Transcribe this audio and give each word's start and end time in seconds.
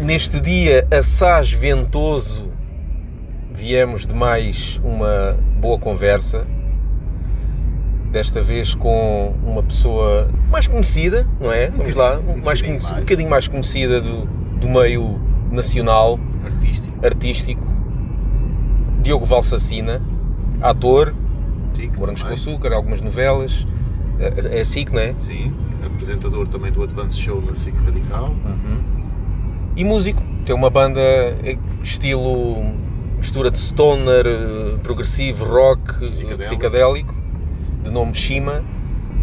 Neste 0.00 0.40
dia 0.40 0.86
assaz 0.90 1.52
ventoso, 1.52 2.50
viemos 3.52 4.06
de 4.06 4.14
mais 4.14 4.80
uma 4.82 5.36
boa 5.60 5.78
conversa. 5.78 6.46
Desta 8.10 8.42
vez 8.42 8.74
com 8.74 9.34
uma 9.44 9.62
pessoa 9.62 10.28
mais 10.50 10.66
conhecida, 10.68 11.26
não 11.40 11.50
é? 11.52 11.68
Vamos 11.70 11.94
lá, 11.94 12.18
um 12.18 12.36
mais 12.36 12.60
bocadinho 12.60 12.66
conhecida, 12.66 12.90
um 12.90 12.92
mais. 12.92 13.04
bocadinho 13.04 13.30
mais 13.30 13.48
conhecida 13.48 14.00
do, 14.00 14.26
do 14.58 14.68
meio 14.68 15.20
nacional, 15.50 16.18
Artístico. 16.44 17.06
artístico. 17.06 17.66
Diogo 19.02 19.24
Valsacina, 19.26 20.00
ator, 20.60 21.14
Sim, 21.74 21.90
Morangos 21.98 22.22
com. 22.22 22.32
Açúcar, 22.32 22.72
algumas 22.72 23.00
novelas. 23.02 23.66
É, 24.18 24.60
é 24.60 24.64
SIC, 24.64 24.92
não 24.92 25.00
é? 25.00 25.14
Sim, 25.18 25.52
apresentador 25.84 26.46
também 26.46 26.70
do 26.70 26.82
Advance 26.84 27.18
Show 27.18 27.40
na 27.42 27.54
SIC 27.54 27.74
Radical. 27.84 28.32
E 29.76 29.84
músico. 29.84 30.22
Tem 30.46 30.54
uma 30.54 30.70
banda 30.70 31.00
eh, 31.00 31.56
estilo 31.82 32.62
mistura 33.18 33.50
de 33.50 33.58
stoner, 33.58 34.26
eh, 34.26 34.76
progressivo, 34.82 35.44
rock, 35.44 35.90
eh, 36.04 36.06
Psicadélico. 36.06 36.42
psicadélico, 36.42 37.14
de 37.82 37.90
nome 37.90 38.14
Shima. 38.14 38.62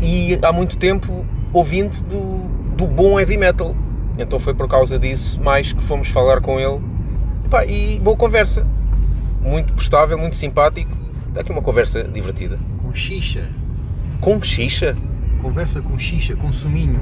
E 0.02 0.40
há 0.42 0.52
muito 0.52 0.78
tempo 0.78 1.24
ouvinte 1.54 2.04
do, 2.04 2.48
do 2.76 2.88
bom 2.88 3.20
heavy 3.20 3.38
metal. 3.38 3.76
Então 4.18 4.40
foi 4.40 4.54
por 4.54 4.68
causa 4.68 4.98
disso 5.00 5.40
mais 5.42 5.72
que 5.72 5.82
fomos 5.82 6.08
falar 6.10 6.42
com 6.42 6.60
ele. 6.60 6.82
Epá, 7.46 7.66
e 7.66 8.00
boa 8.00 8.18
conversa. 8.18 8.66
Muito 9.42 9.74
prestável, 9.74 10.18
muito 10.18 10.36
simpático. 10.36 10.92
Está 11.30 11.42
aqui 11.42 11.52
uma 11.52 11.62
conversa 11.62 12.04
divertida. 12.04 12.58
Com 12.82 12.94
xixa. 12.94 13.50
Com 14.20 14.42
xixa? 14.42 14.98
Conversa 15.42 15.82
com 15.82 15.98
xixa, 15.98 16.36
com 16.36 16.52
suminho. 16.52 17.00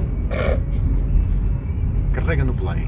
Carrega 2.13 2.43
no 2.43 2.53
play. 2.53 2.87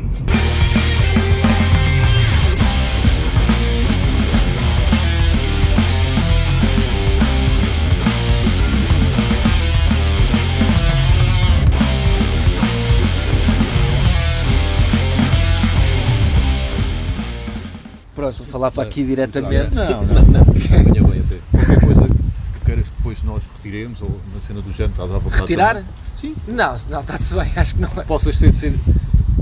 Pronto, 18.14 18.38
vou 18.38 18.48
falar 18.48 18.72
para 18.72 18.84
aqui 18.84 19.04
diretamente. 19.04 19.74
Não, 19.74 20.04
não, 20.06 20.22
não. 20.26 20.42
Até. 20.42 21.40
Qualquer 21.52 21.80
coisa 21.80 22.02
que 22.04 22.66
queiras 22.66 22.88
que 22.88 22.96
depois 22.98 23.24
nós 23.24 23.44
retiremos 23.56 24.02
ou 24.02 24.20
na 24.34 24.42
cena 24.42 24.62
do 24.62 24.72
género, 24.72 24.92
estás 24.92 25.12
à 25.12 25.18
vontade. 25.18 25.42
Retirar? 25.42 25.76
também. 25.76 25.90
Sim. 26.16 26.36
Não, 26.48 26.76
não, 26.90 27.02
está-se 27.02 27.34
bem, 27.34 27.52
acho 27.56 27.76
que 27.76 27.82
não 27.82 27.90
é. 27.90 28.04
Possas 28.04 28.38
ter, 28.38 28.52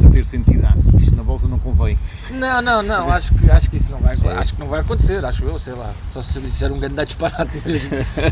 de 0.09 0.17
ter 0.17 0.25
sentido, 0.25 0.65
ah, 0.65 0.73
isto 0.99 1.15
na 1.15 1.23
volta 1.23 1.47
não 1.47 1.59
convém. 1.59 1.97
Não, 2.31 2.61
não, 2.61 2.81
não, 2.83 3.09
acho 3.11 3.33
que, 3.33 3.49
acho 3.51 3.69
que 3.69 3.77
isso 3.77 3.91
não 3.91 3.99
vai 3.99 4.17
Acho 4.37 4.53
que 4.55 4.59
não 4.59 4.67
vai 4.67 4.81
acontecer, 4.81 5.23
acho 5.23 5.43
eu, 5.45 5.57
sei 5.59 5.73
lá. 5.73 5.91
Só 6.11 6.21
se 6.21 6.39
disser 6.41 6.71
um 6.71 6.79
grande 6.79 7.05
disparate 7.05 7.61
mesmo. 7.65 7.89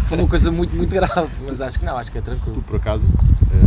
Foi 0.08 0.18
uma 0.18 0.28
coisa 0.28 0.52
muito, 0.52 0.76
muito 0.76 0.90
grave, 0.90 1.30
mas 1.46 1.62
acho 1.62 1.80
que 1.80 1.86
não, 1.86 1.98
acho 1.98 2.12
que 2.12 2.18
é 2.18 2.22
Tu, 2.22 2.26
tranquilo. 2.26 2.64
por 2.66 2.76
acaso, 2.78 3.06
eh, 3.54 3.66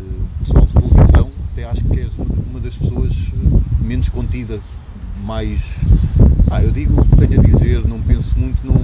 eh, 0.00 0.44
pessoal 0.44 0.66
de 0.66 0.72
televisão, 0.72 1.30
até 1.52 1.64
acho 1.64 1.84
que 1.84 2.00
és 2.00 2.10
uma 2.50 2.60
das 2.60 2.76
pessoas 2.76 3.12
eh, 3.12 3.58
menos 3.80 4.08
contida, 4.08 4.58
mais. 5.24 5.60
Ah, 6.50 6.62
eu 6.62 6.70
digo, 6.70 7.04
tenho 7.16 7.40
a 7.40 7.42
dizer, 7.44 7.86
não 7.86 8.00
penso 8.00 8.30
muito, 8.36 8.58
não. 8.66 8.78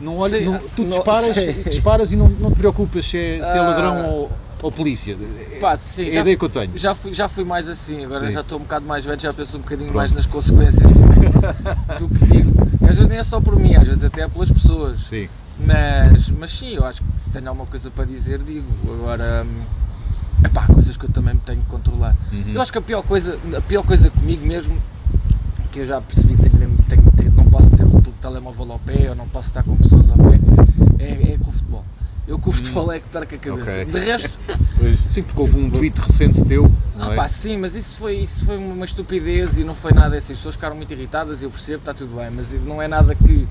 Não 0.00 0.16
olho, 0.18 0.36
Sim, 0.38 0.44
não- 0.46 0.60
tu 0.74 0.82
não- 0.82 0.90
disparas, 0.90 1.36
disparas 1.64 2.12
e 2.12 2.16
não, 2.16 2.28
não 2.28 2.50
te 2.50 2.56
preocupas 2.58 3.06
se 3.06 3.16
é, 3.16 3.36
se 3.38 3.56
é 3.56 3.58
Ah. 3.58 3.62
ladrão 3.62 4.06
ou, 4.10 4.32
ou 4.64 4.72
polícia. 4.72 5.14
Pá, 5.60 5.76
sim, 5.76 6.06
é 6.06 6.10
a 6.10 6.14
já, 6.14 6.20
ideia 6.22 6.36
que 6.38 6.44
eu 6.44 6.48
tenho. 6.48 6.70
já, 6.78 6.94
fui, 6.94 7.12
já 7.12 7.28
fui 7.28 7.44
mais 7.44 7.68
assim, 7.68 8.02
agora 8.06 8.26
Sim. 8.26 8.32
já 8.32 8.40
estou 8.40 8.58
um 8.58 8.62
bocado 8.62 8.86
mais 8.86 9.04
velho, 9.04 9.20
já 9.20 9.32
penso 9.32 9.58
um 9.58 9.60
bocadinho 9.60 9.88
Pronto. 9.90 9.98
mais 9.98 10.12
nas 10.12 10.24
consequências 10.24 10.90
do 10.90 11.00
que, 11.10 11.98
do 12.00 12.08
que 12.08 12.24
digo. 12.32 12.52
Às 12.82 12.96
vezes 12.96 13.08
nem 13.08 13.18
é 13.18 13.22
só 13.24 13.40
por 13.42 13.56
mim, 13.56 13.74
às 13.74 13.86
vezes 13.86 14.02
até 14.02 14.22
é 14.22 14.28
pelas 14.28 14.50
pessoas. 14.50 15.00
Sim. 15.00 15.28
Mas, 15.60 16.30
mas 16.30 16.50
sim, 16.50 16.70
eu 16.70 16.84
acho 16.86 17.02
que 17.02 17.20
se 17.20 17.30
tenho 17.30 17.46
alguma 17.48 17.66
coisa 17.66 17.90
para 17.90 18.06
dizer, 18.06 18.38
digo. 18.38 18.64
Agora, 18.90 19.46
é 20.42 20.48
pá, 20.48 20.66
coisas 20.66 20.96
que 20.96 21.04
eu 21.04 21.10
também 21.10 21.34
me 21.34 21.40
tenho 21.40 21.60
que 21.60 21.66
controlar. 21.66 22.16
Uhum. 22.32 22.44
Eu 22.54 22.62
acho 22.62 22.72
que 22.72 22.78
a 22.78 22.82
pior 22.82 23.02
coisa, 23.02 23.38
a 23.56 23.60
pior 23.60 23.84
coisa 23.84 24.08
comigo 24.10 24.46
mesmo, 24.46 24.76
que 25.72 25.80
eu 25.80 25.86
já 25.86 26.00
percebi, 26.00 26.36
tenho 26.36 26.54
tenho, 26.88 27.02
tenho- 27.12 27.32
não 27.32 27.44
posso 27.44 27.68
ter 27.70 27.84
o 27.84 28.00
telemóvel 28.22 28.72
ao 28.72 28.78
pé, 28.78 29.10
ou 29.10 29.14
não 29.14 29.28
posso 29.28 29.48
estar 29.48 29.62
com 29.62 29.76
pessoas 29.76 30.08
ao 30.08 30.16
pé, 30.16 30.40
é, 30.98 31.34
é 31.34 31.38
com 31.38 31.50
o 31.50 31.52
futebol. 31.52 31.84
Eu 32.26 32.38
com 32.38 32.50
o 32.50 32.52
futebol 32.52 32.90
é 32.90 33.00
que 33.00 33.08
perco 33.08 33.34
a 33.34 33.38
cabeça. 33.38 33.70
Ok. 33.70 33.84
De 33.84 33.98
resto, 33.98 34.38
Sim, 35.10 35.22
porque 35.22 35.40
houve 35.40 35.56
um 35.56 35.70
tweet 35.70 35.98
recente 36.00 36.44
teu, 36.44 36.70
não 36.96 37.10
ah, 37.10 37.12
é? 37.12 37.16
pá, 37.16 37.28
sim, 37.28 37.56
mas 37.56 37.74
isso 37.74 37.94
foi, 37.96 38.16
isso 38.16 38.44
foi 38.44 38.56
uma 38.56 38.84
estupidez 38.84 39.56
e 39.58 39.64
não 39.64 39.74
foi 39.74 39.92
nada 39.92 40.16
assim. 40.16 40.32
As 40.32 40.38
pessoas 40.38 40.56
ficaram 40.56 40.76
muito 40.76 40.92
irritadas 40.92 41.40
e 41.40 41.44
eu 41.44 41.50
percebo, 41.50 41.78
está 41.78 41.94
tudo 41.94 42.16
bem, 42.16 42.30
mas 42.30 42.52
não 42.64 42.82
é 42.82 42.88
nada 42.88 43.14
que 43.14 43.46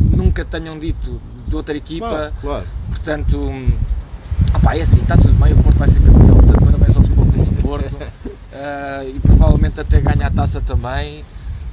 nunca 0.00 0.44
tenham 0.44 0.78
dito 0.78 1.20
de 1.46 1.56
outra 1.56 1.76
equipa. 1.76 2.08
Claro, 2.08 2.32
claro. 2.40 2.66
Portanto, 2.88 3.36
hum, 3.38 3.70
opá, 4.54 4.76
é 4.76 4.82
assim, 4.82 5.00
está 5.00 5.16
tudo 5.16 5.34
bem, 5.34 5.52
o 5.52 5.62
Porto 5.62 5.78
vai 5.78 5.88
ser 5.88 6.00
campeão, 6.00 6.36
portanto 6.36 6.64
parabéns 6.64 6.96
ao 6.96 7.02
Futebol 7.02 7.24
do 7.24 7.62
Porto 7.62 7.96
ah, 8.54 9.04
e 9.04 9.18
provavelmente 9.20 9.80
até 9.80 10.00
ganha 10.00 10.26
a 10.26 10.30
taça 10.30 10.60
também. 10.60 11.24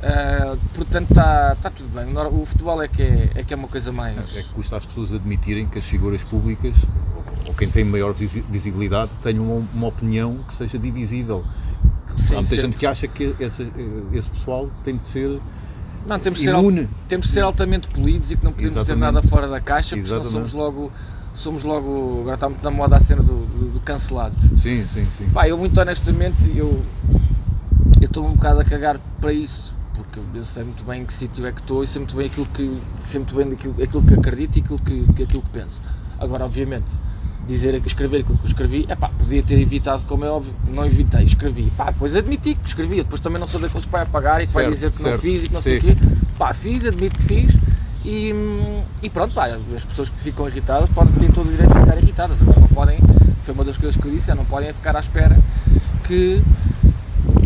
Ah, 0.07 0.55
portanto, 0.75 1.09
está 1.09 1.53
está 1.53 1.69
tudo 1.71 1.89
bem. 1.89 2.13
O 2.39 2.45
futebol 2.45 2.79
é 2.81 2.87
que 2.87 3.01
é, 3.01 3.29
é 3.35 3.43
que 3.43 3.53
é 3.53 3.57
uma 3.57 3.67
coisa 3.67 3.91
mais. 3.91 4.37
É 4.37 4.43
que 4.43 4.49
custa 4.49 4.77
às 4.77 4.85
pessoas 4.85 5.11
admitirem 5.11 5.65
que 5.65 5.79
as 5.79 5.85
figuras 5.85 6.21
públicas, 6.21 6.75
ou- 7.47 7.53
quem 7.55 7.67
tem 7.69 7.83
maior 7.83 8.13
visi- 8.13 8.43
visibilidade, 8.49 9.09
tenham 9.23 9.43
uma, 9.43 9.67
uma 9.73 9.87
opinião 9.87 10.37
que 10.47 10.53
seja 10.53 10.77
divisível. 10.77 11.43
Sim, 12.15 12.33
Há 12.33 12.35
muita 12.35 12.43
sempre. 12.49 12.61
gente 12.61 12.77
que 12.77 12.85
acha 12.85 13.07
que 13.07 13.35
esse, 13.39 13.67
esse 14.13 14.29
pessoal 14.29 14.69
tem 14.83 14.95
de 14.95 15.07
ser 15.07 15.39
Não, 16.07 16.19
temos 16.19 16.39
de, 16.39 16.45
ser, 16.45 16.87
temos 17.09 17.25
de 17.27 17.33
ser 17.33 17.41
altamente 17.41 17.87
polidos 17.89 18.31
e 18.31 18.37
que 18.37 18.45
não 18.45 18.51
podemos 18.53 18.73
dizer 18.75 18.93
Exatamente. 18.93 19.13
nada 19.15 19.27
fora 19.27 19.47
da 19.47 19.59
caixa, 19.59 19.95
porque 19.95 20.07
senão 20.07 20.23
somos 20.23 20.53
logo, 20.53 20.91
somos 21.33 21.63
logo. 21.63 22.19
Agora 22.21 22.35
está 22.35 22.47
muito 22.47 22.63
na 22.63 22.71
moda 22.71 22.95
a 22.95 22.99
cena 22.99 23.21
do, 23.23 23.45
do- 23.47 23.71
do 23.73 23.79
cancelados. 23.81 24.39
Sim, 24.55 24.85
sim, 24.93 25.05
sim. 25.17 25.29
Pá, 25.33 25.47
eu 25.49 25.57
muito 25.57 25.77
honestamente, 25.81 26.37
eu 26.55 26.79
eu 27.99 28.05
estou 28.07 28.25
um 28.27 28.33
bocado 28.35 28.59
a 28.61 28.63
cagar 28.63 28.97
para 29.19 29.33
isso, 29.33 29.74
porque 29.95 30.19
eu 30.33 30.45
sei 30.45 30.63
muito 30.63 30.83
bem 30.83 31.01
em 31.01 31.05
que 31.05 31.13
sítio 31.13 31.45
é 31.45 31.51
que 31.51 31.61
estou 31.61 31.83
e 31.83 31.87
sei 31.87 31.99
muito 31.99 32.15
bem 32.15 32.27
aquilo 32.27 32.45
que, 32.47 32.81
sei 32.99 33.19
muito 33.19 33.35
bem 33.35 33.53
aquilo, 33.53 33.75
aquilo 33.81 34.03
que 34.03 34.13
acredito 34.13 34.57
e 34.57 34.61
aquilo 34.61 34.79
que, 34.79 35.23
aquilo 35.23 35.41
que 35.41 35.49
penso. 35.49 35.81
Agora, 36.19 36.45
obviamente, 36.45 36.85
dizer, 37.47 37.75
escrever 37.85 38.21
aquilo 38.21 38.37
que 38.37 38.43
eu 38.43 38.47
escrevi, 38.47 38.85
é 38.87 38.95
pá, 38.95 39.09
podia 39.09 39.41
ter 39.43 39.59
evitado, 39.59 40.05
como 40.05 40.25
é 40.25 40.29
óbvio, 40.29 40.53
não 40.67 40.85
evitei, 40.85 41.23
escrevi, 41.23 41.71
pá, 41.77 41.91
depois 41.91 42.15
admiti 42.15 42.55
que 42.55 42.67
escrevi, 42.67 42.97
depois 42.97 43.21
também 43.21 43.39
não 43.39 43.47
sou 43.47 43.59
daqueles 43.59 43.85
que 43.85 43.91
vai 43.91 44.03
apagar 44.03 44.41
e 44.41 44.47
que 44.47 44.53
vai 44.53 44.69
dizer 44.69 44.91
que 44.91 45.01
não 45.01 45.11
certo, 45.11 45.21
fiz 45.21 45.43
e 45.43 45.47
que 45.47 45.53
não 45.53 45.61
sei 45.61 45.77
o 45.77 45.81
sim. 45.81 45.87
quê, 45.87 45.97
pá, 46.37 46.53
fiz, 46.53 46.85
admito 46.85 47.17
que 47.17 47.23
fiz 47.23 47.59
e, 48.03 48.33
e 49.01 49.09
pronto, 49.09 49.33
pá, 49.33 49.47
as 49.75 49.85
pessoas 49.85 50.09
que 50.09 50.19
ficam 50.19 50.47
irritadas 50.47 50.89
podem 50.89 51.13
ter 51.13 51.31
todo 51.31 51.47
o 51.47 51.51
direito 51.51 51.73
de 51.73 51.79
ficar 51.79 51.97
irritadas, 51.97 52.41
agora 52.41 52.59
não 52.59 52.67
podem, 52.67 52.99
foi 53.43 53.53
uma 53.53 53.63
das 53.63 53.77
coisas 53.77 53.99
que 53.99 54.07
eu 54.07 54.11
disse, 54.11 54.31
é 54.31 54.35
não 54.35 54.45
podem 54.45 54.73
ficar 54.73 54.95
à 54.95 54.99
espera 54.99 55.37
que 56.03 56.41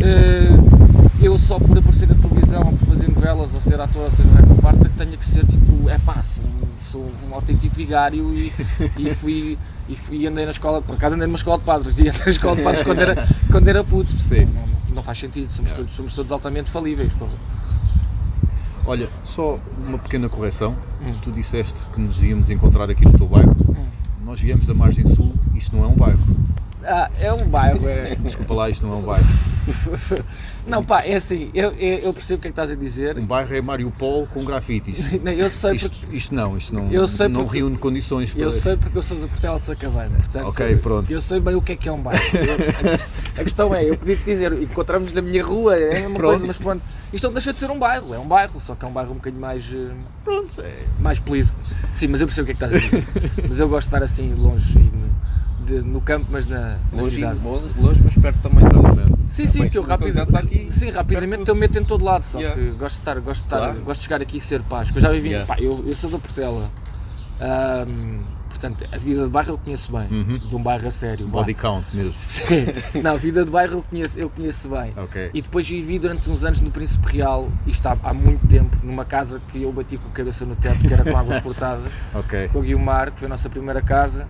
eh, 0.02 0.79
eu 1.22 1.38
só 1.38 1.60
por 1.60 1.78
aparecer 1.78 2.08
na 2.08 2.16
televisão 2.16 2.64
ou 2.66 2.72
por 2.74 2.88
fazer 2.88 3.10
novelas 3.10 3.54
ou 3.54 3.62
ser 3.62 3.80
ator 3.80 4.04
ou 4.04 4.12
seja 4.12 4.30
que 4.30 4.62
parte 4.62 4.80
que 4.80 4.90
tenha 4.90 5.18
que 5.18 5.26
ser 5.26 5.46
tipo, 5.46 5.90
é 5.90 5.98
pá, 6.00 6.14
assim, 6.14 6.42
sou 6.82 7.12
um 7.30 7.34
autêntico 7.34 7.76
vigário 7.76 8.34
e, 8.34 8.52
e 8.98 9.14
fui 9.14 9.58
e 9.88 9.96
fui 9.96 10.28
andei 10.28 10.46
na 10.46 10.52
escola, 10.52 10.82
por 10.82 10.96
acaso 10.96 11.16
andei 11.16 11.28
numa 11.28 11.38
escola 11.38 11.58
de 11.58 11.64
padres 11.64 11.98
e 12.00 12.08
andei 12.08 12.22
na 12.26 12.32
escola 12.32 12.56
de 12.56 12.62
padres 12.64 12.84
quando 12.84 13.00
era, 13.00 13.28
quando 13.52 13.68
era 13.68 13.84
puto, 13.84 14.18
Sim. 14.20 14.46
não, 14.46 14.62
não, 14.62 14.96
não 14.96 15.04
faz 15.04 15.18
sentido, 15.18 15.52
somos, 15.52 15.72
todos, 15.72 15.92
somos 15.94 16.14
todos 16.14 16.32
altamente 16.32 16.70
falíveis. 16.70 17.12
porra. 17.14 17.32
Olha, 18.86 19.08
só 19.24 19.60
uma 19.88 20.00
pequena 20.00 20.28
correção. 20.28 20.76
Hum. 21.00 21.14
Tu 21.22 21.32
disseste 21.32 21.80
que 21.94 22.02
nos 22.02 22.24
íamos 22.24 22.50
encontrar 22.50 22.90
aqui 22.90 23.06
no 23.06 23.16
teu 23.16 23.28
bairro. 23.28 23.56
Nós 24.26 24.40
viemos 24.42 24.66
da 24.66 24.74
Margem 24.74 25.06
Sul, 25.06 25.34
isto 25.56 25.76
não 25.76 25.84
é 25.84 25.88
um 25.88 25.96
bairro. 25.96 26.20
Ah, 26.84 27.10
é 27.20 27.32
um 27.34 27.46
bairro, 27.48 27.88
é. 27.90 28.16
Desculpa 28.20 28.54
lá, 28.54 28.70
isto 28.70 28.86
não 28.86 28.94
é 28.94 28.98
um 28.98 29.02
bairro. 29.02 29.26
Não, 30.68 30.84
pá, 30.84 31.02
é 31.04 31.16
assim, 31.16 31.50
eu, 31.54 31.72
eu 31.74 32.14
percebo 32.14 32.40
o 32.40 32.42
que 32.42 32.48
é 32.48 32.52
que 32.52 32.54
estás 32.54 32.70
a 32.70 32.76
dizer. 32.76 33.18
Um 33.18 33.26
bairro 33.26 33.56
é 33.56 33.62
Mariupol 33.62 34.28
com 34.28 34.44
grafites. 34.44 34.98
Não, 35.24 35.32
Eu 35.32 35.50
sei 35.50 35.74
Isto, 35.76 35.90
porque, 35.92 36.16
isto 36.16 36.36
não, 36.36 36.58
isto 36.58 36.74
não, 36.76 36.92
Eu 36.92 37.08
sei 37.08 37.28
não 37.28 37.42
porque- 37.44 37.58
reúne 37.60 37.78
condições 37.78 38.32
para. 38.34 38.42
eu 38.42 38.52
sei 38.52 38.78
porque 38.78 38.98
eu 38.98 39.02
sou 39.02 39.18
da 39.20 39.28
Portela 39.28 39.60
de 39.60 39.66
Sacavana. 39.66 40.16
Portanto, 40.18 40.48
Ok, 40.48 40.76
pronto. 40.78 41.12
Eu 41.12 41.22
sei 41.22 41.40
bem 41.40 41.56
o 41.56 41.62
que 41.62 41.72
é 41.72 41.76
que 41.76 41.90
é 41.90 41.92
um 41.92 42.02
bairro. 42.02 42.22
Eu- 42.34 43.42
a 43.42 43.44
questão 43.44 43.74
é, 43.74 43.90
eu 43.90 43.98
podia 43.98 44.16
te 44.16 44.24
dizer, 44.26 44.54
encontramos 44.62 45.12
na 45.14 45.22
minha 45.22 45.44
rua, 45.44 45.76
é 45.78 45.90
a 45.90 45.94
mesma 46.02 46.16
Pronto. 46.16 46.30
coisa, 46.32 46.48
mas 46.48 46.58
pronto. 46.58 46.82
Isto 47.12 47.24
não 47.28 47.34
deixa 47.34 47.52
de 47.52 47.58
ser 47.60 47.72
um 47.72 47.80
bairro, 47.80 48.14
é 48.14 48.20
um 48.20 48.28
bairro, 48.28 48.60
só 48.60 48.76
que 48.76 48.86
é 48.86 48.88
um 48.88 48.92
bairro 48.92 49.12
um 49.12 49.16
bocadinho 49.16 49.42
mais, 49.42 49.74
eh, 49.74 49.92
Pronto, 50.24 50.62
é. 50.62 50.74
mais 51.00 51.20
polido. 51.20 51.52
Sim, 51.92 52.08
mas 52.08 52.22
eu 52.22 52.28
percebo 52.28 52.44
o 52.52 52.56
que 52.56 52.64
é 52.64 52.68
que 52.68 52.76
estás 52.76 52.94
a 52.94 53.00
dizer. 53.00 53.32
Mas 53.48 53.60
eu 53.60 53.68
gosto 53.70 53.88
de 53.90 53.96
estar 53.96 54.04
assim 54.04 54.34
longe, 54.34 54.78
e 54.78 54.92
de- 55.66 55.82
no 55.82 56.02
campo, 56.02 56.28
mas 56.30 56.48
na, 56.48 56.78
na 56.92 57.02
Longe, 57.02 57.16
cidade. 57.16 57.40
longe, 57.44 58.02
mas 58.04 58.14
perto 58.16 58.38
também. 58.42 58.66
Exatamente. 58.66 59.10
Sim, 59.28 59.46
sim, 59.48 59.60
Bem, 59.62 59.70
que 59.70 59.78
eu 59.78 59.84
sim, 59.84 59.90
rápido, 59.90 60.20
está 60.20 60.40
aqui 60.40 60.68
sim, 60.72 60.90
rapidamente 60.90 61.48
eu 61.48 61.56
meto 61.56 61.78
em 61.78 61.84
todo 61.84 62.04
lado, 62.04 62.24
só 62.24 62.40
Yeah. 62.40 62.60
que 62.60 62.70
gosto 62.72 62.96
de 62.96 63.02
estar, 63.02 63.14
gosto 63.20 63.42
de 63.42 63.46
estar, 63.48 63.58
Claro. 63.58 63.80
gosto 63.82 64.00
de 64.00 64.04
chegar 64.06 64.22
aqui 64.22 64.38
e 64.38 64.40
ser 64.42 64.62
paz, 64.64 64.90
que 64.90 64.98
eu 64.98 65.02
já 65.02 65.12
vivi, 65.12 65.30
Yeah. 65.30 65.46
pá, 65.46 65.62
eu, 65.62 65.84
eu 65.88 65.94
sou 65.96 66.10
da 66.10 66.18
Portela, 66.18 66.70
Ahm, 67.42 68.20
portanto, 68.50 68.84
a 68.92 68.98
vida 68.98 69.24
de 69.24 69.30
bairro 69.30 69.52
eu 69.54 69.58
conheço 69.58 69.92
bem, 69.92 70.08
Uhum. 70.12 70.38
de 70.40 70.56
um 70.56 70.62
bairro 70.62 70.88
a 70.88 70.92
sério. 70.92 71.26
Body 71.28 71.54
count 71.54 71.86
mesmo. 71.94 72.12
Sim. 72.18 72.66
Não, 73.02 73.12
a 73.14 73.18
vida 73.18 73.46
de 73.46 73.52
bairro 73.52 73.76
eu 73.76 73.82
conheço, 73.84 74.20
eu 74.20 74.30
conheço 74.30 74.68
bem. 74.68 74.94
Ok. 74.98 75.30
E 75.34 75.42
depois 75.42 75.68
vivi 75.70 75.98
durante 76.00 76.30
uns 76.30 76.44
anos 76.44 76.60
no 76.60 76.70
Príncipe 76.70 77.16
Real, 77.16 77.48
isto 77.66 77.86
há, 77.88 77.96
há 78.04 78.14
muito 78.14 78.46
tempo, 78.48 78.76
numa 78.84 79.06
casa 79.06 79.40
que 79.52 79.62
eu 79.64 79.72
bati 79.72 79.96
com 79.98 80.10
a 80.10 80.12
cabeça 80.12 80.44
no 80.46 80.56
teto, 80.58 80.80
que 80.80 80.94
era 80.94 81.04
com 81.10 81.16
águas 81.18 81.38
furtadas, 81.44 81.92
Ok. 82.14 82.50
com 82.50 82.60
o 82.60 82.62
Guilmar, 82.62 83.12
que 83.12 83.20
foi 83.20 83.28
a 83.28 83.30
nossa 83.30 83.50
primeira 83.50 83.82
casa. 83.82 84.28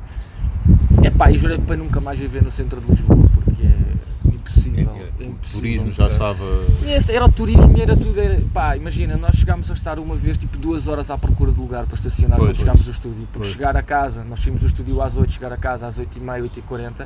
Epá, 1.13 1.31
e 1.31 1.37
jurei 1.37 1.57
para 1.57 1.75
nunca 1.77 1.99
mais 1.99 2.19
viver 2.19 2.41
no 2.43 2.51
centro 2.51 2.79
de 2.81 2.89
Lisboa, 2.91 3.25
porque 3.33 3.63
é 3.63 4.33
impossível. 4.33 4.89
É, 4.89 5.23
O 5.23 5.27
impossível. 5.27 5.59
turismo 5.59 5.91
já 5.91 6.07
estava. 6.07 6.43
Esse 6.87 7.11
era 7.13 7.25
o 7.25 7.31
turismo 7.31 7.77
e 7.77 7.81
era 7.81 7.95
tudo. 7.95 8.19
Era, 8.19 8.41
pá, 8.53 8.75
imagina, 8.77 9.17
nós 9.17 9.35
chegámos 9.35 9.69
a 9.69 9.73
estar 9.73 9.99
uma 9.99 10.15
vez 10.15 10.37
tipo 10.37 10.57
duas 10.57 10.87
horas 10.87 11.09
à 11.11 11.17
procura 11.17 11.51
de 11.51 11.59
lugar 11.59 11.85
para 11.85 11.95
estacionar 11.95 12.37
Pois, 12.37 12.49
quando 12.51 12.57
chegámos 12.59 12.85
ao 12.87 12.91
estúdio. 12.93 13.21
Porque 13.23 13.39
Pois. 13.39 13.49
chegar 13.49 13.75
a 13.75 13.81
casa, 13.81 14.23
nós 14.23 14.39
tínhamos 14.39 14.63
o 14.63 14.67
estúdio 14.67 15.01
às 15.01 15.17
8, 15.17 15.31
chegar 15.33 15.51
a 15.51 15.57
casa 15.57 15.87
às 15.87 15.99
8h30, 15.99 16.41
8h40, 16.43 17.05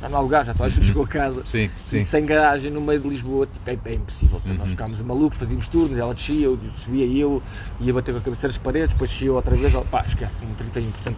já 0.00 0.08
não 0.08 0.18
há 0.18 0.20
lugar, 0.20 0.44
já 0.44 0.52
toda 0.52 0.66
a 0.66 0.68
gente 0.68 0.84
chegou 0.86 1.02
a 1.04 1.08
casa. 1.08 1.42
Sim, 1.44 1.64
Uhum. 1.64 1.70
sim. 1.84 2.00
sem 2.02 2.24
garagem 2.24 2.70
no 2.72 2.80
meio 2.80 3.00
de 3.00 3.08
Lisboa, 3.08 3.46
tipo, 3.46 3.68
é, 3.68 3.90
é 3.90 3.94
impossível. 3.94 4.40
Nós 4.46 4.58
Uhum. 4.60 4.66
ficámos 4.66 5.02
malucos, 5.02 5.38
fazíamos 5.38 5.66
turnos, 5.68 5.98
ela 5.98 6.14
descia, 6.14 6.44
eu 6.46 6.58
subia 6.84 7.04
eu 7.06 7.42
ia 7.80 7.92
bater 7.92 8.12
com 8.12 8.18
a 8.18 8.22
cabeça 8.22 8.46
nas 8.46 8.56
paredes, 8.58 8.90
depois 8.90 9.10
descia 9.10 9.32
outra 9.32 9.56
vez, 9.56 9.74
ela, 9.74 9.84
pá, 9.84 10.04
esquece 10.06 10.44
um 10.44 10.54
31, 10.54 10.90
portanto, 10.92 11.16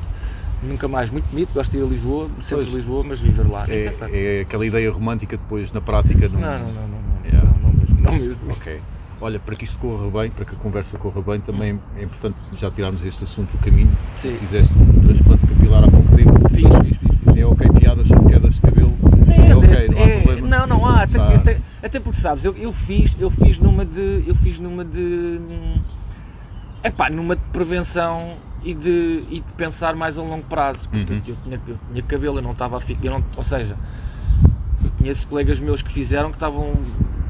nunca 0.63 0.89
mais. 0.89 1.11
Muito 1.11 1.29
bonito, 1.31 1.53
gosto 1.53 1.73
de 1.73 1.79
ir 1.79 1.83
a 1.83 1.87
Lisboa, 1.87 2.29
no 2.37 2.45
centro 2.45 2.65
de 2.67 2.73
Lisboa, 2.75 3.05
mas 3.05 3.21
viver 3.21 3.47
lá, 3.49 3.65
É, 3.69 3.91
é 4.13 4.41
aquela 4.43 4.67
ideia 4.67 4.91
romântica 4.91 5.37
depois 5.37 5.73
na 5.73 5.81
prática. 5.81 6.29
Não, 6.29 6.41
Não, 6.41 6.59
não, 6.59 6.59
não, 6.73 6.89
não, 6.89 7.73
mesmo, 7.73 8.01
não 8.01 8.13
mesmo. 8.13 8.51
Ok. 8.53 8.81
Olha, 9.23 9.39
para 9.39 9.55
que 9.55 9.65
isto 9.65 9.77
corra 9.79 10.09
bem, 10.23 10.31
para 10.31 10.47
que 10.47 10.55
a 10.55 10.59
conversa 10.59 10.97
corra 10.97 11.21
bem, 11.21 11.41
também 11.41 11.79
é 11.99 12.03
importante 12.03 12.37
já 12.57 12.71
tirarmos 12.71 13.05
este 13.05 13.25
assunto 13.25 13.51
do 13.53 13.59
caminho. 13.59 13.91
Sim. 14.17 14.35
Fizeste 14.39 14.73
um 14.73 15.01
transplante 15.01 15.47
capilar 15.47 15.85
há 15.85 15.89
pouco 15.89 16.17
tempo. 16.17 16.49
Fiz, 16.55 16.67
fiz, 16.87 16.97
fiz. 16.97 17.19
fiz. 17.19 17.37
É 17.37 17.45
ok, 17.45 17.69
piadas 17.79 18.09
sobre 18.09 18.33
quedas 18.33 18.55
de 18.55 18.61
cabelo. 18.63 18.95
É, 19.29 19.51
É 19.51 19.57
ok, 19.57 19.69
é- 19.75 19.89
não 19.89 19.99
há 19.99 20.01
é- 20.01 20.21
problema. 20.23 20.49
Não, 20.49 20.67
não 20.67 20.87
há. 20.87 21.03
Até, 21.83 22.01
porque 22.01 22.19
sabes, 22.19 22.45
eu, 22.47 22.55
eu 22.57 22.73
fiz, 22.73 23.15
eu 23.21 23.31
fiz 23.31 23.59
numa 23.59 23.85
de. 23.85 24.25
Eu 24.27 24.35
fiz 24.35 24.59
numa 24.59 24.85
de. 24.87 25.39
É 26.83 26.91
pá, 26.91 27.11
numa 27.11 27.37
de 27.37 27.43
prevenção 27.53 28.37
e 28.63 28.75
de, 28.75 29.25
e 29.31 29.41
de 29.41 29.53
pensar 29.57 29.95
mais 29.97 30.19
a 30.19 30.23
longo 30.23 30.45
prazo. 30.45 30.89
Porque 30.89 31.13
Uhum. 31.13 31.23
eu, 31.27 31.37
tinha, 31.45 31.61
eu 31.69 31.79
tinha 31.93 32.03
cabelo, 32.03 32.39
eu 32.39 32.43
não 32.43 32.53
estava 32.53 32.77
a 32.77 32.81
ficar. 32.81 33.11
não- 33.11 33.25
Ou 33.37 33.45
seja, 33.45 33.77
conheço 34.99 35.27
colegas 35.29 35.61
meus 35.61 35.83
que 35.83 35.91
fizeram 35.93 36.31
que 36.31 36.37
estavam 36.37 36.75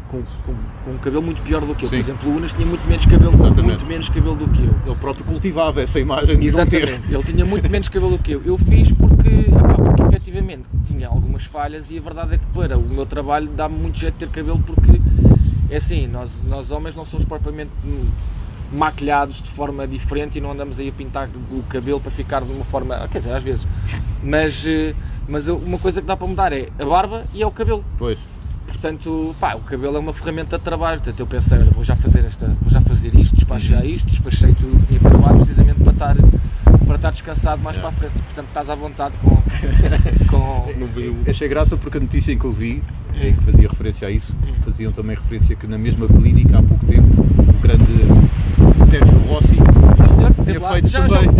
com, 0.09 0.23
com, 0.45 0.55
com 0.85 0.91
um 0.91 0.99
cabelo 0.99 1.23
muito 1.23 1.41
pior 1.43 1.61
do 1.61 1.75
que 1.75 1.85
eu. 1.85 1.89
Por 1.89 1.95
Sim. 1.95 2.01
exemplo, 2.01 2.31
o 2.31 2.37
Unas 2.37 2.53
tinha 2.53 2.67
muito 2.67 2.87
menos 2.89 3.07
cabelo, 3.07 3.33
Exatamente. 3.35 3.63
muito 3.65 3.87
menos 3.87 4.09
cabelo 4.09 4.35
do 4.35 4.49
que 4.49 4.63
eu. 4.65 4.75
Ele 4.87 4.97
próprio 4.97 5.25
cultivava 5.25 5.81
essa 5.83 6.01
imagem 6.01 6.37
de. 6.39 6.47
Exatamente, 6.49 7.13
ele 7.13 7.23
tinha 7.23 7.45
muito 7.45 7.71
menos 7.71 7.89
cabelo 7.89 8.17
do 8.17 8.19
que 8.23 8.33
eu. 8.33 8.43
Eu 8.45 8.59
fiz 8.59 8.91
porque, 8.93 9.29
epá, 9.29 9.75
porque 9.75 10.03
efetivamente 10.03 10.65
tinha 10.85 11.07
algumas 11.09 11.45
falhas 11.45 11.91
e 11.93 11.99
a 11.99 12.01
verdade 12.01 12.35
é 12.35 12.39
que 12.39 12.47
para 12.47 12.77
o 12.77 12.83
meu 12.89 13.07
trabalho 13.07 13.49
dá-me 13.55 13.77
muito 13.79 13.99
jeito 13.99 14.15
de 14.15 14.27
ter 14.27 14.29
cabelo 14.31 14.59
porque 14.67 15.01
é 15.71 15.77
assim, 15.77 16.09
nós, 16.09 16.33
nós 16.49 16.73
homens 16.73 16.97
não 16.97 17.05
somos 17.05 17.25
propriamente 17.25 17.71
maquilhados 18.73 19.43
de 19.43 19.51
forma 19.51 19.87
diferente 19.87 20.39
e 20.39 20.41
não 20.41 20.53
andamos 20.53 20.79
aí 20.79 20.89
a 20.89 20.93
pintar 20.93 21.29
o 21.51 21.63
cabelo 21.65 22.01
para 22.01 22.11
ficar 22.11 22.43
de 22.43 22.53
uma 22.53 22.65
forma, 22.65 23.09
quer 23.11 23.19
dizer, 23.19 23.33
às 23.33 23.43
vezes, 23.43 23.67
mas, 24.23 24.67
eh, 24.67 24.95
mas 25.29 25.49
uma 25.49 25.79
coisa 25.79 26.01
que 26.01 26.07
dá 26.07 26.17
para 26.17 26.27
mudar 26.27 26.53
é 26.53 26.69
a 26.79 26.85
barba 26.85 27.25
e 27.35 27.43
é 27.43 27.47
o 27.47 27.51
cabelo. 27.51 27.85
Pois. 27.99 28.19
Portanto, 28.67 29.35
pá, 29.41 29.55
o 29.57 29.61
cabelo 29.61 29.97
é 29.97 30.01
uma 30.01 30.13
ferramenta 30.13 30.57
de 30.57 30.63
trabalho. 30.65 31.01
Portanto, 31.01 31.19
eu 31.19 31.27
pensei, 31.27 31.59
olha, 31.59 31.71
vou 31.71 31.83
já 31.83 31.97
fazer 31.97 32.25
esta, 32.25 32.47
vou 32.61 32.71
já 32.71 32.81
fazer 32.81 33.15
isto, 33.17 33.35
despachar 33.35 33.85
isto, 33.85 34.07
despachei 34.07 34.55
tudo 34.55 34.77
o 34.77 34.81
que 34.81 34.87
tinha 34.87 35.01
para 35.01 35.11
levar 35.11 35.35
precisamente 35.35 35.81
para 35.81 35.93
estar, 35.93 36.17
para 36.87 36.95
estar 36.95 37.11
descansado 37.11 37.61
mais 37.63 37.77
para 37.77 37.89
a 37.89 37.93
frente. 37.93 38.13
Portanto, 38.13 38.47
estás 38.47 38.71
à 38.71 38.75
vontade 38.77 39.15
com. 39.23 39.37
com 40.31 40.73
Não 40.79 40.87
veio. 40.87 41.17
Achei 41.27 41.49
graça 41.49 41.77
porque 41.77 41.99
a 41.99 42.01
notícia 42.01 42.33
em 42.33 42.39
que 42.39 42.45
eu 42.45 42.53
vi, 42.53 42.83
em 43.21 43.35
que 43.35 43.43
fazia 43.43 43.69
referência 43.69 44.07
a 44.07 44.11
isso, 44.11 44.35
faziam 44.65 44.93
também 44.93 45.17
referência 45.17 45.57
que 45.57 45.67
na 45.67 45.77
mesma 45.77 46.07
clínica 46.07 46.59
há 46.59 46.63
pouco 46.63 46.87
tempo 46.87 47.21
o 47.21 47.61
grande 47.61 47.85
Sérgio 48.89 49.19
Rossi, 49.29 49.57
Sim, 49.95 50.09
senhor, 50.09 50.33
Tinha 50.33 50.45
teve 50.45 50.59
lá. 50.59 50.73
feito 50.73 50.89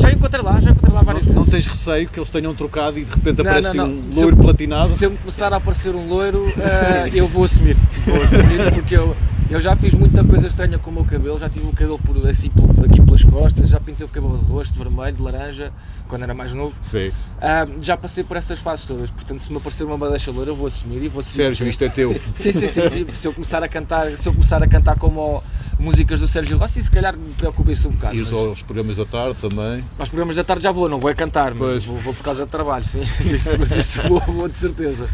Já, 0.01 0.11
encontrei 0.13 0.43
lá, 0.43 0.59
já 0.61 0.71
encontrei 0.71 0.95
lá 0.95 1.03
várias 1.03 1.27
não, 1.27 1.35
não 1.35 1.43
vezes. 1.45 1.65
tens 1.65 1.73
receio 1.73 2.09
que 2.09 2.19
eles 2.19 2.31
tenham 2.31 2.55
trocado 2.55 2.99
e 2.99 3.05
de 3.05 3.11
repente 3.15 3.43
Não, 3.43 3.51
aparece 3.51 3.77
não, 3.77 3.85
um 3.85 3.89
não. 3.89 4.13
Se 4.13 4.19
loiro 4.21 4.37
eu- 4.37 4.43
platinado? 4.43 4.89
Se 4.91 5.05
eu 5.05 5.11
me 5.11 5.17
começar 5.19 5.53
a 5.53 5.57
aparecer 5.57 5.95
um 5.95 6.07
loiro, 6.09 6.47
eh, 6.59 7.11
eu 7.15 7.27
vou 7.29 7.45
assumir. 7.45 7.77
Vou 8.07 8.23
assumir 8.23 8.73
porque 8.73 8.97
eu, 8.97 9.15
eu 9.51 9.61
já 9.61 9.75
fiz 9.75 9.93
muita 9.95 10.23
coisa 10.23 10.47
estranha 10.47 10.79
com 10.79 10.91
o 10.91 10.95
meu 10.95 11.05
cabelo, 11.05 11.37
já 11.37 11.49
tive 11.49 11.67
o 11.67 11.73
cabelo 11.73 11.99
por, 11.99 12.29
assim, 12.29 12.49
por, 12.51 12.87
aqui 12.87 13.03
pelas 13.03 13.25
costas, 13.25 13.69
já 13.69 13.81
pintei 13.81 14.07
o 14.07 14.09
cabelo 14.09 14.39
de 14.39 14.45
rosto, 14.45 14.73
de 14.73 14.79
vermelho, 14.79 15.17
de 15.17 15.23
laranja, 15.23 15.73
quando 16.09 16.23
era 16.23 16.33
mais 16.33 16.55
novo. 16.55 16.77
Sei. 16.81 17.13
Ah, 17.41 17.67
já 17.83 17.97
passei 17.97 18.23
por 18.23 18.37
essas 18.37 18.61
fases 18.61 18.85
todas, 18.85 19.11
portanto 19.11 19.41
se 19.41 19.51
me 19.51 19.59
aparecer 19.59 19.83
uma 19.83 19.99
madeixa 19.99 20.31
loira 20.31 20.53
eu 20.53 20.55
vou 20.55 20.69
assumir 20.69 21.03
e 21.03 21.09
vou 21.09 21.19
assumir. 21.19 21.47
Sérgio, 21.47 21.67
isto 21.67 21.83
é 21.83 21.89
teu. 21.89 22.13
Sim, 22.37 22.53
sim, 22.53 22.69
sim, 22.69 22.89
sim. 22.89 23.07
Se 23.13 23.27
eu 23.27 23.33
começar 23.33 23.63
a 23.63 23.69
cantar, 23.69 24.17
se 24.17 24.29
eu 24.29 24.33
começar 24.33 24.63
a 24.63 24.69
cantar 24.69 24.97
como 24.97 25.43
músicas 25.81 26.21
do 26.21 26.29
Sérgio 26.29 26.57
Rossi, 26.57 26.81
se 26.81 26.91
calhar 26.91 27.17
me 27.17 27.33
preocupa 27.35 27.73
isso 27.73 27.89
um 27.89 27.93
bocado. 27.93 28.15
Ires 28.15 28.31
mas 28.31 28.47
aos 28.47 28.63
programas 28.63 28.97
da 28.97 29.05
tarde 29.05 29.37
também. 29.41 29.85
Aos 29.99 30.09
programas 30.09 30.37
da 30.37 30.45
tarde 30.45 30.63
já 30.63 30.71
vou, 30.71 30.89
não 30.89 30.99
vou 30.99 31.11
a 31.11 31.15
cantar, 31.15 31.55
mas 31.55 31.85
vou, 31.85 31.97
vou 31.99 32.15
por 32.15 32.23
causa 32.23 32.45
de 32.45 32.51
trabalho, 32.51 32.85
sim, 32.85 33.05
sim, 33.19 33.37
sim, 33.37 33.57
mas 33.59 33.73
isso 33.73 34.01
vou, 34.03 34.21
vou 34.21 34.49
de 34.49 34.57
certeza. 34.57 35.09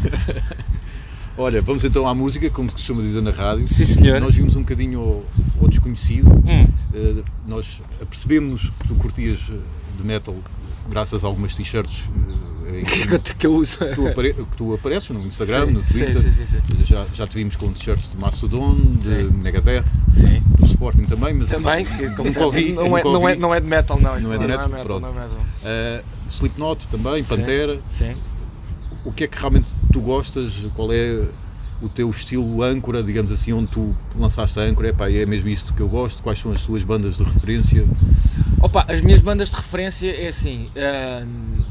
Olha, 1.37 1.61
vamos 1.61 1.83
então 1.83 2.07
à 2.07 2.15
música, 2.15 2.49
como 2.49 2.67
se 2.69 2.75
costuma 2.75 3.01
dizer 3.01 3.21
na 3.21 3.29
rádio. 3.31 3.67
Sim, 3.67 3.85
senhor. 3.85 4.19
Nós 4.19 4.33
vimos 4.33 4.55
um 4.55 4.61
bocadinho 4.61 4.99
ao, 4.99 5.23
ao 5.61 5.67
desconhecido. 5.69 6.29
Hum, 6.45 6.67
Eh, 6.93 7.21
nós 7.45 7.79
apercebemos 8.01 8.69
que 8.79 8.87
tu 8.87 8.95
curtias 8.95 9.39
eh, 9.51 9.53
de 9.97 10.03
metal 10.05 10.33
graças 10.89 11.23
a 11.23 11.27
algumas 11.27 11.53
t-shirts 11.53 12.01
em 12.73 12.83
que 12.85 13.05
que, 13.07 13.13
eu- 13.13 13.19
que 13.35 13.47
uso. 13.47 13.77
tu, 13.93 14.07
apare- 14.07 14.33
que 14.33 14.57
tu 14.57 14.73
apareces 14.73 15.09
no 15.09 15.21
Instagram, 15.21 15.65
sim, 15.67 15.71
no 15.73 15.81
sim, 15.81 15.93
Twitter. 16.05 16.17
sim, 16.17 16.31
sim, 16.31 16.45
sim. 16.47 16.85
Já, 16.85 17.05
já 17.13 17.27
te 17.27 17.35
vimos 17.35 17.55
com 17.57 17.71
t-shirts 17.73 18.09
de 18.09 18.17
Mastodon, 18.17 18.73
de 18.93 18.97
Sim. 19.03 19.23
Megadeth, 19.43 19.83
Sim. 20.07 20.41
do 20.57 20.65
Sporting 20.65 21.03
também, 21.05 21.33
mas 21.35 21.49
Também, 21.49 21.83
que 21.85 22.09
como 22.15 22.29
nunca 22.29 22.45
ouvi, 22.45 22.71
não, 22.71 22.97
é, 22.97 23.03
não, 23.03 23.29
é, 23.29 23.35
não 23.35 23.53
é 23.53 23.59
de 23.59 23.67
metal, 23.67 23.99
não. 23.99 24.17
Não 24.19 24.33
é 24.33 24.37
de 24.37 24.47
metal, 24.47 24.69
metal, 24.69 24.83
pronto. 24.85 25.01
não 25.01 25.09
é 25.09 25.13
metal. 25.27 25.45
Eh, 25.65 26.03
Slipknot 26.31 26.87
também, 26.87 27.23
Sim, 27.25 27.35
Pantera. 27.35 27.79
Sim. 27.85 28.15
O 29.05 29.11
que 29.11 29.25
é 29.25 29.27
que 29.27 29.37
realmente 29.37 29.67
tu 29.97 30.01
gostas? 30.01 30.65
Qual 30.75 30.93
é 30.93 31.25
o 31.81 31.89
teu 31.89 32.09
estilo 32.09 32.63
âncora, 32.63 33.03
digamos 33.03 33.31
assim, 33.31 33.51
onde 33.51 33.67
tu 33.67 33.95
lançaste 34.15 34.59
a 34.59 34.63
âncora? 34.63 34.89
Epá, 34.89 35.11
é 35.11 35.25
mesmo 35.25 35.49
isto 35.49 35.73
que 35.73 35.81
eu 35.81 35.89
gosto? 35.89 36.21
Quais 36.21 36.39
são 36.39 36.51
as 36.51 36.61
tuas 36.61 36.83
bandas 36.83 37.17
de 37.17 37.23
referência? 37.23 37.85
Opa, 38.61 38.85
as 38.87 39.01
minhas 39.01 39.21
bandas 39.21 39.49
de 39.49 39.55
referência 39.55 40.09
é 40.09 40.27
assim, 40.27 40.69
hum, 40.75 41.63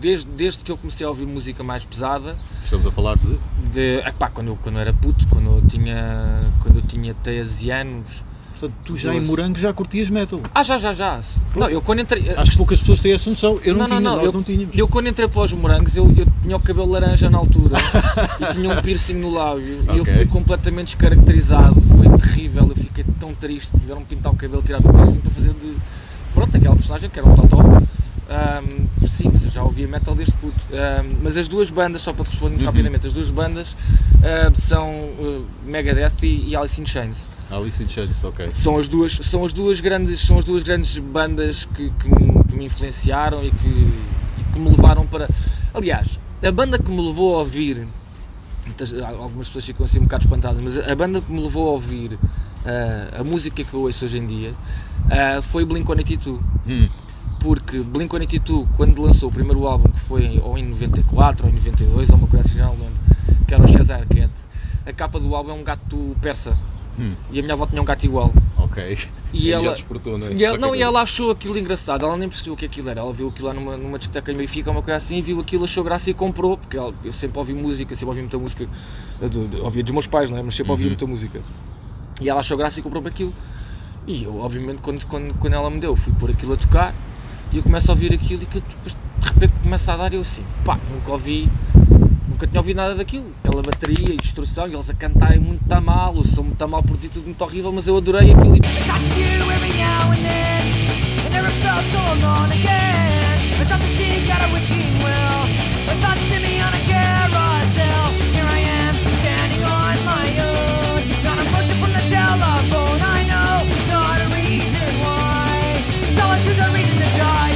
desde, 0.00 0.26
desde 0.30 0.64
que 0.64 0.72
eu 0.72 0.76
comecei 0.76 1.06
a 1.06 1.08
ouvir 1.08 1.26
música 1.26 1.62
mais 1.62 1.84
pesada, 1.84 2.36
Estamos 2.62 2.86
a 2.86 2.90
falar 2.90 3.16
de. 3.16 3.38
de, 3.72 3.98
epá, 4.00 4.28
quando, 4.28 4.48
eu, 4.48 4.58
quando 4.60 4.74
eu 4.74 4.80
era 4.80 4.92
puto, 4.92 5.26
quando 5.28 5.58
eu 5.58 5.62
tinha, 5.68 6.50
quando 6.62 6.78
eu 6.78 6.82
tinha 6.82 7.14
13 7.14 7.70
anos. 7.70 8.24
Portanto, 8.58 8.74
tu 8.84 8.96
já 8.96 9.14
em. 9.14 9.20
Morango 9.20 9.58
já 9.58 9.70
curtias 9.72 10.08
metal. 10.08 10.40
Ah, 10.54 10.62
já, 10.62 10.78
já, 10.78 10.94
já. 10.94 11.20
Não, 11.54 11.68
eu 11.68 11.82
quando 11.82 12.00
entrei. 12.00 12.30
Acho 12.36 12.52
que 12.52 12.56
poucas 12.56 12.80
pessoas 12.80 13.00
têm 13.00 13.12
essa 13.12 13.28
noção. 13.28 13.60
Eu 13.62 13.74
não, 13.74 13.80
Não, 13.86 13.88
não, 13.88 13.96
tinha, 13.98 14.00
não, 14.00 14.16
nós 14.16 14.24
eu- 14.24 14.32
não 14.32 14.42
tínhamos. 14.42 14.76
Eu 14.78 14.88
quando 14.88 15.08
entrei 15.08 15.28
para 15.28 15.42
os 15.42 15.52
morangos, 15.52 15.94
eu, 15.94 16.06
eu 16.16 16.26
tinha 16.42 16.56
o 16.56 16.60
cabelo 16.60 16.90
laranja 16.90 17.28
na 17.28 17.36
altura 17.38 17.76
e 18.40 18.52
tinha 18.54 18.70
um 18.70 18.80
piercing 18.80 19.14
no 19.14 19.30
lábio 19.30 19.84
e 19.92 19.98
eu 19.98 20.04
fui 20.04 20.24
completamente 20.26 20.86
descaracterizado, 20.96 21.80
foi 21.82 22.08
terrível, 22.18 22.66
eu 22.68 22.76
fiquei 22.76 23.04
tão 23.20 23.34
triste, 23.34 23.70
tiveram 23.78 24.00
que 24.02 24.14
pintar 24.14 24.32
o 24.32 24.36
cabelo, 24.36 24.62
tirar 24.62 24.78
o 24.80 24.82
piercing 24.92 25.18
para 25.18 25.30
fazer 25.32 25.50
de. 25.50 25.76
Pronto, 26.32 26.56
aquela 26.56 26.74
personagem 26.76 27.10
que 27.10 27.18
era 27.18 27.28
um 27.28 27.34
Totó. 27.34 27.58
Ahm, 28.28 28.86
sim, 29.06 29.30
mas 29.32 29.44
eu 29.44 29.50
já 29.50 29.62
ouvia 29.62 29.86
metal 29.86 30.14
desde 30.14 30.32
puto. 30.34 30.56
Ahm, 30.72 31.16
mas 31.22 31.36
as 31.36 31.46
duas 31.48 31.70
bandas, 31.70 32.02
só 32.02 32.12
para 32.12 32.24
te 32.24 32.30
responder 32.30 32.54
muito 32.56 32.62
Uhum. 32.66 32.72
rapidamente, 32.72 33.06
as 33.06 33.12
duas 33.12 33.30
bandas 33.30 33.76
ahm, 34.22 34.52
são 34.54 34.90
uh, 34.90 35.44
Megadeth 35.64 36.22
e, 36.24 36.48
e 36.48 36.56
Alice 36.56 36.80
in 36.80 36.86
Chains. 36.86 37.28
Alice 37.50 37.82
in 37.82 37.88
Chains, 37.88 38.10
ok. 38.24 38.50
São 38.52 38.76
as 38.76 38.88
duas, 38.88 39.12
são 39.22 39.44
as 39.44 39.52
duas 39.52 39.80
grandes, 39.80 40.20
são 40.20 40.38
as 40.38 40.44
duas 40.44 40.62
grandes 40.62 40.98
bandas 40.98 41.64
que, 41.64 41.90
que 41.90 42.08
me, 42.08 42.44
que 42.44 42.56
me 42.56 42.64
influenciaram 42.66 43.44
e 43.44 43.50
que, 43.50 43.68
e 43.68 44.44
que 44.52 44.58
me 44.58 44.68
levaram 44.70 45.06
para. 45.06 45.28
Aliás, 45.72 46.18
a 46.42 46.50
banda 46.50 46.78
que 46.78 46.90
me 46.90 47.00
levou 47.06 47.36
a 47.36 47.38
ouvir, 47.40 47.86
muitas- 48.64 48.92
algumas 48.94 49.46
pessoas 49.46 49.64
ficam 49.66 49.86
assim 49.86 49.98
um 50.00 50.04
bocado 50.04 50.24
espantadas, 50.24 50.60
mas 50.60 50.76
a 50.78 50.94
banda 50.96 51.20
que 51.20 51.30
me 51.30 51.40
levou 51.40 51.68
a 51.68 51.72
ouvir 51.72 52.18
ah, 52.64 53.20
a 53.20 53.24
música 53.24 53.62
que 53.62 53.72
eu 53.74 53.80
ouço 53.82 54.04
hoje 54.04 54.18
em 54.18 54.26
dia 54.26 54.52
ah, 55.10 55.40
foi 55.40 55.64
Blink-182 55.64 56.40
Hum, 56.66 56.88
porque 57.38 57.78
Blink-182 57.78 58.66
quando 58.76 59.00
lançou 59.02 59.28
o 59.28 59.32
primeiro 59.32 59.64
álbum 59.68 59.88
que 59.88 60.00
foi 60.00 60.40
ou 60.42 60.58
em 60.58 60.64
94 60.64 61.46
ou 61.46 61.52
em 61.52 61.54
92 61.54 62.10
ou 62.10 62.16
uma 62.16 62.26
coisa 62.26 62.44
assim, 62.44 62.58
já 62.58 62.64
não 62.66 62.72
lembro 62.72 62.92
que 63.46 63.54
era 63.54 63.62
o 63.62 63.68
Shazar 63.68 64.00
Cat 64.08 64.30
a 64.84 64.92
capa 64.92 65.20
do 65.20 65.32
álbum 65.34 65.50
é 65.50 65.54
um 65.54 65.62
gato 65.62 66.16
persa 66.20 66.56
Hum. 66.98 67.12
e 67.30 67.38
a 67.38 67.42
minha 67.42 67.54
avó 67.54 67.66
tinha 67.66 67.80
um 67.82 67.84
gato 67.84 68.04
igual 68.04 68.32
ok. 68.56 68.96
e 69.32 69.50
já 69.50 69.56
ela, 69.56 69.72
despertou, 69.72 70.16
não 70.16 70.28
é? 70.28 70.32
e 70.32 70.42
ela, 70.44 70.56
não, 70.56 70.74
e 70.74 70.80
ela 70.82 71.02
achou 71.02 71.30
aquilo 71.30 71.58
engraçado, 71.58 72.04
ela 72.06 72.16
nem 72.16 72.28
percebeu 72.28 72.54
o 72.54 72.56
que 72.56 72.64
aquilo 72.64 72.88
era. 72.88 73.00
Ela 73.00 73.12
viu 73.12 73.28
aquilo 73.28 73.48
lá 73.48 73.54
numa, 73.54 73.76
numa 73.76 73.98
discoteca 73.98 74.32
em 74.32 74.36
Benfica, 74.36 74.70
uma 74.70 74.80
coisa 74.82 74.96
assim, 74.96 75.20
viu 75.20 75.38
aquilo, 75.40 75.64
achou 75.64 75.84
graça 75.84 76.10
e 76.10 76.14
comprou, 76.14 76.56
porque 76.56 76.76
ela- 76.76 76.94
eu 77.04 77.12
sempre 77.12 77.38
ouvi 77.38 77.52
música, 77.52 77.94
sempre 77.94 78.08
ouvi 78.08 78.20
muita 78.22 78.38
música, 78.38 78.66
do- 79.20 79.46
do- 79.46 79.64
ouvia 79.64 79.82
dos 79.82 79.92
meus 79.92 80.06
pais, 80.06 80.30
não 80.30 80.38
é? 80.38 80.42
Mas 80.42 80.54
sempre 80.54 80.70
ouvia 80.72 80.86
Uhum. 80.86 80.90
muita 80.90 81.06
música. 81.06 81.40
E 82.20 82.28
ela 82.30 82.40
achou 82.40 82.56
graça 82.56 82.80
e 82.80 82.82
comprou-me 82.82 83.08
aquilo. 83.08 83.32
E 84.06 84.24
eu, 84.24 84.38
obviamente, 84.38 84.80
quando, 84.80 85.04
quando, 85.06 85.34
quando 85.34 85.52
ela 85.52 85.68
me 85.70 85.78
deu, 85.80 85.94
fui 85.96 86.12
pôr 86.18 86.30
aquilo 86.30 86.54
a 86.54 86.56
tocar. 86.56 86.94
e 87.52 87.58
eu 87.58 87.62
começo 87.62 87.88
a 87.90 87.94
ouvir 87.94 88.12
aquilo 88.12 88.42
e 88.42 88.46
que 88.46 88.58
depois 88.60 88.96
de 89.20 89.28
repente 89.28 89.52
começa 89.62 89.92
a 89.92 89.96
dar 89.96 90.12
e 90.12 90.16
eu 90.16 90.22
assim, 90.22 90.42
pá, 90.64 90.76
nunca 90.92 91.12
ouvi, 91.12 91.48
nunca 92.36 92.46
tinha 92.46 92.60
ouvido 92.60 92.76
nada 92.76 92.94
daquilo. 92.94 93.24
Aquela 93.42 93.62
bateria 93.62 94.14
e 94.14 94.18
destruição 94.18 94.68
e 94.68 94.74
eles 94.74 94.90
a 94.90 94.94
cantarem 94.94 95.38
muito 95.40 95.66
tá 95.66 95.80
mal, 95.80 96.14
o 96.14 96.24
som 96.24 96.42
muito 96.42 96.58
tá 96.58 96.66
mal 96.66 96.82
produzido, 96.82 97.14
tudo 97.14 97.24
muito 97.24 97.42
horrível, 97.42 97.72
mas 97.72 97.88
eu 97.88 97.96
adorei 97.96 98.30
aquilo. 98.30 98.56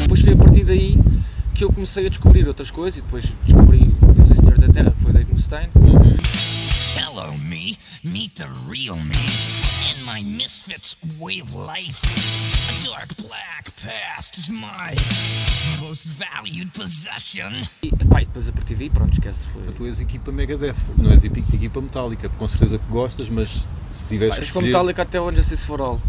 Depois 0.02 0.20
foi 0.22 0.32
a 0.32 0.36
partir 0.36 0.64
daí 0.64 0.98
que 1.54 1.64
eu 1.64 1.72
comecei 1.72 2.06
a 2.06 2.08
descobrir 2.08 2.48
outras 2.48 2.70
coisas 2.70 2.98
e 2.98 3.02
depois 3.02 3.32
descobri 3.44 3.89
Deus 4.70 4.70
e 4.70 4.72
Senhor 4.72 4.72
da 4.72 4.72
Terra, 4.72 4.90
que 4.90 5.02
foi 5.02 5.12
Dave 5.12 5.32
Mustaine. 5.32 5.70
Hello, 6.96 7.36
me. 7.36 7.78
Meet 8.02 8.36
the 8.36 8.48
real 8.68 8.96
me. 8.96 9.16
In 9.90 10.04
my 10.04 10.22
misfits 10.22 10.96
way 11.18 11.40
of 11.40 11.54
life. 11.54 12.00
A 12.68 12.86
dark 12.86 13.16
black 13.16 13.70
past 13.82 14.38
is 14.38 14.48
my 14.48 14.94
most 15.80 16.06
valued 16.06 16.70
possession. 16.72 17.66
E, 17.82 17.88
epá, 17.88 18.22
e 18.22 18.26
depois 18.26 18.48
a 18.48 18.52
partir 18.52 18.74
daí, 18.76 18.90
pronto, 18.90 19.12
esquece, 19.12 19.44
foi... 19.46 19.62
Tu 19.72 19.86
és 19.86 20.00
equipa 20.00 20.32
Megadeth, 20.32 20.76
não 20.96 21.10
és 21.10 21.24
equipa, 21.24 21.54
equipa 21.54 21.80
Metallica, 21.80 22.28
com 22.28 22.48
certeza 22.48 22.78
que 22.78 22.86
gostas, 22.90 23.28
mas 23.28 23.66
se 23.90 24.06
tivesse 24.06 24.36
Pá, 24.36 24.40
que 24.40 24.46
escolher... 24.46 24.66
Metallica 24.66 25.02
até 25.02 25.20
onde 25.20 25.36
Justice 25.38 25.66
for 25.66 25.80
All. 25.80 26.00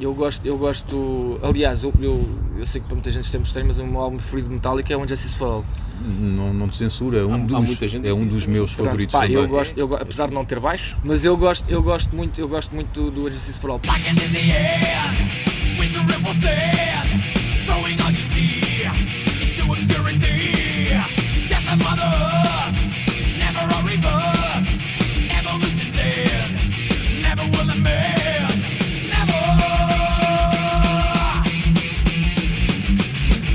Eu 0.00 0.14
gosto, 0.14 0.44
eu 0.44 0.58
gosto, 0.58 1.40
aliás, 1.42 1.82
eu, 1.82 1.92
eu, 2.00 2.28
eu 2.58 2.66
sei 2.66 2.80
que 2.80 2.86
para 2.86 2.94
muita 2.94 3.10
gente 3.10 3.24
isto 3.24 3.36
é 3.36 3.40
estranho, 3.40 3.66
mas 3.66 3.78
o 3.78 3.86
meu 3.86 4.00
álbum 4.00 4.18
preferido 4.18 4.48
de 4.48 4.54
Metallica 4.54 4.92
é 4.92 4.96
o 4.96 5.08
Justice 5.08 5.34
for 5.34 5.46
All. 5.46 5.64
Não, 6.00 6.52
não 6.52 6.68
te 6.68 6.76
censura, 6.76 7.18
é 7.18 7.24
um, 7.24 7.32
Há- 7.32 7.36
há 7.36 7.38
dos, 7.38 7.66
muita 7.66 7.88
gente 7.88 8.06
é 8.06 8.12
um 8.12 8.26
dos 8.26 8.46
meus 8.46 8.72
Pronto, 8.72 8.86
favoritos 8.88 9.12
pá, 9.12 9.20
também. 9.22 9.36
eu 9.36 9.48
gosto, 9.48 9.78
eu, 9.78 9.94
apesar 9.96 10.28
de 10.28 10.34
não 10.34 10.44
ter 10.44 10.60
baixo, 10.60 10.96
mas 11.02 11.24
eu 11.24 11.36
gosto, 11.36 11.68
eu 11.70 11.82
gosto 11.82 12.14
muito, 12.14 12.38
eu 12.40 12.48
gosto 12.48 12.74
muito 12.74 12.88
do, 12.92 13.10
do 13.10 13.32
Justice 13.32 13.58
for 13.58 13.70
All. 13.70 13.80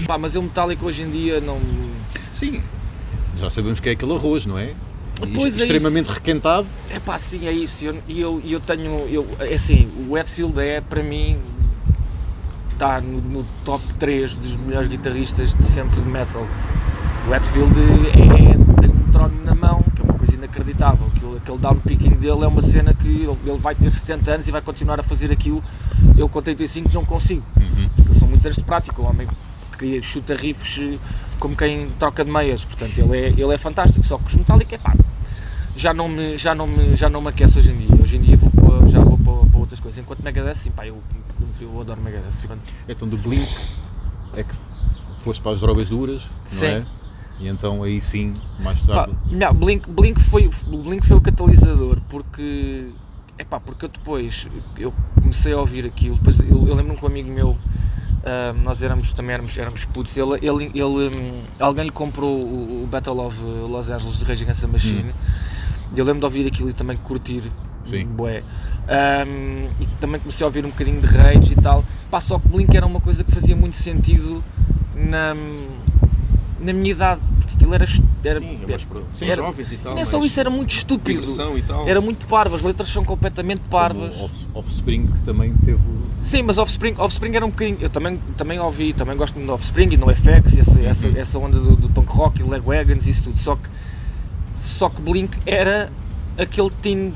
Pá, 0.08 0.18
mas 0.18 0.36
eu 0.36 0.42
Metallica 0.42 0.86
hoje 0.86 1.04
em 1.04 1.10
dia 1.10 1.40
não. 1.40 1.58
Sim, 2.42 2.60
já 3.38 3.52
sabemos 3.52 3.80
que 3.80 3.88
é 3.88 3.92
aquele 3.92 4.16
arroz, 4.16 4.48
não 4.48 4.58
é? 4.58 4.74
Pois 5.36 5.56
é 5.60 5.62
extremamente 5.62 6.08
requentado. 6.08 6.66
É 6.90 7.00
pá, 7.00 7.16
sim, 7.20 7.46
é 7.46 7.52
isso. 7.52 7.86
E 7.86 8.20
eu, 8.20 8.42
eu, 8.42 8.42
eu 8.44 8.60
tenho. 8.60 8.90
Eu, 9.08 9.28
é 9.40 9.54
assim, 9.54 9.88
o 10.10 10.18
Hetfield 10.18 10.60
é 10.60 10.82
para 10.82 11.04
mim. 11.04 11.38
está 12.74 13.00
no, 13.00 13.22
no 13.22 13.46
top 13.64 13.84
3 14.00 14.38
dos 14.38 14.56
melhores 14.56 14.88
guitarristas 14.88 15.54
de 15.54 15.64
sempre 15.64 16.02
de 16.02 16.10
metal. 16.10 16.48
O 17.28 17.36
Hetfield 17.36 17.76
é, 18.10 18.82
tem 18.82 18.90
um 18.90 19.12
trono 19.12 19.46
na 19.46 19.54
mão, 19.54 19.86
que 19.96 20.02
é 20.02 20.04
uma 20.04 20.16
coisa 20.16 20.34
inacreditável. 20.34 21.06
Aquilo, 21.16 21.38
aquele 21.38 21.58
downpicking 21.60 22.16
dele 22.16 22.44
é 22.44 22.48
uma 22.48 22.64
cena 22.64 22.92
que 22.92 23.08
ele, 23.08 23.38
ele 23.46 23.58
vai 23.60 23.76
ter 23.76 23.92
70 23.92 24.32
anos 24.32 24.48
e 24.48 24.52
vai 24.52 24.62
continuar 24.64 25.00
a 25.00 25.04
fazer 25.04 25.32
aquilo. 25.32 25.64
Eu 26.18 26.28
com 26.28 26.42
35 26.42 26.90
não 26.92 27.06
consigo. 27.06 27.44
Porque 27.96 28.16
São 28.16 28.28
muitos 28.28 28.48
anos 28.48 28.56
de 28.56 28.64
prática. 28.64 29.00
O 29.00 29.06
homem 29.06 29.28
que 29.78 30.02
chuta 30.02 30.36
riffs 30.36 31.00
como 31.42 31.58
quem 31.58 31.90
troca 32.00 32.24
de 32.24 32.32
meias. 32.32 32.64
Portanto, 32.64 32.98
ele 32.98 33.18
é, 33.18 33.28
ele 33.30 33.54
é 33.54 33.58
fantástico. 33.58 34.06
Só 34.06 34.18
que 34.18 34.28
os 34.28 34.36
Metallica 34.36 34.76
é 34.76 34.78
pá, 34.78 34.96
já 35.76 35.94
não 35.94 36.08
me, 36.08 36.38
já 36.38 36.56
não 36.56 36.68
me, 36.68 36.96
já 36.96 37.10
não 37.10 37.20
me 37.22 37.28
aquece 37.30 37.60
hoje 37.60 37.72
em 37.72 37.78
dia. 37.78 38.02
Hoje 38.02 38.16
em 38.18 38.22
dia 38.22 38.38
vou 38.38 38.88
já 38.88 39.00
vou 39.00 39.18
para, 39.18 39.50
para 39.50 39.60
outras 39.60 39.80
coisas. 39.80 39.98
Enquanto 40.00 40.22
Megadeth, 40.24 40.54
sim, 40.54 40.72
pá, 40.72 40.86
eu, 40.86 41.02
eu 41.60 41.82
adoro 41.82 42.00
Megadeth. 42.02 42.38
Portanto, 42.40 42.62
Então 42.88 43.08
do 43.08 43.18
Blink 43.18 43.48
é 44.36 44.44
que 44.44 44.54
foste 45.24 45.42
para 45.42 45.52
as 45.54 45.60
drogas 45.60 45.90
duras, 45.90 46.24
Sim. 46.44 46.66
não 46.68 46.74
é? 46.76 46.86
E 47.40 47.48
então 47.48 47.84
aí 47.84 48.00
sim, 48.00 48.36
mais 48.60 48.82
Pá, 48.82 49.08
tarde. 49.08 49.16
não, 49.32 49.54
Blink, 49.54 49.90
Blink, 49.90 50.22
foi, 50.22 50.48
o 50.68 50.78
Blink 50.78 51.08
foi 51.08 51.18
o 51.18 51.22
catalisador 51.22 52.00
porque, 52.08 52.90
epá, 53.40 53.60
porque 53.60 53.86
eu 53.86 53.90
depois 53.90 54.48
eu 54.78 54.94
comecei 55.20 55.52
a 55.54 55.58
ouvir 55.58 55.86
aquilo, 55.88 56.16
depois 56.18 56.40
eu, 56.40 56.46
eu 56.68 56.76
lembro-me 56.76 56.98
que 57.00 57.04
um 57.04 57.08
amigo 57.08 57.32
meu, 57.32 57.58
nós 58.64 58.84
éramos, 58.84 59.14
também 59.14 59.34
éramos, 59.34 59.58
éramos 59.58 59.86
putos, 59.86 60.16
ele, 60.16 60.36
ele, 60.42 60.66
ele, 60.76 60.84
hum, 60.84 61.42
alguém 61.60 61.86
lhe 61.86 61.92
comprou 61.92 62.32
o, 62.32 62.84
o 62.84 62.88
Battle 62.90 63.20
of 63.20 63.42
Los 63.42 63.90
Angeles 63.90 64.20
de 64.20 64.26
Rage 64.26 64.44
Against 64.44 64.62
the 64.62 64.68
Machine. 64.68 65.12
E 65.96 66.00
eu 66.00 66.06
lembro 66.06 66.20
de 66.20 66.26
ouvir 66.26 66.48
aquilo 66.48 66.70
e 66.70 66.74
também 66.74 66.96
curtir 66.98 67.52
Sim. 67.84 68.06
bué. 68.06 68.44
Ahm, 68.88 69.68
e 69.80 69.86
também 70.00 70.20
comecei 70.20 70.44
a 70.44 70.48
ouvir 70.48 70.66
um 70.66 70.70
bocadinho 70.70 71.02
de 71.02 71.08
Rage 71.08 71.54
e 71.54 71.56
tal, 71.56 71.84
pá, 72.10 72.20
só 72.20 72.40
que 72.40 72.48
Blink 72.48 72.76
era 72.76 72.86
uma 72.86 73.00
coisa 73.00 73.24
que 73.24 73.32
fazia 73.32 73.56
muito 73.56 73.76
sentido 73.76 74.44
na, 74.96 75.36
na 76.60 76.74
minha 76.74 76.92
idade, 76.92 77.22
aquilo 77.62 77.76
era, 77.76 77.86
era, 78.24 78.40
Sim, 78.40 78.60
é 78.64 78.78
para- 78.78 79.02
sim, 79.14 79.26
era- 79.26 79.36
jovens 79.44 79.72
e 79.72 79.78
tal. 79.78 79.94
não 79.96 80.02
é 80.02 80.06
só 80.06 80.24
isso, 80.24 80.40
era 80.40 80.50
muito 80.50 80.72
estúpido. 80.72 81.22
Era 81.88 82.02
muito 82.02 82.26
parvo, 82.28 82.56
as 82.56 82.64
letras 82.64 82.90
são 82.90 83.04
completamente 83.06 83.62
parvas. 83.70 84.20
Off- 84.20 84.48
Offspring 84.54 85.08
que 85.08 85.20
também 85.20 85.54
teve. 85.64 85.80
Sim, 86.20 86.44
mas 86.44 86.58
Offspring, 86.58 86.96
Offspring 86.98 87.36
era 87.36 87.46
um 87.46 87.50
bocadinho. 87.50 87.78
Eu 87.82 87.90
também, 87.90 88.20
também 88.38 88.60
ouvi, 88.60 88.94
também 88.94 89.16
gosto 89.18 89.36
muito 89.36 89.48
de 89.48 89.52
Offspring 89.54 89.94
e 89.94 89.98
no 89.98 90.08
FX, 90.14 90.58
essa, 90.58 90.80
essa, 90.82 91.08
essa 91.18 91.40
onda 91.40 91.60
do, 91.60 91.76
do 91.76 91.90
punk 91.90 92.10
rock 92.12 92.40
e 92.40 92.44
leg 92.44 92.62
wagons 92.64 93.08
e 93.08 93.10
isso 93.12 93.24
tudo. 93.26 93.38
Só 93.38 93.56
que, 93.56 93.68
só 94.56 94.90
que 94.90 95.02
Blink 95.02 95.36
era 95.46 95.92
aquele 96.38 96.70
teen 96.82 97.14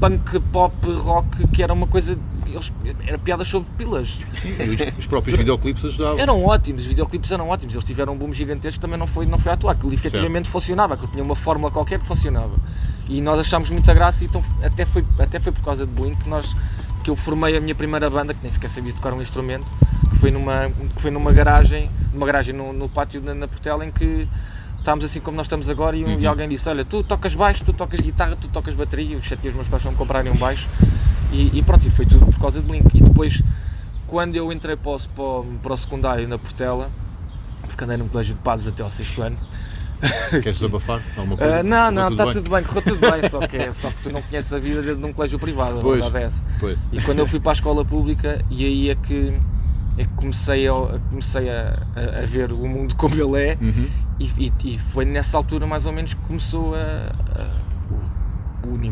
punk 0.00 0.40
pop 0.52 0.74
rock 0.92 1.46
que 1.48 1.62
era 1.62 1.72
uma 1.72 1.86
coisa. 1.86 2.18
Eles, 2.56 2.72
era 3.06 3.18
piadas 3.18 3.46
sobre 3.48 3.68
pilas. 3.76 4.20
E 4.44 4.62
os, 4.70 4.98
os 4.98 5.06
próprios 5.06 5.36
videoclipes 5.38 5.84
ajudavam. 5.84 6.18
Eram 6.18 6.44
ótimos, 6.44 6.82
os 6.82 6.86
videoclipes 6.88 7.30
eram 7.30 7.48
ótimos, 7.48 7.74
eles 7.74 7.84
tiveram 7.84 8.14
um 8.14 8.16
boom 8.16 8.32
gigantesco, 8.32 8.80
também 8.80 8.98
não 8.98 9.06
foi, 9.06 9.26
não 9.26 9.38
foi 9.38 9.52
à 9.52 9.56
toa, 9.56 9.72
aquilo 9.72 9.92
efetivamente 9.92 10.48
funcionava, 10.48 10.94
aquilo 10.94 11.10
tinha 11.12 11.22
uma 11.22 11.34
fórmula 11.34 11.70
qualquer 11.70 11.98
que 11.98 12.06
funcionava. 12.06 12.54
E 13.08 13.20
nós 13.20 13.38
achámos 13.38 13.70
muita 13.70 13.94
graça 13.94 14.24
então 14.24 14.42
até 14.62 14.84
foi, 14.84 15.04
até 15.18 15.38
foi 15.38 15.52
por 15.52 15.62
causa 15.62 15.86
de 15.86 15.92
Blink 15.92 16.22
que, 16.24 16.28
nós, 16.28 16.56
que 17.04 17.10
eu 17.10 17.14
formei 17.14 17.56
a 17.56 17.60
minha 17.60 17.74
primeira 17.74 18.10
banda, 18.10 18.34
que 18.34 18.40
nem 18.42 18.50
sequer 18.50 18.68
sabia 18.68 18.92
tocar 18.92 19.12
um 19.12 19.22
instrumento, 19.22 19.64
que 20.10 20.16
foi 20.18 20.30
numa, 20.30 20.70
que 20.94 21.00
foi 21.02 21.10
numa 21.10 21.30
garagem, 21.32 21.88
numa 22.12 22.26
garagem 22.26 22.54
no, 22.54 22.72
no 22.72 22.88
pátio 22.88 23.20
na, 23.20 23.32
na 23.34 23.46
Portela 23.46 23.84
em 23.86 23.92
que 23.92 24.26
estávamos 24.78 25.04
assim 25.04 25.20
como 25.20 25.36
nós 25.36 25.46
estamos 25.46 25.68
agora 25.68 25.96
e, 25.96 26.04
um- 26.04 26.18
e 26.20 26.26
alguém 26.26 26.48
disse, 26.48 26.68
olha, 26.68 26.84
tu 26.84 27.02
tocas 27.04 27.34
baixo, 27.34 27.62
tu 27.64 27.72
tocas 27.72 28.00
guitarra, 28.00 28.36
tu 28.40 28.48
tocas 28.48 28.74
bateria, 28.74 29.14
eu 29.16 29.22
chateei 29.22 29.50
os 29.50 29.54
meus 29.56 29.68
pais 29.68 29.82
para 29.82 29.90
me 29.92 29.96
comprarem 29.98 30.32
um 30.32 30.36
baixo 30.36 30.68
e, 31.32 31.58
e 31.58 31.62
pronto, 31.62 31.86
e 31.86 31.90
foi 31.90 32.06
tudo 32.06 32.26
por 32.26 32.38
causa 32.40 32.60
de 32.60 32.66
Blink. 32.66 32.86
E 32.94 33.00
depois, 33.02 33.42
quando 34.06 34.36
eu 34.36 34.52
entrei 34.52 34.76
para 34.76 34.92
o, 34.92 35.44
para 35.62 35.72
o- 35.72 35.76
secundário 35.76 36.26
na 36.28 36.38
Portela, 36.38 36.88
porque 37.66 37.84
andei 37.84 37.96
num 37.96 38.08
colégio 38.08 38.34
de 38.34 38.40
padres 38.42 38.66
até 38.68 38.82
ao 38.82 38.90
sexto 38.90 39.22
ano, 39.22 39.36
Queres 40.30 40.58
desabafar? 40.58 41.00
Alguma 41.16 41.38
coisa? 41.38 41.60
ah, 41.60 41.62
não, 41.62 41.90
não, 41.90 42.08
está 42.10 42.30
tudo 42.30 42.50
bem, 42.50 42.62
correu 42.62 42.82
tudo 42.82 43.10
bem, 43.10 43.28
só 43.30 43.38
que, 43.46 43.56
é- 43.56 43.72
só 43.74 43.88
que 43.90 44.02
tu 44.02 44.10
não 44.12 44.20
conheces 44.20 44.52
a 44.52 44.58
vida 44.58 44.82
de 44.94 45.04
um 45.04 45.12
colégio 45.12 45.38
privado, 45.38 45.80
Pois. 45.80 46.00
verdade 46.02 46.34
é. 46.36 46.58
Pois. 46.60 46.78
E 46.92 47.00
quando 47.00 47.20
eu 47.20 47.26
fui 47.26 47.40
para 47.40 47.52
a 47.52 47.54
escola 47.54 47.82
pública, 47.84 48.44
e 48.50 48.64
aí 48.66 48.90
é 48.90 48.94
que, 48.94 49.32
é 49.96 50.04
que 50.04 50.10
comecei, 50.14 50.68
a, 50.68 50.72
comecei 51.08 51.48
a, 51.48 51.78
a- 51.96 52.22
a 52.22 52.26
ver 52.26 52.52
o 52.52 52.68
mundo 52.68 52.94
como 52.96 53.14
ele 53.14 53.42
é, 53.42 53.58
Uhum. 53.58 53.88
e, 54.20 54.30
e- 54.64 54.74
e 54.74 54.78
foi 54.78 55.06
nessa 55.06 55.38
altura 55.38 55.66
mais 55.66 55.86
ou 55.86 55.92
menos 55.92 56.12
que 56.12 56.20
começou 56.26 56.74
a, 56.74 56.78
a- 56.78 57.50
o, 58.66 58.68
o 58.68 58.74
Uni 58.74 58.90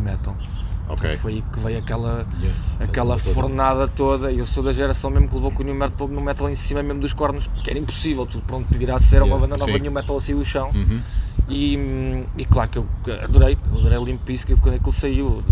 Metal. 0.84 0.94
Ok. 0.94 1.00
Portanto, 1.00 1.18
Foi 1.20 1.32
aí 1.32 1.42
que 1.52 1.60
veio 1.60 1.78
aquela, 1.78 2.26
Yeah. 2.40 2.60
aquela 2.80 3.18
toda. 3.18 3.34
fornada 3.34 3.88
toda. 3.88 4.32
Eu 4.32 4.44
sou 4.46 4.62
da 4.62 4.72
geração 4.72 5.10
mesmo 5.10 5.28
que 5.28 5.34
levou 5.34 5.50
com 5.50 5.62
o 5.62 5.66
New 5.66 5.74
Metal, 5.74 6.08
no 6.08 6.20
metal 6.20 6.48
em 6.48 6.54
cima 6.54 6.82
mesmo 6.82 7.00
dos 7.00 7.12
cornos, 7.12 7.46
porque 7.46 7.70
era 7.70 7.78
impossível. 7.78 8.26
Tudo 8.26 8.44
pronto, 8.46 8.66
virar 8.76 8.96
a 8.96 8.98
ser 8.98 9.18
uma 9.22 9.26
Yeah, 9.26 9.40
banda 9.46 9.56
nova 9.58 9.72
sim. 9.72 9.82
New 9.82 9.92
Metal 9.92 10.16
assim 10.16 10.36
do 10.36 10.44
chão. 10.44 10.70
Uhum. 10.74 11.00
E, 11.48 11.76
hum, 11.76 12.24
e 12.38 12.44
claro 12.46 12.70
que 12.70 12.78
eu 12.78 12.86
adorei, 13.22 13.58
adorei 13.76 13.98
Limp 14.02 14.22
Bizkit 14.24 14.60
quando 14.60 14.76
aquilo 14.76 14.92
saiu. 14.92 15.42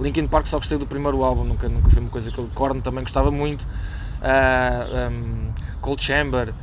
Linkin 0.00 0.26
Park 0.26 0.46
só 0.46 0.56
gostei 0.56 0.78
do 0.78 0.86
primeiro 0.86 1.22
álbum, 1.22 1.44
nunca, 1.44 1.68
nunca 1.68 1.90
foi 1.90 2.00
uma 2.00 2.10
coisa 2.10 2.30
que 2.30 2.38
eu. 2.38 2.48
Korn 2.54 2.80
também 2.80 3.02
gostava 3.04 3.30
muito. 3.30 3.66
Ah, 4.22 5.10
hum, 5.10 5.50
Cold 5.80 6.02
Chamber. 6.02 6.54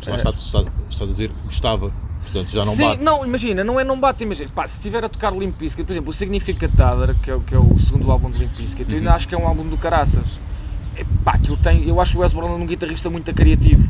Está, 0.00 0.30
está, 0.30 0.62
está 0.90 1.04
a 1.04 1.06
dizer 1.08 1.30
gostava, 1.44 1.90
portanto 2.36 2.52
já 2.52 2.64
não 2.64 2.72
Sim, 2.74 2.84
bate. 2.88 3.02
não, 3.04 3.24
imagina, 3.26 3.64
não 3.64 3.78
é 3.80 3.84
não 3.84 3.98
bate, 3.98 4.24
imagina, 4.24 4.48
pá, 4.54 4.66
se 4.66 4.74
estiver 4.74 5.04
a 5.04 5.08
tocar 5.08 5.32
Limp 5.36 5.56
Bizkit, 5.58 5.84
por 5.84 5.92
exemplo, 5.92 6.10
o 6.10 6.12
Significant 6.12 6.72
Other, 6.78 7.14
que 7.22 7.30
é, 7.30 7.34
o- 7.34 7.40
que 7.40 7.54
é 7.54 7.58
o 7.58 7.78
segundo 7.78 8.10
álbum 8.10 8.30
de 8.30 8.38
Limp 8.38 8.52
Bizkit, 8.56 8.90
eu 8.92 8.98
ainda 8.98 9.14
acho 9.14 9.26
que 9.28 9.34
é 9.34 9.38
um 9.38 9.46
álbum 9.46 9.64
do 9.68 9.76
caraças. 9.76 10.38
É, 10.96 11.04
pá, 11.24 11.32
aquilo 11.32 11.56
tem, 11.56 11.86
eu 11.88 12.00
acho 12.00 12.16
o 12.18 12.20
Wes 12.22 12.32
Borland 12.32 12.62
um 12.62 12.66
guitarrista 12.66 13.10
muito 13.10 13.32
criativo. 13.34 13.86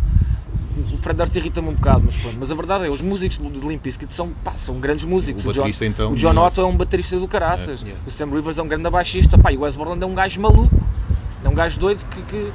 O 0.93 0.99
Fred 0.99 1.17
Durst 1.17 1.35
irrita-me 1.37 1.69
um 1.69 1.73
bocado, 1.75 2.03
mas 2.05 2.17
pronto, 2.17 2.37
mas 2.38 2.50
a 2.50 2.55
verdade 2.55 2.85
é, 2.87 2.91
os 2.91 3.00
músicos 3.00 3.38
de 3.38 3.67
Limp 3.67 3.83
Bizkit 3.83 4.12
são, 4.12 4.29
pá, 4.45 4.55
são 4.55 4.79
grandes 4.79 5.05
músicos. 5.05 5.45
O 5.47 5.53
John- 5.53 5.61
baterista, 5.61 5.87
então, 5.87 6.12
o 6.12 6.15
John. 6.17 6.37
Otto 6.37 6.61
é 6.61 6.65
um 6.67 6.76
baterista 6.76 7.19
do 7.19 7.26
caraças, 7.29 7.83
É, 7.87 7.93
o 8.07 8.11
Sam 8.11 8.26
Rivers 8.31 8.59
é 8.59 8.62
um 8.62 8.69
grande 8.69 8.88
baixista, 8.91 9.38
pá, 9.38 9.53
e 9.53 9.57
o 9.57 9.61
Wes 9.61 9.75
Borland 9.76 10.03
é 10.03 10.07
um 10.07 10.15
gajo 10.15 10.41
maluco, 10.41 10.75
é 11.45 11.49
um 11.49 11.55
gajo 11.55 11.79
doido 11.79 12.05
que, 12.11 12.23
que, 12.23 12.53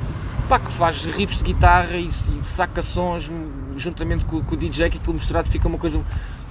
pá, 0.50 0.60
que 0.60 0.72
faz 0.72 1.06
riffs 1.06 1.38
de 1.40 1.46
guitarra 1.46 1.96
e, 1.96 2.08
e 2.08 2.12
saca 2.44 2.82
sons 2.82 3.32
juntamente 3.78 4.26
com, 4.26 4.42
com 4.42 4.56
o 4.56 4.58
DJ, 4.58 4.90
que 4.90 4.98
aquilo 4.98 5.14
misturado 5.14 5.50
fica 5.50 5.68
uma 5.68 5.78
coisa. 5.78 6.02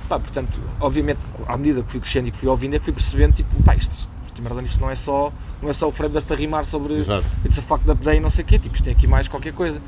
Pá, 0.09 0.19
portanto, 0.19 0.59
obviamente, 0.81 1.19
à 1.47 1.57
medida 1.57 1.83
que 1.83 1.91
fui 1.91 2.01
crescendo 2.01 2.29
e 2.29 2.31
que 2.31 2.37
fui 2.37 2.49
ouvindo, 2.49 2.75
é 2.75 2.79
que 2.79 2.85
fui 2.85 2.93
percebendo, 2.93 3.35
tipo, 3.35 3.63
pá, 3.63 3.75
isto, 3.77 3.95
isto, 3.95 4.11
isto, 4.27 4.43
merda, 4.43 4.63
isto 4.63 4.81
não 4.81 4.91
é 4.91 4.95
só, 4.97 5.33
não 5.63 5.71
é 5.71 5.73
só 5.73 5.89
o 5.89 5.93
Fred 5.93 6.17
a 6.17 6.35
rimar 6.35 6.65
sobre 6.65 6.95
Exato. 6.95 7.25
It's 7.45 7.59
a 7.59 7.63
fucked 7.63 7.89
up 7.91 8.05
day 8.05 8.17
e 8.17 8.21
não 8.21 8.31
sei 8.31 8.45
o 8.45 8.47
quê, 8.47 8.59
tipo, 8.59 8.75
isto 8.75 8.85
tem 8.85 8.95
aqui 8.95 9.07
mais 9.07 9.29
qualquer 9.29 9.53
coisa. 9.53 9.81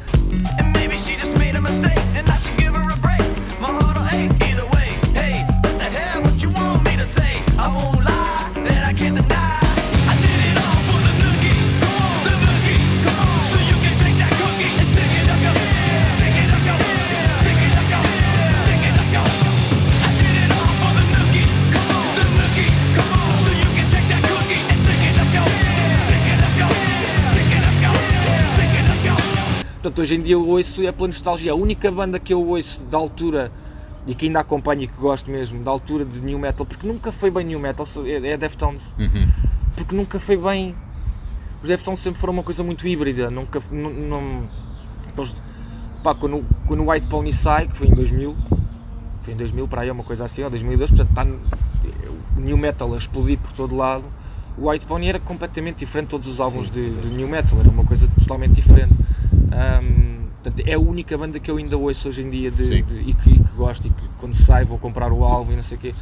And 0.61 0.73
maybe 0.73 0.97
she 0.99 1.19
just 1.19 1.37
made 1.37 1.57
a 1.57 1.61
mistake, 1.61 1.99
and 2.17 2.29
I 2.29 2.39
should 2.39 2.57
give 2.57 2.75
her 2.75 2.93
a 2.93 2.97
break. 2.97 3.23
My 3.61 3.69
heart'll 3.69 4.03
ache 4.03 4.42
Portanto, 29.83 29.99
hoje 30.01 30.15
em 30.15 30.23
dia 30.23 30.35
eu 30.35 30.47
ouço 30.49 30.81
é 30.87 30.93
pela 30.93 31.09
nostalgia. 31.09 31.51
A 31.51 31.57
única 31.57 31.91
banda 31.91 32.21
que 32.21 32.33
eu 32.33 32.47
ouço 32.47 32.81
da 32.83 32.97
altura 32.97 33.51
e 34.07 34.15
que 34.15 34.27
ainda 34.27 34.39
acompanho 34.39 34.83
e 34.83 34.87
que 34.87 34.97
gosto 34.97 35.29
mesmo, 35.31 35.63
da 35.65 35.71
altura 35.73 36.05
de 36.05 36.21
New 36.21 36.39
Metal, 36.39 36.65
porque 36.65 36.87
nunca 36.87 37.11
foi 37.11 37.31
bem 37.33 37.45
New 37.45 37.59
Metal, 37.59 37.85
é, 38.07 38.31
é 38.31 38.37
Deftones. 38.37 38.95
Porque 39.77 39.95
nunca 39.97 40.21
foi 40.21 40.37
bem. 40.37 40.75
Os 41.63 41.69
Deftones 41.69 42.01
sempre 42.01 42.21
foram 42.21 42.33
uma 42.33 42.43
coisa 42.45 42.63
muito 42.63 42.87
híbrida. 42.87 43.29
Nunca. 43.31 43.61
Não, 43.73 43.91
não, 43.91 44.43
eles- 45.17 45.37
pá, 46.05 46.15
quando, 46.15 46.45
quando 46.67 46.85
o 46.85 46.91
White 46.91 47.07
Pony 47.09 47.33
sai, 47.33 47.67
que 47.67 47.77
foi 47.77 47.89
em 47.89 47.93
2000, 47.93 48.37
foi 49.23 49.35
em 49.35 49.37
2000 49.37 49.67
para 49.67 49.83
aí, 49.83 49.89
é 49.89 49.93
uma 49.93 50.05
coisa 50.05 50.25
assim, 50.25 50.45
ou 50.45 50.51
2002, 50.51 50.91
portanto 50.93 51.09
está 51.11 51.25
o 52.37 52.41
New 52.41 52.57
Metal 52.57 52.93
a 52.95 52.97
explodir 52.97 53.39
por 53.39 53.53
todo 53.53 53.75
lado. 53.77 54.05
O 54.59 54.69
White 54.69 54.87
Pony 54.87 55.09
era 55.09 55.19
completamente 55.19 55.79
diferente 55.79 56.07
de 56.07 56.11
todos 56.11 56.29
os 56.29 56.41
álbuns 56.41 56.71
de, 56.71 56.91
de 56.91 57.09
New 57.09 57.27
Metal, 57.29 57.59
era 57.59 57.69
uma 57.71 57.85
coisa 57.85 58.09
totalmente 58.21 58.53
diferente. 58.53 58.93
Ahm, 59.51 60.27
portanto, 60.43 60.67
é 60.69 60.75
a 60.75 60.79
única 60.79 61.17
banda 61.17 61.41
que 61.41 61.51
eu 61.51 61.57
ainda 61.57 61.77
ouço 61.77 62.09
hoje 62.09 62.23
em 62.23 62.29
dia 62.31 62.51
de- 62.51 62.65
Sim. 62.67 62.83
de- 62.83 62.99
e, 63.11 63.15
que, 63.15 63.31
e 63.31 63.39
que 63.39 63.51
gosto 63.57 63.87
e 63.87 63.91
que 63.91 64.09
quando 64.19 64.35
sai 64.35 64.65
vou 64.65 64.79
comprar 64.79 65.11
o 65.13 65.25
álbum 65.25 65.53
e 65.53 65.57
não 65.57 65.63
sei 65.63 65.79
o 65.79 65.81
quê. 65.81 65.95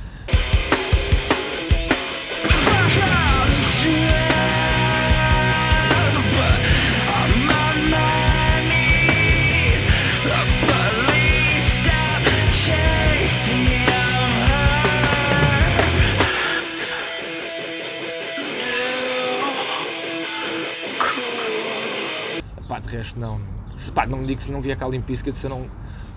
Resto 22.91 23.19
não. 23.19 23.41
Se, 23.75 23.91
pá, 23.93 24.07
não 24.07 24.19
me 24.19 24.27
digo 24.27 24.43
se 24.43 24.51
não 24.53 24.61
vier 24.61 24.77
cá 24.77 24.87
Limpisca, 24.89 25.33
se 25.33 25.47
eu 25.47 25.51
não, 25.51 25.67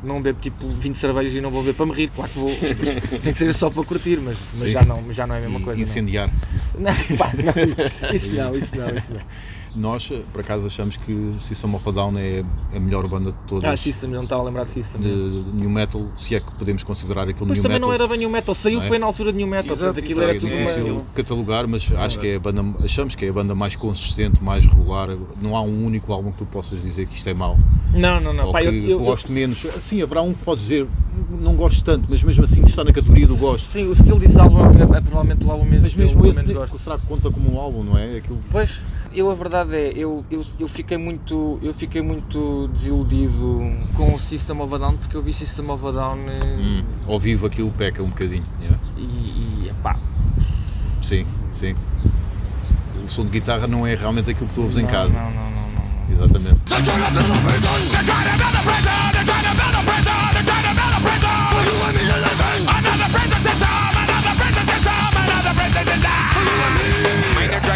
não 0.04 0.22
bebo 0.22 0.40
tipo 0.42 0.68
20 0.68 0.96
cervejas 0.96 1.34
e 1.36 1.42
não 1.42 1.50
vou 1.52 1.62
ver 1.64 1.74
para 1.74 1.86
me 1.86 1.94
rir, 1.94 2.10
claro 2.16 2.32
que 2.32 2.40
vou. 2.40 2.50
Tem 3.24 3.32
que 3.32 3.36
ser 3.38 3.54
só 3.54 3.70
para 3.70 3.84
curtir, 3.84 4.20
mas, 4.20 4.38
mas 4.58 4.70
já, 4.72 4.84
não, 4.84 5.12
já 5.12 5.26
não 5.28 5.36
é 5.36 5.38
a 5.38 5.42
mesma 5.42 5.60
E 5.60 5.64
coisa. 5.64 5.78
não. 5.78 5.84
incendiar. 5.84 6.30
Não, 6.78 7.18
pá, 7.18 7.32
não, 7.34 8.14
isso 8.16 8.32
não, 8.34 8.56
isso 8.56 8.76
não, 8.76 8.90
isso 8.90 9.14
não. 9.14 9.22
Nós, 9.76 10.12
por 10.32 10.42
acaso, 10.42 10.68
achamos 10.68 10.98
que 10.98 11.36
System 11.40 11.74
of 11.76 11.90
a 11.90 11.92
Down 11.92 12.18
é 12.18 12.44
a 12.76 12.80
melhor 12.80 13.08
banda 13.08 13.32
de 13.32 13.38
todas. 13.48 13.64
Ah, 13.64 13.76
System, 13.76 14.12
não 14.12 14.24
estava 14.24 14.42
a 14.42 14.46
lembrar 14.46 14.66
de 14.66 14.72
System. 14.72 15.02
de 15.02 15.10
New 15.54 15.70
Metal, 15.70 16.08
se 16.16 16.36
é 16.36 16.40
que 16.40 16.52
podemos 16.56 16.84
considerar 16.84 17.28
aquilo 17.28 17.48
Mas 17.48 17.58
New 17.58 17.64
também 17.64 17.76
Metal. 17.78 17.88
não 17.90 17.94
era 17.94 18.08
bem 18.08 18.20
New 18.20 18.30
Metal, 18.30 18.54
saiu 18.54 18.80
Não 18.80 18.86
é? 18.86 18.88
foi 18.88 19.00
na 19.00 19.06
altura 19.06 19.32
de 19.32 19.38
New 19.38 19.48
Metal, 19.48 19.74
Exato, 19.74 19.94
portanto 19.94 20.04
aquilo 20.04 20.24
exato, 20.24 20.30
era 20.30 20.38
é 20.38 20.40
tudo 20.40 20.74
difícil 20.74 20.96
uma... 20.96 21.06
catalogar, 21.16 21.68
mas 21.68 21.92
acho 21.92 22.20
que 22.20 22.28
é 22.28 22.36
a 22.36 22.40
banda, 22.40 22.64
achamos 22.84 23.16
que 23.16 23.26
é 23.26 23.30
a 23.30 23.34
banda 23.34 23.56
mais 23.56 23.76
consistente, 23.76 24.44
mais 24.44 24.66
regular. 24.66 25.10
Não 25.42 25.56
há 25.56 25.62
um 25.62 25.86
único 25.86 26.14
álbum 26.14 26.32
que 26.32 26.38
tu 26.38 26.46
possas 26.46 26.82
dizer 26.82 27.08
que 27.08 27.16
isto 27.16 27.28
é 27.28 27.34
mau. 27.34 27.58
Não, 27.94 28.20
não, 28.20 28.34
não, 28.34 28.48
ou 28.48 28.52
pá, 28.52 28.62
que 28.62 28.68
eu, 28.68 28.74
eu, 28.74 28.90
eu, 28.92 29.00
gosto 29.00 29.32
menos. 29.32 29.66
Sim, 29.82 30.02
haverá 30.02 30.22
um 30.22 30.34
que 30.34 30.44
pode 30.44 30.62
dizer, 30.62 30.88
não 31.30 31.56
gosto 31.56 31.84
tanto, 31.84 32.08
mas 32.10 32.24
mesmo 32.24 32.44
assim 32.44 32.62
está 32.64 32.84
na 32.84 32.92
categoria 32.92 33.28
do 33.28 33.38
gosto. 33.38 33.60
Sim, 33.60 33.88
o 33.88 33.96
Still 33.96 34.20
This 34.20 34.38
Album 34.38 34.66
é, 34.66 34.98
é 34.98 35.02
provavelmente 35.02 35.46
o 35.46 35.52
álbum 35.52 35.66
menos 35.66 35.82
Mas 35.82 35.96
mesmo 35.96 36.26
eu 36.26 36.32
esse, 36.32 36.54
gosto. 36.54 36.78
será 36.80 36.98
que 36.98 37.06
conta 37.06 37.30
como 37.30 37.54
um 37.54 37.60
álbum, 37.60 37.84
não 37.84 37.98
é? 37.98 38.18
Aquilo, 38.18 38.40
Pois, 38.52 38.82
eu 39.16 39.30
a 39.30 39.36
verdade 39.36 39.76
é, 39.76 39.94
eu, 39.96 40.26
eu, 40.30 40.44
eu 40.60 40.68
fiquei 40.68 40.98
muito 40.98 41.60
eu 41.62 41.74
fiquei 41.74 42.02
muito 42.02 42.70
desiludido 42.74 43.62
com 43.96 44.14
o 44.16 44.20
System 44.20 44.60
of 44.62 44.74
a 44.74 44.78
Down 44.78 44.98
porque 44.98 45.16
eu 45.16 45.22
vi 45.22 45.34
System 45.34 45.70
of 45.70 45.86
a 45.86 45.92
Down 45.92 46.20
eh, 46.28 46.58
hum, 46.60 46.84
ao 47.08 47.20
vivo 47.20 47.46
aquilo 47.46 47.72
peca 47.72 48.02
um 48.02 48.10
bocadinho. 48.10 48.44
yeah. 48.62 48.80
e, 48.98 49.02
e 49.02 49.70
epá, 49.70 49.98
Sim, 51.02 51.26
sim. 51.52 51.76
O 53.06 53.10
som 53.10 53.26
de 53.26 53.32
guitarra 53.32 53.68
não 53.68 53.86
é 53.86 53.96
realmente 53.96 54.32
aquilo 54.32 54.48
que 54.48 54.56
tu 54.56 54.62
ouves 54.62 54.78
em 54.78 54.84
não, 54.84 54.90
casa. 54.90 55.14
Não, 55.14 55.32
não, 55.32 55.50
não, 55.50 55.52
não. 55.52 55.70
não. 55.72 56.26
Exatamente. 56.26 56.60
They're 56.66 56.82
trying 63.60 63.73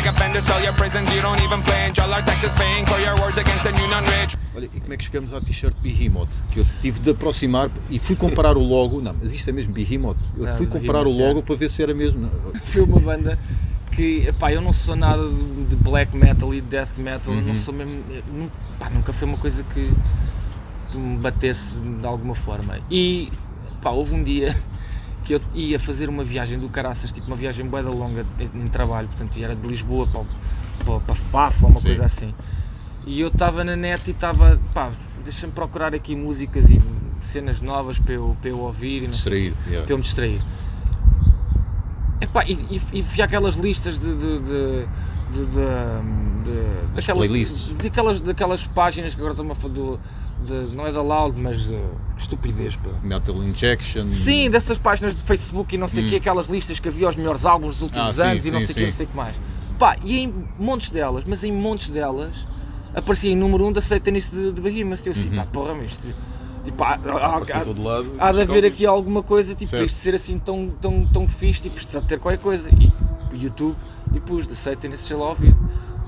offenders 0.05 0.45
fill 0.45 0.61
your 0.61 0.73
prisons. 0.73 1.09
You 1.13 1.21
don't 1.21 1.41
even 1.41 1.61
flinch. 1.63 1.99
All 1.99 2.11
our 2.13 2.23
taxes 2.23 2.53
paying 2.55 2.85
for 2.85 2.99
your 2.99 3.15
wars 3.19 3.37
against 3.37 3.63
the 3.63 3.71
new 3.71 3.87
non-rich. 3.87 4.35
Olha, 4.55 4.65
e 4.73 4.79
como 4.79 4.93
é 4.93 4.97
que 4.97 5.03
chegamos 5.05 5.33
à 5.33 5.39
t-shirt 5.41 5.75
Behemoth? 5.81 6.29
Que 6.51 6.59
eu 6.59 6.65
tive 6.81 6.99
de 6.99 7.11
aproximar 7.11 7.69
e 7.89 7.99
fui 7.99 8.15
comparar 8.15 8.57
o 8.57 8.63
logo. 8.63 9.01
Não, 9.01 9.15
mas 9.21 9.33
isto 9.33 9.49
é 9.49 9.53
mesmo 9.53 9.73
Behemoth. 9.73 10.17
Eu 10.37 10.45
Não, 10.45 10.57
fui 10.57 10.65
comparar 10.67 11.05
o 11.07 11.11
logo 11.11 11.41
para 11.43 11.55
ver 11.55 11.69
se 11.69 11.81
era 11.83 11.93
mesmo. 11.93 12.29
Foi 12.63 12.81
uma 12.81 12.99
banda 12.99 13.37
que, 13.95 14.25
epá, 14.27 14.51
eu 14.51 14.61
não 14.61 14.73
sou 14.73 14.95
nada 14.95 15.23
de 15.69 15.75
black 15.77 16.15
metal 16.15 16.53
e 16.53 16.61
death 16.61 16.97
metal, 16.97 17.33
eu 17.33 17.41
não 17.41 17.55
sou 17.55 17.73
mesmo, 17.73 18.03
eu 18.09 18.23
nu- 18.31 18.51
pá, 18.79 18.89
nunca 18.91 19.11
foi 19.11 19.27
uma 19.27 19.37
coisa 19.37 19.63
que, 19.73 19.91
que 20.91 20.97
me 20.97 21.17
batesse 21.17 21.75
de 21.75 22.05
alguma 22.05 22.35
forma. 22.35 22.79
E, 22.91 23.31
pá, 23.81 23.89
houve 23.91 24.13
um 24.15 24.23
dia 24.23 24.55
que 25.27 25.33
eu 25.33 25.41
ia 25.53 25.77
fazer 25.77 26.07
uma 26.07 26.23
viagem 26.23 26.57
do 26.57 26.69
caraças, 26.69 27.11
tipo 27.11 27.27
uma 27.27 27.35
viagem 27.35 27.65
bué 27.65 27.81
longa 27.81 28.25
em, 28.39 28.61
em 28.63 28.67
trabalho, 28.67 29.09
portanto 29.09 29.37
era 29.37 29.53
de 29.53 29.67
Lisboa 29.67 30.07
para, 30.07 30.23
para, 30.85 30.99
para 31.01 31.15
Fafo 31.15 31.65
ou 31.65 31.71
uma 31.71 31.79
Sim. 31.81 31.87
coisa 31.87 32.05
assim. 32.05 32.33
E 33.05 33.19
eu 33.19 33.27
estava 33.27 33.61
na 33.65 33.75
net 33.75 34.07
e 34.07 34.11
estava, 34.11 34.57
pá, 34.73 34.89
deixa-me 35.25 35.51
procurar 35.51 35.93
aqui 35.93 36.15
músicas 36.15 36.69
e 36.69 36.81
cenas 37.23 37.59
novas 37.59 37.99
para 37.99 38.13
eu, 38.13 38.37
para 38.39 38.49
eu 38.51 38.59
ouvir 38.59 39.03
e 39.03 39.07
não 39.07 39.13
sei 39.13 39.51
Distrair. 39.51 39.53
yeah. 39.67 39.85
para 39.85 39.93
eu 39.93 39.97
me 39.97 40.03
distrair. 40.03 40.41
Epá, 42.21 42.45
e, 42.45 42.53
e, 42.53 42.81
e 42.93 43.01
vi 43.01 43.21
aquelas 43.21 43.55
listas 43.55 43.99
de. 43.99 44.15
de, 44.15 44.39
de, 44.39 44.87
de, 45.29 45.45
de, 45.45 46.43
de- 46.45 46.95
daquelas, 46.95 47.27
playlists. 47.27 47.67
daquelas, 47.77 48.21
daquelas 48.21 48.63
páginas 48.67 49.13
que 49.13 49.19
agora 49.19 49.33
estão 49.33 49.51
a 49.51 49.55
falar 49.55 49.73
do. 49.73 49.99
De- 50.45 50.75
não 50.75 50.85
é 50.87 50.91
da 50.91 51.01
Loud, 51.01 51.39
mas 51.39 51.67
de 51.67 51.79
estupidez. 52.17 52.75
Pá. 52.75 52.89
Metal 53.03 53.35
Injection. 53.43 54.07
Sim, 54.09 54.49
dessas 54.49 54.77
páginas 54.77 55.15
de 55.15 55.23
Facebook 55.23 55.73
e 55.75 55.77
não 55.77 55.87
sei 55.87 56.05
o 56.05 56.09
que, 56.09 56.15
aquelas 56.17 56.47
listas 56.47 56.79
que 56.79 56.87
havia 56.87 57.07
os 57.09 57.15
melhores 57.15 57.45
álbuns 57.45 57.75
dos 57.75 57.83
últimos 57.83 58.17
Hum. 58.19 58.21
Ah, 58.21 58.25
sim, 58.25 58.31
anos 58.31 58.45
e 58.45 58.51
não 58.51 58.59
sim, 58.59 58.65
sei 58.67 58.73
o 58.73 58.75
que, 58.77 58.83
não 58.83 58.91
sim. 58.91 58.97
sei 58.97 59.05
o 59.05 59.09
que 59.09 59.15
mais. 59.17 59.35
Pá, 59.79 59.95
e 60.03 60.19
em 60.19 60.33
montes 60.57 60.89
delas, 60.89 61.23
mas 61.25 61.43
em 61.43 61.51
montes 61.51 61.89
delas 61.89 62.47
aparecia 62.95 63.31
em 63.31 63.35
número 63.35 63.63
1 63.65 63.67
um 63.67 63.71
da 63.71 63.81
Satanism 63.81 64.35
de, 64.35 64.51
de 64.53 64.61
Behemoth. 64.61 65.05
Eu 65.05 65.13
Uhum. 65.13 65.19
assim, 65.19 65.29
pá, 65.35 65.45
porra, 65.45 65.73
mas 65.75 65.91
isto. 65.91 66.07
Tipo, 66.63 66.83
há, 66.83 66.87
há- 66.95 66.95
há- 66.95 67.81
lado. 67.81 68.11
há 68.19 68.31
de 68.33 68.41
haver 68.41 68.65
aqui 68.65 68.85
alguma 68.85 69.23
coisa, 69.23 69.55
tipo, 69.55 69.69
Certo. 69.69 69.79
para 69.81 69.85
isto 69.85 69.95
ser 69.99 70.13
assim 70.15 70.37
tão, 70.37 70.69
tão, 70.81 71.05
tão 71.07 71.27
fixe, 71.27 71.61
tipo, 71.61 71.77
isto 71.77 72.01
ter 72.01 72.19
qualquer 72.19 72.41
coisa. 72.41 72.69
E 72.71 72.91
o 73.33 73.37
YouTube, 73.37 73.75
e 74.13 74.19
pus, 74.19 74.45
de 74.47 74.55
Satanism, 74.55 75.05
sei 75.07 75.15
lá 75.17 75.29
ouvir. 75.29 75.55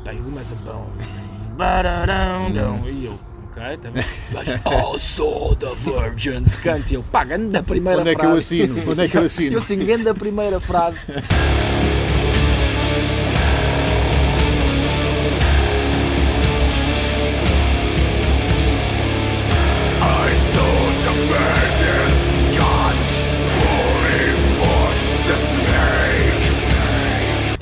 Pá, 0.04 0.14
e 0.14 0.20
mais 0.20 0.52
a 0.52 0.56
bom. 0.56 0.86
Bararão. 1.56 2.50
E 2.86 3.06
eu, 3.06 3.20
ok, 3.60 3.78
também. 3.82 4.06
Mas, 4.32 4.48
oh, 4.66 4.98
sou 4.98 5.56
the 5.56 5.70
Virgins, 5.76 6.56
cante. 6.56 6.94
E 6.94 6.96
eu, 6.96 7.04
pá, 7.04 7.24
da 7.50 7.64
primeira 7.64 8.02
Onde 8.02 8.12
é 8.12 8.16
que 8.16 8.26
eu 8.26 8.32
frase. 8.32 8.64
assino? 8.64 8.92
Onde 8.92 9.02
é 9.04 9.08
que 9.08 9.18
eu 9.18 9.24
assino? 9.26 9.58
Eu 9.58 9.62
grande 9.86 10.04
da 10.04 10.14
primeira 10.14 10.60
frase. 10.60 11.02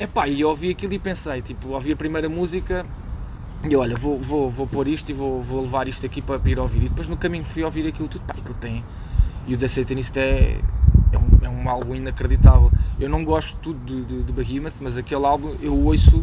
Epá, 0.00 0.28
e 0.28 0.40
eu 0.40 0.48
ouvi 0.48 0.70
aquilo 0.70 0.94
e 0.94 0.98
pensei, 0.98 1.42
tipo, 1.42 1.70
ouvi 1.70 1.92
a 1.92 1.96
primeira 1.96 2.28
música 2.28 2.86
e 3.68 3.74
olha, 3.74 3.96
vou, 3.96 4.18
vou, 4.18 4.48
vou 4.48 4.66
pôr 4.66 4.86
isto 4.86 5.10
e 5.10 5.12
vou, 5.12 5.42
vou 5.42 5.62
levar 5.62 5.88
isto 5.88 6.06
aqui 6.06 6.22
para, 6.22 6.38
para 6.38 6.50
ir 6.50 6.58
ouvir. 6.58 6.84
E 6.84 6.88
depois 6.88 7.08
no 7.08 7.16
caminho 7.16 7.44
fui 7.44 7.64
ouvir 7.64 7.86
aquilo 7.86 8.08
tudo, 8.08 8.22
pá, 8.24 8.34
aquilo 8.38 8.54
tem. 8.54 8.84
E 9.46 9.54
o 9.54 9.58
The 9.58 9.66
Satanist 9.66 10.16
é, 10.16 10.60
é, 11.12 11.18
um, 11.18 11.46
é 11.46 11.48
um 11.48 11.68
álbum 11.68 11.94
inacreditável. 11.94 12.70
Eu 13.00 13.08
não 13.08 13.24
gosto 13.24 13.56
tudo 13.56 13.78
de, 13.84 14.04
de, 14.04 14.22
de 14.22 14.32
Behemoth, 14.32 14.74
mas 14.80 14.96
aquele 14.96 15.24
álbum 15.24 15.54
eu 15.60 15.74
ouço 15.74 16.22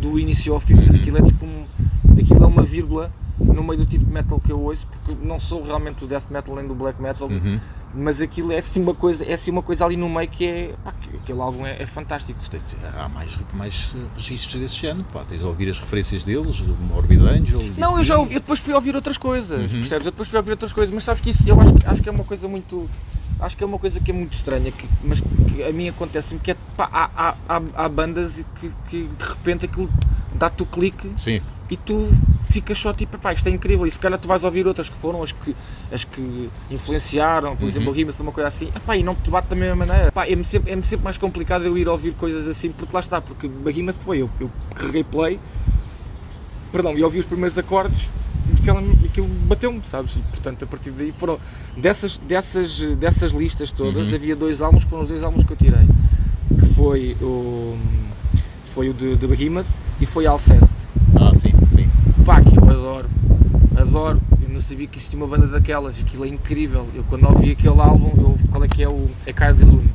do 0.00 0.18
início 0.18 0.52
ao 0.52 0.60
fim, 0.60 0.74
aquilo 0.78 1.18
é 1.18 1.22
tipo 1.22 1.46
um. 1.46 1.64
Aquilo 2.12 2.44
é 2.44 2.46
uma 2.46 2.62
vírgula 2.62 3.10
no 3.38 3.62
meio 3.64 3.78
do 3.78 3.86
tipo 3.86 4.04
de 4.04 4.12
metal 4.12 4.40
que 4.40 4.50
eu 4.52 4.60
ouço, 4.60 4.86
porque 4.86 5.16
não 5.24 5.40
sou 5.40 5.62
realmente 5.64 5.96
do 6.00 6.06
death 6.06 6.30
metal 6.30 6.54
nem 6.56 6.66
do 6.66 6.74
black 6.74 7.00
metal, 7.02 7.28
Uhum. 7.28 7.58
mas 7.94 8.20
aquilo 8.20 8.52
é 8.52 8.58
assim 8.58 8.80
uma 8.80 8.94
coisa, 8.94 9.24
é 9.24 9.32
assim 9.34 9.50
uma 9.50 9.62
coisa 9.62 9.84
ali 9.84 9.96
no 9.96 10.08
meio 10.08 10.28
que 10.28 10.46
é, 10.46 10.74
pá, 10.84 10.92
que 10.92 11.16
aquele 11.16 11.40
álbum 11.40 11.66
é, 11.66 11.82
é 11.82 11.86
fantástico. 11.86 12.38
Há 12.96 13.08
mais, 13.08 13.38
mais 13.54 13.96
registros 14.16 14.60
desse 14.60 14.76
género, 14.76 15.04
pá, 15.12 15.22
tens 15.28 15.42
a 15.42 15.46
ouvir 15.46 15.68
as 15.68 15.78
referências 15.78 16.22
deles, 16.24 16.60
do 16.60 16.74
Morbid 16.76 17.20
Angel. 17.22 17.60
Não, 17.76 17.98
eu 17.98 18.04
já 18.04 18.16
ouvi, 18.18 18.34
eu 18.34 18.40
depois 18.40 18.60
fui 18.60 18.72
ouvir 18.74 18.94
outras 18.94 19.18
coisas, 19.18 19.72
Uhum. 19.72 19.80
percebes? 19.80 20.06
Eu 20.06 20.12
depois 20.12 20.28
fui 20.28 20.38
ouvir 20.38 20.50
outras 20.52 20.72
coisas, 20.72 20.94
mas 20.94 21.04
sabes 21.04 21.20
que 21.20 21.30
isso 21.30 21.48
eu 21.48 21.60
acho, 21.60 21.74
que- 21.74 21.86
acho 21.86 22.02
que 22.02 22.08
é 22.08 22.12
uma 22.12 22.24
coisa 22.24 22.46
muito. 22.48 22.88
Acho 23.40 23.56
que 23.56 23.64
é 23.64 23.66
uma 23.66 23.78
coisa 23.80 23.98
que 23.98 24.10
é 24.12 24.14
muito 24.14 24.32
estranha, 24.32 24.70
que, 24.70 24.88
mas 25.02 25.20
que 25.20 25.62
a 25.64 25.72
mim 25.72 25.88
acontece-me 25.88 26.38
que 26.38 26.52
é 26.52 26.56
pá, 26.76 26.88
há, 26.92 27.10
há, 27.16 27.34
há, 27.48 27.62
há 27.84 27.88
bandas 27.88 28.44
que, 28.60 28.70
que 28.88 29.08
de 29.08 29.24
repente 29.24 29.66
aquilo 29.66 29.90
dá-te 30.36 30.62
o 30.62 30.66
clique 30.66 31.10
Sim, 31.16 31.40
e 31.68 31.76
tu 31.76 32.08
ficas 32.54 32.78
só 32.78 32.92
tipo, 32.92 33.18
pá, 33.18 33.32
isto 33.32 33.48
é 33.48 33.50
incrível, 33.50 33.84
e 33.84 33.90
se 33.90 33.98
calhar 33.98 34.16
tu 34.16 34.28
vais 34.28 34.44
ouvir 34.44 34.64
outras 34.64 34.88
que 34.88 34.96
foram 34.96 35.20
as 35.24 35.32
que, 35.32 35.56
as 35.90 36.04
que 36.04 36.48
influenciaram, 36.70 37.56
por 37.56 37.66
exemplo, 37.66 37.90
o 37.90 37.92
Rimas, 37.92 38.20
uma 38.20 38.30
coisa 38.30 38.46
assim, 38.46 38.68
epá, 38.76 38.96
e 38.96 39.02
não 39.02 39.12
te 39.12 39.28
bate 39.28 39.48
da 39.48 39.56
mesma 39.56 39.84
maneira. 39.84 40.12
Pá, 40.12 40.24
é-me 40.28 40.44
sempre, 40.44 40.70
é-me 40.72 40.84
sempre 40.84 41.02
mais 41.02 41.18
complicado 41.18 41.64
eu 41.64 41.76
ir 41.76 41.88
ouvir 41.88 42.12
coisas 42.12 42.46
assim, 42.46 42.70
porque 42.70 42.94
lá 42.94 43.00
está, 43.00 43.20
porque 43.20 43.48
Behemoth 43.48 43.96
foi, 43.98 44.18
eu, 44.18 44.30
eu 44.40 44.48
carreguei 44.76 45.02
play, 45.02 45.40
perdão, 46.70 46.96
e 46.96 47.02
ouvi 47.02 47.18
os 47.18 47.26
primeiros 47.26 47.58
acordes, 47.58 48.08
e 48.62 49.06
aquilo 49.06 49.26
bateu-me, 49.48 49.82
sabes? 49.84 50.14
E 50.14 50.20
portanto, 50.20 50.62
a 50.62 50.66
partir 50.66 50.90
daí 50.92 51.12
foram, 51.16 51.40
dessas, 51.76 52.18
dessas, 52.18 52.80
dessas 52.96 53.32
listas 53.32 53.72
todas, 53.72 54.14
havia 54.14 54.36
dois 54.36 54.62
álbuns 54.62 54.84
que 54.84 54.90
foram 54.90 55.02
os 55.02 55.08
dois 55.08 55.24
álbuns 55.24 55.42
que 55.42 55.52
eu 55.52 55.56
tirei, 55.56 55.86
que 56.60 56.66
foi 56.74 57.16
o, 57.20 57.76
foi 58.72 58.90
o 58.90 58.94
de, 58.94 59.16
de 59.16 59.26
Behemoth 59.26 59.66
e 60.00 60.06
foi 60.06 60.24
Alceste. 60.26 60.74
ah, 61.16 61.32
sim, 61.34 61.50
sim. 61.74 61.88
Pá, 62.24 62.40
que 62.40 62.56
eu 62.58 62.62
adoro, 62.70 63.06
adoro. 63.76 64.20
Eu 64.42 64.48
não 64.48 64.60
sabia 64.60 64.86
que 64.86 64.96
existia 64.98 65.18
uma 65.18 65.26
banda 65.26 65.46
daquelas, 65.46 66.00
aquilo 66.00 66.24
é 66.24 66.28
incrível. 66.28 66.86
Eu 66.94 67.04
quando 67.04 67.24
ouvi 67.28 67.52
aquele 67.52 67.80
álbum, 67.80 68.10
eu, 68.16 68.36
qual 68.50 68.64
é 68.64 68.68
que 68.68 68.82
é 68.82 68.88
o. 68.88 69.10
É 69.26 69.32
Caio 69.32 69.54
de 69.54 69.64
Lune. 69.64 69.90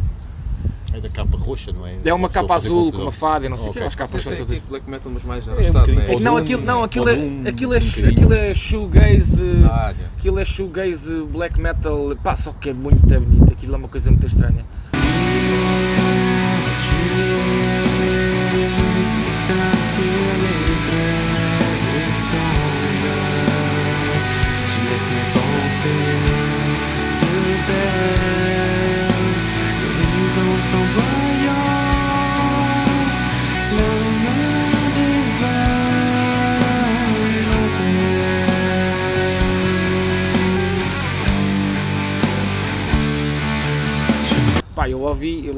É 0.94 1.00
da 1.00 1.08
capa 1.10 1.38
roxa, 1.38 1.72
não 1.72 1.86
é? 1.86 1.98
É 2.04 2.14
uma 2.14 2.28
capa 2.30 2.56
azul 2.56 2.92
com 2.92 3.04
uma 3.04 3.12
fada 3.12 3.46
e 3.46 3.50
não 3.50 3.58
sei 3.58 3.68
o 3.68 3.70
Ok. 3.70 3.82
que, 3.82 3.88
as 3.88 3.96
capas 3.96 4.22
são 4.22 4.36
todas. 4.36 4.58
tipo 4.58 4.70
black 4.70 4.90
metal, 4.90 5.12
mas 5.14 5.24
mais 5.24 5.48
um 5.48 5.52
arrastado, 5.54 5.88
bocadinho. 5.88 6.08
não 6.08 6.14
é? 6.18 6.20
Não, 6.20 6.38
aquilo, 6.38 6.62
não, 6.64 6.84
aquilo 6.84 7.10
é, 7.10 7.14
aquilo 7.48 7.74
é, 7.74 7.78
um 7.78 8.10
aquilo 8.10 8.34
é 8.34 8.54
shoegaze, 8.56 9.44
Ah, 9.66 9.94
aquilo 10.18 10.40
é 10.40 10.46
shoegaze 10.46 11.22
black 11.32 11.60
metal, 11.62 12.12
pá, 12.24 12.36
só 12.36 12.52
que 12.54 12.72
é 12.72 12.74
muito 12.74 13.06
bonito, 13.08 13.54
aquilo 13.54 13.76
é 13.76 13.78
uma 13.78 13.88
coisa 13.88 14.10
muito 14.10 14.26
estranha. 14.26 14.66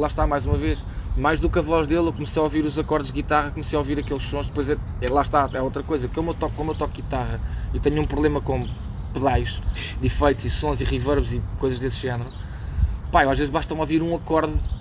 Lá 0.02 0.08
está 0.08 0.26
mais 0.26 0.46
uma 0.46 0.58
vez, 0.58 0.84
mais 1.16 1.40
do 1.40 1.48
que 1.48 1.60
a 1.60 1.62
voz 1.62 1.88
dele, 1.88 2.08
eu 2.08 2.12
comecei 2.14 2.40
a 2.40 2.44
ouvir 2.44 2.66
os 2.66 2.78
acordes 2.80 3.08
de 3.10 3.14
guitarra, 3.14 3.52
comecei 3.52 3.78
a 3.78 3.80
ouvir 3.80 4.00
aqueles 4.00 4.24
sons, 4.24 4.48
depois 4.48 4.68
é, 4.70 4.78
é- 5.00 5.10
lá 5.10 5.22
está, 5.22 5.48
é 5.54 5.62
outra 5.62 5.84
coisa, 5.84 6.08
como 6.08 6.32
eu 6.32 6.34
toco, 6.34 6.56
como 6.56 6.72
eu 6.72 6.76
toco 6.76 6.92
guitarra 6.94 7.40
e 7.72 7.80
tenho 7.80 8.02
um 8.02 8.08
problema 8.08 8.42
com 8.42 8.68
pedais, 9.14 9.62
de 10.02 10.08
efeitos 10.08 10.44
e 10.46 10.50
sons 10.50 10.82
e 10.82 10.84
reverbs 10.84 11.34
e 11.34 11.42
coisas 11.60 11.80
desse 11.80 12.02
género, 12.02 12.30
pá, 13.12 13.22
às 13.24 13.38
vezes 13.38 13.50
basta-me 13.50 13.80
ouvir 13.80 14.02
um 14.02 14.16
acorde 14.16 14.54
que 14.54 14.81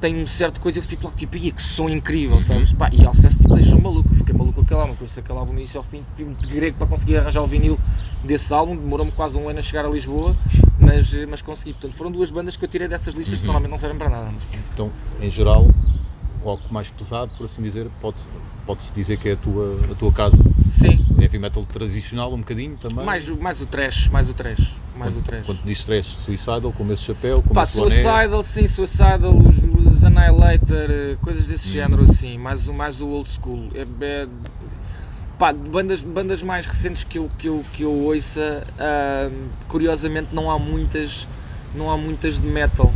tem 0.00 0.22
um 0.22 0.26
certo 0.26 0.60
coisa 0.60 0.78
eu 0.78 0.82
fico 0.82 1.04
logo 1.04 1.16
tipo, 1.16 1.36
"Ia, 1.36 1.50
que 1.52 1.60
som 1.62 1.88
incrível, 1.88 2.40
sabes? 2.40 2.72
Pá, 2.72 2.88
e 2.92 3.04
Alceste 3.04 3.42
tipo, 3.42 3.54
deixou-me 3.54 3.82
maluco, 3.82 4.08
eu 4.10 4.14
fiquei 4.16 4.34
maluco 4.34 4.54
com 4.54 4.60
aquele 4.62 4.80
álbum, 4.80 4.94
conheci 4.94 5.20
aquele 5.20 5.38
álbum 5.38 5.52
do 5.52 5.58
início 5.58 5.78
ao 5.78 5.84
fim, 5.84 6.02
tive 6.16 6.32
de 6.34 6.46
grego 6.46 6.76
para 6.78 6.86
conseguir 6.86 7.16
arranjar 7.16 7.42
o 7.42 7.46
vinil 7.46 7.78
desse 8.22 8.52
álbum, 8.54 8.76
demorou-me 8.76 9.12
quase 9.12 9.36
um 9.38 9.48
ano 9.48 9.58
a 9.58 9.62
chegar 9.62 9.84
a 9.84 9.88
Lisboa, 9.88 10.36
mas, 10.78 11.12
eh, 11.14 11.26
mas 11.26 11.42
consegui. 11.42 11.72
Portanto, 11.72 11.94
foram 11.96 12.10
duas 12.12 12.30
bandas 12.30 12.56
que 12.56 12.64
eu 12.64 12.68
tirei 12.68 12.86
dessas 12.88 13.14
listas 13.14 13.40
que 13.40 13.46
normalmente 13.46 13.70
não 13.70 13.78
servem 13.78 13.98
para 13.98 14.08
nada. 14.08 14.28
Mas. 14.32 14.46
Então, 14.72 14.90
em 15.20 15.30
geral, 15.30 15.66
o 16.40 16.44
rock 16.44 16.62
mais 16.72 16.90
pesado, 16.90 17.32
por 17.36 17.46
assim 17.46 17.62
dizer, 17.62 17.88
pode- 18.00 18.16
pode-se 18.66 18.92
dizer 18.92 19.16
que 19.18 19.30
é 19.30 19.32
a 19.32 19.36
tua, 19.36 19.80
a 19.90 19.94
tua 19.94 20.12
casa. 20.12 20.36
sim, 20.68 21.04
Heavy 21.20 21.38
metal 21.38 21.64
tradicional 21.64 22.32
um 22.32 22.38
bocadinho 22.38 22.76
também. 22.76 23.04
mais, 23.04 23.28
mais 23.28 23.60
o 23.60 23.66
trash, 23.66 24.08
mais 24.08 24.28
o 24.30 24.34
trash, 24.34 24.76
mais 24.98 25.16
o 25.16 25.20
trash. 25.20 25.46
Quando 25.46 25.62
diz 25.64 25.78
stress, 25.78 26.10
Suicidal, 26.24 26.72
com 26.72 26.92
esse 26.92 27.02
chapéu, 27.02 27.42
com 27.42 27.54
Pá, 27.54 27.62
esse. 27.62 27.72
Suicidal, 27.72 28.42
sim, 28.42 28.66
Suicidal, 28.66 29.32
os, 29.36 29.58
os 29.86 30.04
Annihilator, 30.04 30.90
eh, 30.90 31.16
coisas 31.22 31.46
desse 31.48 31.68
género 31.68 32.02
assim, 32.02 32.36
mais, 32.38 32.66
o- 32.68 32.74
mais 32.74 33.00
o 33.00 33.06
old 33.08 33.28
school. 33.30 33.68
É, 33.74 33.86
é- 34.04 34.26
pá, 35.38 35.52
bandas, 35.52 36.02
bandas 36.02 36.42
mais 36.42 36.66
recentes 36.66 37.04
que 37.04 37.18
eu, 37.18 37.30
que 37.38 37.48
eu, 37.48 37.64
que 37.72 37.82
eu 37.84 37.92
ouça, 37.92 38.66
ah, 38.78 39.30
curiosamente 39.68 40.28
não 40.32 40.50
há 40.50 40.58
muitas, 40.58 41.26
não 41.74 41.90
há 41.90 41.96
muitas 41.96 42.40
de 42.40 42.46
metal. 42.46 42.92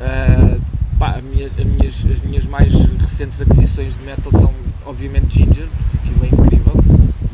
Ah, 0.00 0.56
pá, 0.98 1.16
a 1.18 1.22
minha- 1.22 1.48
a 1.58 1.64
minhas, 1.64 2.04
as 2.10 2.20
minhas 2.22 2.46
mais 2.46 2.72
recentes 2.72 3.40
aquisições 3.40 3.96
de 3.96 4.04
metal 4.04 4.32
são 4.32 4.52
obviamente 4.86 5.34
Ginger, 5.38 5.66
porque 5.90 6.08
aquilo 6.08 6.24
é 6.24 6.28
incrível 6.28 6.57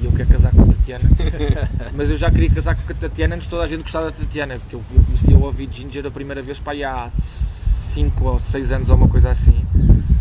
e 0.05 0.07
eu 0.07 0.13
quero 0.13 0.29
casar 0.29 0.53
com 0.53 0.63
a 0.63 0.67
Tatiana. 0.67 1.05
Mas 1.95 2.11
eu 2.11 2.17
já 2.17 2.31
queria 2.31 2.51
casar 2.51 2.75
com 2.77 2.93
a 2.93 2.95
Tatiana 2.95 3.35
antes 3.35 3.47
de 3.47 3.51
toda 3.51 3.65
a 3.65 3.67
gente 3.67 3.83
gostar 3.83 4.03
da 4.03 4.11
Tatiana, 4.11 4.59
porque 4.59 4.77
eu, 4.77 4.83
eu 4.95 5.03
comecei 5.03 5.35
a 5.35 5.39
ouvir 5.39 5.69
Ginger 5.73 6.07
a 6.07 6.11
primeira 6.11 6.43
vez 6.43 6.59
para 6.59 6.73
aí 6.73 6.85
há 6.85 7.09
5 7.11 8.25
ou 8.25 8.39
6 8.39 8.73
anos 8.73 8.91
ou 8.91 8.97
uma 8.97 9.09
coisa 9.09 9.31
assim. 9.31 9.57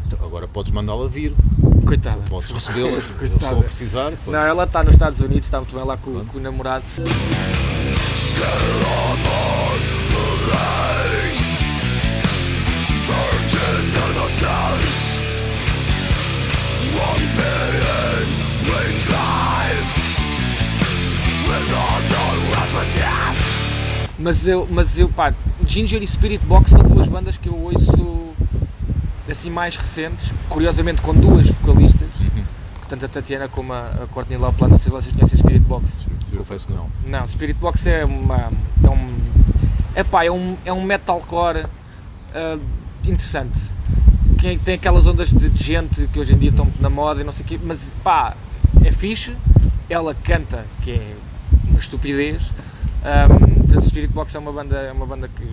Então, 0.08 0.20
agora 0.26 0.48
podes 0.48 0.72
mandá-la 0.72 1.08
vir, 1.08 1.34
Coitada. 1.86 2.22
podes 2.30 2.50
recebê-la, 2.52 2.98
estão 3.22 3.60
a 3.60 3.64
precisar. 3.64 4.06
podes- 4.12 4.28
Não, 4.28 4.40
ela 4.40 4.64
está 4.64 4.84
nos 4.84 4.94
Estados 4.94 5.20
Unidos, 5.20 5.46
está 5.48 5.58
muito 5.60 5.76
bem 5.76 5.84
lá 5.84 5.98
com, 5.98 6.24
com 6.26 6.38
o 6.38 6.42
namorado. 6.42 6.84
Mas 24.20 24.48
eu, 24.48 24.68
mas 24.72 24.98
eu, 24.98 25.10
pá, 25.10 25.34
Ginger 25.68 26.02
e 26.02 26.08
Spirit 26.08 26.46
Box 26.46 26.70
são 26.70 26.80
duas 26.80 27.08
bandas 27.08 27.36
que 27.36 27.50
eu 27.50 27.56
ouço 27.56 28.34
assim 29.30 29.50
mais 29.50 29.76
recentes, 29.76 30.34
curiosamente 30.48 31.02
com 31.02 31.14
duas 31.14 31.50
vocalistas, 31.50 32.08
tanto 32.88 33.06
a 33.06 33.08
Tatiana 33.10 33.48
como 33.48 33.74
a, 33.74 33.88
a 34.04 34.08
Courtney 34.12 34.38
Loplan, 34.38 34.68
não 34.70 34.78
sei 34.78 34.86
se 34.86 34.90
vocês 34.92 35.14
conhecem 35.14 35.38
Spirit 35.38 35.66
Box. 35.66 36.06
Confesso 36.38 36.68
que 36.68 36.74
não. 36.74 36.88
Não, 37.06 37.28
Spirit 37.28 37.60
Box 37.60 37.88
é 37.88 38.06
uma. 38.06 38.52
É 38.84 38.90
um. 38.90 39.16
Epá, 39.96 40.26
é 40.26 40.32
um, 40.32 40.56
é 40.66 40.74
um 40.74 40.84
metalcore 40.84 41.66
ah, 42.34 42.58
interessante. 43.06 43.60
Que 44.40 44.58
tem 44.58 44.76
aquelas 44.76 45.06
ondas 45.08 45.32
de, 45.32 45.50
de 45.50 45.64
gente 45.64 46.08
que 46.08 46.20
hoje 46.20 46.34
em 46.34 46.38
dia 46.38 46.50
estão 46.50 46.68
na 46.80 46.90
moda 46.90 47.22
e 47.22 47.24
não 47.24 47.32
sei 47.32 47.46
o 47.46 47.48
quê, 47.48 47.60
mas 47.64 47.94
pá, 48.04 48.36
é 48.84 48.92
fixe. 48.92 49.36
Ela 49.90 50.16
canta, 50.16 50.66
que 50.82 50.92
é 50.92 51.16
uma 51.70 51.80
estupidez. 51.80 52.52
Um, 53.04 53.82
Spirit 53.82 54.14
Box 54.14 54.36
é 54.36 54.40
uma 54.40 54.52
banda, 54.52 54.78
é 54.78 54.92
uma 54.92 55.06
banda 55.06 55.28
que 55.28 55.46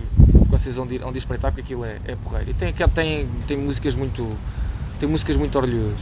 vocês 0.47 0.75
vão 0.75 0.87
de, 0.87 0.97
vão 0.97 1.11
de 1.11 1.17
espreitar 1.17 1.51
porque 1.51 1.61
aquilo 1.61 1.85
é, 1.85 1.97
é 2.05 2.15
porreiro. 2.15 2.51
E 2.51 2.53
tem, 2.53 2.73
tem, 2.73 3.27
tem 3.47 3.57
músicas 3.57 3.95
muito. 3.95 4.27
Tem 4.99 5.09
músicas 5.09 5.35
muito 5.35 5.57
orgulhosas. 5.57 5.99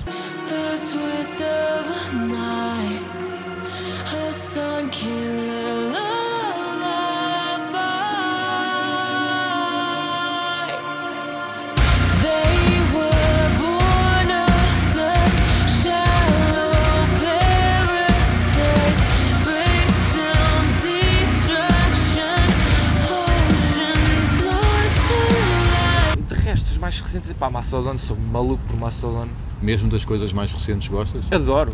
Mais 26.90 27.00
recentes, 27.02 27.32
pá, 27.34 27.52
Mastodon, 27.52 27.96
sou 28.00 28.18
maluco 28.32 28.64
por 28.66 28.76
Mastodon. 28.76 29.28
Mesmo 29.62 29.90
das 29.92 30.04
coisas 30.04 30.34
mais 30.34 30.52
recentes 30.52 30.88
gostas? 30.88 31.24
Adoro. 31.32 31.72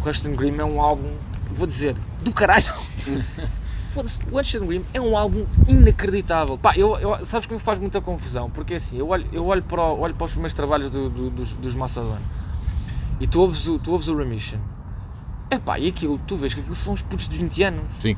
O 0.00 0.04
Rushton 0.04 0.32
Grimm 0.34 0.60
é 0.60 0.64
um 0.64 0.78
álbum, 0.82 1.10
vou 1.52 1.66
dizer, 1.66 1.96
do 2.22 2.30
caralho. 2.32 2.66
Foda-se, 3.92 4.20
o 4.30 4.36
Rushton 4.36 4.66
Grimm 4.66 4.82
é 4.92 5.00
um 5.00 5.16
álbum 5.16 5.46
inacreditável. 5.66 6.58
Pá, 6.58 6.74
eu, 6.76 6.98
eu- 6.98 7.24
sabes 7.24 7.46
que 7.46 7.54
me 7.54 7.58
faz 7.58 7.78
muita 7.78 7.98
confusão, 8.02 8.50
porque 8.50 8.74
assim, 8.74 8.98
eu 8.98 9.08
olho, 9.08 9.24
eu 9.32 9.46
olho, 9.46 9.62
para, 9.62 9.80
o- 9.82 10.00
olho 10.00 10.14
para 10.14 10.26
os 10.26 10.32
primeiros 10.32 10.52
trabalhos 10.52 10.90
do- 10.90 11.08
do- 11.08 11.30
dos, 11.30 11.54
dos 11.54 11.74
Mastodon 11.74 12.18
e 13.18 13.26
tu 13.26 13.40
ouves, 13.40 13.66
o, 13.66 13.78
tu 13.78 13.90
ouves 13.92 14.06
o 14.08 14.16
Remission 14.16 14.60
Epá, 15.50 15.78
e 15.78 15.88
aquilo, 15.88 16.20
tu 16.26 16.36
vês 16.36 16.52
que 16.52 16.60
aquilo 16.60 16.76
são 16.76 16.92
os 16.92 17.00
putos 17.00 17.26
de 17.26 17.38
20 17.38 17.62
anos. 17.62 17.90
Sim. 18.00 18.14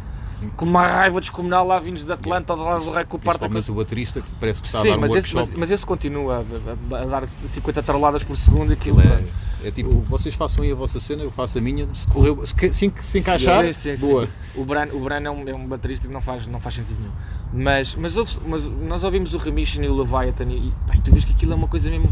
Com 0.56 0.64
uma 0.64 0.86
raiva 0.86 1.20
descomunal 1.20 1.66
lá 1.66 1.78
vindos 1.78 2.04
de 2.04 2.12
Atlanta, 2.12 2.54
lá 2.54 2.78
do 2.78 2.90
Rei 2.90 3.04
com 3.04 3.16
o 3.16 3.20
parta 3.20 3.40
Principalmente 3.48 3.70
o 3.70 3.74
baterista 3.74 4.22
parece 4.40 4.60
que 4.62 4.66
está 4.66 4.80
Sim, 4.80 4.88
a 4.88 4.90
dar 4.92 4.96
um 4.96 5.00
mas 5.02 5.10
esse, 5.12 5.34
workshop. 5.36 5.50
mas, 5.50 5.58
mas 5.58 5.70
esse 5.70 5.84
continua 5.86 6.44
a, 6.90 6.96
a- 6.96 7.02
a 7.02 7.04
dar 7.06 7.26
50 7.26 7.82
taroladas 7.82 8.24
por 8.24 8.36
segundo 8.36 8.70
e 8.70 8.72
aquilo. 8.72 9.00
É, 9.02 9.68
é 9.68 9.70
tipo, 9.70 9.90
vocês 10.08 10.34
façam 10.34 10.64
aí 10.64 10.72
a 10.72 10.74
vossa 10.74 10.98
cena, 10.98 11.22
eu 11.22 11.30
faço 11.30 11.58
a 11.58 11.60
minha, 11.60 11.86
se, 11.94 12.06
correu, 12.08 12.40
se, 12.46 12.54
se, 12.72 12.92
se 12.98 13.18
encaixar, 13.18 13.64
Sim, 13.66 13.72
sim, 13.74 13.96
sim. 13.96 14.06
boa. 14.08 14.28
O 14.54 14.64
Bran, 14.64 14.86
o 14.92 15.00
Bran 15.00 15.20
é, 15.22 15.30
um, 15.30 15.48
é 15.48 15.54
um 15.54 15.66
baterista 15.66 16.06
que 16.08 16.12
não 16.14 16.22
faz, 16.22 16.46
não 16.46 16.58
faz 16.58 16.76
sentido 16.76 16.96
nenhum. 16.98 17.12
Mas, 17.52 17.94
mas, 17.94 18.16
mas 18.46 18.64
nós 18.64 19.04
ouvimos 19.04 19.34
o 19.34 19.38
Remission 19.38 19.82
e 19.82 19.88
o 19.88 19.96
Leviathan 19.96 20.44
e, 20.44 20.56
e 20.56 20.72
e 20.96 21.00
tu 21.02 21.12
vês 21.12 21.24
que 21.24 21.32
aquilo 21.32 21.52
é 21.52 21.56
uma 21.56 21.68
coisa 21.68 21.90
mesmo. 21.90 22.08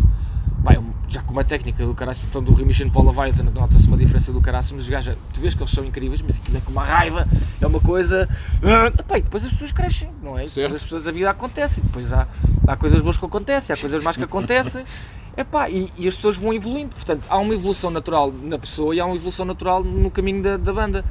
Pá, 0.65 0.73
já 1.07 1.23
com 1.23 1.33
uma 1.33 1.45
técnica 1.45 1.87
do 1.87 1.95
caraças, 1.95 2.25
então 2.25 2.43
do 2.43 2.53
Remission 2.53 2.89
para 2.91 3.01
o 3.01 3.07
Leviathan 3.09 3.51
nota-se 3.51 3.87
uma 3.87 3.97
diferença 3.97 4.33
do 4.33 4.41
caraças, 4.41 4.73
mas 4.73 4.83
os 4.83 4.89
gajos, 4.89 5.15
tu 5.33 5.41
vês 5.41 5.55
que 5.55 5.63
eles 5.63 5.73
são 5.73 5.85
incríveis, 5.85 6.21
mas 6.21 6.39
aquilo 6.39 6.59
é 6.59 6.61
com 6.61 6.73
uma 6.73 6.85
raiva, 6.85 7.27
é 7.61 7.67
uma 7.67 7.81
coisa. 7.81 8.29
ah, 8.63 9.17
e 9.17 9.23
depois 9.23 9.45
as 9.45 9.53
pessoas 9.53 9.73
crescem, 9.73 10.11
não 10.23 10.37
é? 10.37 10.45
E 10.45 10.49
Depois 10.49 10.53
Certo. 10.53 10.75
as 10.75 10.83
pessoas, 10.83 11.07
a 11.09 11.13
vida 11.13 11.31
acontece, 11.31 11.81
depois 11.81 12.13
há, 12.13 12.27
há 12.67 12.77
coisas 12.77 13.01
boas 13.03 13.17
que 13.17 13.25
acontecem, 13.25 13.73
há 13.75 13.79
coisas 13.79 14.03
más 14.03 14.17
que 14.17 14.25
acontecem. 14.25 14.85
Epá, 15.37 15.71
e, 15.71 15.89
e 15.97 16.09
as 16.09 16.17
pessoas 16.17 16.37
vão 16.37 16.53
evoluindo, 16.53 16.89
portanto, 16.97 17.25
há 17.31 17.39
uma 17.39 17.55
evolução 17.55 17.93
natural 17.93 18.33
na 18.43 18.59
pessoa 18.59 18.93
e 18.93 18.99
há 18.99 19.07
uma 19.07 19.15
evolução 19.15 19.47
natural 19.47 19.85
no 19.85 20.11
caminho 20.11 20.43
da, 20.43 20.57
da 20.57 20.73
banda. 20.73 21.05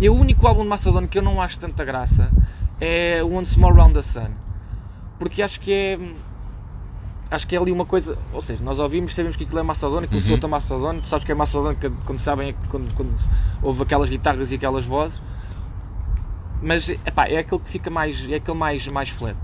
E 0.00 0.08
o 0.08 0.14
único 0.14 0.46
álbum 0.46 0.62
de 0.62 0.68
Macedon 0.68 1.06
que 1.06 1.18
eu 1.18 1.22
não 1.22 1.42
acho 1.42 1.58
tanta 1.58 1.84
graça 1.84 2.30
é 2.80 3.22
Once 3.22 3.58
More 3.58 3.74
Round 3.76 3.92
the 3.92 4.00
Sun, 4.00 4.30
porque 5.18 5.42
acho 5.42 5.60
que 5.60 5.72
é. 5.72 5.98
Acho 7.28 7.46
que 7.48 7.56
é 7.56 7.58
ali 7.58 7.72
uma 7.72 7.84
coisa, 7.84 8.16
ou 8.32 8.40
seja, 8.40 8.62
nós 8.62 8.78
ouvimos, 8.78 9.12
sabemos 9.12 9.36
que 9.36 9.42
aquilo 9.44 9.58
é 9.58 9.62
Macedon, 9.62 10.02
que 10.02 10.14
o 10.14 10.14
Uhum. 10.14 10.20
solta 10.20 10.46
Macedon, 10.46 11.00
tu 11.00 11.08
sabes 11.08 11.24
que 11.24 11.32
é 11.32 11.34
que- 11.74 11.90
quando 12.04 12.18
sabem, 12.20 12.50
é 12.50 12.54
quando, 12.68 12.94
quando 12.94 13.12
houve 13.62 13.82
aquelas 13.82 14.08
guitarras 14.08 14.52
e 14.52 14.54
aquelas 14.54 14.84
vozes, 14.86 15.20
mas 16.62 16.88
epá, 16.88 17.26
é 17.26 17.38
aquele 17.38 17.60
que 17.60 17.68
fica 17.70 17.90
mais, 17.90 18.28
é 18.30 18.36
aquele 18.36 18.56
mais, 18.56 18.86
mais 18.88 19.08
flat. 19.08 19.36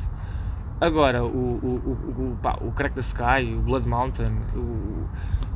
Agora, 0.80 1.24
o, 1.24 1.28
o, 1.28 1.68
o, 2.16 2.22
o, 2.32 2.36
pá, 2.40 2.56
o 2.60 2.70
Crack 2.72 2.94
the 2.94 3.00
Sky, 3.00 3.52
o 3.56 3.60
Blood 3.62 3.88
Mountain, 3.88 4.32
o, 4.56 5.06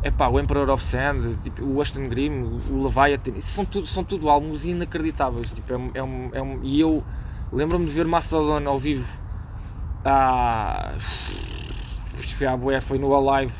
epá, 0.03 0.29
o 0.29 0.39
Emperor 0.41 0.69
of 0.71 0.83
Sand, 0.85 1.35
tipo, 1.43 1.65
o 1.65 1.81
Aston 1.81 2.09
Grim, 2.09 2.43
o 2.71 2.83
Leviathan, 2.83 3.33
isso 3.37 3.49
são 3.55 3.65
tudo, 3.65 3.87
são 3.87 4.03
tudo 4.05 4.29
álbuns 4.29 4.65
inacreditáveis. 4.65 5.53
Tipo, 5.53 5.73
é, 5.73 5.77
um- 5.77 5.91
é 5.95 6.03
um, 6.03 6.31
é 6.35 6.43
um, 6.43 6.61
e 6.65 6.81
eu 6.81 7.05
lembro-me 7.53 7.87
de 7.87 7.93
ver 7.93 8.05
Mastodon 8.07 8.69
ao 8.69 8.79
vivo 8.79 9.21
há. 10.05 10.95
Foi, 12.17 12.47
à 12.47 12.57
bué, 12.57 12.81
foi 12.81 12.99
no 12.99 13.15
Alive 13.15 13.55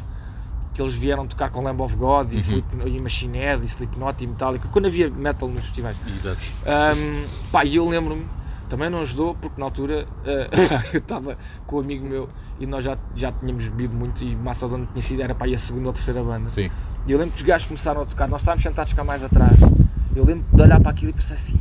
que 0.77 0.83
eles 0.83 0.95
vieram 0.95 1.27
tocar 1.27 1.49
com 1.49 1.63
Lamb 1.63 1.81
of 1.81 1.97
God 1.97 2.35
e, 2.35 2.37
Sleep, 2.37 2.67
e 2.85 3.01
Machine 3.01 3.39
Head 3.39 3.63
e 3.63 3.65
Slipknot 3.65 4.23
e 4.23 4.27
Metallica, 4.27 4.69
quando 4.71 4.85
havia 4.85 5.09
metal 5.09 5.49
nos 5.49 5.65
festivais. 5.65 5.97
Exato. 6.07 6.39
Um, 6.67 7.25
pá, 7.51 7.65
e 7.65 7.77
eu 7.77 7.89
lembro-me, 7.89 8.27
também 8.69 8.91
não 8.91 9.01
ajudou, 9.01 9.35
porque 9.35 9.59
na 9.59 9.67
altura 9.67 10.07
eh, 10.27 10.51
eu 10.93 10.99
estava 10.99 11.39
com 11.67 11.77
um 11.77 11.81
amigo 11.81 12.07
meu 12.07 12.29
e 12.61 12.67
nós 12.67 12.85
já, 12.85 12.99
já 13.15 13.33
tínhamos 13.33 13.69
bebido 13.71 13.97
muito 13.97 14.23
e 14.23 14.37
Mastodon 14.37 14.85
tinha 14.93 15.01
sido, 15.01 15.23
era 15.23 15.35
para 15.35 15.47
aí 15.47 15.55
a 15.55 15.59
segunda 15.59 15.87
ou 15.87 15.93
terceira 15.95 16.23
banda. 16.23 16.51
Sim. 16.51 16.71
E 17.07 17.13
eu 17.13 17.19
lembro 17.19 17.33
que 17.33 17.41
os 17.41 17.47
gajos 17.47 17.67
começaram 17.67 18.03
a 18.03 18.05
tocar, 18.05 18.29
nós 18.29 18.43
estávamos 18.43 18.63
sentados 18.63 18.93
cá 18.93 19.03
mais 19.03 19.25
atrás. 19.25 19.59
Eu 20.15 20.25
lembro 20.25 20.45
de 20.53 20.63
olhar 20.63 20.79
para 20.81 20.91
aquilo 20.91 21.11
e 21.11 21.15
pensar 21.15 21.35
assim: 21.35 21.59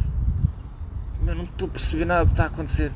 Meu, 1.21 1.35
não 1.35 1.43
estou 1.45 1.67
a 1.67 1.71
perceber 1.71 2.05
nada 2.05 2.25
do 2.25 2.27
que 2.27 2.33
está 2.33 2.43
a 2.43 2.47
acontecer. 2.47 2.91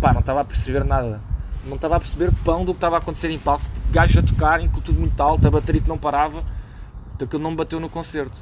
Pá, 0.00 0.12
não 0.12 0.20
estava 0.20 0.40
a 0.40 0.44
perceber 0.44 0.84
nada. 0.84 1.20
Não 1.64 1.76
estava 1.76 1.96
a 1.96 2.00
perceber 2.00 2.32
pão 2.44 2.64
do 2.64 2.72
que 2.72 2.78
estava 2.78 2.96
a 2.96 2.98
acontecer 2.98 3.30
em 3.30 3.38
palco. 3.38 3.64
Gajos 3.90 4.18
a 4.18 4.22
tocarem, 4.22 4.68
com 4.68 4.80
tudo 4.80 4.98
muito 4.98 5.20
alto, 5.20 5.46
a 5.46 5.50
bateria 5.50 5.80
que 5.80 5.88
não 5.88 5.98
parava. 5.98 6.42
Então 7.14 7.26
aquilo 7.26 7.42
não 7.42 7.50
me 7.50 7.56
bateu 7.56 7.78
no 7.78 7.88
concerto. 7.88 8.36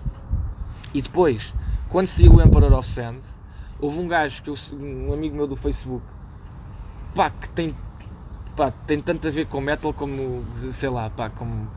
E 0.95 1.03
depois, 1.03 1.53
quando 1.89 2.07
saiu 2.07 2.35
o 2.35 2.43
Emperor 2.43 2.73
of 2.73 2.89
Sand, 2.89 3.19
houve 3.81 4.01
um 4.01 4.09
gajo, 4.09 4.43
que 4.43 4.51
eu, 4.51 4.55
um 4.73 5.13
amigo 5.13 5.37
meu 5.37 5.47
do 5.47 5.57
Facebook, 5.57 6.05
pá, 7.15 7.31
que 7.31 7.49
tem, 7.51 7.75
pá, 8.57 8.73
tem 8.87 9.01
tanto 9.01 9.27
a 9.27 9.31
ver 9.31 9.47
com 9.47 9.61
metal 9.61 9.93
como, 9.93 10.45
sei 10.55 10.89
lá, 10.89 11.11
pá, 11.11 11.31
como 11.31 11.69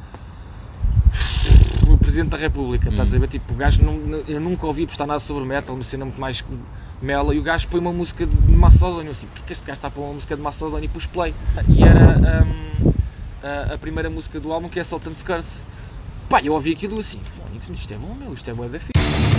o 1.89 1.97
Presidente 1.97 2.29
da 2.29 2.37
República, 2.37 2.89
estás 2.89 3.13
a 3.13 3.19
ver? 3.19 3.27
Tipo, 3.27 3.53
o 3.53 3.55
gajo, 3.55 3.83
não, 3.83 3.93
eu 4.27 4.39
nunca 4.39 4.65
ouvi 4.65 4.85
postar 4.85 5.05
nada 5.05 5.19
sobre 5.19 5.45
metal, 5.45 5.75
uma 5.75 5.83
cena 5.83 6.05
muito 6.05 6.19
mais 6.19 6.43
mela, 7.03 7.35
e 7.35 7.39
o 7.39 7.43
gajo 7.43 7.67
põe 7.67 7.81
uma 7.81 7.91
música 7.91 8.25
de 8.25 8.51
Mastodon, 8.53 9.01
eu 9.03 9.11
assim, 9.11 9.27
porque 9.27 9.43
que 9.45 9.53
este 9.53 9.65
gajo 9.65 9.77
está 9.77 9.89
a 9.89 9.91
pôr 9.91 10.03
uma 10.03 10.13
música 10.13 10.35
de 10.35 10.41
Mastodon 10.41 10.79
e 10.79 10.87
pus 10.87 11.05
play? 11.05 11.33
E 11.67 11.83
era 11.83 12.17
hum, 12.17 12.93
a, 13.43 13.73
a 13.73 13.77
primeira 13.77 14.09
música 14.09 14.39
do 14.39 14.53
álbum, 14.53 14.69
que 14.69 14.79
é 14.79 14.83
Sultan's 14.83 15.21
Curse. 15.21 15.63
Pá, 16.29 16.41
eu 16.41 16.53
ouvi 16.53 16.71
aquilo 16.71 16.97
assim, 16.99 17.19
fónix, 17.19 17.67
isto 17.69 17.93
é 17.93 17.97
bom, 17.97 18.15
meu, 18.15 18.33
isto 18.33 18.49
é 18.49 18.53
bué 18.53 18.69
da 18.69 18.79
fixe. 18.79 19.32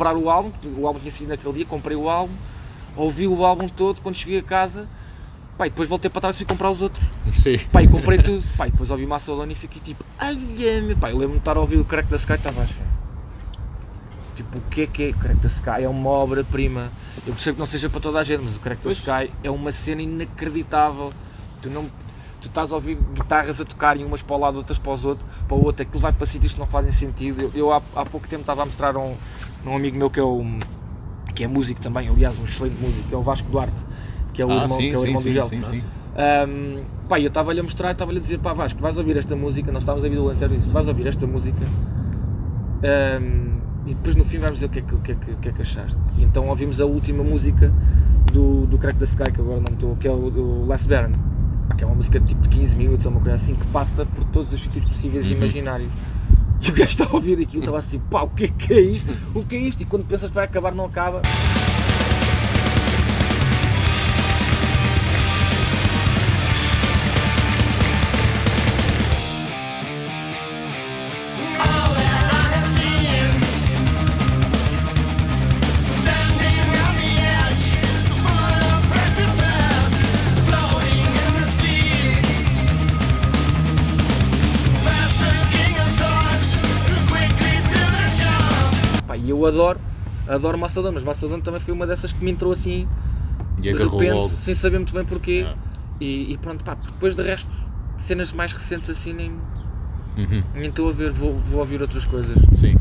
Comprar 0.00 0.16
o 0.16 0.30
álbum, 0.30 0.50
o 0.78 0.86
álbum 0.86 0.98
tinha 0.98 1.10
sido 1.10 1.28
naquele 1.28 1.52
dia, 1.52 1.66
comprei 1.66 1.94
o 1.94 2.08
álbum, 2.08 2.32
ouvi 2.96 3.28
o 3.28 3.44
álbum 3.44 3.68
todo, 3.68 4.00
quando 4.00 4.16
cheguei 4.16 4.38
a 4.38 4.42
casa, 4.42 4.88
pá, 5.58 5.66
depois 5.66 5.90
voltei 5.90 6.08
para 6.08 6.22
trás 6.22 6.36
e 6.36 6.38
fui 6.38 6.46
comprar 6.46 6.70
os 6.70 6.80
outros. 6.80 7.12
Sim. 7.36 7.58
Pá, 7.70 7.86
comprei 7.86 8.18
tudo, 8.18 8.42
pá, 8.56 8.64
depois 8.64 8.90
ouvi 8.90 9.04
Mastodon 9.04 9.44
e 9.50 9.54
fiquei 9.54 9.82
tipo, 9.82 10.02
ai, 10.18 10.34
meu 10.34 10.96
pá, 10.96 11.10
eu 11.10 11.18
lembro-me 11.18 11.34
de 11.34 11.40
estar 11.40 11.54
a 11.58 11.60
ouvir 11.60 11.76
o 11.76 11.84
Crack 11.84 12.08
da 12.08 12.16
Sky 12.16 12.32
e 12.32 12.36
estava 12.36 12.62
assim, 12.62 12.80
tipo, 14.36 14.56
o 14.56 14.60
que 14.70 14.82
é 14.82 14.86
que 14.86 15.02
é? 15.02 15.12
Crack 15.12 15.36
da 15.36 15.48
Sky 15.48 15.82
é 15.82 15.88
uma 15.88 16.08
obra-prima, 16.08 16.90
eu 17.26 17.34
percebo 17.34 17.56
que 17.56 17.60
não 17.60 17.66
seja 17.66 17.90
para 17.90 18.00
toda 18.00 18.18
a 18.20 18.22
gente, 18.22 18.42
mas 18.42 18.56
o 18.56 18.60
Crack 18.60 18.82
da 18.82 18.90
Sky 18.90 19.30
é 19.44 19.50
uma 19.50 19.70
cena 19.70 20.00
inacreditável, 20.00 21.12
tu 21.60 21.68
não... 21.68 21.84
Tu 22.40 22.46
estás 22.46 22.72
a 22.72 22.74
ouvir 22.74 22.96
guitarras 23.12 23.60
a 23.60 23.66
tocarem 23.66 24.02
umas 24.02 24.22
para 24.22 24.34
o 24.34 24.38
lado, 24.40 24.56
outras 24.56 24.78
para 24.78 24.92
os 24.92 25.04
outros, 25.04 25.28
para 25.46 25.54
o 25.54 25.62
outro, 25.62 25.82
aquilo 25.82 26.00
vai 26.00 26.10
para 26.10 26.24
sítios 26.24 26.54
que 26.54 26.58
não 26.58 26.66
fazem 26.66 26.90
sentido. 26.90 27.42
Eu, 27.42 27.52
eu 27.54 27.70
há, 27.70 27.82
há 27.94 28.06
pouco 28.06 28.26
tempo 28.26 28.40
estava 28.40 28.62
a 28.62 28.64
mostrar 28.64 28.96
um, 28.96 29.14
a 29.64 29.68
um 29.70 29.76
amigo 29.76 29.96
meu 29.96 30.10
que 30.10 30.20
é, 30.20 30.22
o, 30.22 30.44
que 31.34 31.44
é 31.44 31.46
músico 31.46 31.80
também, 31.80 32.08
aliás, 32.08 32.38
um 32.38 32.44
excelente 32.44 32.76
músico, 32.80 33.08
que 33.08 33.14
é 33.14 33.18
o 33.18 33.22
Vasco 33.22 33.48
Duarte, 33.50 33.74
que 34.32 34.42
é 34.42 34.46
o 34.46 34.50
Ah, 34.50 34.62
irmão, 34.62 34.68
sim, 34.78 34.88
que 34.90 34.94
é 34.94 34.98
o 34.98 35.04
irmão 35.06 35.22
sim, 35.22 35.28
do 35.28 35.32
Gel. 35.34 35.44
sim, 35.44 35.62
sim. 35.70 35.82
Um, 36.12 36.82
pá, 37.08 37.20
eu 37.20 37.28
estava-lhe 37.28 37.60
a 37.60 37.62
mostrar, 37.62 37.92
estava-lhe 37.92 38.18
a 38.18 38.20
dizer, 38.20 38.38
pá 38.38 38.52
Vasco, 38.52 38.80
vais 38.80 38.98
ouvir 38.98 39.16
esta 39.16 39.36
música, 39.36 39.70
nós 39.72 39.82
estávamos 39.82 40.04
a 40.04 40.08
ouvir 40.08 40.18
o 40.18 40.24
Lanterno 40.24 40.56
e 40.56 40.58
disse, 40.58 40.70
vais 40.70 40.88
ouvir 40.88 41.06
esta 41.06 41.26
música 41.26 41.64
um, 42.82 43.60
e 43.86 43.94
depois 43.94 44.16
no 44.16 44.24
fim 44.24 44.38
vais 44.38 44.52
dizer 44.52 44.66
o 44.66 44.68
que 44.68 44.78
é 44.78 44.82
que, 44.82 44.94
o 44.94 44.98
que, 44.98 45.12
é 45.12 45.14
que, 45.14 45.30
o 45.32 45.36
que, 45.36 45.48
é 45.48 45.52
que 45.52 45.62
achaste. 45.62 45.98
E 46.18 46.22
então 46.24 46.46
ouvimos 46.48 46.80
a 46.80 46.86
última 46.86 47.22
música 47.22 47.72
do, 48.32 48.66
do 48.66 48.78
Crack 48.78 48.98
da 48.98 49.04
Sky, 49.04 49.32
que 49.32 49.40
agora 49.40 49.62
não 49.66 49.74
estou, 49.74 49.96
que 49.96 50.06
é 50.08 50.10
o, 50.10 50.14
o 50.14 50.66
Last 50.66 50.88
Baron, 50.88 51.12
que 51.76 51.84
é 51.84 51.86
uma 51.86 51.96
música 51.96 52.20
de 52.20 52.26
tipo 52.26 52.42
de 52.42 52.48
15 52.50 52.76
minutos 52.76 53.06
ou 53.06 53.12
uma 53.12 53.20
coisa 53.20 53.36
assim, 53.36 53.54
que 53.54 53.66
passa 53.66 54.04
por 54.04 54.24
todos 54.24 54.52
os 54.52 54.60
sítios 54.60 54.84
possíveis 54.84 55.30
e 55.30 55.34
imaginários. 55.34 55.92
E 56.66 56.70
o 56.70 56.74
gajo 56.74 56.90
estava 56.90 57.10
a 57.10 57.14
ouvir 57.14 57.40
aquilo, 57.40 57.60
estava 57.62 57.78
assim, 57.78 57.98
pá, 58.10 58.22
o 58.22 58.28
que 58.28 58.44
é 58.44 58.48
que 58.48 58.72
é 58.74 58.80
isto? 58.80 59.10
O 59.34 59.42
que 59.44 59.56
é 59.56 59.58
isto? 59.58 59.82
E 59.82 59.86
quando 59.86 60.04
pensas 60.04 60.28
que 60.28 60.34
vai 60.34 60.44
acabar, 60.44 60.74
não 60.74 60.84
acaba. 60.84 61.22
Adoro, 89.50 89.78
adoro 90.28 90.56
Macedon, 90.58 90.92
mas 90.92 91.04
Macedon 91.04 91.40
também 91.40 91.60
foi 91.60 91.74
uma 91.74 91.86
dessas 91.86 92.12
que 92.12 92.24
me 92.24 92.30
entrou 92.30 92.52
assim 92.52 92.86
E 93.58 93.62
de 93.62 93.72
repente, 93.72 94.12
logo. 94.12 94.28
sem 94.28 94.54
saber 94.54 94.78
muito 94.78 94.94
bem 94.94 95.04
porquê. 95.04 95.46
Ah. 95.46 95.54
E, 96.00 96.32
e 96.32 96.38
pronto, 96.38 96.64
pá, 96.64 96.74
depois 96.74 97.14
de 97.14 97.22
resto, 97.22 97.50
cenas 97.98 98.32
mais 98.32 98.52
recentes 98.52 98.88
assim, 98.88 99.12
nem 99.12 99.30
Uhum. 100.16 100.42
nem 100.54 100.68
estou 100.68 100.88
a 100.88 100.92
ver, 100.92 101.10
vou, 101.12 101.32
vou 101.38 101.60
ouvir 101.60 101.80
outras 101.80 102.04
coisas. 102.04 102.36
Sim. 102.54 102.74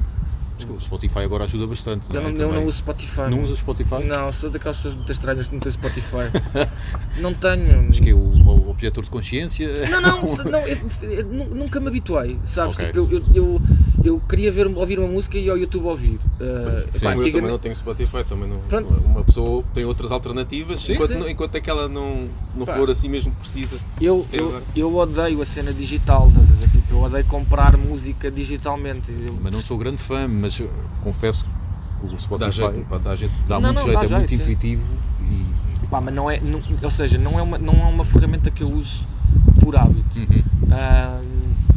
Acho 0.58 0.66
que 0.68 0.74
o 0.74 0.80
Spotify 0.82 1.20
agora 1.20 1.44
ajuda 1.46 1.68
bastante. 1.68 2.14
Eu 2.14 2.22
não, 2.22 2.32
não, 2.32 2.40
é? 2.40 2.44
eu 2.44 2.54
não 2.54 2.66
uso 2.66 2.80
Spotify. 2.80 3.30
Não 3.30 3.44
usas 3.44 3.60
Spotify? 3.60 4.04
Não, 4.04 4.30
sou 4.32 4.50
daquelas 4.50 4.78
pessoas 4.78 4.96
muito 4.96 5.12
estranhas 5.12 5.48
que 5.48 5.54
não 5.56 5.60
têm 5.62 5.72
Spotify. 5.72 6.32
não 7.22 7.34
tenho. 7.34 7.88
Acho 7.90 8.02
que 8.02 8.10
é 8.10 8.14
o, 8.14 8.18
o 8.18 8.70
objetor 8.70 9.04
de 9.04 9.10
consciência. 9.10 9.70
Não, 9.90 10.02
não, 10.02 10.22
não 10.52 10.60
eu- 10.68 10.78
eu 11.10 11.26
nu- 11.26 11.56
nunca 11.56 11.80
me 11.80 11.88
habituei, 11.88 12.38
sabes? 12.44 12.76
Ok. 12.76 12.88
Tipo, 12.88 13.08
eu, 13.34 13.62
eu, 14.04 14.20
queria 14.28 14.52
ver, 14.52 14.68
ouvir 14.68 15.00
uma 15.00 15.08
música 15.08 15.38
e 15.38 15.50
ao 15.50 15.58
YouTube 15.58 15.86
ouvir. 15.86 16.16
Uh, 16.40 16.88
Sim, 16.98 17.06
pá, 17.06 17.16
eu 17.16 17.32
também 17.32 17.42
não 17.52 17.60
tenho 17.60 17.76
Spotify, 17.76 18.24
também 18.28 18.50
não. 18.50 18.60
Pronto. 18.62 18.88
Uma 19.06 19.24
pessoa 19.24 19.64
tem 19.74 19.86
outras 19.86 20.12
alternativas, 20.12 20.80
Sim, 20.82 20.94
enquanto, 20.94 21.08
sim. 21.14 21.30
enquanto 21.32 21.56
aquela 21.56 21.88
não, 21.88 22.28
não 22.56 22.66
Pá. 22.66 22.76
for 22.76 22.90
assim 22.90 23.10
mesmo 23.10 23.32
precisa. 23.34 23.78
Eu, 24.00 24.26
Eu 24.32 24.62
eu, 24.76 24.96
odeio 24.96 25.42
a 25.42 25.46
cena 25.46 25.74
digital, 25.74 26.28
estás 26.30 26.52
a 26.52 26.56
ver? 26.56 26.70
Tipo, 26.70 26.94
eu 26.94 27.02
odeio 27.02 27.26
comprar 27.26 27.78
música 27.78 28.32
digitalmente. 28.32 29.12
Eu- 29.12 29.38
Mas 29.42 29.54
não 29.54 29.60
sou 29.62 29.78
grande 29.78 29.98
fã, 30.02 30.28
mas 30.28 30.62
confesso 31.04 31.46
que 31.46 32.06
o 32.06 32.12
Dá 32.12 32.18
Spotify 32.18 32.52
jeito, 32.52 32.86
pá, 32.90 32.98
dá 32.98 33.16
jeito. 33.16 33.34
dá 33.48 33.60
Não, 33.60 33.74
muito 33.74 33.80
não, 33.80 33.84
jeito, 33.86 34.00
dá 34.00 34.06
é 34.06 34.20
muito 34.20 34.30
jeito, 34.30 34.30
sim. 34.30 34.52
intuitivo 34.52 34.84
e 35.22 35.88
Pá, 35.90 36.00
mas 36.00 36.14
não 36.14 36.30
é, 36.30 36.40
não- 36.40 36.62
ou 36.84 36.92
seja, 36.92 37.18
não 37.18 37.40
é, 37.40 37.42
uma, 37.42 37.58
não 37.58 37.74
é 37.74 37.84
uma 37.86 38.06
ferramenta 38.06 38.52
que 38.52 38.62
eu 38.64 38.72
uso 38.72 39.00
por 39.60 39.76
hábito. 39.76 40.04
Uhum. 40.20 40.44
Ah, 40.72 41.20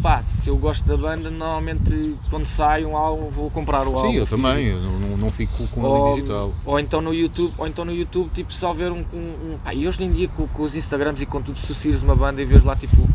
pá, 0.03 0.21
se 0.21 0.51
eu 0.51 0.57
gosto 0.57 0.85
da 0.85 0.97
banda, 0.97 1.31
normalmente 1.31 2.17
quando 2.29 2.45
sai 2.47 2.85
um 2.85 2.97
álbum 2.97 3.29
vou 3.29 3.51
comprar 3.51 3.87
o 3.87 3.97
álbum. 3.97 4.11
Sim, 4.11 4.17
eu 4.17 4.27
também, 4.27 4.67
eu 4.67 4.81
não, 4.81 5.17
não, 5.17 5.31
fico 5.31 5.67
com 5.69 5.83
Ou, 5.83 6.15
digital. 6.15 6.53
ou 6.65 6.79
então 6.81 7.01
no 7.01 7.15
YouTube, 7.15 7.55
ou 7.57 7.67
então 7.67 7.85
no 7.85 7.93
YouTube, 7.93 8.31
tipo, 8.35 8.53
só 8.53 8.73
ver 8.73 8.91
um. 8.91 9.05
um, 9.15 9.53
um 9.55 9.59
pá, 9.63 9.73
e 9.73 9.87
hoje 9.87 10.03
em 10.05 10.11
dia 10.11 10.29
com, 10.29 10.47
com 10.49 10.63
os 10.65 10.75
Instagrams 10.77 11.23
e 11.23 11.27
com 11.27 11.41
tudo, 11.41 11.59
se 11.59 11.67
tu 11.69 11.75
seguires 11.75 12.03
uma 12.03 12.17
banda 12.17 12.43
e 12.43 12.45
vês 12.45 12.65
lá 12.65 12.75
tipo. 12.75 13.09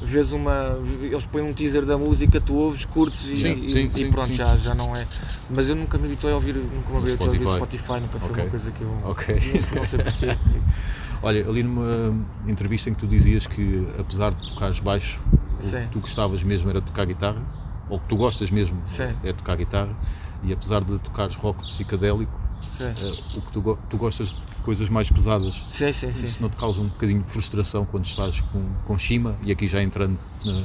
Vês 0.00 0.32
uma. 0.32 0.78
Eles 1.02 1.26
põem 1.26 1.42
um 1.42 1.52
teaser 1.52 1.84
da 1.84 1.98
música, 1.98 2.40
tu 2.40 2.54
ouves, 2.54 2.84
curtes 2.84 3.32
e, 3.32 3.36
Sim, 3.36 3.64
e- 3.64 3.68
sim, 3.68 3.90
e 3.92 4.04
sim, 4.04 4.10
pronto, 4.12 4.28
sim. 4.28 4.34
Já, 4.36 4.56
já 4.56 4.72
não 4.72 4.94
é. 4.94 5.04
Mas 5.50 5.68
eu 5.68 5.74
nunca 5.74 5.98
me 5.98 6.06
habituei 6.06 6.32
a 6.32 6.36
ouvir, 6.36 6.54
nunca 6.54 6.90
me 6.90 6.98
habituei 6.98 7.26
a 7.28 7.32
ouvir 7.32 7.48
Spotify. 7.48 7.92
Nunca 7.94 8.20
foi 8.20 8.30
Ok. 8.30 8.44
uma 8.44 8.50
coisa 8.50 8.70
que 8.70 8.80
eu. 8.80 8.98
Ok. 9.04 9.34
Não, 9.34 9.76
não 9.78 9.84
sei 9.84 9.98
porquê. 9.98 10.36
Olha, 11.20 11.48
ali 11.48 11.64
numa 11.64 12.14
entrevista 12.46 12.88
em 12.88 12.94
que 12.94 13.00
tu 13.00 13.08
dizias 13.08 13.44
que 13.48 13.88
apesar 13.98 14.30
de 14.30 14.48
tocares 14.50 14.78
baixo, 14.78 15.18
Sim. 15.58 15.82
que 15.86 15.92
tu 15.92 16.00
gostavas 16.00 16.42
mesmo 16.42 16.70
era 16.70 16.80
tocar 16.80 17.04
guitarra, 17.06 17.42
ou 17.88 17.98
que 17.98 18.06
tu 18.08 18.16
gostas 18.16 18.50
mesmo 18.50 18.78
Sim. 18.82 19.14
é 19.24 19.32
tocar 19.32 19.56
guitarra, 19.56 19.94
e 20.42 20.52
apesar 20.52 20.84
de 20.84 20.98
tocares 20.98 21.34
rock 21.36 21.64
psicadélico, 21.66 22.32
eh, 22.80 22.92
o 23.36 23.40
que 23.42 23.52
tu, 23.52 23.78
tu 23.88 23.96
gostas 23.96 24.28
de 24.28 24.34
coisas 24.62 24.88
mais 24.88 25.10
pesadas. 25.10 25.64
sim, 25.68 25.90
sim. 25.92 26.10
sim, 26.10 26.26
Isso 26.26 26.42
não 26.42 26.50
te 26.50 26.56
causa 26.56 26.80
um 26.80 26.86
bocadinho 26.88 27.20
de 27.22 27.26
frustração 27.28 27.84
quando 27.84 28.04
estás 28.04 28.40
com, 28.40 28.62
com 28.86 28.98
Shima 28.98 29.36
e 29.42 29.50
aqui 29.50 29.66
já 29.66 29.82
entrando 29.82 30.18
na, 30.44 30.64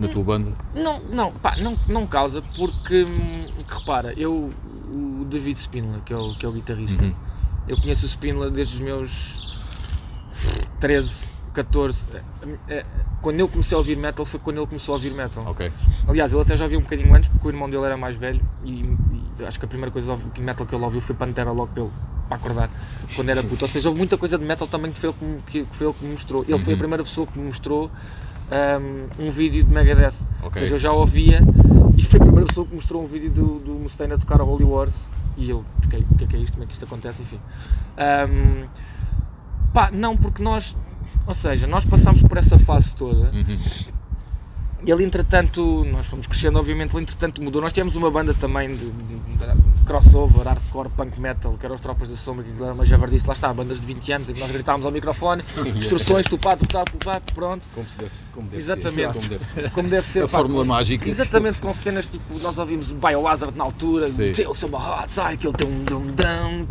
na 0.00 0.08
tua 0.08 0.24
banda? 0.24 0.52
Não, 0.74 1.00
não, 1.10 1.32
pá, 1.32 1.56
não, 1.56 1.78
não 1.88 2.06
causa, 2.06 2.40
porque, 2.56 3.04
hum, 3.04 3.64
repara, 3.68 4.12
eu, 4.16 4.50
o 4.92 5.24
David 5.28 5.58
Spindler, 5.58 6.00
que 6.02 6.12
é 6.12 6.16
o, 6.16 6.34
que 6.34 6.46
é 6.46 6.48
o 6.48 6.52
guitarrista, 6.52 7.04
Uhum. 7.04 7.14
eu 7.68 7.76
conheço 7.76 8.04
o 8.04 8.08
Spindler 8.08 8.50
desde 8.50 8.74
os 8.76 8.80
meus 8.80 9.52
13, 10.80 11.28
14. 11.54 12.06
eh, 12.14 12.22
eh, 12.68 12.84
Quando 13.22 13.40
eu 13.40 13.48
comecei 13.48 13.74
a 13.74 13.78
ouvir 13.78 13.96
metal 13.96 14.26
foi 14.26 14.38
quando 14.40 14.58
ele 14.58 14.66
começou 14.66 14.92
a 14.94 14.96
ouvir 14.96 15.14
metal. 15.14 15.44
Ok. 15.46 15.70
Aliás, 16.08 16.32
ele 16.32 16.42
até 16.42 16.54
já 16.56 16.64
ouvia 16.64 16.78
um 16.78 16.82
bocadinho 16.82 17.14
antes, 17.14 17.28
porque 17.30 17.46
o 17.46 17.50
irmão 17.50 17.70
dele 17.70 17.84
era 17.84 17.96
mais 17.96 18.16
velho 18.16 18.40
e, 18.64 18.72
e 19.38 19.44
acho 19.46 19.58
que 19.58 19.64
a 19.64 19.68
primeira 19.68 19.90
coisa 19.90 20.18
de 20.34 20.40
metal 20.42 20.66
que 20.66 20.74
ele 20.74 20.84
ouviu 20.84 21.00
foi 21.00 21.14
Pantera 21.14 21.50
logo 21.52 21.72
pelo, 21.72 21.90
para 22.28 22.36
acordar, 22.36 22.70
quando 23.16 23.30
era 23.30 23.42
puto. 23.42 23.64
Ou 23.64 23.68
seja, 23.68 23.88
houve 23.88 23.98
muita 23.98 24.18
coisa 24.18 24.36
de 24.36 24.44
metal 24.44 24.66
também 24.66 24.92
que 24.92 24.98
foi 24.98 25.08
ele 25.10 25.18
que, 25.18 25.24
me- 25.24 25.40
que, 25.46 25.64
que 25.70 25.76
foi 25.76 25.86
ele 25.86 25.94
que 25.98 26.04
me 26.04 26.12
mostrou. 26.12 26.44
Ele 26.46 26.58
foi 26.58 26.74
a 26.74 26.76
primeira 26.76 27.02
pessoa 27.04 27.26
que 27.26 27.38
me 27.38 27.46
mostrou 27.46 27.90
um, 29.18 29.26
um 29.26 29.30
vídeo 29.30 29.64
de 29.64 29.72
Megadeth. 29.72 30.14
Ou 30.42 30.48
Ok. 30.48 30.60
seja, 30.60 30.74
eu 30.74 30.78
já 30.78 30.92
ouvia 30.92 31.40
e 31.96 32.02
foi 32.02 32.20
a 32.20 32.22
primeira 32.22 32.46
pessoa 32.46 32.66
que 32.66 32.74
mostrou 32.74 33.02
um 33.02 33.06
vídeo 33.06 33.30
do, 33.30 33.58
do 33.60 33.70
Mustaine 33.74 34.12
a 34.12 34.18
tocar 34.18 34.40
a 34.40 34.44
Holy 34.44 34.64
Wars 34.64 35.06
e 35.38 35.48
eu 35.48 35.64
fiquei, 35.80 36.04
o 36.10 36.14
que 36.16 36.24
é 36.24 36.26
que 36.26 36.36
é 36.36 36.40
isto, 36.40 36.52
como 36.54 36.64
é 36.64 36.66
que 36.66 36.72
isto 36.74 36.84
acontece, 36.84 37.22
enfim. 37.22 37.38
Um, 37.96 38.66
pá, 39.72 39.90
não, 39.92 40.16
porque 40.16 40.42
nós, 40.42 40.76
ou 41.26 41.34
seja, 41.34 41.66
nós 41.66 41.84
passámos 41.84 42.22
por 42.22 42.36
essa 42.38 42.58
fase 42.58 42.94
toda 42.94 43.30
Uhum. 43.30 43.58
e 44.86 44.90
ele, 44.90 45.02
entretanto, 45.04 45.84
nós 45.90 46.06
fomos 46.06 46.26
crescendo, 46.26 46.58
obviamente, 46.58 46.92
ele, 46.94 47.02
entretanto, 47.04 47.42
mudou. 47.42 47.62
Nós 47.62 47.72
tivemos 47.72 47.96
uma 47.96 48.10
banda 48.10 48.34
também 48.34 48.68
de, 48.68 48.90
de- 48.90 48.90
de 48.90 49.84
crossover, 49.86 50.44
hardcore, 50.46 50.88
punk 50.90 51.18
metal, 51.20 51.56
que 51.58 51.64
era 51.66 51.74
os 51.74 51.80
Tropas 51.80 52.08
da 52.10 52.16
Sombra, 52.16 52.42
que 52.44 52.62
era 52.62 52.72
uma 52.72 52.84
javardice. 52.86 53.26
Lá 53.26 53.32
está, 53.34 53.52
bandas 53.52 53.80
de 53.80 53.86
20 53.86 54.12
anos 54.12 54.30
em 54.30 54.34
que 54.34 54.40
nós 54.40 54.50
gritávamos 54.50 54.84
ao 54.86 54.92
microfone, 54.92 55.42
instruções, 55.76 56.26
tupá, 56.26 56.56
tupá, 56.56 56.84
tupá, 56.84 57.20
pronto, 57.34 57.66
Como, 57.74 57.88
se 57.88 57.98
deve, 57.98 58.10
como 58.32 58.48
deve 58.48 58.62
Exatamente. 58.62 58.92
ser. 58.94 59.08
Como 59.12 59.28
deve 59.28 59.44
ser. 59.46 59.70
como 59.70 59.88
deve 59.88 60.06
ser. 60.06 60.18
A 60.20 60.22
pá, 60.22 60.28
fórmula 60.38 60.64
com- 60.64 60.68
mágica. 60.68 61.08
Exatamente, 61.08 61.58
com 61.58 61.72
cenas 61.74 62.06
tipo, 62.08 62.38
nós 62.40 62.58
ouvimos 62.58 62.90
Biohazard 62.92 63.56
na 63.56 63.64
altura, 63.64 64.10
Sim. 64.10 64.32
Tales 64.32 64.62
of 64.62 64.74
a 64.74 65.02
Hot 65.02 65.12
Side, 65.12 65.32
aquele 65.34 65.52
dum 65.54 65.84
dum 65.84 66.06
dum, 66.14 66.66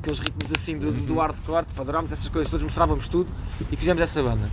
aqueles 0.00 0.18
ritmos 0.18 0.52
assim 0.52 0.78
do, 0.78 0.90
do 0.90 1.14
hardcore, 1.18 1.66
tipo, 1.66 1.80
adorámos 1.80 2.10
essas 2.10 2.28
coisas, 2.28 2.50
todos 2.50 2.64
mostrávamos 2.64 3.06
tudo 3.06 3.28
e 3.70 3.76
fizemos 3.76 4.02
essa 4.02 4.22
banda. 4.22 4.48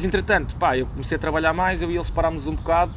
Depois, 0.00 0.04
entretanto, 0.04 0.54
pá, 0.56 0.78
eu 0.78 0.86
comecei 0.86 1.16
a 1.16 1.18
trabalhar 1.18 1.52
mais, 1.52 1.82
eu 1.82 1.90
e 1.90 1.94
ele 1.94 2.04
separámos 2.04 2.46
um 2.46 2.54
bocado, 2.54 2.92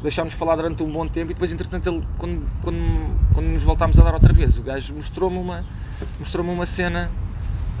deixámos 0.00 0.32
de 0.32 0.38
falar 0.38 0.54
durante 0.54 0.80
um 0.82 0.92
bom 0.92 1.06
tempo 1.08 1.32
e 1.32 1.34
depois, 1.34 1.52
entretanto, 1.52 1.88
ele, 1.88 2.06
quando, 2.18 2.46
quando, 2.62 3.34
quando 3.34 3.46
nos 3.46 3.64
voltámos 3.64 3.98
a 3.98 4.04
dar 4.04 4.14
outra 4.14 4.32
vez, 4.32 4.56
o 4.56 4.62
gajo 4.62 4.94
mostrou-me 4.94 5.38
uma, 5.38 5.64
mostrou 6.20 6.46
uma 6.46 6.66
cena 6.66 7.10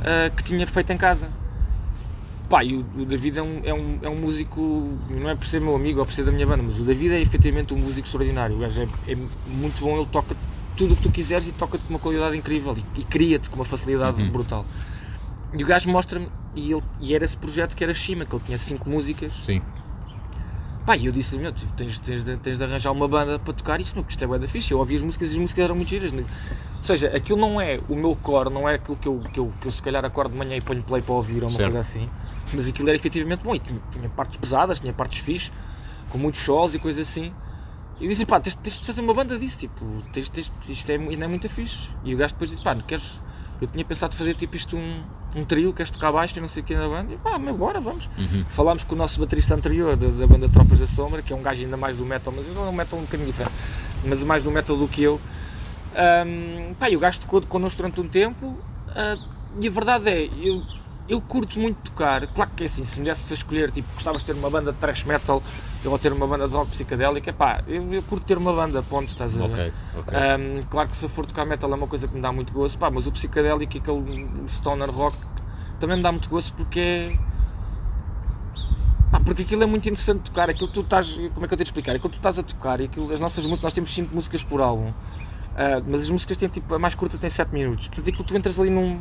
ah, 0.02 0.30
que 0.30 0.42
tinha 0.42 0.66
feito 0.66 0.92
em 0.92 0.96
casa. 0.96 1.28
Pá, 2.48 2.64
e 2.64 2.74
o, 2.74 2.84
o 2.96 3.04
David 3.04 3.38
é 3.38 3.42
um, 3.42 3.60
é, 3.64 3.74
um, 3.74 3.98
é 4.02 4.08
um 4.08 4.16
músico, 4.16 4.98
não 5.10 5.30
é 5.30 5.36
por 5.36 5.44
ser 5.44 5.60
meu 5.60 5.76
amigo 5.76 6.00
ou 6.00 6.04
por 6.04 6.12
ser 6.12 6.24
da 6.24 6.32
minha 6.32 6.46
banda, 6.46 6.64
mas 6.64 6.80
o 6.80 6.82
David 6.82 7.14
é 7.14 7.20
efetivamente 7.20 7.72
um 7.72 7.78
músico 7.78 8.06
extraordinário. 8.06 8.56
O 8.56 8.58
gajo 8.58 8.80
é, 8.80 9.12
é 9.12 9.16
muito 9.46 9.80
bom, 9.80 9.96
ele 9.96 10.06
toca 10.10 10.34
tudo 10.76 10.94
o 10.94 10.96
que 10.96 11.04
tu 11.04 11.10
quiseres 11.10 11.46
e 11.46 11.52
toca-te 11.52 11.84
com 11.84 11.90
uma 11.90 12.00
qualidade 12.00 12.36
incrível 12.36 12.76
e, 12.76 13.00
e 13.00 13.04
cria-te 13.04 13.48
com 13.48 13.56
uma 13.56 13.64
facilidade 13.64 14.20
brutal. 14.24 14.66
E 15.54 15.62
o 15.62 15.66
gajo 15.66 15.88
mostra-me, 15.90 16.28
e, 16.54 16.72
ele, 16.72 16.82
e 17.00 17.14
era 17.14 17.24
esse 17.24 17.36
projeto 17.36 17.76
que 17.76 17.84
era 17.84 17.94
Shima, 17.94 18.24
que 18.24 18.34
ele 18.34 18.42
tinha 18.44 18.58
cinco 18.58 18.88
músicas. 18.88 19.32
Sim. 19.32 19.62
Pá, 20.84 20.96
e 20.96 21.06
eu 21.06 21.12
disse-lhe, 21.12 21.42
meu, 21.42 21.52
tu 21.52 21.66
tens, 21.72 21.98
tens, 21.98 22.22
de, 22.22 22.36
tens 22.36 22.58
de 22.58 22.64
arranjar 22.64 22.92
uma 22.92 23.08
banda 23.08 23.38
para 23.40 23.52
tocar 23.52 23.80
isto, 23.80 23.96
meu, 23.96 24.04
que 24.04 24.12
isto 24.12 24.24
é 24.24 24.38
da 24.38 24.46
fixe. 24.46 24.72
Eu 24.72 24.78
ouvi 24.78 24.96
as 24.96 25.02
músicas 25.02 25.30
e 25.30 25.32
as 25.32 25.38
músicas 25.38 25.64
eram 25.64 25.74
muito 25.74 25.88
giras. 25.88 26.12
né? 26.12 26.24
Ou 26.78 26.84
seja, 26.84 27.08
aquilo 27.08 27.40
não 27.40 27.60
é 27.60 27.80
o 27.88 27.96
meu 27.96 28.14
core, 28.14 28.50
não 28.50 28.68
é 28.68 28.74
aquilo 28.74 28.96
que 28.96 29.08
eu, 29.08 29.20
que 29.32 29.40
eu, 29.40 29.52
que 29.60 29.66
eu 29.66 29.72
se 29.72 29.82
calhar 29.82 30.04
acordo 30.04 30.30
de 30.30 30.38
manhã 30.38 30.56
e 30.56 30.60
ponho 30.60 30.82
play 30.84 31.02
para 31.02 31.14
ouvir 31.14 31.42
ou 31.42 31.48
uma 31.48 31.56
Certo. 31.56 31.72
coisa 31.72 31.80
assim. 31.80 32.08
Mas 32.54 32.68
aquilo 32.68 32.88
era 32.88 32.96
efetivamente 32.96 33.42
bom 33.42 33.52
e 33.54 33.58
tinha, 33.58 33.80
tinha 33.90 34.08
partes 34.10 34.36
pesadas, 34.36 34.78
tinha 34.78 34.92
partes 34.92 35.18
fixe, 35.18 35.50
com 36.10 36.18
muitos 36.18 36.40
solos 36.42 36.76
e 36.76 36.78
coisas 36.78 37.08
assim. 37.08 37.32
E 37.98 38.06
disse, 38.06 38.24
pá, 38.24 38.38
tens, 38.38 38.54
tens 38.54 38.78
de 38.78 38.86
fazer 38.86 39.00
uma 39.00 39.12
banda 39.12 39.36
disso, 39.36 39.58
tipo, 39.58 39.84
tens, 40.12 40.28
tens, 40.28 40.52
isto 40.68 40.90
é, 40.90 40.94
ainda 40.94 41.24
é 41.24 41.28
muito 41.28 41.48
fixe. 41.48 41.88
E 42.04 42.14
o 42.14 42.18
gajo 42.18 42.34
depois 42.34 42.50
disse, 42.50 42.62
pá, 42.62 42.74
não 42.74 42.82
queres. 42.82 43.20
Eu 43.60 43.66
tinha 43.68 43.84
pensado 43.84 44.14
fazer 44.14 44.34
tipo 44.34 44.56
isto 44.56 44.76
um, 44.76 45.02
um 45.34 45.44
trio, 45.44 45.72
queres 45.72 45.90
tocar 45.90 46.12
baixo 46.12 46.38
e 46.38 46.40
não 46.40 46.48
sei 46.48 46.62
o 46.62 46.66
que 46.66 46.74
na 46.74 46.88
banda. 46.88 47.14
E 47.14 47.16
pá, 47.16 47.38
mas 47.38 47.56
bora, 47.56 47.80
vamos. 47.80 48.08
Falámos 48.50 48.84
com 48.84 48.94
o 48.94 48.98
nosso 48.98 49.18
baterista 49.20 49.54
anterior 49.54 49.96
da, 49.96 50.08
da 50.08 50.26
banda 50.26 50.48
Tropas 50.48 50.78
da 50.78 50.86
Sombra, 50.86 51.22
que 51.22 51.32
é 51.32 51.36
um 51.36 51.42
gajo 51.42 51.62
ainda 51.62 51.76
mais 51.76 51.96
do 51.96 52.04
metal, 52.04 52.32
mas 52.36 52.44
é 52.46 52.60
um 52.60 52.72
metal 52.72 52.98
um 52.98 53.02
bocadinho 53.02 53.28
diferente, 53.28 53.54
mas 54.04 54.22
mais 54.22 54.44
do 54.44 54.50
metal 54.50 54.76
do 54.76 54.86
que 54.86 55.02
eu. 55.02 55.20
Ahm, 55.94 56.74
pá, 56.78 56.90
e 56.90 56.96
o 56.96 57.00
gajo 57.00 57.20
tocou 57.20 57.40
connosco 57.42 57.78
durante 57.78 58.00
um 58.00 58.06
tempo 58.08 58.54
ah, 58.96 59.16
e 59.60 59.68
a 59.68 59.70
verdade 59.70 60.08
é, 60.10 60.30
eu, 60.42 60.62
eu 61.08 61.20
curto 61.20 61.60
muito 61.60 61.76
tocar, 61.90 62.26
claro 62.28 62.50
que 62.56 62.64
é 62.64 62.66
assim, 62.66 62.84
se 62.84 62.98
me 62.98 63.06
desse 63.06 63.32
a 63.32 63.36
escolher, 63.36 63.70
tipo, 63.70 63.92
gostavas 63.94 64.22
de 64.22 64.26
ter 64.26 64.32
uma 64.32 64.50
banda 64.50 64.72
de 64.72 64.78
thrash 64.78 65.04
metal 65.04 65.42
ou 65.84 65.98
ter 65.98 66.12
uma 66.12 66.26
banda 66.26 66.48
de 66.48 66.54
rock 66.54 66.70
psicadélica, 66.72 67.32
pá, 67.32 67.62
eu, 67.68 67.92
eu 67.94 68.02
curto 68.02 68.26
ter 68.26 68.36
uma 68.36 68.52
banda, 68.52 68.82
ponto, 68.82 69.08
estás 69.08 69.36
a 69.36 69.46
ver? 69.46 69.52
Ok, 69.52 69.72
ok. 69.98 70.18
Um, 70.18 70.62
claro 70.64 70.88
que 70.88 70.96
se 70.96 71.04
eu 71.04 71.08
for 71.08 71.24
tocar 71.24 71.44
metal 71.44 71.70
é 71.70 71.74
uma 71.74 71.86
coisa 71.86 72.08
que 72.08 72.14
me 72.14 72.20
dá 72.20 72.32
muito 72.32 72.52
gosto, 72.52 72.78
pá, 72.78 72.90
mas 72.90 73.06
o 73.06 73.12
psicadélico 73.12 73.76
e 73.76 73.78
aquele 73.78 74.28
stoner 74.48 74.90
rock 74.90 75.16
também 75.78 75.96
me 75.96 76.02
dá 76.02 76.10
muito 76.10 76.28
gosto 76.28 76.54
porque 76.54 76.80
é. 76.80 77.18
Pá, 79.10 79.20
porque 79.20 79.42
aquilo 79.42 79.62
é 79.62 79.66
muito 79.66 79.88
interessante 79.88 80.22
de 80.22 80.30
tocar, 80.30 80.50
aquilo 80.50 80.68
tu 80.68 80.80
estás. 80.80 81.12
Como 81.12 81.44
é 81.44 81.48
que 81.48 81.54
eu 81.54 81.56
tenho 81.56 81.58
de 81.58 81.62
explicar? 81.64 81.94
Aquilo 81.94 82.10
tu 82.10 82.16
estás 82.16 82.38
a 82.38 82.42
tocar 82.42 82.80
e 82.80 82.84
aquilo, 82.84 83.12
as 83.12 83.20
nossas 83.20 83.44
músicas, 83.44 83.62
nós 83.62 83.72
temos 83.72 83.94
5 83.94 84.14
músicas 84.14 84.42
por 84.42 84.60
álbum, 84.60 84.92
ah, 85.56 85.82
mas 85.86 86.02
as 86.02 86.10
músicas 86.10 86.36
têm 86.36 86.48
tipo, 86.48 86.74
a 86.74 86.78
mais 86.78 86.94
curta 86.94 87.16
tem 87.16 87.30
7 87.30 87.52
minutos, 87.52 87.88
portanto 87.88 88.08
aquilo 88.08 88.24
tu 88.24 88.36
entras 88.36 88.58
ali 88.58 88.70
num. 88.70 89.00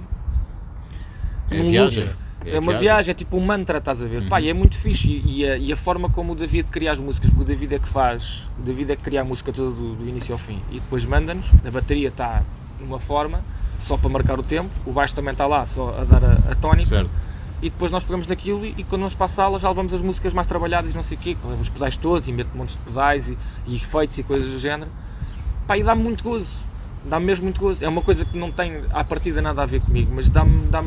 É 1.51 1.57
num 1.57 1.69
viagem. 1.69 2.03
loop. 2.03 2.15
É, 2.45 2.59
uma 2.59 2.73
viagem. 2.73 3.11
é 3.11 3.13
tipo 3.15 3.37
um 3.37 3.39
mantra, 3.39 3.79
estás 3.79 4.03
a 4.03 4.07
ver? 4.07 4.27
Pá, 4.27 4.39
e 4.39 4.49
é 4.49 4.53
muito 4.53 4.77
fixe. 4.77 5.21
E, 5.25 5.45
a, 5.47 5.57
e 5.57 5.73
a 5.73 5.75
forma 5.75 6.09
como 6.09 6.33
o 6.33 6.35
David 6.35 6.69
cria 6.69 6.91
as 6.91 6.99
músicas, 6.99 7.29
porque 7.31 7.43
o 7.43 7.45
David 7.45 7.75
é 7.75 7.79
que 7.79 7.89
faz, 7.89 8.47
o 8.59 8.61
David 8.61 8.91
é 8.91 8.95
que 8.95 9.01
cria 9.01 9.21
a 9.21 9.23
música 9.23 9.51
toda 9.51 9.71
do, 9.71 9.95
do 9.95 10.07
início 10.07 10.31
ao 10.33 10.37
fim. 10.37 10.59
E 10.69 10.75
depois 10.75 11.05
manda-nos, 11.05 11.45
a 11.65 11.71
bateria 11.71 12.09
está 12.09 12.43
numa 12.79 12.99
forma, 12.99 13.41
só 13.79 13.97
para 13.97 14.09
marcar 14.09 14.39
o 14.39 14.43
tempo, 14.43 14.69
o 14.85 14.91
baixo 14.91 15.15
também 15.15 15.31
está 15.31 15.47
lá, 15.47 15.65
só 15.65 15.97
a 15.99 16.03
dar 16.03 16.23
a, 16.23 16.51
a 16.51 16.55
tónica. 16.55 16.89
Certo. 16.89 17.09
e 17.61 17.69
depois 17.69 17.89
nós 17.91 18.03
pegamos 18.03 18.27
naquilo 18.27 18.63
e, 18.65 18.75
e 18.77 18.83
quando 18.83 19.01
vamos 19.01 19.15
para 19.15 19.25
a 19.25 19.29
sala 19.29 19.57
já 19.57 19.67
levamos 19.69 19.93
as 19.93 20.01
músicas 20.01 20.33
mais 20.33 20.45
trabalhadas 20.45 20.91
e 20.91 20.95
não 20.95 21.01
sei 21.01 21.17
o 21.17 21.21
quê, 21.21 21.35
levo 21.43 21.61
os 21.61 21.69
pedais 21.69 21.97
todos 21.97 22.27
e 22.27 22.31
meto 22.31 22.49
montes 22.55 22.75
de 22.75 22.81
pedais 22.81 23.29
e, 23.29 23.37
e 23.65 23.75
efeitos 23.75 24.17
e 24.17 24.23
coisas 24.23 24.51
do 24.51 24.59
género. 24.59 24.91
Pá, 25.65 25.77
e 25.77 25.83
dá-me 25.83 26.03
muito 26.03 26.23
gozo, 26.23 26.57
dá-me 27.09 27.25
mesmo 27.25 27.43
muito 27.45 27.59
gozo. 27.61 27.83
É 27.83 27.87
uma 27.87 28.01
coisa 28.01 28.25
que 28.25 28.37
não 28.37 28.51
tem 28.51 28.81
à 28.91 29.03
partida 29.03 29.41
nada 29.41 29.61
a 29.61 29.65
ver 29.65 29.81
comigo, 29.81 30.11
mas 30.13 30.29
dá-me 30.29 30.67
dá 30.67 30.83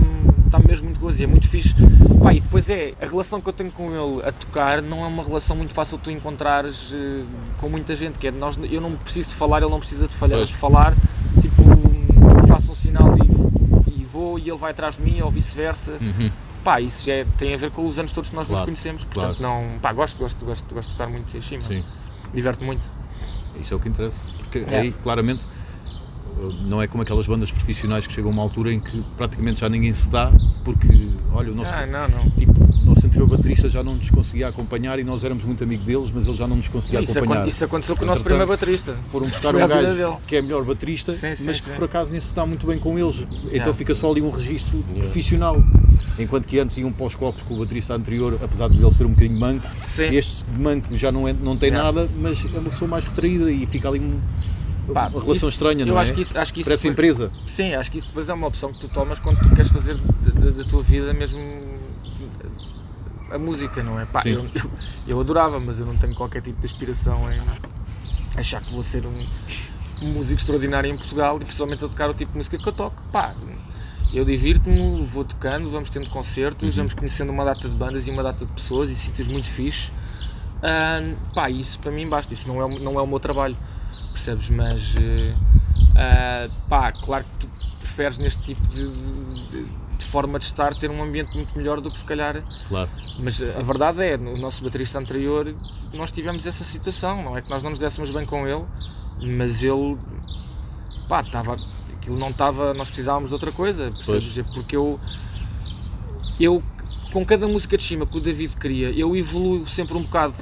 dá 0.50 0.58
mesmo 0.60 0.86
muito 0.86 0.98
gozo 1.00 1.20
e 1.20 1.24
é 1.24 1.26
muito 1.26 1.46
fixe. 1.48 1.74
Pá, 2.22 2.32
e 2.32 2.40
depois 2.40 2.68
é, 2.70 2.94
a 3.00 3.04
relação 3.06 3.40
que 3.40 3.48
eu 3.48 3.52
tenho 3.52 3.70
com 3.70 3.90
ele 3.90 4.26
a 4.26 4.32
tocar 4.32 4.80
não 4.82 5.04
é 5.04 5.06
uma 5.06 5.22
relação 5.22 5.54
muito 5.56 5.74
fácil 5.74 5.98
de 5.98 6.04
tu 6.04 6.10
encontrares 6.10 6.90
eh, 6.94 7.22
com 7.60 7.68
muita 7.68 7.94
gente, 7.94 8.18
que 8.18 8.26
é 8.26 8.30
nós, 8.30 8.58
eu 8.70 8.80
não 8.80 8.92
preciso 8.92 9.30
de 9.30 9.36
falar, 9.36 9.60
ele 9.60 9.70
não 9.70 9.78
precisa 9.78 10.08
de, 10.08 10.14
falhar, 10.14 10.42
de 10.44 10.54
falar, 10.56 10.94
tipo, 11.40 12.46
faço 12.46 12.72
um 12.72 12.74
sinal 12.74 13.14
e, 13.18 14.00
e 14.00 14.04
vou 14.04 14.38
e 14.38 14.48
ele 14.48 14.56
vai 14.58 14.70
atrás 14.70 14.96
de 14.96 15.02
mim 15.02 15.20
ou 15.20 15.30
vice-versa. 15.30 15.92
Uhum. 16.00 16.30
Pá, 16.64 16.80
isso 16.80 17.04
já 17.06 17.12
é- 17.12 17.26
tem 17.36 17.52
a 17.54 17.56
ver 17.58 17.70
com 17.70 17.86
os 17.86 17.98
anos 17.98 18.10
todos 18.12 18.30
que 18.30 18.36
nós 18.36 18.46
Claro, 18.46 18.60
nos 18.62 18.66
conhecemos, 18.66 19.04
portanto 19.04 19.40
não, 19.40 19.78
pá, 19.82 19.92
gosto, 19.92 20.18
gosto, 20.18 20.44
gosto, 20.46 20.74
gosto 20.74 20.88
de 20.90 20.96
tocar 20.96 21.08
muito 21.10 21.36
em 21.36 21.40
cima, 21.42 21.60
Sim, 21.60 21.84
diverte 22.34 22.64
muito. 22.64 22.82
isso 23.60 23.74
é 23.74 23.76
o 23.76 23.80
que 23.80 23.88
interessa. 23.88 24.20
Porque 24.38 24.64
É. 24.74 24.80
aí, 24.80 24.92
claramente, 25.02 25.46
não 26.66 26.80
é 26.80 26.86
como 26.86 27.02
aquelas 27.02 27.26
bandas 27.26 27.50
profissionais 27.50 28.06
que 28.06 28.12
chegam 28.12 28.30
a 28.30 28.32
uma 28.34 28.42
altura 28.42 28.72
em 28.72 28.80
que 28.80 29.02
praticamente 29.16 29.60
já 29.60 29.68
ninguém 29.68 29.92
se 29.92 30.08
dá, 30.10 30.30
porque, 30.64 31.08
olha, 31.32 31.52
o 31.52 31.54
nosso, 31.54 31.72
Ah, 31.74 31.86
não, 31.86 32.08
não. 32.08 32.30
tipo, 32.30 32.52
nosso 32.84 33.06
anterior 33.06 33.28
baterista 33.28 33.68
já 33.68 33.82
não 33.82 33.96
nos 33.96 34.10
conseguia 34.10 34.48
acompanhar 34.48 34.98
e 34.98 35.04
nós 35.04 35.24
éramos 35.24 35.44
muito 35.44 35.62
amigos 35.64 35.84
deles, 35.84 36.10
mas 36.14 36.26
ele 36.26 36.36
já 36.36 36.46
não 36.46 36.56
nos 36.56 36.68
conseguia 36.68 37.00
Isso, 37.00 37.18
acompanhar. 37.18 37.46
isso 37.46 37.64
aconteceu 37.64 37.96
com 37.96 38.04
o 38.04 38.06
nosso 38.06 38.22
primeiro 38.22 38.48
baterista. 38.48 38.94
foram 39.10 39.26
buscar 39.26 39.54
um 39.54 39.58
gajo 39.58 39.94
dele. 39.96 40.16
que 40.26 40.36
é 40.36 40.42
melhor 40.42 40.64
baterista, 40.64 41.12
Sim, 41.12 41.34
sim, 41.34 41.46
mas 41.46 41.60
que 41.60 41.66
sim. 41.66 41.72
por 41.72 41.84
acaso 41.84 42.12
nem 42.12 42.20
se 42.20 42.34
dá 42.34 42.46
muito 42.46 42.66
bem 42.66 42.78
com 42.78 42.98
eles. 42.98 43.20
Então 43.20 43.52
Yeah. 43.52 43.74
fica 43.74 43.94
só 43.94 44.10
ali 44.10 44.20
um 44.22 44.30
registro 44.30 44.78
profissional. 44.98 45.62
Enquanto 46.18 46.46
que 46.48 46.58
antes 46.58 46.76
iam 46.78 46.90
para 46.92 47.06
os 47.06 47.14
copos 47.14 47.42
com 47.44 47.54
o 47.54 47.58
baterista 47.58 47.94
anterior, 47.94 48.38
apesar 48.42 48.68
de 48.68 48.82
ele 48.82 48.92
ser 48.92 49.04
um 49.06 49.10
bocadinho 49.10 49.38
manco, 49.38 49.66
Sim. 49.84 50.04
este 50.14 50.44
manco 50.58 50.96
já 50.96 51.12
não, 51.12 51.28
é, 51.28 51.32
não 51.32 51.56
tem 51.56 51.68
Yeah. 51.70 51.92
nada, 51.92 52.08
mas 52.20 52.44
é 52.44 52.58
uma 52.58 52.70
pessoa 52.70 52.88
mais 52.88 53.04
retraída 53.04 53.50
e 53.52 53.66
fica 53.66 53.88
ali 53.88 54.00
um- 54.00 54.18
Pá, 54.92 55.02
uma 55.08 55.20
relação 55.20 55.34
isso- 55.34 55.48
estranha, 55.48 55.82
eu 55.82 55.86
não 55.86 55.98
é? 55.98 56.00
acho 56.02 56.12
que 56.14 56.20
isso, 56.20 56.38
acho 56.38 56.52
que 56.54 56.60
isso 56.60 56.70
Parece 56.70 56.88
depois- 56.90 57.10
empresa. 57.18 57.32
Sim, 57.46 57.74
acho 57.74 57.90
que 57.90 57.98
isso 57.98 58.06
depois 58.08 58.28
é 58.28 58.32
uma 58.34 58.46
opção 58.46 58.72
que 58.72 58.80
tu 58.80 58.88
tomas 58.88 59.18
quando 59.18 59.38
tu 59.40 59.50
queres 59.54 59.70
fazer 59.70 59.94
da 59.96 60.64
tua 60.64 60.82
vida 60.82 61.12
mesmo 61.12 61.38
a 63.30 63.38
música, 63.38 63.82
não 63.82 64.00
é? 64.00 64.06
Pá, 64.06 64.22
eu, 64.24 64.44
eu, 64.54 64.70
eu 65.06 65.20
adorava, 65.20 65.60
mas 65.60 65.78
eu 65.78 65.86
não 65.86 65.96
tenho 65.96 66.14
qualquer 66.14 66.40
tipo 66.40 66.58
de 66.60 66.66
aspiração 66.66 67.30
em 67.32 67.40
achar 68.36 68.62
que 68.62 68.72
vou 68.72 68.82
ser 68.82 69.04
um, 69.04 69.26
um 70.02 70.12
músico 70.12 70.40
extraordinário 70.40 70.90
em 70.90 70.96
Portugal 70.96 71.36
e 71.36 71.44
principalmente 71.44 71.84
a 71.84 71.88
tocar 71.88 72.08
o 72.08 72.14
tipo 72.14 72.32
de 72.32 72.38
música 72.38 72.56
que 72.56 72.66
eu 72.68 72.72
toco. 72.72 73.02
Pá, 73.12 73.34
eu 74.14 74.24
divirto-me, 74.24 75.04
vou 75.04 75.24
tocando, 75.24 75.68
vamos 75.70 75.90
tendo 75.90 76.08
concertos, 76.08 76.76
vamos 76.76 76.94
conhecendo 76.94 77.30
uma 77.30 77.44
data 77.44 77.68
de 77.68 77.74
bandas 77.76 78.06
e 78.06 78.10
uma 78.10 78.22
data 78.22 78.46
de 78.46 78.52
pessoas 78.52 78.90
e 78.90 78.94
sítios 78.96 79.28
muito 79.28 79.48
fixes. 79.48 79.92
Ahm, 80.62 81.14
pá, 81.34 81.50
isso 81.50 81.78
para 81.78 81.92
mim 81.92 82.08
basta, 82.08 82.32
isso 82.32 82.48
não 82.48 82.64
é, 82.64 82.78
não 82.80 82.98
é 82.98 83.02
o 83.02 83.06
meu 83.06 83.20
trabalho, 83.20 83.56
percebes? 84.18 84.50
Mas, 84.50 84.94
ah, 85.96 86.48
pá, 86.68 86.92
claro 86.92 87.24
que 87.24 87.46
tu 87.46 87.48
preferes 87.78 88.18
neste 88.18 88.42
tipo 88.42 88.66
de, 88.68 88.88
de- 88.88 89.88
de 89.98 90.04
forma 90.04 90.38
de 90.38 90.44
estar 90.44 90.72
ter 90.74 90.90
um 90.90 91.02
ambiente 91.02 91.34
muito 91.34 91.56
melhor 91.58 91.80
do 91.80 91.90
que 91.90 91.98
se 91.98 92.04
calhar 92.04 92.40
Claro. 92.68 92.88
mas 93.18 93.42
a 93.42 93.60
verdade 93.62 94.00
é, 94.00 94.16
no 94.16 94.36
nosso 94.38 94.62
baterista 94.62 94.96
anterior, 94.98 95.52
nós 95.92 96.12
tivemos 96.12 96.46
essa 96.46 96.62
situação, 96.62 97.20
não 97.22 97.36
é 97.36 97.42
que 97.42 97.50
nós 97.50 97.62
não 97.64 97.70
nos 97.70 97.80
dessemos 97.80 98.12
bem 98.12 98.24
com 98.24 98.46
ele, 98.46 98.64
mas 99.20 99.64
ele, 99.64 99.96
pá, 101.08 101.20
estava, 101.22 101.56
aquilo 101.96 102.16
não 102.16 102.30
estava, 102.30 102.72
nós 102.74 102.88
precisávamos 102.88 103.30
de 103.30 103.34
outra 103.34 103.50
coisa, 103.50 103.90
percebes? 103.90 104.38
É 104.38 104.42
porque 104.44 104.76
eu, 104.76 105.00
eu, 106.38 106.62
com 107.12 107.24
cada 107.24 107.48
música 107.48 107.76
de 107.76 107.82
cima 107.82 108.06
que 108.06 108.16
o 108.16 108.20
David 108.20 108.56
cria, 108.56 108.90
eu 108.92 109.16
evoluo 109.16 109.66
sempre 109.66 109.96
um 109.96 110.02
bocado, 110.02 110.34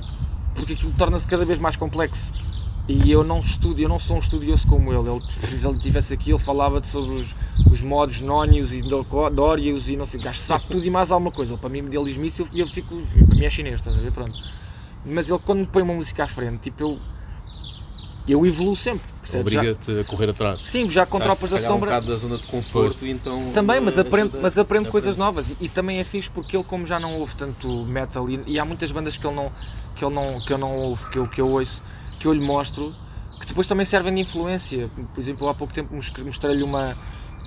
porque 0.54 0.74
aquilo 0.74 0.92
torna-se 0.98 1.26
cada 1.26 1.46
vez 1.46 1.58
mais 1.58 1.76
complexo. 1.76 2.30
E 2.88 3.10
eu 3.10 3.24
não 3.24 3.40
estudo, 3.40 3.80
eu 3.80 3.88
não 3.88 3.98
sou 3.98 4.16
um 4.16 4.20
estudioso 4.20 4.66
como 4.68 4.92
ele. 4.92 5.08
ele 5.10 5.20
se 5.28 5.66
ele 5.66 5.78
tivesse 5.78 6.14
aqui, 6.14 6.30
ele 6.30 6.38
falava 6.38 6.80
de 6.80 6.86
sobre 6.86 7.16
os, 7.16 7.34
os 7.70 7.82
modos 7.82 8.20
nónios 8.20 8.72
e 8.72 8.80
dórios 9.32 9.88
e 9.90 9.96
não 9.96 10.06
sei, 10.06 10.20
o 10.20 10.22
gajo 10.22 10.38
sabe 10.38 10.64
tudo 10.70 10.86
e 10.86 10.90
mais 10.90 11.10
alguma 11.10 11.32
coisa. 11.32 11.52
Ele, 11.54 11.60
para 11.60 11.68
mim, 11.70 11.82
me 11.82 11.90
diz-me 11.90 12.28
isso 12.28 12.46
e 12.52 12.60
eu 12.60 12.66
fico, 12.68 12.96
para 13.26 13.34
mim 13.34 13.44
é 13.44 13.50
chinês, 13.50 13.76
estás 13.76 13.98
a 13.98 14.00
ver? 14.00 14.12
Pronto. 14.12 14.36
Mas 15.04 15.28
ele, 15.28 15.40
quando 15.44 15.60
me 15.60 15.66
põe 15.66 15.82
uma 15.82 15.94
música 15.94 16.22
à 16.24 16.28
frente, 16.28 16.60
tipo, 16.60 16.82
eu, 16.84 16.98
eu 18.28 18.46
evoluo 18.46 18.76
sempre, 18.76 19.04
Obriga-te 19.40 20.00
a 20.00 20.04
correr 20.04 20.30
atrás. 20.30 20.60
sim, 20.64 20.88
já 20.88 21.04
com 21.06 21.18
tropas 21.18 21.50
da 21.50 21.58
sombra. 21.58 21.90
um 21.90 21.94
bocado 21.94 22.06
da 22.06 22.16
zona 22.16 22.38
de 22.38 22.46
conforto, 22.46 23.04
e 23.04 23.10
então. 23.10 23.50
Também, 23.52 23.80
mas 23.80 23.98
aprende, 23.98 24.28
ajuda- 24.28 24.38
mas 24.42 24.58
aprende. 24.58 24.88
coisas 24.88 25.16
novas 25.16 25.50
e, 25.50 25.56
e 25.60 25.68
também 25.68 25.98
é 25.98 26.04
fixe 26.04 26.30
porque 26.30 26.56
ele 26.56 26.64
como 26.64 26.86
já 26.86 26.98
não 27.00 27.14
ouve 27.18 27.34
tanto 27.34 27.68
metal 27.84 28.28
e, 28.30 28.40
e 28.46 28.58
há 28.60 28.64
muitas 28.64 28.90
bandas 28.92 29.16
que 29.16 29.26
ele 29.26 29.34
não 29.34 29.50
que 29.96 30.04
ele 30.04 30.14
não 30.14 30.40
que 30.40 30.52
eu 30.52 30.58
não 30.58 30.72
ouvo 30.72 31.08
que 31.10 31.18
eu 31.18 31.26
que 31.28 31.40
eu 31.40 31.48
ouço 31.48 31.82
que 32.18 32.26
eu 32.26 32.32
lhe 32.32 32.40
mostro 32.44 32.94
que 33.40 33.46
depois 33.46 33.66
também 33.66 33.84
servem 33.84 34.14
de 34.14 34.20
influência. 34.22 34.90
Por 35.14 35.20
exemplo, 35.20 35.48
há 35.48 35.54
pouco 35.54 35.72
tempo 35.72 35.94
mos- 35.94 36.10
mostrei-lhe 36.24 36.62
uma, 36.62 36.96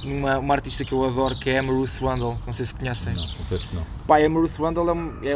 uma 0.03 0.37
uma 0.37 0.53
artista 0.53 0.85
que 0.85 0.93
eu 0.93 1.03
adoro 1.05 1.35
que 1.37 1.49
é 1.49 1.59
a 1.59 1.61
Ruth 1.63 1.97
Rundle, 1.99 2.37
não 2.45 2.53
sei 2.53 2.65
se 2.65 2.75
conhecem. 2.75 3.13
Não, 3.13 3.23
confesso 3.27 3.67
que 3.67 3.75
não. 3.75 3.83
Pá, 4.07 4.17
a 4.19 4.27
Ruth 4.27 4.55
Rundle 4.57 4.89
é, 5.23 5.29
é, 5.29 5.35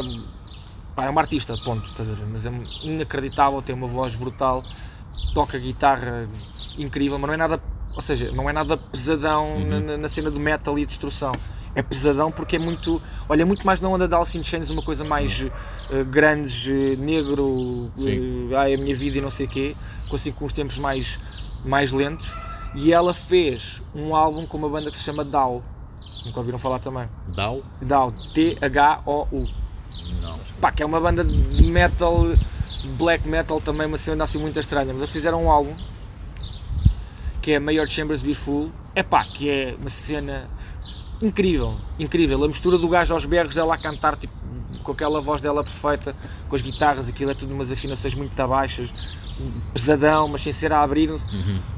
pá, 0.94 1.04
é 1.06 1.10
uma 1.10 1.20
artista, 1.20 1.56
ponto, 1.58 1.88
estás 1.90 2.08
a 2.08 2.12
ver? 2.12 2.26
Mas 2.30 2.46
é 2.46 2.52
inacreditável, 2.84 3.60
tem 3.62 3.74
uma 3.74 3.88
voz 3.88 4.14
brutal, 4.14 4.62
toca 5.34 5.58
guitarra 5.58 6.26
incrível, 6.78 7.18
mas 7.18 7.26
não 7.28 7.34
é 7.34 7.36
nada, 7.36 7.60
ou 7.94 8.00
seja, 8.00 8.30
não 8.32 8.48
é 8.48 8.52
nada 8.52 8.76
pesadão 8.76 9.58
na- 9.64 9.80
na, 9.80 9.96
na 9.98 10.08
cena 10.08 10.30
do 10.30 10.38
metal 10.40 10.78
e 10.78 10.86
destruição. 10.86 11.32
É 11.74 11.82
pesadão 11.82 12.30
porque 12.30 12.56
é 12.56 12.58
muito, 12.58 13.02
olha, 13.28 13.42
é 13.42 13.44
muito 13.44 13.66
mais 13.66 13.80
na 13.80 13.88
onda 13.88 14.06
de 14.06 14.14
Alice 14.14 14.38
in 14.38 14.44
Chains, 14.44 14.70
uma 14.70 14.82
coisa 14.82 15.04
mais 15.04 15.48
eh, 15.90 16.04
grandes, 16.04 16.68
eh, 16.68 16.94
negro, 16.96 17.90
Sim. 17.96 18.50
eh, 18.52 18.56
ai, 18.56 18.74
a 18.74 18.78
minha 18.78 18.94
vida 18.94 19.18
e 19.18 19.20
não 19.20 19.30
sei 19.30 19.46
o 19.46 19.48
quê, 19.48 19.76
com, 20.08 20.14
assim, 20.14 20.30
com 20.30 20.44
os 20.44 20.52
tempos 20.52 20.78
mais, 20.78 21.18
mais 21.64 21.90
lentos. 21.90 22.36
E 22.76 22.92
ela 22.92 23.12
fez 23.12 23.82
um 23.94 24.14
álbum 24.14 24.46
com 24.46 24.56
uma 24.56 24.68
banda 24.68 24.90
que 24.90 24.96
se 24.96 25.04
chama 25.04 25.24
Dow. 25.24 25.62
Nunca 26.24 26.38
ouviram 26.38 26.58
falar 26.58 26.78
também? 26.78 27.08
Dow? 27.28 27.62
Dow, 27.80 28.12
T-H-O-U. 28.32 29.48
Não. 30.20 30.38
Pá, 30.60 30.72
que 30.72 30.82
é 30.82 30.86
uma 30.86 31.00
banda 31.00 31.24
de 31.24 31.62
metal, 31.66 32.26
black 32.98 33.28
metal 33.28 33.60
também, 33.60 33.86
uma 33.86 33.96
cena 33.96 34.24
assim 34.24 34.38
muito 34.38 34.58
estranha. 34.58 34.86
Mas 34.88 34.96
eles 34.96 35.10
fizeram 35.10 35.44
um 35.44 35.50
álbum 35.50 35.74
que 37.42 37.52
é 37.52 37.58
Mayor 37.58 37.86
Chambers 37.86 38.22
Be 38.22 38.34
Full. 38.34 38.70
É 38.94 39.02
pá, 39.02 39.24
que 39.24 39.50
é 39.50 39.76
uma 39.78 39.88
cena 39.88 40.48
incrível, 41.22 41.76
incrível. 41.98 42.42
A 42.44 42.48
mistura 42.48 42.78
do 42.78 42.88
gajo 42.88 43.14
aos 43.14 43.24
berros, 43.24 43.56
ela 43.56 43.74
a 43.74 43.78
cantar 43.78 44.16
tipo, 44.16 44.32
com 44.82 44.92
aquela 44.92 45.20
voz 45.20 45.40
dela 45.40 45.62
perfeita, 45.62 46.14
com 46.48 46.54
as 46.56 46.60
guitarras, 46.62 47.08
aquilo 47.08 47.30
é 47.30 47.34
tudo 47.34 47.54
umas 47.54 47.70
afinações 47.72 48.14
muito 48.14 48.34
baixas, 48.46 48.92
pesadão, 49.72 50.28
mas 50.28 50.42
sem 50.42 50.52
ser 50.52 50.72
a 50.72 50.82
abrir. 50.82 51.08
não 51.08 51.18
sei- 51.18 51.28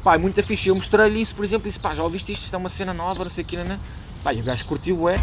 Pá, 0.02 0.14
é 0.14 0.18
muito 0.18 0.42
fixe. 0.42 0.68
Eu 0.68 0.74
mostrei-lhe 0.74 1.20
isso, 1.20 1.34
por 1.34 1.44
exemplo, 1.44 1.66
e 1.66 1.68
disse: 1.68 1.78
pá, 1.80 1.94
já 1.94 2.02
ouviste 2.02 2.32
isto? 2.32 2.44
Isto 2.44 2.54
é 2.54 2.58
uma 2.58 2.68
cena 2.68 2.92
nova, 2.92 3.24
não 3.24 3.30
sei 3.30 3.44
o 3.44 3.46
que, 3.46 3.56
né? 3.56 3.78
Pá, 4.24 4.32
e 4.34 4.40
o 4.40 4.44
gajo 4.44 4.64
curtiu, 4.66 5.08
é. 5.08 5.16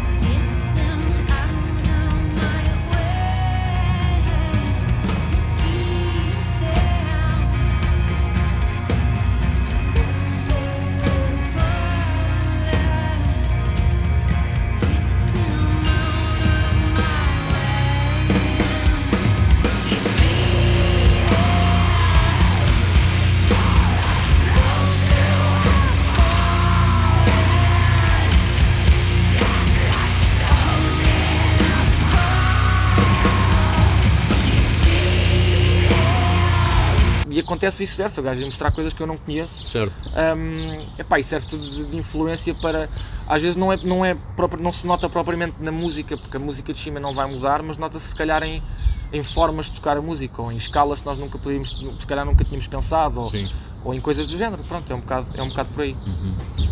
Acontece 37.64 37.78
vice-versa, 37.78 38.20
o 38.20 38.24
gajo 38.24 38.40
ia 38.40 38.46
mostrar 38.46 38.70
coisas 38.70 38.92
que 38.92 39.02
eu 39.02 39.06
não 39.06 39.16
conheço. 39.16 39.66
Certo. 39.66 39.92
Um, 40.36 40.86
epá, 40.98 41.18
e 41.18 41.24
serve 41.24 41.46
tudo 41.46 41.64
de, 41.68 41.84
de 41.84 41.96
influência 41.96 42.54
para. 42.54 42.88
Às 43.26 43.42
vezes 43.42 43.56
não, 43.56 43.72
é, 43.72 43.76
não, 43.82 44.04
é 44.04 44.16
próprio, 44.36 44.62
não 44.62 44.72
se 44.72 44.86
nota 44.86 45.08
propriamente 45.08 45.56
na 45.60 45.72
música, 45.72 46.16
porque 46.16 46.36
a 46.36 46.40
música 46.40 46.72
de 46.72 46.78
cima 46.78 47.00
não 47.00 47.12
vai 47.12 47.26
mudar, 47.30 47.62
mas 47.62 47.78
nota-se 47.78 48.08
se 48.08 48.16
calhar 48.16 48.42
em, 48.42 48.62
em 49.12 49.22
formas 49.22 49.66
de 49.66 49.72
tocar 49.72 49.96
a 49.96 50.02
música, 50.02 50.40
ou 50.42 50.52
em 50.52 50.56
escalas 50.56 51.00
que 51.00 51.06
nós 51.06 51.18
nunca 51.18 51.38
podíamos, 51.38 51.70
se 52.00 52.06
calhar 52.06 52.24
nunca 52.24 52.44
tínhamos 52.44 52.66
pensado, 52.66 53.20
ou, 53.20 53.32
ou 53.84 53.94
em 53.94 54.00
coisas 54.00 54.26
do 54.26 54.36
género. 54.36 54.62
Pronto, 54.64 54.90
é 54.92 54.94
um 54.94 55.00
bocado, 55.00 55.30
é 55.36 55.42
um 55.42 55.48
bocado 55.48 55.70
por 55.72 55.82
aí. 55.82 55.96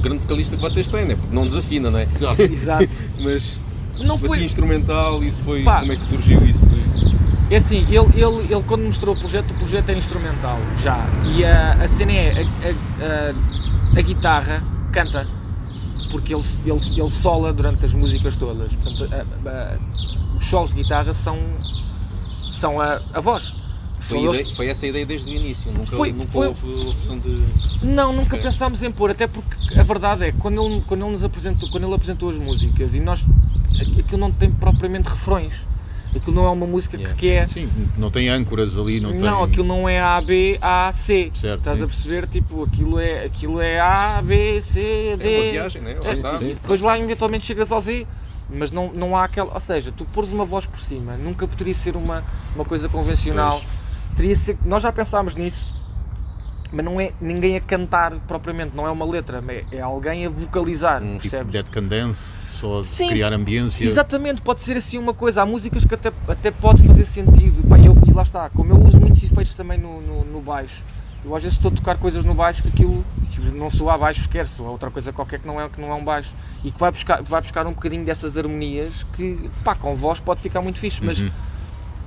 grande 0.03 0.23
vocalista 0.23 0.57
que 0.57 0.63
vocês 0.63 0.89
têm, 0.89 1.07
né? 1.07 1.15
Porque 1.15 1.35
não 1.35 1.47
desafina, 1.47 1.91
não 1.91 1.99
é? 1.99 2.05
Exato. 2.05 2.43
Exato. 2.43 2.89
Mas 3.21 3.59
Não 4.01 4.17
assim, 4.17 4.27
foi. 4.27 4.45
instrumental, 4.45 5.23
isso 5.23 5.43
foi. 5.43 5.63
Pá. 5.63 5.81
Como 5.81 5.93
é 5.93 5.97
que 5.97 6.05
surgiu 6.05 6.45
isso? 6.45 6.71
É 7.51 7.57
assim, 7.57 7.79
ele, 7.89 7.99
ele, 8.15 8.53
ele 8.55 8.63
quando 8.67 8.85
mostrou 8.85 9.15
o 9.15 9.19
projeto, 9.19 9.51
o 9.51 9.55
projeto 9.55 9.91
é 9.91 9.99
instrumental 9.99 10.59
já. 10.77 10.99
E 11.37 11.45
a, 11.45 11.73
a 11.75 11.89
cena 11.89 12.13
é 12.13 12.31
a, 12.43 13.95
a, 13.95 13.99
a, 13.99 14.03
guitarra 14.03 14.63
canta. 14.91 15.29
porque 16.11 16.35
ele, 16.35 16.43
ele, 16.65 16.81
ele 17.01 17.11
sola 17.11 17.53
durante 17.53 17.85
as 17.85 17.93
músicas 17.95 18.37
todas. 18.37 18.75
Portanto, 18.77 19.09
a- 19.47 19.77
os 20.37 20.47
solos 20.47 20.71
de 20.71 20.83
guitarra 20.83 21.13
são, 21.13 21.39
são 22.49 22.81
a, 22.81 23.01
a 23.13 23.21
voz. 23.21 23.57
Foi, 24.01 24.19
eles- 24.19 24.41
ideia- 24.41 24.55
foi 24.57 24.67
essa 24.69 24.87
a 24.87 24.89
ideia 24.89 25.07
desde 25.07 25.31
o 25.31 25.35
início, 25.35 25.71
nunca, 25.73 25.87
Foi- 25.97 26.11
nunca 26.13 26.33
foi- 26.33 26.47
houve 26.49 26.89
opção 26.89 27.19
de. 27.19 27.41
Não, 27.83 28.13
nunca 28.13 28.35
Ok. 28.37 28.41
pensámos 28.43 28.83
em 28.83 28.91
pôr, 28.91 29.11
até 29.11 29.27
porque 29.29 29.79
a 29.79 29.83
verdade 29.85 30.25
é 30.25 30.33
que 30.33 30.39
quando 30.39 30.61
ele, 30.65 30.83
quando 30.87 31.03
ele 31.03 31.13
nos 31.13 31.23
apresentou, 31.23 31.69
quando 31.71 31.85
ele 31.85 31.95
apresentou 31.95 32.29
as 32.31 32.37
músicas 32.39 32.95
e 32.97 33.01
nós 33.01 33.27
aquilo 33.99 34.19
não 34.19 34.33
tem 34.33 34.51
propriamente 34.51 35.09
refrões. 35.09 35.53
Aquilo 36.15 36.37
não 36.37 36.45
é 36.47 36.51
uma 36.51 36.67
música 36.67 36.97
Yeah. 36.97 37.17
que, 37.19 37.31
é. 37.31 37.47
Sim, 37.47 37.69
não 37.97 38.11
tem 38.11 38.29
âncoras 38.29 38.77
ali, 38.77 39.01
não, 39.01 39.13
Não, 39.15 39.37
tem. 39.39 39.45
aquilo 39.51 39.67
não 39.67 39.89
é 39.89 39.99
A, 40.01 40.21
B, 40.21 40.59
A, 40.61 40.91
C. 40.93 41.31
Certo, 41.35 41.61
Estás 41.61 41.79
sim. 41.79 41.85
a 41.85 41.87
perceber? 41.87 42.27
Tipo, 42.29 42.65
aquilo 42.65 42.99
é, 43.01 43.25
aquilo 43.25 43.61
é 43.61 43.81
A, 43.81 44.21
B, 44.23 44.61
C, 44.61 45.17
D. 45.19 45.33
É 45.35 45.41
uma 45.43 45.53
viagem, 45.53 45.83
né? 45.83 45.95
Lá 46.03 46.11
É, 46.11 46.13
está. 46.13 46.39
depois 46.39 46.83
lá 46.83 46.99
eventualmente 46.99 47.47
chegas 47.47 47.73
ao 47.73 47.81
Z, 47.81 48.07
mas 48.51 48.71
não, 48.71 48.93
não 48.93 49.17
há 49.17 49.25
aquela. 49.25 49.55
Ou 49.55 49.61
seja, 49.61 49.91
tu 49.91 50.05
pôres 50.05 50.33
uma 50.33 50.45
voz 50.45 50.67
por 50.67 50.79
cima, 50.79 51.17
nunca 51.17 51.49
poderia 51.49 51.73
ser 51.75 51.97
uma, 51.97 52.23
uma 52.55 52.65
coisa 52.65 52.89
convencional. 52.91 53.63
Teria 54.15 54.37
ser, 54.37 54.59
nós 54.67 54.83
já 54.83 54.93
pensámos 54.93 55.35
nisso, 55.35 55.75
mas 56.71 56.85
não 56.85 57.01
é 57.01 57.13
ninguém 57.23 57.57
a 57.57 57.61
cantar 57.61 58.13
propriamente, 58.29 58.77
não 58.77 58.87
é 58.87 58.91
uma 58.91 59.07
letra, 59.07 59.43
é, 59.49 59.65
é 59.77 59.81
alguém 59.81 60.27
a 60.27 60.29
vocalizar, 60.29 61.03
Hum, 61.03 61.13
Tipo 61.17 61.21
percebes? 61.23 61.53
Dead 61.55 61.67
Can 61.71 61.85
Dance, 61.85 62.33
só 62.63 62.85
Sim. 62.85 63.09
criar 63.09 63.33
ambiência. 63.33 63.85
Exatamente, 63.85 64.41
pode 64.41 64.63
ser 64.63 64.77
assim 64.77 64.97
uma 64.99 65.13
coisa. 65.13 65.43
Há 65.43 65.47
músicas 65.47 65.85
que 65.85 65.95
até, 65.95 66.13
até 66.29 66.51
pode 66.53 66.83
fazer 66.87 67.05
sentido. 67.05 67.67
Pá, 67.69 67.77
eu, 67.79 67.97
e 68.07 68.13
lá 68.13 68.23
está, 68.23 68.49
como 68.51 68.73
eu 68.73 68.81
uso 68.81 69.01
muitos 69.01 69.23
efeitos 69.23 69.55
também 69.55 69.79
no, 69.79 70.01
no, 70.01 70.25
no 70.25 70.41
baixo, 70.41 70.85
eu 71.25 71.35
às 71.35 71.43
vezes 71.43 71.57
estou 71.59 71.71
a 71.73 71.75
tocar 71.75 71.97
coisas 71.99 72.25
no 72.25 72.35
baixo 72.35 72.63
que 72.63 72.69
aquilo, 72.69 73.05
aquilo 73.29 73.57
não 73.57 73.69
soa 73.69 73.95
a 73.95 73.99
baixo 73.99 74.21
sequer, 74.23 74.47
soa 74.47 74.71
outra 74.71 74.91
coisa 74.91 75.13
qualquer 75.13 75.41
que 75.41 75.47
não 75.47 75.61
é, 75.61 75.69
que 75.69 75.81
não 75.81 75.91
é 75.91 75.95
um 75.95 76.05
baixo. 76.05 76.35
E 76.65 76.71
que 76.71 76.79
vai 76.79 76.91
buscar, 76.93 77.21
vai 77.23 77.41
buscar 77.41 77.67
um 77.67 77.73
bocadinho 77.73 78.05
dessas 78.05 78.39
harmonias 78.39 79.05
que, 79.13 79.39
pá, 79.65 79.75
com 79.75 79.95
voz 79.97 80.21
pode 80.21 80.41
ficar 80.41 80.61
muito 80.63 80.79
fixe, 80.79 81.03
mas 81.05 81.21
Uhum. 81.21 81.31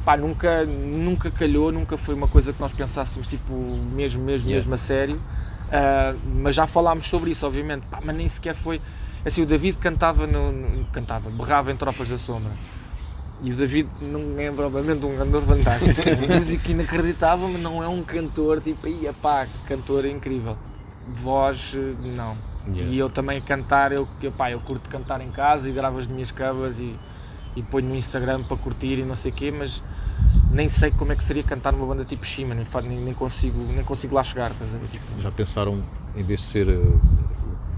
pá, 0.06 0.16
nunca, 0.16 0.66
nunca 0.66 1.30
calhou, 1.32 1.72
nunca 1.72 1.98
foi 1.98 2.16
uma 2.16 2.28
coisa 2.30 2.54
que 2.54 2.62
nós 2.62 2.72
pensássemos 2.74 3.28
tipo 3.28 3.54
mesmo, 3.94 4.24
mesmo, 4.24 4.50
Yeah. 4.50 4.54
mesmo 4.66 4.74
a 4.74 4.78
sério. 4.78 5.22
Ah, 5.72 6.14
mas 6.44 6.56
já 6.56 6.66
falámos 6.68 7.08
sobre 7.08 7.32
isso, 7.32 7.46
obviamente, 7.46 7.84
pá, 7.92 8.00
mas 8.04 8.16
nem 8.16 8.28
sequer 8.28 8.54
foi. 8.56 8.80
Assim, 9.26 9.42
o 9.42 9.46
David 9.46 9.78
cantava, 9.78 10.28
no, 10.28 10.52
no- 10.52 10.86
cantava, 10.92 11.30
berrava 11.30 11.72
em 11.72 11.76
Tropas 11.76 12.10
da 12.10 12.18
Sombra. 12.18 12.52
E 13.42 13.52
o 13.52 13.56
David 13.56 13.90
não 14.02 14.40
é 14.40 14.52
provavelmente 14.52 15.06
um 15.06 15.18
cantor 15.18 15.42
fantástico. 15.44 16.02
É 16.08 16.38
música 16.38 16.72
inacreditável, 16.72 17.50
mas 17.50 17.62
não 17.62 17.84
é 17.84 17.88
um 17.88 18.04
cantor 18.04 18.62
tipo, 18.62 18.88
ia 18.88 19.12
pá, 19.14 19.48
cantor 19.68 20.06
incrível. 20.06 20.56
Voz, 21.08 21.76
eh, 21.78 21.96
não. 22.16 22.36
Yeah. 22.68 22.92
E 22.92 22.98
eu 22.98 23.10
também 23.10 23.42
cantar, 23.42 23.92
eu, 23.92 24.08
eu, 24.22 24.32
pá, 24.32 24.52
eu 24.52 24.60
curto 24.60 24.90
cantar 24.90 25.22
em 25.22 25.30
casa 25.30 25.70
e 25.70 25.72
gravo 25.72 25.98
as 25.98 26.08
minhas 26.08 26.32
covers 26.32 26.80
e, 26.80 26.96
e 27.56 27.62
ponho 27.62 27.90
no 27.90 27.96
Instagram 27.96 28.44
para 28.44 28.58
curtir 28.58 29.00
e 29.00 29.04
não 29.04 29.14
sei 29.16 29.32
o 29.32 29.34
quê, 29.36 29.52
mas 29.52 29.84
nem 30.52 30.68
sei 30.70 30.90
como 30.92 31.12
é 31.12 31.16
que 31.16 31.24
seria 31.24 31.44
cantar 31.44 31.74
numa 31.74 31.86
banda 31.86 32.06
tipo 32.06 32.26
Shima, 32.26 32.56
nem, 32.56 32.66
nem, 32.88 32.98
nem 33.00 33.14
consigo, 33.14 33.60
nem 33.72 33.84
consigo 33.84 34.16
lá 34.16 34.24
chegar, 34.24 34.50
estás 34.50 34.74
a 34.74 34.78
ver? 34.78 34.88
Tipo, 34.88 35.22
Já 35.22 35.32
pensaram, 35.32 35.84
em 36.16 36.24
vez 36.24 36.40
de 36.40 36.46
ser 36.48 36.68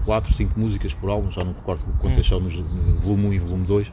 4, 0.08 0.32
5 0.34 0.58
músicas 0.58 0.94
por 0.94 1.10
álbum, 1.10 1.30
já 1.30 1.44
não 1.44 1.50
me 1.50 1.56
recordo 1.58 1.84
Hum. 1.86 1.92
quantas 1.98 2.26
são 2.26 2.40
nos 2.40 2.56
no 2.56 2.94
volume 2.96 3.26
1 3.26 3.32
e 3.34 3.38
volume 3.38 3.66
2, 3.66 3.92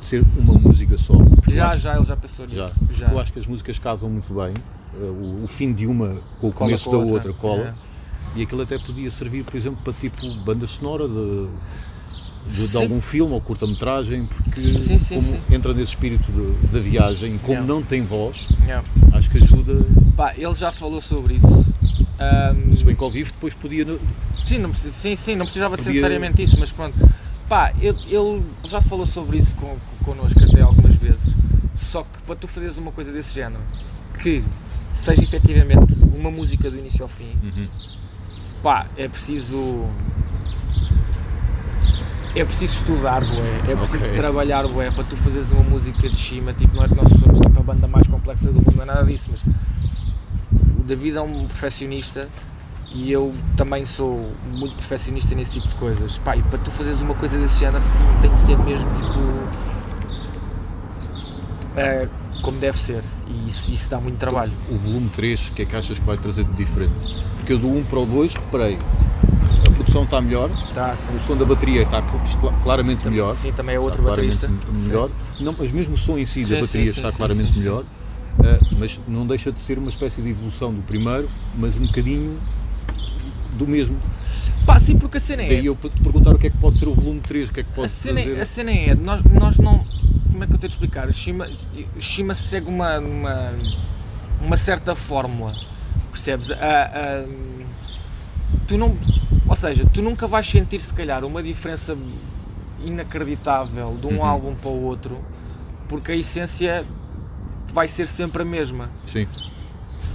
de 0.00 0.06
ser 0.06 0.24
uma 0.36 0.54
música 0.54 0.98
só. 0.98 1.14
Já, 1.48 1.68
acho- 1.68 1.82
já, 1.82 1.94
ele 1.94 2.04
já 2.04 2.16
pensou 2.16 2.46
nisso. 2.48 2.80
Já. 2.90 3.06
Eu 3.06 3.20
acho 3.20 3.32
que 3.32 3.38
as 3.38 3.46
músicas 3.46 3.78
casam 3.78 4.10
muito 4.10 4.34
bem. 4.34 4.54
eh, 4.94 4.96
O, 5.04 5.44
o 5.44 5.46
fim 5.46 5.72
de 5.72 5.86
uma 5.86 6.16
com 6.40 6.48
o 6.48 6.52
Cola 6.52 6.70
começo 6.70 6.90
com 6.90 6.96
a 6.96 7.04
da 7.04 7.12
outra. 7.12 7.32
cola. 7.32 7.62
É. 7.62 7.74
E 8.40 8.42
aquilo 8.42 8.62
até 8.62 8.76
podia 8.76 9.08
servir, 9.08 9.44
por 9.44 9.56
exemplo, 9.56 9.78
para 9.84 9.92
tipo 9.92 10.34
banda 10.44 10.66
sonora 10.66 11.06
de, 11.06 11.46
de- 12.48 12.68
de 12.72 12.76
algum 12.78 13.00
filme 13.00 13.32
ou 13.32 13.40
curta-metragem, 13.40 14.26
porque 14.26 14.50
Sim, 14.58 14.98
sim, 14.98 15.14
como 15.14 15.20
sim. 15.28 15.40
entra 15.48 15.72
nesse 15.72 15.90
espírito 15.92 16.32
da 16.72 16.80
viagem 16.80 17.36
e 17.36 17.38
como 17.38 17.52
Yeah. 17.52 17.72
não 17.72 17.82
tem 17.84 18.02
voz, 18.02 18.48
Yeah. 18.64 18.84
acho 19.12 19.30
que 19.30 19.38
ajuda. 19.38 19.74
Pá, 20.16 20.34
ele 20.36 20.54
já 20.54 20.72
falou 20.72 21.00
sobre 21.00 21.34
isso. 21.34 21.66
Ahm, 22.22 22.76
Se 22.76 22.84
bem 22.84 22.94
que 22.94 23.02
ao 23.04 23.10
vivo 23.10 23.32
depois 23.32 23.54
podia. 23.54 23.84
Sim, 24.46 24.58
não 24.58 24.70
precisa, 24.70 24.92
sim, 24.94 25.16
sim, 25.16 25.34
não 25.36 25.44
precisava 25.44 25.76
de 25.76 25.82
ser 25.82 25.88
Podia- 25.90 26.00
necessariamente 26.02 26.42
isso, 26.42 26.58
mas 26.58 26.70
pronto. 26.72 26.94
Pá, 27.48 27.72
ele, 27.80 27.98
ele 28.06 28.42
já 28.64 28.80
falou 28.80 29.04
sobre 29.06 29.36
isso 29.38 29.54
com, 29.56 29.76
connosco 30.04 30.38
até 30.44 30.60
algumas 30.62 30.94
vezes. 30.96 31.34
Só 31.74 32.02
que 32.02 32.22
para 32.26 32.36
tu 32.36 32.46
fazeres 32.46 32.78
uma 32.78 32.92
coisa 32.92 33.12
desse 33.12 33.34
género, 33.34 33.60
que 34.20 34.42
seja 34.94 35.22
efetivamente 35.22 35.94
uma 36.14 36.30
música 36.30 36.70
do 36.70 36.78
início 36.78 37.02
ao 37.02 37.08
fim, 37.08 37.32
Uhum. 37.42 37.66
pá, 38.62 38.86
é 38.96 39.08
preciso. 39.08 39.86
É 42.34 42.44
preciso 42.46 42.76
estudar, 42.76 43.20
bué, 43.22 43.72
é 43.72 43.76
preciso 43.76 44.06
Ok. 44.06 44.16
trabalhar, 44.16 44.66
bué, 44.66 44.90
para 44.90 45.04
tu 45.04 45.16
fazeres 45.18 45.50
uma 45.52 45.62
música 45.62 46.08
de 46.08 46.16
cima, 46.16 46.54
tipo, 46.54 46.74
não 46.74 46.84
é 46.84 46.88
que 46.88 46.94
nós 46.94 47.10
somos 47.20 47.38
tipo, 47.38 47.58
a 47.60 47.62
banda 47.62 47.86
mais 47.86 48.06
complexa 48.06 48.46
do 48.50 48.54
mundo, 48.54 48.72
não 48.74 48.82
é 48.84 48.86
nada 48.86 49.04
disso, 49.04 49.28
mas 49.30 49.44
o 50.78 50.82
David 50.84 51.16
é 51.16 51.20
um 51.20 51.46
perfeccionista 51.46 52.28
e 52.94 53.10
eu 53.10 53.32
também 53.56 53.84
sou 53.86 54.30
muito 54.52 54.74
perfeccionista 54.76 55.34
nesse 55.34 55.52
tipo 55.52 55.68
de 55.68 55.74
coisas. 55.76 56.18
Pá, 56.18 56.36
e 56.36 56.42
para 56.42 56.58
tu 56.58 56.70
fazeres 56.70 57.00
uma 57.00 57.14
coisa 57.14 57.38
desse 57.38 57.60
género 57.60 57.82
tem, 58.20 58.30
de 58.32 58.38
ser 58.40 58.58
mesmo 58.58 58.88
tipo. 58.92 59.18
é, 61.76 62.08
como 62.42 62.58
deve 62.58 62.78
ser. 62.78 63.02
E 63.28 63.48
isso, 63.48 63.70
isso 63.72 63.88
dá 63.90 64.00
muito 64.00 64.18
trabalho. 64.18 64.52
O 64.70 64.76
volume 64.76 65.08
3, 65.10 65.48
o 65.48 65.52
que 65.52 65.62
é 65.62 65.64
que 65.64 65.76
achas 65.76 65.98
que 65.98 66.04
vai 66.04 66.16
trazer 66.16 66.44
de 66.44 66.52
diferente? 66.52 66.92
Porque 67.38 67.52
eu 67.54 67.58
do 67.58 67.68
1 67.68 67.84
para 67.84 67.98
o 68.00 68.06
2 68.06 68.34
reparei, 68.34 68.78
a 69.66 69.70
produção 69.70 70.04
está 70.04 70.20
melhor, 70.20 70.50
Tá, 70.74 70.94
sim, 70.94 71.14
o 71.16 71.20
som 71.20 71.36
da 71.36 71.44
bateria 71.44 71.82
está 71.82 72.02
cl- 72.02 72.52
claramente 72.62 73.08
melhor. 73.08 73.34
sim, 73.34 73.52
também 73.52 73.74
é 73.74 73.78
está 73.78 73.84
outro 73.88 74.02
baterista. 74.02 74.50
melhor. 74.70 75.10
Não, 75.40 75.54
mas 75.58 75.72
mesmo 75.72 75.94
o 75.94 75.98
som 75.98 76.18
em 76.18 76.26
si 76.26 76.44
Sim, 76.44 76.54
da 76.54 76.60
bateria 76.60 76.86
sim, 76.86 76.92
sim, 76.92 76.98
está 76.98 77.10
sim, 77.10 77.16
claramente 77.16 77.46
sim, 77.48 77.60
sim. 77.60 77.60
melhor. 77.60 77.84
Ah, 78.40 78.58
mas 78.78 79.00
não 79.08 79.26
deixa 79.26 79.50
de 79.52 79.60
ser 79.60 79.78
uma 79.78 79.88
espécie 79.90 80.20
de 80.22 80.30
evolução 80.30 80.72
do 80.72 80.82
primeiro, 80.82 81.28
mas 81.56 81.76
um 81.76 81.86
bocadinho 81.86 82.38
do 83.58 83.66
mesmo. 83.66 83.96
Pá, 84.64 84.78
sim, 84.80 84.96
porque 84.96 85.18
a 85.18 85.20
cena 85.20 85.42
é. 85.42 85.48
Daí 85.48 85.66
eu 85.66 85.76
para 85.76 85.90
te 85.90 86.00
perguntar 86.00 86.30
o 86.34 86.38
que 86.38 86.46
é 86.46 86.50
que 86.50 86.56
pode 86.58 86.78
ser 86.78 86.88
o 86.88 86.94
volume 86.94 87.20
3, 87.20 87.50
o 87.50 87.52
que 87.52 87.60
é 87.60 87.62
que 87.62 87.70
A 87.70 87.74
pode 87.74 87.90
cena, 87.90 88.20
trazer. 88.22 88.40
a 88.40 88.44
cena 88.44 88.70
é, 88.72 88.94
nós, 88.94 89.22
nós 89.24 89.58
não. 89.58 89.78
Como 90.30 90.42
é 90.44 90.46
que 90.46 90.54
eu 90.54 90.58
tenho 90.58 90.68
de 90.70 90.74
explicar? 90.74 91.08
O 91.08 91.12
Shima, 91.12 91.46
Shima 92.00 92.34
segue 92.34 92.68
uma, 92.68 92.98
uma, 92.98 93.52
uma 94.40 94.56
certa 94.56 94.94
fórmula, 94.94 95.54
percebes? 96.10 96.50
A- 96.50 96.56
a- 96.56 97.24
tu 98.66 98.78
não. 98.78 98.96
Ou 99.46 99.56
seja, 99.56 99.84
tu 99.92 100.00
nunca 100.00 100.26
vais 100.26 100.46
sentir, 100.46 100.80
se 100.80 100.94
calhar, 100.94 101.22
uma 101.24 101.42
diferença 101.42 101.94
inacreditável 102.84 103.96
de 104.00 104.06
um 104.06 104.16
Uhum. 104.18 104.24
álbum 104.24 104.54
para 104.54 104.70
o 104.70 104.82
outro, 104.84 105.18
porque 105.88 106.12
a 106.12 106.16
essência 106.16 106.84
vai 107.72 107.88
ser 107.88 108.06
sempre 108.06 108.42
a 108.42 108.44
mesma. 108.44 108.88
Sim, 109.06 109.26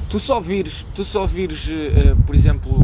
Tu 0.09 0.19
só 0.19 0.39
vires, 0.39 0.85
tu 0.95 1.03
só 1.03 1.25
vires, 1.25 1.67
eh, 1.69 2.15
por 2.25 2.33
exemplo, 2.33 2.79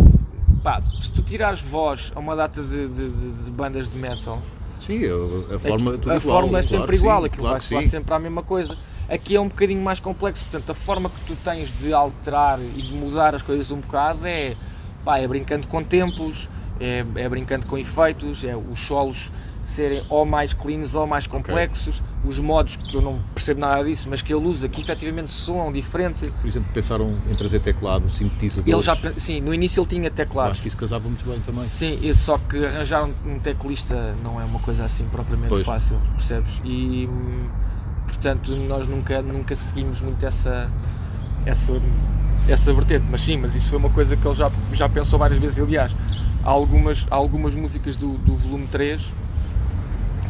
pá, 0.62 0.82
se 1.00 1.10
tu 1.10 1.22
tirares 1.22 1.62
voz 1.62 2.12
a 2.14 2.20
uma 2.20 2.36
data 2.36 2.62
de, 2.62 2.88
de- 2.90 3.10
de- 3.10 3.52
bandas 3.52 3.90
de 3.90 3.98
metal, 3.98 4.42
sim, 4.78 5.00
a, 5.06 5.56
a 5.56 5.60
forma 5.60 5.94
é 6.06 6.16
a 6.18 6.20
forma 6.20 6.60
é 6.60 6.62
claro 6.62 6.64
sempre 6.64 6.98
sim, 6.98 7.04
igual, 7.04 7.24
aquilo 7.24 7.44
claro 7.44 7.54
vai 7.54 7.60
soar 7.62 7.84
sim. 7.84 7.90
sempre 7.90 8.14
à 8.14 8.20
mesma 8.20 8.44
coisa. 8.44 8.78
Aqui 9.08 9.36
é 9.36 9.40
um 9.40 9.48
bocadinho 9.48 9.82
mais 9.82 10.00
complexo, 10.02 10.44
portanto, 10.46 10.70
a 10.72 10.74
forma 10.76 11.10
que 11.10 11.22
tu 11.28 11.36
tens 11.46 11.72
de 11.78 11.94
alterar 11.94 12.60
e 12.60 12.82
de 12.82 12.94
mudar 12.94 13.36
as 13.36 13.42
coisas 13.42 13.72
um 13.72 13.78
bocado 13.80 14.26
é, 14.26 14.56
pá, 15.06 15.18
é 15.18 15.26
brincando 15.28 15.66
com 15.68 15.82
tempos, 15.82 16.50
é, 16.80 17.06
é 17.16 17.30
brincando 17.30 17.66
com 17.68 17.78
efeitos, 17.78 18.44
é 18.44 18.56
os 18.56 18.80
solos 18.82 19.32
serem 19.64 20.03
ou 20.09 20.26
mais 20.26 20.53
cleans 20.53 20.93
ou 20.93 21.07
mais 21.07 21.26
complexos, 21.26 22.03
os 22.26 22.38
modos 22.38 22.76
que 22.76 22.95
eu 22.95 23.01
não 23.01 23.18
percebo 23.34 23.61
nada 23.61 23.84
disso, 23.84 24.07
mas 24.09 24.22
que 24.22 24.34
ele 24.34 24.45
usa, 24.45 24.68
que 24.68 24.82
efetivamente 24.82 25.32
soam 25.32 25.72
diferente. 25.72 26.32
Por 26.41 26.47
exemplo, 26.47 26.70
pensaram 26.74 27.18
em 27.30 27.36
trazer 27.36 27.61
teclado, 27.61 28.11
sintetizadores. 28.11 28.68
Ele 28.68 28.82
já, 28.82 29.14
sim, 29.18 29.39
no 29.39 29.53
início 29.53 29.80
ele 29.80 29.88
tinha 29.88 30.11
teclados. 30.11 30.51
Acho 30.51 30.61
que 30.64 30.68
isso 30.68 30.78
casava 30.78 31.07
muito 31.07 31.26
bem 31.26 31.39
também. 31.39 31.66
Sim, 31.66 32.14
só 32.14 32.38
que 32.38 32.64
arranjar 32.64 33.05
um, 33.05 33.39
teclista 33.39 34.14
não 34.22 34.39
é 34.39 34.43
uma 34.43 34.59
coisa 34.59 34.84
assim 34.84 35.05
propriamente 35.05 35.49
Pois. 35.49 35.66
fácil, 35.66 35.97
percebes? 36.11 36.61
E 36.66 37.07
hum, 37.07 37.47
portanto 38.05 38.53
nós 38.57 38.86
nunca, 38.86 39.22
nunca 39.22 39.55
seguimos 39.55 40.01
muito 40.01 40.26
essa, 40.26 40.70
essa, 41.45 41.82
essa 42.49 42.74
vertente, 42.74 43.05
mas 43.09 43.22
sim, 43.22 43.38
mas 43.38 43.55
isso 43.55 43.70
foi 43.70 43.80
uma 43.80 43.89
coisa 43.89 44.18
que 44.18 44.28
ele 44.28 44.36
já, 44.36 44.51
já 44.74 44.89
pensou 44.89 45.18
várias 45.18 45.39
vezes. 45.39 45.57
Aliás, 45.57 45.95
há 46.43 46.49
algumas, 46.49 47.07
há 47.09 47.16
algumas 47.16 47.55
músicas 47.55 47.95
do, 47.95 48.18
do 48.18 48.36
volume 48.36 48.68
3 48.68 49.14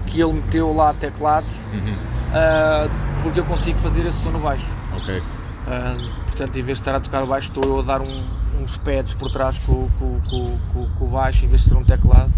que 0.08 0.22
ele 0.22 0.34
meteu 0.34 0.74
lá 0.74 0.94
teclados 0.94 1.54
Uhum. 1.74 1.96
ah, 2.34 2.88
porque 3.22 3.40
eu 3.40 3.46
consigo 3.46 3.78
fazer 3.80 4.06
esse 4.06 4.20
som 4.20 4.32
no 4.32 4.40
baixo. 4.40 4.68
Ok. 4.94 5.22
Ah, 5.68 5.96
portanto, 6.26 6.58
em 6.58 6.62
vez 6.62 6.78
de 6.78 6.82
estar 6.82 6.96
a 6.96 7.00
tocar 7.00 7.24
o 7.24 7.28
baixo, 7.28 7.50
estou 7.50 7.64
eu 7.64 7.80
a 7.80 7.84
dar 7.84 8.02
um- 8.02 8.24
uns 8.62 8.78
pads 8.78 9.14
por 9.14 9.32
trás 9.32 9.58
com, 9.60 9.88
com, 10.00 10.20
com, 10.30 10.58
com, 11.00 11.06
o 11.06 11.08
baixo, 11.08 11.46
em 11.46 11.50
vez 11.50 11.62
de 11.64 11.70
ser 11.70 11.76
um 11.76 11.84
teclado. 11.84 12.32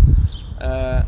Ah, 0.60 1.06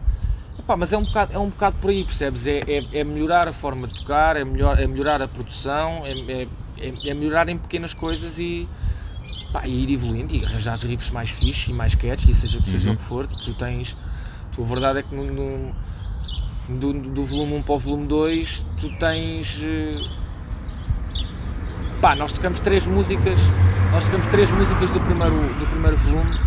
epá, 0.59 0.75
mas 0.75 0.91
é 0.93 0.97
um, 0.97 1.03
bocado, 1.05 1.33
é 1.33 1.39
um 1.39 1.49
bocado 1.49 1.75
por 1.79 1.89
aí, 1.91 2.03
percebes? 2.03 2.47
É, 2.47 2.59
é, 2.67 2.99
é 2.99 3.03
melhorar 3.03 3.47
a 3.47 3.51
forma 3.51 3.87
de 3.87 3.95
tocar, 3.95 4.35
é, 4.35 4.43
melhor, 4.43 4.79
é 4.79 4.87
melhorar 4.87 5.21
a 5.21 5.27
produção, 5.27 6.01
é, 6.05 6.11
é, 6.11 6.47
é- 6.79 7.09
é 7.09 7.13
melhorar 7.13 7.47
em 7.49 7.57
pequenas 7.57 7.93
coisas 7.93 8.37
e, 8.39 8.67
pá, 9.53 9.65
e 9.67 9.83
ir 9.83 9.93
evoluindo 9.93 10.35
e 10.35 10.43
arranjar 10.45 10.77
riffs 10.79 11.09
mais 11.11 11.29
fixes 11.31 11.67
e 11.69 11.73
mais 11.73 11.93
catchy, 11.95 12.33
seja, 12.33 12.59
seja 12.63 12.91
o 12.91 12.97
que 12.97 13.03
for. 13.03 13.25
Tu 13.27 13.53
tens, 13.53 13.95
Tu, 14.53 14.63
a 14.63 14.65
verdade 14.65 14.99
é 14.99 15.03
que 15.03 15.13
no, 15.15 15.23
no- 15.23 15.71
do, 16.67 16.93
do 16.93 17.25
volume 17.25 17.55
1 17.55 17.63
para 17.63 17.75
o 17.75 17.79
volume 17.79 18.07
2 18.07 18.65
tu 18.79 18.89
tens. 18.97 19.63
eh, 19.65 19.91
Pá, 22.01 22.15
nós 22.15 22.31
tocamos 22.31 22.59
três 22.59 22.85
músicas. 22.85 23.39
Nós 23.91 24.05
tocamos 24.05 24.27
três 24.27 24.51
músicas 24.51 24.91
do 24.91 24.99
primeiro, 24.99 25.35
do 25.59 25.65
primeiro 25.65 25.97
volume 25.97 26.37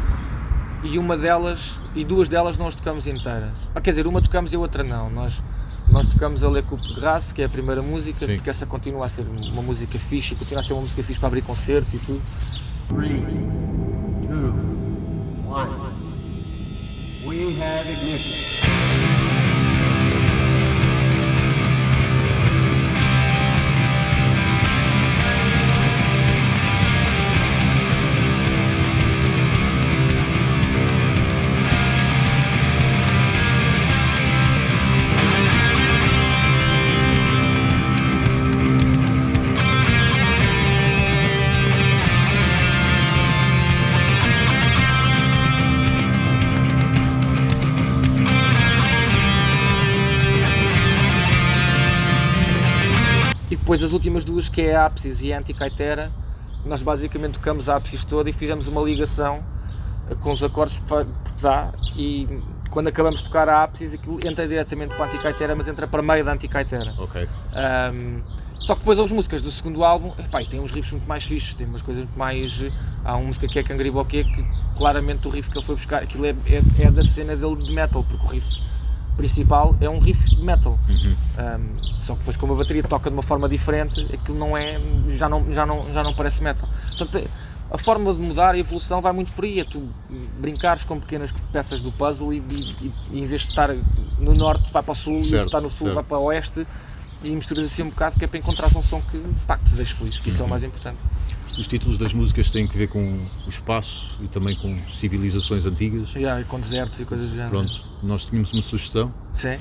e 0.83 0.99
uma 0.99 1.17
delas 1.17 1.81
e 1.95 2.05
duas 2.05 2.29
delas 2.29 2.57
não 2.57 2.67
as 2.67 2.75
tocamos 2.75 3.07
inteiras. 3.07 3.71
Ah, 3.75 3.81
quer 3.81 3.91
dizer, 3.91 4.07
uma 4.07 4.23
tocamos 4.23 4.53
e 4.53 4.57
a 4.57 4.59
outra 4.59 4.85
não. 4.85 5.11
Nós, 5.11 5.43
nós 5.91 6.07
tocamos 6.07 6.45
a 6.45 6.49
Le 6.49 6.63
Coupe 6.63 6.87
de 6.87 6.95
Grace, 6.95 7.35
que 7.35 7.43
é 7.43 7.47
a 7.47 7.49
primeira 7.49 7.83
música, 7.83 8.25
Sim. 8.27 8.37
porque 8.37 8.51
essa 8.51 8.65
continua 8.67 9.07
a 9.07 9.09
ser 9.09 9.27
uma 9.53 9.63
música 9.63 9.99
fixe, 9.99 10.35
e 10.35 10.37
continua 10.37 10.61
a 10.61 10.63
ser 10.63 10.75
uma 10.75 10.83
música 10.83 11.03
fixe 11.03 11.19
para 11.19 11.27
abrir 11.29 11.43
concertos 11.43 11.93
e 11.95 11.99
tudo. 11.99 12.23
E 18.97 19.00
depois 53.81 53.85
as 53.85 53.93
últimas 53.93 54.25
duas, 54.27 54.49
que 54.49 54.61
é 54.61 54.77
a 54.77 54.85
Apsis 54.85 55.23
e 55.23 55.33
a 55.33 55.39
Anticaitera, 55.39 56.13
nós 56.67 56.83
basicamente 56.83 57.35
tocamos 57.35 57.69
a 57.69 57.77
Apsis 57.77 58.05
toda 58.05 58.29
e 58.29 58.33
fizemos 58.33 58.69
uma 58.69 58.83
ligação 58.83 59.43
eh, 60.11 60.15
com 60.17 60.33
os 60.33 60.45
acordes 60.45 60.79
que 60.79 61.43
dá 61.43 61.73
e 61.97 62.29
quando 62.71 62.89
acabamos 62.89 63.21
de 63.21 63.25
tocar 63.25 63.49
a 63.49 63.63
Apsis 63.63 63.95
aquilo 63.95 64.19
entra 64.27 64.47
diretamente 64.47 64.95
para 64.95 65.07
a 65.07 65.09
Anticaitera, 65.09 65.57
mas 65.57 65.67
entra 65.67 65.87
para 65.87 66.03
meio 66.03 66.23
da 66.25 66.33
Anticaitera. 66.33 66.95
Ok. 66.99 67.27
Ahm, 67.55 68.21
só 68.53 68.75
que 68.75 68.81
depois 68.81 68.99
houve 68.99 69.15
músicas 69.15 69.41
do 69.41 69.51
segundo 69.51 69.83
álbum, 69.83 70.13
epá, 70.19 70.45
tem 70.45 70.61
uns 70.61 70.73
riffs 70.73 70.93
muito 70.93 71.09
mais 71.09 71.25
fixos, 71.25 71.55
tem 71.55 71.67
umas 71.67 71.81
coisas 71.81 72.05
muito 72.05 72.19
mais. 72.19 72.63
eh, 72.63 72.71
Há 73.03 73.17
uma 73.17 73.29
música 73.29 73.49
que 73.49 73.59
é 73.59 73.63
Cangriboquê 73.63 74.25
que 74.25 74.45
claramente 74.77 75.27
o 75.27 75.31
riff 75.31 75.49
que 75.51 75.57
ele 75.57 75.65
foi 75.65 75.75
buscar, 75.75 76.03
aquilo 76.03 76.27
é, 76.27 76.35
é, 76.47 76.63
é 76.83 76.91
da 76.91 77.03
cena 77.03 77.35
dele 77.35 77.57
de 77.57 77.73
metal, 77.73 78.05
porque 78.05 78.27
o 78.27 78.29
riff 78.29 78.61
principal 79.17 79.77
é 79.81 79.89
um 79.89 79.99
riff 79.99 80.37
metal. 80.43 80.79
Ahm, 81.39 81.71
só 81.99 82.15
que 82.15 82.21
depois 82.21 82.37
como 82.37 82.53
a 82.55 82.57
bateria 82.57 82.83
toca 82.83 83.11
de 83.11 83.17
uma 83.17 83.23
forma 83.23 83.49
diferente, 83.49 84.01
aquilo 84.13 84.39
não 84.39 84.57
é. 84.57 84.81
já 85.17 85.29
não, 85.29 85.53
já 85.53 85.65
não, 85.67 85.93
já 85.93 86.03
não 86.03 86.13
parece 86.15 86.43
metal. 86.43 86.69
Portanto, 86.97 87.29
a 87.71 87.79
forma 87.79 88.13
de 88.13 88.21
mudar 88.21 88.55
e 88.55 88.59
a 88.59 88.61
evolução 88.61 89.01
vai 89.01 89.13
muito 89.13 89.31
por 89.33 89.45
aí, 89.45 89.61
é 89.61 89.65
tu 89.65 89.89
brincares 90.41 90.83
com 90.85 90.99
pequenas 90.99 91.33
peças 91.53 91.81
do 91.81 91.93
puzzle 91.93 92.33
e, 92.33 92.39
e- 92.39 92.93
e 93.13 93.21
em 93.21 93.27
vez 93.27 93.43
de 93.43 93.49
estar 93.49 93.69
no 94.19 94.35
norte 94.35 94.73
vai 94.73 94.83
para 94.83 94.93
o 94.93 94.95
sul, 94.95 95.21
e 95.21 95.25
Certo, 95.25 95.47
está 95.47 95.61
no 95.61 95.71
sul 95.71 95.87
certo. 95.87 95.95
vai 95.95 96.05
para 96.05 96.19
o 96.19 96.23
oeste 96.25 96.67
e 97.23 97.31
misturas 97.31 97.67
assim 97.67 97.83
um 97.85 97.91
bocado 97.91 98.19
que 98.19 98.25
é 98.25 98.29
para 98.29 98.39
encontrar 98.39 98.67
um 98.77 98.83
som 98.83 99.01
que, 99.03 99.23
pá, 99.47 99.57
que 99.57 99.65
te 99.71 99.77
deixe 99.77 99.95
feliz, 99.95 100.19
que 100.19 100.31
isso 100.31 100.43
é 100.43 100.47
o 100.47 100.49
mais 100.49 100.65
importante. 100.65 100.97
Os 101.59 101.67
títulos 101.67 101.97
das 101.99 102.13
músicas 102.13 102.51
têm 102.51 102.67
que 102.67 102.77
ver 102.77 102.89
com 102.89 103.01
o 103.47 103.49
espaço 103.49 104.17
e 104.21 104.27
também 104.29 104.55
com 104.57 104.77
civilizações 104.93 105.67
antigas. 105.67 106.13
Yeah, 106.15 106.41
e 106.41 106.45
com 106.45 106.59
desertos 106.59 106.99
e 107.01 107.05
coisas 107.05 107.31
do 107.31 107.35
género. 107.37 107.51
Pronto, 107.51 107.85
nós 108.03 108.25
tínhamos 108.27 108.53
uma 108.53 108.63
sugestão 108.63 109.13
Sim, 109.33 109.57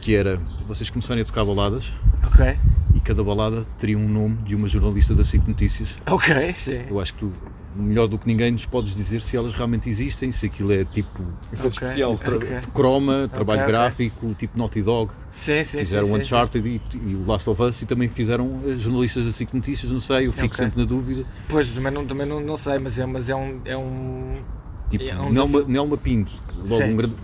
que 0.00 0.14
era 0.14 0.36
vocês 0.66 0.90
começarem 0.90 1.22
a 1.22 1.24
tocar 1.26 1.44
baladas 1.44 1.92
ok. 2.26 2.56
e 2.94 3.00
cada 3.00 3.22
balada 3.22 3.64
teria 3.78 3.98
um 3.98 4.08
nome 4.08 4.36
de 4.44 4.54
uma 4.54 4.68
jornalista 4.68 5.14
da 5.14 5.24
SIC 5.24 5.46
Notícias. 5.46 5.96
Ok, 6.06 6.52
sim. 6.54 6.84
Eu 6.88 7.00
acho 7.00 7.12
que 7.14 7.20
tu, 7.20 7.32
melhor 7.76 8.06
do 8.08 8.16
que 8.18 8.26
ninguém, 8.26 8.50
nos 8.50 8.64
podes 8.66 8.94
dizer 8.94 9.20
se 9.22 9.36
elas 9.36 9.52
realmente 9.52 9.88
existem, 9.88 10.32
se 10.32 10.46
aquilo 10.46 10.72
é 10.72 10.84
tipo 10.84 11.22
Efeito 11.52 11.76
Ok, 11.76 11.86
especial. 11.88 12.12
ok. 12.12 12.38
croma, 12.74 13.28
trabalho 13.32 13.60
ok. 13.60 13.72
gráfico, 13.72 14.34
tipo 14.38 14.56
Naughty 14.58 14.82
Dog. 14.82 15.12
Sim, 15.30 15.62
sim, 15.62 15.78
fizeram 15.78 16.06
sim, 16.06 16.16
Uncharted 16.16 16.66
E, 16.68 16.80
e 17.06 17.14
o 17.14 17.26
Last 17.26 17.48
of 17.50 17.62
Us 17.62 17.82
e 17.82 17.86
também 17.86 18.08
fizeram 18.08 18.60
as 18.72 18.80
jornalistas 18.80 19.24
da 19.24 19.32
SIC 19.32 19.52
Notícias, 19.54 19.92
não 19.92 20.00
sei, 20.00 20.26
eu 20.26 20.32
fico 20.32 20.56
sempre 20.56 20.80
na 20.80 20.86
dúvida. 20.86 21.24
Pois, 21.48 21.70
também 21.72 21.92
não, 21.92 22.06
também 22.06 22.26
não, 22.26 22.40
não 22.40 22.56
sei, 22.56 22.78
mas 22.78 22.98
é, 22.98 23.06
mas 23.06 23.28
é 23.28 23.36
um. 23.36 23.60
É 23.64 23.76
um 23.76 24.36
Tipo, 24.88 25.02
É 25.04 25.14
um 25.16 25.30
Nelma, 25.32 25.46
desafio. 25.58 25.68
Nelma 25.68 25.96
Pinto, 25.98 26.32
logo 26.56 26.66
Sim. 26.68 26.84
um, 26.84 26.96
grande- 26.96 27.14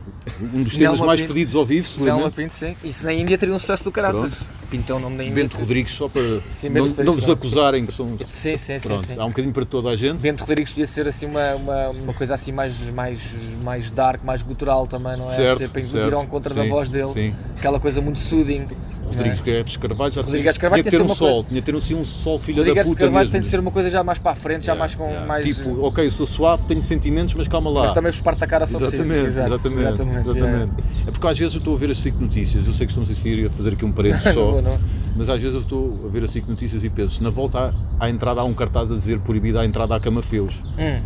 um 0.55 0.63
dos 0.63 0.77
temas 0.77 0.93
Nelma 0.95 1.07
mais 1.07 1.21
Pinto. 1.21 1.33
pedidos 1.35 1.55
ao 1.57 1.65
vivo, 1.65 1.87
se 1.89 2.01
Nelma 2.01 2.25
lembra? 2.25 2.31
Pinto, 2.43 2.55
sim. 2.55 2.77
Isso 2.85 3.05
na 3.05 3.13
Índia 3.13 3.37
teria 3.39 3.55
um 3.55 3.59
sucesso 3.59 3.85
do 3.85 3.91
caraças. 3.93 4.41
Pinto 4.71 4.91
é 4.91 4.97
o 4.97 4.99
nome 4.99 5.19
da 5.19 5.25
Índia. 5.25 5.35
Bento 5.35 5.57
Rodrigues, 5.59 5.93
só 5.93 6.09
para 6.09 6.23
Sim, 6.41 6.71
não, 6.71 6.87
Rodrigues, 6.87 7.27
não 7.27 7.35
acusarem 7.35 7.85
que 7.85 7.93
são. 7.93 8.17
Sim, 8.25 8.57
sim, 8.57 8.79
sim. 8.79 8.89
Pronto, 8.89 9.03
sim. 9.05 9.15
há 9.19 9.25
um 9.25 9.29
bocadinho 9.29 9.53
para 9.53 9.65
toda 9.67 9.91
a 9.91 9.97
gente. 9.97 10.19
Bento 10.21 10.41
Rodrigues 10.41 10.71
devia 10.73 10.87
ser 10.87 11.07
assim 11.07 11.27
uma, 11.27 11.55
uma, 11.57 11.89
uma 11.91 12.15
coisa 12.15 12.33
assim 12.33 12.53
mais, 12.53 12.81
mais, 12.91 13.35
mais 13.63 13.91
dark, 13.91 14.25
mais 14.25 14.43
gutural 14.43 14.87
também, 14.87 15.15
não 15.19 15.27
é? 15.27 15.29
Certo, 15.29 15.59
Ser 15.59 15.69
para 15.69 15.83
ir 15.83 16.15
ao 16.15 16.23
encontro 16.25 16.55
da 16.55 16.63
Sim, 16.63 16.69
voz 16.71 16.89
dele. 16.89 17.09
sim. 17.09 17.35
Aquela 17.59 17.79
coisa 17.79 18.01
muito 18.01 18.19
soothing. 18.19 18.67
Rodrigues 19.05 19.41
não 19.41 19.47
é? 19.47 19.57
Guedes 19.59 19.77
Carvalho 19.77 20.13
já 20.15 20.23
Rodrigues 20.23 20.55
tinha, 20.55 20.61
Carvalho 20.63 20.83
tinha 20.83 20.91
tem 20.91 21.01
ter 21.07 21.13
um 21.13 21.15
sol, 21.15 21.45
tinha 21.45 21.61
que 21.61 21.71
ter 21.71 21.77
assim 21.77 21.95
um 21.95 22.05
sol 22.05 22.39
filho 22.39 22.57
da 22.57 22.69
Rodrigues 22.71 22.89
puta 22.89 23.01
Carvalho 23.01 23.19
mesmo. 23.25 23.33
tem 23.33 23.41
de 23.43 23.47
ser 23.47 23.61
uma 23.61 23.71
coisa 23.71 23.91
já 23.91 24.03
mais 24.03 24.19
para 24.19 24.31
a 24.31 24.35
frente, 24.35 24.65
já 24.65 24.75
mais 24.75 24.95
com 24.95 25.03
Yeah. 25.05 25.27
mais. 25.27 25.45
Tipo, 25.45 25.85
ok, 25.85 26.07
eu 26.07 26.11
sou 26.11 26.25
suave, 26.27 26.65
tenho 26.65 26.81
sentimentos, 26.81 27.35
mas 27.35 27.47
calma 27.47 27.69
lá. 27.69 27.83
mas 27.83 27.93
também 27.93 28.11
vos 28.11 28.23
parte 28.23 28.43
a 28.43 28.47
cara 28.47 28.65
só. 28.65 28.81
Exatamente, 28.81 29.22
Exato, 29.25 29.55
exatamente, 29.55 29.81
exatamente, 29.81 30.29
exatamente. 30.29 30.73
yeah. 30.77 31.03
É 31.07 31.11
porque 31.11 31.27
às 31.27 31.39
vezes 31.39 31.55
eu 31.55 31.59
estou 31.59 31.75
a 31.75 31.79
ver 31.79 31.91
as 31.91 31.99
SIC 31.99 32.15
Notícias, 32.21 32.67
eu 32.67 32.73
sei 32.73 32.87
que 32.87 32.93
estamos 32.93 33.11
a 33.11 33.15
seguir 33.15 33.47
a 33.47 33.51
fazer 33.51 33.73
aqui 33.75 33.85
um 33.85 33.93
parênteses 33.93 34.23
só, 34.35 34.51
Boa, 34.51 34.63
não? 34.63 34.79
mas 35.17 35.29
às 35.29 35.41
vezes 35.41 35.55
eu 35.55 35.61
estou 35.63 36.01
a 36.05 36.09
ver 36.09 36.25
as 36.25 36.31
SIC 36.31 36.49
Notícias 36.49 36.85
e 36.85 36.91
penso, 36.91 37.23
na 37.23 37.31
volta 37.31 37.75
à, 37.99 38.07
à 38.07 38.11
entrada 38.11 38.41
há 38.41 38.45
um 38.45 38.55
cartaz 38.55 38.91
a 38.93 38.97
dizer 38.97 39.19
proibida 39.21 39.61
a 39.61 39.65
entrada 39.67 39.95
à 39.97 40.01
Cama 40.01 40.23
Feus, 40.23 40.55
Hum, 40.79 41.01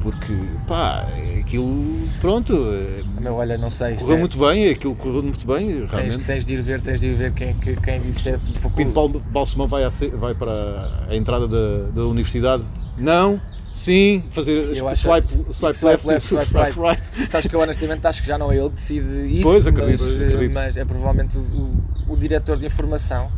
porque 0.00 0.32
pá, 0.68 1.04
aquilo, 1.40 1.84
pronto, 2.20 2.52
é- 2.54 3.20
meu, 3.20 3.34
olha, 3.34 3.58
não 3.58 3.68
sei. 3.70 3.96
correu 3.96 4.16
é- 4.16 4.20
muito 4.20 4.38
bem, 4.38 4.68
aquilo 4.70 4.94
correu 4.94 5.22
muito 5.22 5.44
bem, 5.46 5.66
Tens, 5.66 5.90
realmente. 5.90 6.18
tens 6.24 6.46
de 6.46 6.52
ir 6.54 6.62
ver, 6.62 6.80
tens 6.80 7.00
de 7.00 7.08
ir 7.08 7.14
ver 7.14 7.32
quem, 7.32 7.54
que- 7.54 7.74
quem 7.76 8.00
disse 8.00 8.30
é. 8.30 8.38
Pinto 8.76 8.92
Bal- 8.92 9.08
Balsemão 9.08 9.66
vai, 9.66 9.90
ce- 9.90 10.08
vai 10.10 10.32
para 10.34 11.06
a 11.08 11.16
entrada 11.16 11.48
da, 11.48 11.90
da 11.92 12.06
universidade? 12.06 12.62
Não? 12.96 13.40
Sim? 13.72 14.24
Fazer 14.30 14.52
Eu 14.52 14.74
swipe, 14.74 14.96
swipe, 14.96 15.52
Swipe 15.54 15.84
left, 15.84 16.06
left, 16.06 16.26
swipe 16.26 16.44
swipe 16.46 16.80
right. 16.80 16.80
right. 16.80 17.28
Sabes 17.28 17.46
que 17.46 17.54
eu 17.54 17.60
honestamente 17.60 18.06
acho 18.06 18.22
que 18.22 18.26
já 18.28 18.38
não 18.38 18.50
é 18.50 18.56
ele 18.56 18.70
que 18.70 18.76
decide 18.76 19.26
isso, 19.38 19.42
Pois, 19.42 19.66
acredito, 19.66 20.02
mas, 20.02 20.14
acredito. 20.20 20.54
mas 20.54 20.76
é 20.78 20.84
provavelmente 20.84 21.36
o, 21.36 21.70
o- 22.08 22.16
diretor 22.16 22.56
de 22.56 22.64
informação. 22.64 23.30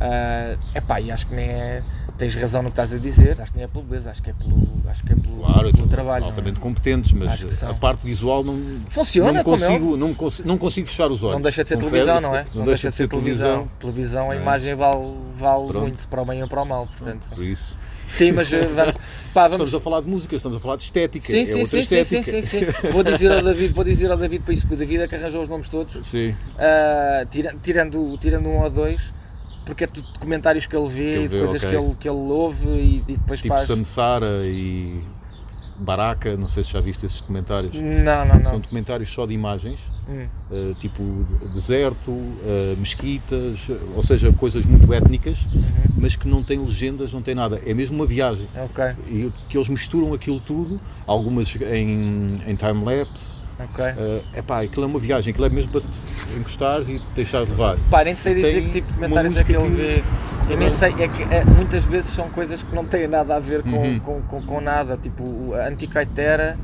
É 0.00 0.56
epá, 0.74 1.00
e 1.00 1.10
acho 1.12 1.26
que 1.26 1.34
nem 1.34 1.48
é. 1.50 1.82
Tens 2.16 2.34
razão 2.36 2.62
no 2.62 2.68
que 2.68 2.72
estás 2.72 2.92
a 2.94 2.98
dizer, 2.98 3.40
acho 3.40 3.52
que 3.52 3.58
nem 3.58 3.64
é 3.64 3.68
pelo 3.68 3.84
beleza, 3.84 4.08
acho 4.10 4.22
que 4.22 4.30
é 4.30 4.32
pelo, 4.32 4.56
acho 4.88 5.02
que 5.04 5.12
é 5.12 5.16
pelo, 5.16 5.36
Claro, 5.42 5.72
pelo 5.72 5.88
trabalho. 5.88 6.20
não 6.20 6.28
é? 6.28 6.30
altamente 6.30 6.60
competentes, 6.60 7.12
mas 7.12 7.62
a 7.64 7.74
parte 7.74 8.04
visual 8.06 8.44
não, 8.44 8.56
Funciona, 8.88 9.32
não 9.32 9.40
é 9.40 9.44
consigo, 9.44 9.96
não, 9.96 10.08
me 10.08 10.14
consigo, 10.14 10.48
não 10.48 10.56
consigo 10.58 10.86
fechar 10.86 11.10
os 11.10 11.22
olhos. 11.24 11.34
Não 11.34 11.42
deixa 11.42 11.62
de 11.64 11.68
ser 11.70 11.74
Confesso, 11.74 11.90
televisão, 11.92 12.20
não 12.20 12.36
é? 12.36 12.46
Não, 12.54 12.64
deixa 12.64 12.88
de 12.88 12.94
ser 12.94 13.08
televisão. 13.08 13.68
Televisão, 13.80 14.30
a 14.30 14.34
É. 14.34 14.38
imagem 14.38 14.76
vale, 14.76 15.12
vale 15.34 15.66
Pronto. 15.66 15.80
muito 15.80 16.06
para 16.08 16.22
o 16.22 16.24
bem 16.24 16.40
ou 16.42 16.48
para 16.48 16.62
o 16.62 16.64
mal, 16.64 16.86
portanto. 16.86 17.30
Por 17.34 17.42
isso, 17.44 17.76
Sim, 18.06 18.32
mas 18.32 18.52
eh, 18.52 18.66
vamos, 18.66 18.94
pá, 19.32 19.42
vamos, 19.48 19.52
estamos 19.68 19.74
a 19.74 19.80
falar 19.80 20.00
de 20.02 20.08
música, 20.08 20.36
estamos 20.36 20.58
a 20.58 20.60
falar 20.60 20.76
de 20.76 20.82
estética. 20.84 21.24
Sim, 21.26 21.40
é 21.40 21.44
sim, 21.44 21.64
sim, 21.64 21.82
sim, 21.82 22.04
sim, 22.04 22.18
estética. 22.18 22.42
sim, 22.42 22.60
sim. 22.82 22.90
Vou 22.90 23.02
dizer 23.02 23.32
ao 23.32 23.40
David, 23.44 23.72
vou 23.72 23.84
dizer 23.84 24.10
ao 24.10 24.16
David 24.16 24.42
para 24.44 24.52
isso, 24.52 24.62
porque 24.62 24.74
o 24.74 24.78
David 24.78 25.02
é 25.02 25.08
que 25.08 25.14
arranjou 25.14 25.42
os 25.42 25.48
nomes 25.48 25.68
todos, 25.68 26.06
Sim, 26.06 26.34
tira- 27.30 27.54
tirando, 27.62 28.18
tirando 28.18 28.48
um 28.48 28.58
ou 28.62 28.70
dois, 28.70 29.12
porque 29.64 29.84
é 29.84 29.86
tudo 29.86 30.06
documentários 30.12 30.66
que 30.66 30.76
ele 30.76 30.88
vê, 30.88 30.94
Que 30.94 31.16
ele 31.16 31.24
e 31.24 31.28
de 31.28 31.38
coisas 31.38 31.64
ok. 31.64 31.70
que, 31.70 31.76
ele, 31.84 31.94
que 32.00 32.08
ele 32.08 32.16
ouve 32.18 32.66
e, 32.68 33.04
e 33.08 33.12
depois 33.16 33.40
tipo. 33.40 33.56
Samsara 33.58 34.40
e 34.44 35.00
Baraka, 35.76 36.36
não 36.36 36.46
sei 36.46 36.62
se 36.62 36.72
já 36.72 36.80
viste 36.80 37.06
esses 37.06 37.20
documentários. 37.20 37.74
Não, 37.74 38.24
não, 38.26 38.42
São 38.44 38.52
não. 38.52 38.60
documentários 38.60 39.08
só 39.10 39.26
de 39.26 39.34
imagens, 39.34 39.80
Hum. 40.08 40.26
eh, 40.52 40.74
tipo 40.80 41.02
deserto, 41.54 42.12
eh, 42.44 42.74
mesquitas, 42.78 43.66
ou 43.94 44.02
seja, 44.02 44.30
coisas 44.32 44.64
muito 44.66 44.92
étnicas, 44.92 45.44
Uhum. 45.54 45.62
mas 45.96 46.14
que 46.14 46.28
não 46.28 46.42
têm 46.42 46.58
legendas, 46.58 47.12
não 47.12 47.22
tem 47.22 47.34
nada. 47.34 47.60
É 47.64 47.72
mesmo 47.72 47.96
uma 47.96 48.06
viagem. 48.06 48.46
Ok, 48.56 48.84
E 49.08 49.30
que 49.48 49.56
eles 49.56 49.68
misturam 49.68 50.12
aquilo 50.12 50.40
tudo, 50.40 50.78
algumas 51.06 51.56
em, 51.56 52.34
em 52.46 52.54
time-lapse. 52.54 53.38
ok. 53.58 53.84
É 54.34 54.42
pá, 54.42 54.60
aquilo 54.62 54.84
é 54.84 54.86
uma 54.88 54.98
viagem, 54.98 55.30
aquilo 55.30 55.46
é 55.46 55.48
mesmo 55.48 55.72
para 55.72 55.80
te 55.80 55.86
encostares 56.38 56.88
e 56.88 56.98
te 56.98 57.04
deixar 57.14 57.40
levar. 57.40 57.76
Pá, 57.90 58.04
nem 58.04 58.14
sei 58.14 58.34
dizer 58.34 58.62
que 58.64 58.70
tipo 58.70 58.86
de 58.92 58.98
uma 58.98 59.08
documentários 59.08 59.36
é 59.38 59.44
que 59.44 59.52
ele 59.56 59.68
vê. 59.70 60.02
Eu 60.50 60.58
nem 60.58 60.68
sei, 60.68 60.90
é 60.98 61.08
que 61.08 61.22
é, 61.34 61.42
muitas 61.46 61.86
vezes 61.86 62.10
são 62.10 62.28
coisas 62.28 62.62
que 62.62 62.74
não 62.74 62.84
têm 62.84 63.08
nada 63.08 63.34
a 63.36 63.40
ver 63.40 63.62
com, 63.62 63.70
Uhum. 63.78 63.98
com, 64.00 64.20
com, 64.20 64.42
com 64.42 64.60
nada. 64.60 64.98
Tipo, 64.98 65.54
a 65.54 65.68
Anticaitera, 65.68 66.58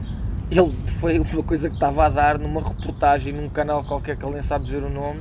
ele 0.50 0.72
foi 0.98 1.18
uma 1.18 1.42
coisa 1.42 1.68
que 1.68 1.74
estava 1.76 2.06
a 2.06 2.08
dar 2.08 2.38
numa 2.38 2.60
reportagem 2.62 3.32
num 3.32 3.48
canal 3.48 3.84
qualquer 3.84 4.16
que 4.16 4.24
ele 4.24 4.32
nem 4.34 4.42
sabe 4.42 4.64
dizer 4.64 4.82
o 4.84 4.90
nome. 4.90 5.20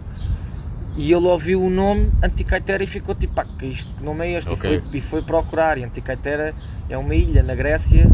E 0.97 1.13
ele 1.13 1.27
ouviu 1.27 1.61
o 1.63 1.69
nome 1.69 2.11
Anticaitera 2.21 2.83
e 2.83 2.87
ficou 2.87 3.15
tipo, 3.15 3.33
pá, 3.33 3.45
que 3.57 3.67
isto, 3.67 3.93
que 3.93 4.03
nome 4.03 4.25
é 4.27 4.37
este? 4.37 4.51
Ok. 4.53 4.77
E, 4.77 4.81
foi, 4.81 4.97
e 4.97 5.01
foi 5.01 5.21
procurar. 5.21 5.77
E 5.77 5.83
Anticaitera 5.83 6.53
é 6.89 6.97
uma 6.97 7.15
ilha 7.15 7.41
na 7.43 7.55
Grécia 7.55 8.05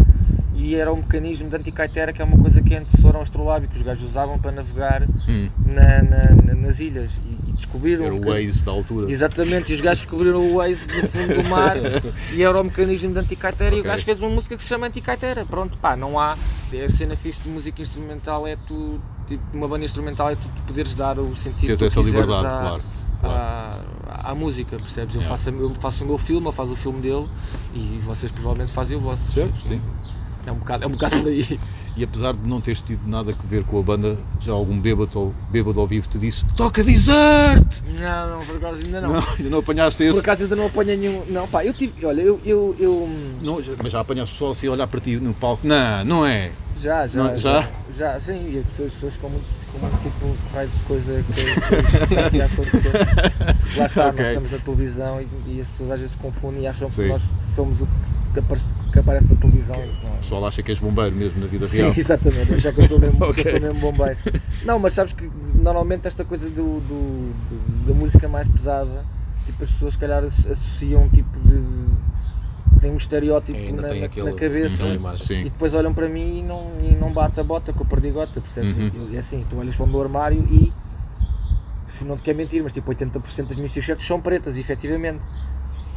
e 0.53 0.75
era 0.75 0.91
o 0.91 0.97
mecanismo 0.97 1.49
de 1.49 1.55
anticaitera, 1.55 2.13
que 2.13 2.21
é 2.21 2.25
uma 2.25 2.37
coisa 2.37 2.61
que 2.61 2.73
ao 3.17 3.21
astrolábio, 3.21 3.67
que 3.69 3.75
os 3.75 3.81
gajos 3.81 4.03
usavam 4.03 4.37
para 4.39 4.51
navegar 4.51 5.03
Hum. 5.27 5.49
na- 5.65 6.01
na- 6.01 6.35
na- 6.43 6.55
nas 6.55 6.79
ilhas 6.79 7.19
e 7.44 7.44
descobriram 7.55 8.05
Era 8.05 8.13
o 8.15 8.21
que- 8.21 8.27
Waze 8.29 8.63
da 8.63 8.71
altura. 8.71 9.11
Exatamente, 9.11 9.71
e 9.71 9.75
os 9.75 9.81
gajos 9.81 9.99
descobriram 10.05 10.39
o 10.39 10.55
Waze 10.55 10.87
no 10.87 11.07
fundo 11.09 11.43
do 11.43 11.49
mar 11.49 11.75
e 12.33 12.41
era 12.43 12.59
o 12.59 12.63
mecanismo 12.63 13.13
de 13.13 13.19
anticaitera 13.19 13.75
e 13.75 13.79
o 13.81 13.83
gajo 13.83 14.03
fez 14.05 14.19
uma 14.19 14.29
música 14.29 14.55
que 14.55 14.61
se 14.63 14.69
chama 14.69 14.87
Anticaitera. 14.87 15.45
Pronto, 15.45 15.77
pá, 15.77 15.95
não 15.95 16.19
há. 16.19 16.35
A 16.83 16.89
cena 16.89 17.15
fixe 17.15 17.41
de 17.41 17.49
música 17.49 17.81
instrumental 17.81 18.45
é 18.45 18.55
tu, 18.67 18.99
tipo, 19.27 19.41
uma 19.53 19.67
banda 19.67 19.85
instrumental 19.85 20.29
é 20.29 20.35
tu, 20.35 20.41
tu 20.55 20.61
poderes 20.63 20.93
dar 20.95 21.17
o 21.19 21.35
sentido 21.35 21.67
Tens 21.67 21.79
que 21.79 21.85
essa 21.85 22.01
liberdade, 22.01 22.45
à, 22.47 22.49
claro. 22.49 22.81
à, 23.23 24.31
à 24.31 24.35
música, 24.35 24.75
percebes? 24.77 25.15
Eu, 25.15 25.21
Yeah. 25.21 25.29
faço, 25.37 25.49
eu 25.51 25.73
faço 25.79 26.03
o 26.03 26.07
meu 26.07 26.17
filme, 26.17 26.45
eu 26.47 26.51
faço 26.51 26.73
o 26.73 26.75
filme 26.75 26.99
dele 26.99 27.27
e 27.73 27.99
vocês 28.03 28.31
provavelmente 28.31 28.73
fazem 28.73 28.97
o 28.97 28.99
vosso. 28.99 29.31
Certo, 29.31 29.55
sim. 29.61 29.79
É 30.45 30.51
um 30.51 30.55
bocado, 30.57 30.83
é 30.83 30.87
um 30.87 30.91
bocado 30.91 31.17
por 31.17 31.27
aí. 31.27 31.59
E 31.97 32.03
apesar 32.03 32.33
de 32.33 32.45
não 32.47 32.59
teres 32.59 32.81
tido 32.81 33.07
nada 33.07 33.31
a 33.31 33.47
ver 33.47 33.63
com 33.63 33.79
a 33.79 33.81
banda, 33.81 34.17
já 34.41 34.51
algum 34.51 34.77
bêbado, 34.79 35.17
ou 35.17 35.33
bêbado 35.49 35.79
ao 35.79 35.87
vivo 35.87 36.07
te 36.09 36.17
disse 36.17 36.43
Toca 36.57 36.83
Desert! 36.83 37.65
Não, 37.97 38.29
não, 38.39 38.45
por 38.45 38.57
acaso 38.57 38.81
ainda 38.81 38.99
não. 39.01 39.13
Não, 39.13 39.23
ainda 39.37 39.49
não 39.49 39.59
apanhaste 39.59 40.03
Por 40.03 40.09
esse? 40.09 40.19
acaso 40.19 40.43
ainda 40.43 40.55
não 40.57 40.65
apanhei 40.67 40.97
nenhum. 40.97 41.23
Não, 41.29 41.47
pá, 41.47 41.63
eu 41.63 41.73
tive. 41.73 42.05
Olha, 42.05 42.21
eu. 42.21 42.39
eu, 42.45 42.75
eu 42.77 43.09
Não, 43.41 43.63
já- 43.63 43.73
mas 43.81 43.91
já 43.93 44.01
apanhaste 44.01 44.33
pessoal 44.33 44.51
assim 44.51 44.67
a 44.67 44.71
olhar 44.71 44.87
para 44.87 44.99
ti 44.99 45.15
no 45.15 45.33
palco? 45.33 45.65
Não, 45.65 46.03
não 46.03 46.25
é. 46.25 46.51
Já, 46.81 47.07
já. 47.07 47.23
Não, 47.23 47.37
já? 47.37 47.69
Já, 47.95 48.19
sim, 48.19 48.51
e 48.53 48.57
as 48.57 48.65
pessoas, 48.65 48.87
as 48.89 48.93
pessoas 48.95 49.13
ficam 49.13 49.29
muito, 49.29 49.45
muito 49.79 50.03
tipo, 50.03 50.35
raio 50.53 50.67
de 50.67 50.79
coisa 50.83 51.23
que, 51.23 51.33
que. 51.33 52.55
Porque 52.55 53.79
Lá 53.79 53.85
está, 53.85 54.07
Ok. 54.07 54.19
nós 54.19 54.27
estamos 54.27 54.51
na 54.51 54.57
televisão 54.57 55.21
e, 55.21 55.27
e 55.55 55.61
as 55.61 55.67
pessoas 55.69 55.91
às 55.91 55.99
vezes 56.01 56.15
confundem 56.15 56.63
e 56.63 56.67
acham 56.67 56.89
Sim. 56.89 57.03
que 57.03 57.07
nós 57.07 57.21
somos 57.55 57.79
o 57.79 57.87
que 58.35 58.39
aparece, 58.39 58.65
que 58.91 58.99
aparece 58.99 59.27
na 59.33 59.35
televisão. 59.39 59.75
Isso 59.85 60.01
não 60.03 60.09
é. 60.11 60.13
O 60.13 60.17
pessoal 60.17 60.45
acha 60.45 60.61
que 60.63 60.71
és 60.71 60.79
bombeiro 60.79 61.15
mesmo 61.15 61.39
na 61.41 61.47
vida 61.47 61.65
Sim, 61.65 61.77
real. 61.83 61.93
exatamente, 61.97 62.53
achar 62.53 62.73
que 62.73 62.81
eu 62.81 62.87
sou 62.87 62.99
mesmo, 62.99 63.17
que 63.17 63.23
Ok. 63.23 63.43
eu 63.45 63.51
sou 63.51 63.59
mesmo 63.59 63.79
bombeiro. 63.79 64.17
Não, 64.63 64.77
mas 64.79 64.93
sabes 64.93 65.13
que 65.13 65.29
normalmente 65.55 66.07
esta 66.07 66.23
coisa 66.25 66.49
do, 66.49 66.79
do- 66.81 67.33
do- 67.33 67.87
da 67.87 67.93
música 67.93 68.27
mais 68.27 68.47
pesada, 68.47 69.03
tipo, 69.45 69.63
as 69.63 69.71
pessoas 69.71 69.93
se 69.93 69.99
calhar 69.99 70.23
asso- 70.23 70.49
associam 70.49 71.03
um 71.03 71.09
tipo 71.09 71.39
de. 71.39 71.85
tem 72.79 72.91
um 72.91 72.97
estereótipo 72.97 73.57
na, 73.75 73.87
tem 73.89 74.01
na- 74.01 74.33
cabeça. 74.33 74.85
E 74.87 75.23
Sim. 75.23 75.43
depois 75.45 75.73
olham 75.73 75.93
para 75.93 76.07
mim 76.09 76.39
e 76.39 76.41
não, 76.43 76.67
e 76.83 76.93
não 76.95 77.11
bate 77.11 77.39
a 77.39 77.43
bota 77.43 77.71
com 77.73 77.83
a 77.83 77.87
perdigota, 77.87 78.39
percebes? 78.41 78.75
Uhum. 78.77 78.91
E 79.11 79.15
é 79.15 79.19
assim, 79.19 79.43
tu 79.49 79.57
olhas 79.57 79.75
para 79.75 79.85
o 79.85 79.89
meu 79.89 80.01
armário 80.01 80.45
e 80.51 80.71
não 82.03 82.17
te 82.17 82.23
quero 82.23 82.37
mentir, 82.37 82.61
mas 82.61 82.73
tipo 82.73 82.91
80% 82.93 83.47
das 83.47 83.55
minhas 83.55 83.73
t-shirts 83.73 84.05
são 84.05 84.19
pretas, 84.19 84.57
efetivamente. 84.57 85.19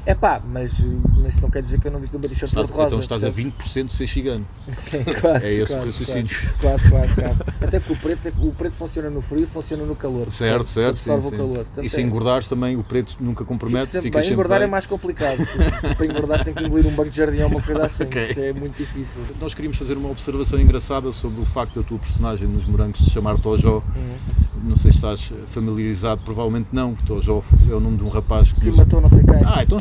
É 0.06 0.14
pá, 0.14 0.40
mas, 0.42 0.80
mas 1.22 1.34
isso 1.34 1.42
não 1.42 1.50
quer 1.50 1.62
dizer 1.62 1.78
que 1.78 1.86
eu 1.86 1.90
não 1.92 2.00
visto 2.00 2.14
uma 2.14 2.22
t-shirt 2.22 2.44
Estás, 2.48 2.70
cor-de-rosa. 2.70 2.86
então 2.96 3.00
estás 3.00 3.24
a 3.24 3.30
percebes? 3.30 3.54
20% 3.84 3.86
de 3.88 3.92
ser 3.92 4.06
chigano. 4.06 4.46
Sim, 4.72 5.04
quase. 5.20 5.46
É 5.46 5.52
esse 5.54 5.72
o 5.72 5.76
raciocínio. 5.84 6.28
Quase, 6.60 6.90
quase, 6.90 7.14
quase. 7.14 7.42
Até 7.60 7.78
porque 7.80 7.92
o 7.92 7.96
preto, 7.96 8.46
o 8.48 8.52
preto 8.52 8.72
funciona 8.74 9.10
no 9.10 9.20
frio 9.20 9.42
e 9.42 9.46
funciona 9.46 9.84
no 9.84 9.94
calor. 9.94 10.30
Certo, 10.30 10.64
portanto, 10.64 10.96
certo. 10.98 10.98
Sim, 10.98 11.10
o 11.28 11.30
calor. 11.30 11.56
Portanto, 11.56 11.84
E 11.84 11.90
se 11.90 11.98
é- 12.00 12.02
engordares 12.02 12.48
também, 12.48 12.76
o 12.76 12.82
preto 12.82 13.16
nunca 13.20 13.44
compromete, 13.44 13.86
sempre 13.88 14.08
ficas 14.08 14.20
bem. 14.20 14.22
sempre 14.22 14.34
Engordar 14.34 14.58
bem. 14.60 14.68
é 14.68 14.70
mais 14.70 14.86
complicado. 14.86 15.36
Se 15.80 15.94
para 15.94 16.06
engordar 16.06 16.42
tem 16.44 16.54
que 16.54 16.64
engolir 16.64 16.86
um 16.86 16.94
banco 16.94 17.10
de 17.10 17.16
jardim 17.16 17.42
ou 17.42 17.48
uma 17.48 17.60
coisa 17.62 17.84
assim. 17.84 18.04
Ok. 18.04 18.24
Isso 18.24 18.40
é 18.40 18.52
muito 18.54 18.76
difícil. 18.78 19.20
Nós 19.40 19.52
queríamos 19.52 19.76
fazer 19.76 19.94
uma 19.98 20.08
observação 20.10 20.58
engraçada 20.58 21.12
sobre 21.12 21.42
o 21.42 21.44
facto 21.44 21.82
da 21.82 21.86
tua 21.86 21.98
personagem 21.98 22.48
nos 22.48 22.64
Morangos 22.64 23.00
se 23.04 23.10
chamar 23.10 23.36
Tojó. 23.38 23.82
Uhum. 23.94 24.38
Não 24.64 24.76
sei 24.76 24.90
se 24.90 24.96
estás 24.98 25.32
familiarizado, 25.46 26.20
provavelmente 26.24 26.68
não, 26.72 26.92
porque 26.92 27.06
Tojó 27.06 27.42
é 27.70 27.74
o 27.74 27.80
nome 27.80 27.96
de 27.98 28.04
um 28.04 28.08
rapaz 28.08 28.52
que. 28.52 28.60
Que 28.60 28.70
matou 28.76 29.00
não 29.00 29.08
sei 29.08 29.22
quem. 29.22 29.36
Ah, 29.46 29.62
então 29.62 29.78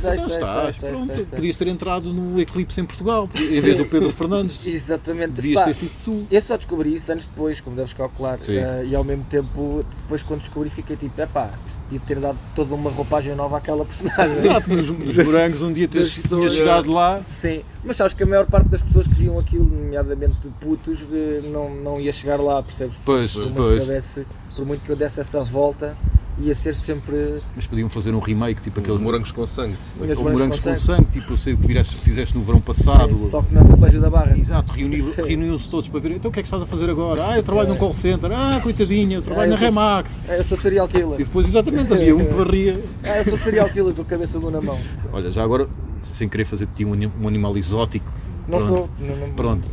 Sei, 0.00 0.12
então 0.12 0.28
sei, 0.28 0.36
estás. 0.38 0.76
sei, 0.76 0.90
Pronto, 0.90 1.06
sei, 1.06 1.24
sei. 1.24 1.36
podias 1.36 1.56
ter 1.56 1.68
entrado 1.68 2.12
no 2.12 2.40
Eclipse 2.40 2.80
em 2.80 2.84
Portugal, 2.84 3.28
em 3.34 3.60
vez 3.60 3.76
do 3.78 3.86
Pedro 3.86 4.10
Fernandes. 4.10 4.64
Exatamente. 4.66 5.32
Devias 5.32 5.60
Pá, 5.60 5.64
ter 5.66 5.74
sido 5.74 5.92
tu. 6.04 6.26
Eu 6.30 6.42
só 6.42 6.56
descobri 6.56 6.94
isso 6.94 7.10
anos 7.12 7.26
depois, 7.26 7.60
como 7.60 7.76
deves 7.76 7.92
calcular. 7.92 8.38
Eh, 8.48 8.86
e 8.88 8.94
ao 8.94 9.04
mesmo 9.04 9.24
tempo, 9.30 9.84
depois 10.02 10.22
quando 10.22 10.40
descobri, 10.40 10.68
fiquei 10.70 10.96
tipo: 10.96 11.20
epá, 11.20 11.50
isto 11.68 11.78
podia 11.84 12.00
ter 12.00 12.18
dado 12.18 12.38
toda 12.54 12.74
uma 12.74 12.90
roupagem 12.90 13.34
nova 13.34 13.58
àquela 13.58 13.84
personagem. 13.84 14.38
Exato, 14.46 14.70
nos, 14.70 14.90
nos 14.90 15.16
morangos 15.18 15.62
um 15.62 15.72
dia 15.72 15.86
Das 15.88 16.12
tinha 16.12 16.50
chegado 16.50 16.92
lá. 16.92 17.22
Sim, 17.26 17.62
mas 17.84 17.96
sabes 17.96 18.12
que 18.12 18.22
a 18.22 18.26
maior 18.26 18.46
parte 18.46 18.68
das 18.68 18.82
pessoas 18.82 19.06
que 19.06 19.14
viam 19.14 19.38
aquilo, 19.38 19.64
nomeadamente 19.64 20.36
putos, 20.60 21.00
eh, 21.12 21.40
não, 21.52 21.74
não 21.74 22.00
ia 22.00 22.12
chegar 22.12 22.40
lá, 22.40 22.62
percebes? 22.62 22.96
Pois, 23.04 23.32
Por 23.32 23.50
pois. 23.52 24.18
por 24.54 24.64
muito 24.66 24.84
que 24.84 24.90
eu 24.90 24.96
desse 24.96 25.20
essa 25.20 25.42
volta, 25.44 25.96
ia 26.38 26.54
ser 26.54 26.74
sempre. 26.74 27.40
Mas 27.54 27.66
podiam 27.66 27.88
fazer 27.88 28.14
um 28.14 28.18
remake, 28.18 28.60
tipo 28.62 28.80
aquele. 28.80 28.98
Morangos 28.98 29.30
com 29.32 29.46
sangue. 29.46 29.76
Ou 30.00 30.06
morangos 30.06 30.60
com 30.60 30.70
conseguem. 30.70 30.76
sangue, 30.78 31.04
tipo 31.12 31.32
eu 31.32 31.36
sei 31.36 31.54
o 31.54 31.56
que 31.56 31.66
fizeste, 31.66 31.96
fizeste 31.96 32.34
no 32.36 32.42
verão 32.44 32.60
passado. 32.60 33.14
Sim, 33.14 33.30
só 33.30 33.42
que 33.42 33.54
não 33.54 33.62
no 33.64 33.76
Colégio 33.76 34.00
da 34.00 34.10
Barra. 34.10 34.36
Exato, 34.36 34.72
reuni- 34.72 35.00
Sim. 35.00 35.22
reuniam-se 35.22 35.68
todos 35.68 35.88
para 35.88 36.00
ver. 36.00 36.12
Então 36.12 36.30
o 36.30 36.32
que 36.34 36.40
é 36.40 36.42
que 36.42 36.46
estás 36.46 36.62
a 36.62 36.66
fazer 36.66 36.90
agora? 36.90 37.26
Ah, 37.28 37.36
eu 37.36 37.42
trabalho 37.42 37.68
num 37.70 37.76
call 37.76 37.94
center. 37.94 38.30
Ah, 38.32 38.60
coitadinha, 38.62 39.16
eu 39.16 39.22
trabalho 39.22 39.46
Ah, 39.46 39.48
na 39.50 39.54
eu 39.54 39.58
sou- 39.58 39.68
Remax. 39.68 40.24
Ah, 40.28 40.32
eu 40.36 40.44
sou 40.44 40.58
serial 40.58 40.86
E 40.86 40.88
killer. 40.90 41.18
depois, 41.18 41.46
exatamente, 41.48 41.92
havia 41.92 42.14
um 42.16 42.24
que 42.24 42.32
varria. 42.34 42.80
Ah, 43.04 43.18
eu 43.18 43.24
sou 43.24 43.38
serial 43.38 43.68
killer 43.70 43.94
com 43.94 44.02
a 44.02 44.04
cabeça 44.04 44.38
de 44.38 44.44
um 44.46 44.50
na 44.50 44.60
mão. 44.60 44.78
Olha, 45.12 45.30
já 45.32 45.42
agora, 45.42 45.68
sem 46.12 46.28
querer 46.28 46.44
fazer 46.44 46.66
de 46.66 46.74
ti 46.74 46.84
um, 46.84 46.92
um 47.22 47.28
animal 47.28 47.56
exótico, 47.56 48.06
Não 48.48 48.58
Pronto. 48.58 48.66
sou. 48.66 48.90
Não, 49.00 49.16
não- 49.16 49.30
pronto, 49.34 49.68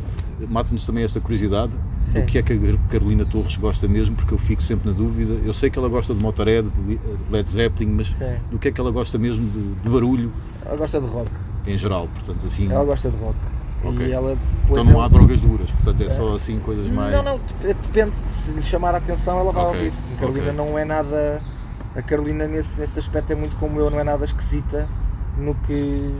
mata-nos 0.48 0.84
também 0.86 1.04
esta 1.04 1.20
curiosidade 1.20 1.72
Sim. 1.98 2.20
do 2.20 2.26
que 2.26 2.38
é 2.38 2.42
que 2.42 2.52
a 2.52 2.88
Carolina 2.90 3.24
Torres 3.24 3.56
gosta 3.56 3.86
mesmo, 3.88 4.14
porque 4.16 4.32
eu 4.34 4.38
fico 4.38 4.62
sempre 4.62 4.90
na 4.90 4.96
dúvida. 4.96 5.34
Eu 5.44 5.52
sei 5.54 5.70
que 5.70 5.78
ela 5.78 5.88
gosta 5.88 6.14
de 6.14 6.20
Motorhead, 6.20 6.68
de 6.68 6.98
Led 7.30 7.48
Zeppelin, 7.50 7.90
mas 7.92 8.08
Sim. 8.08 8.34
do 8.50 8.58
que 8.58 8.68
é 8.68 8.72
que 8.72 8.80
ela 8.80 8.90
gosta 8.90 9.18
mesmo 9.18 9.44
de, 9.50 9.74
de 9.82 9.88
barulho 9.88 10.32
Ela 10.64 10.76
gosta 10.76 11.00
de 11.00 11.06
rock. 11.06 11.30
em 11.66 11.76
geral, 11.78 12.08
portanto 12.14 12.46
assim. 12.46 12.70
Ela 12.70 12.84
gosta 12.84 13.10
de 13.10 13.16
rock. 13.16 13.36
Ok. 13.84 14.06
E 14.06 14.12
ela 14.12 14.34
Então 14.70 14.82
não 14.84 15.02
há 15.02 15.08
drogas 15.08 15.40
duras, 15.42 15.70
portanto 15.70 16.02
é 16.02 16.08
só 16.10 16.34
assim 16.34 16.58
coisas 16.60 16.86
mais. 16.88 17.14
Não, 17.14 17.22
não, 17.22 17.40
dep- 17.62 17.76
depende. 17.82 18.12
Se 18.12 18.50
lhe 18.52 18.62
chamar 18.62 18.94
a 18.94 18.98
atenção, 18.98 19.38
ela 19.38 19.52
vai 19.52 19.64
Ok, 19.66 19.78
ouvir. 19.78 19.92
A 20.16 20.20
Carolina 20.20 20.46
ok. 20.52 20.56
não 20.56 20.78
é 20.78 20.84
nada. 20.86 21.42
A 21.94 22.00
Carolina, 22.02 22.46
nesse, 22.48 22.80
nesse 22.80 22.98
aspecto, 22.98 23.32
é 23.32 23.36
muito 23.36 23.54
como 23.56 23.78
eu, 23.78 23.90
não 23.90 24.00
é 24.00 24.04
nada 24.04 24.24
esquisita 24.24 24.88
no 25.38 25.54
que. 25.54 26.14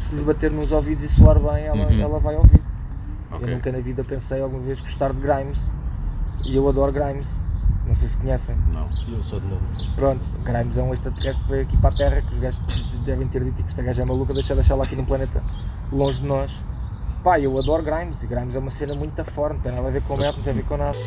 Se 0.00 0.14
lhe 0.14 0.22
bater 0.22 0.50
nos 0.50 0.70
ouvidos 0.70 1.04
e 1.04 1.08
soar 1.08 1.38
bem, 1.40 1.64
ela, 1.64 1.86
Uhum. 1.86 2.00
ela 2.00 2.18
vai 2.20 2.36
ouvir. 2.36 2.60
Ok. 3.34 3.48
Eu 3.48 3.54
nunca 3.54 3.72
na 3.72 3.78
vida 3.78 4.04
pensei 4.04 4.40
alguma 4.40 4.62
vez 4.62 4.80
gostar 4.80 5.12
de 5.12 5.20
Grimes. 5.20 5.70
E 6.44 6.56
eu 6.56 6.68
adoro 6.68 6.92
Grimes. 6.92 7.28
Não 7.86 7.94
sei 7.94 8.08
se 8.08 8.16
conhecem. 8.16 8.56
Não. 8.72 8.88
Eu 9.12 9.22
sou 9.22 9.38
de 9.40 9.46
novo. 9.46 9.62
Pronto, 9.94 10.24
Grimes 10.42 10.78
é 10.78 10.82
um 10.82 10.94
extraterrestre 10.94 11.44
que 11.44 11.50
veio 11.50 11.62
aqui 11.62 11.76
para 11.76 11.90
a 11.90 11.96
Terra, 11.96 12.22
que 12.22 12.34
os 12.34 12.40
gajos 12.40 12.96
devem 13.04 13.28
ter 13.28 13.44
dito, 13.44 13.56
tipo, 13.56 13.68
esta 13.68 13.82
gaja 13.82 14.02
é 14.02 14.04
maluca, 14.04 14.32
deixa 14.32 14.54
deixá-la 14.54 14.84
aqui 14.84 14.96
num 14.96 15.04
planeta 15.04 15.42
longe 15.92 16.22
de 16.22 16.26
nós. 16.26 16.50
Pá, 17.22 17.38
eu 17.38 17.58
adoro 17.58 17.82
Grimes, 17.82 18.22
e 18.22 18.26
Grimes 18.26 18.56
é 18.56 18.58
uma 18.58 18.70
cena 18.70 18.94
muito 18.94 19.22
forte, 19.24 19.54
não 19.54 19.60
tem 19.60 19.72
nada 19.72 19.88
a 19.88 19.90
ver 19.90 20.02
com 20.02 20.16
metal, 20.16 20.34
não 20.36 20.42
tem 20.42 20.52
a 20.52 20.56
ver 20.56 20.64
com 20.64 20.76
nada. 20.76 20.98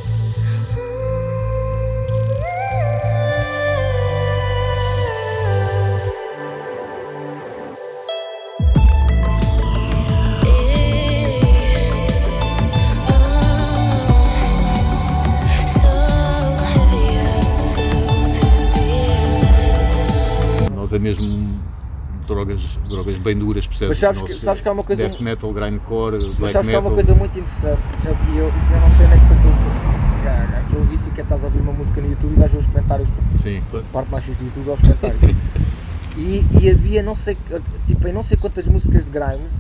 Drogas, 22.28 22.78
drogas 22.88 23.17
bem 23.19 23.38
duras, 23.38 23.65
percebes? 23.67 23.89
Mas 23.89 24.15
sabes 24.15 24.21
que- 24.21 24.39
sabes 24.39 24.61
que 24.61 24.67
há 24.67 24.71
uma 24.71 24.84
coisa- 24.84 25.07
Death 25.07 25.19
metal, 25.21 25.53
grindcore, 25.53 26.17
Mas 26.17 26.38
black 26.38 26.53
sabes 26.53 26.67
que 26.67 26.75
há 26.75 26.78
metal. 26.78 26.82
uma 26.82 26.91
coisa 26.95 27.15
muito 27.15 27.39
interessante, 27.39 27.80
eu, 28.05 28.11
eu, 28.36 28.45
eu 28.45 28.80
não 28.82 28.91
sei 28.97 29.05
onde 29.05 29.15
é 29.15 29.19
que 29.19 29.25
foi 29.25 29.38
que 29.38 29.45
eu, 29.47 30.23
cara, 30.23 30.63
aquele 30.65 30.86
vício 30.86 31.11
que 31.11 31.19
é 31.19 31.23
estás 31.23 31.41
a 31.43 31.45
ouvir 31.45 31.59
uma 31.61 31.73
música 31.73 32.01
no 32.01 32.09
YouTube 32.09 32.34
e 32.34 32.39
vais 32.39 32.51
ver 32.51 32.57
os 32.59 32.65
comentários, 32.67 33.09
Sim. 33.41 33.63
parte 33.91 34.11
mais 34.11 34.25
do 34.25 34.43
YouTube 34.45 34.69
é 34.69 34.73
os 34.73 34.82
comentários. 34.82 35.21
E, 36.19 36.43
e 36.59 36.67
havia 36.71 37.03
não 37.03 37.15
sei, 37.15 37.38
tipo, 37.86 38.07
em 38.07 38.11
não 38.11 38.23
sei 38.23 38.38
quantas 38.38 38.65
músicas 38.65 39.05
de 39.05 39.11
Grimes, 39.11 39.53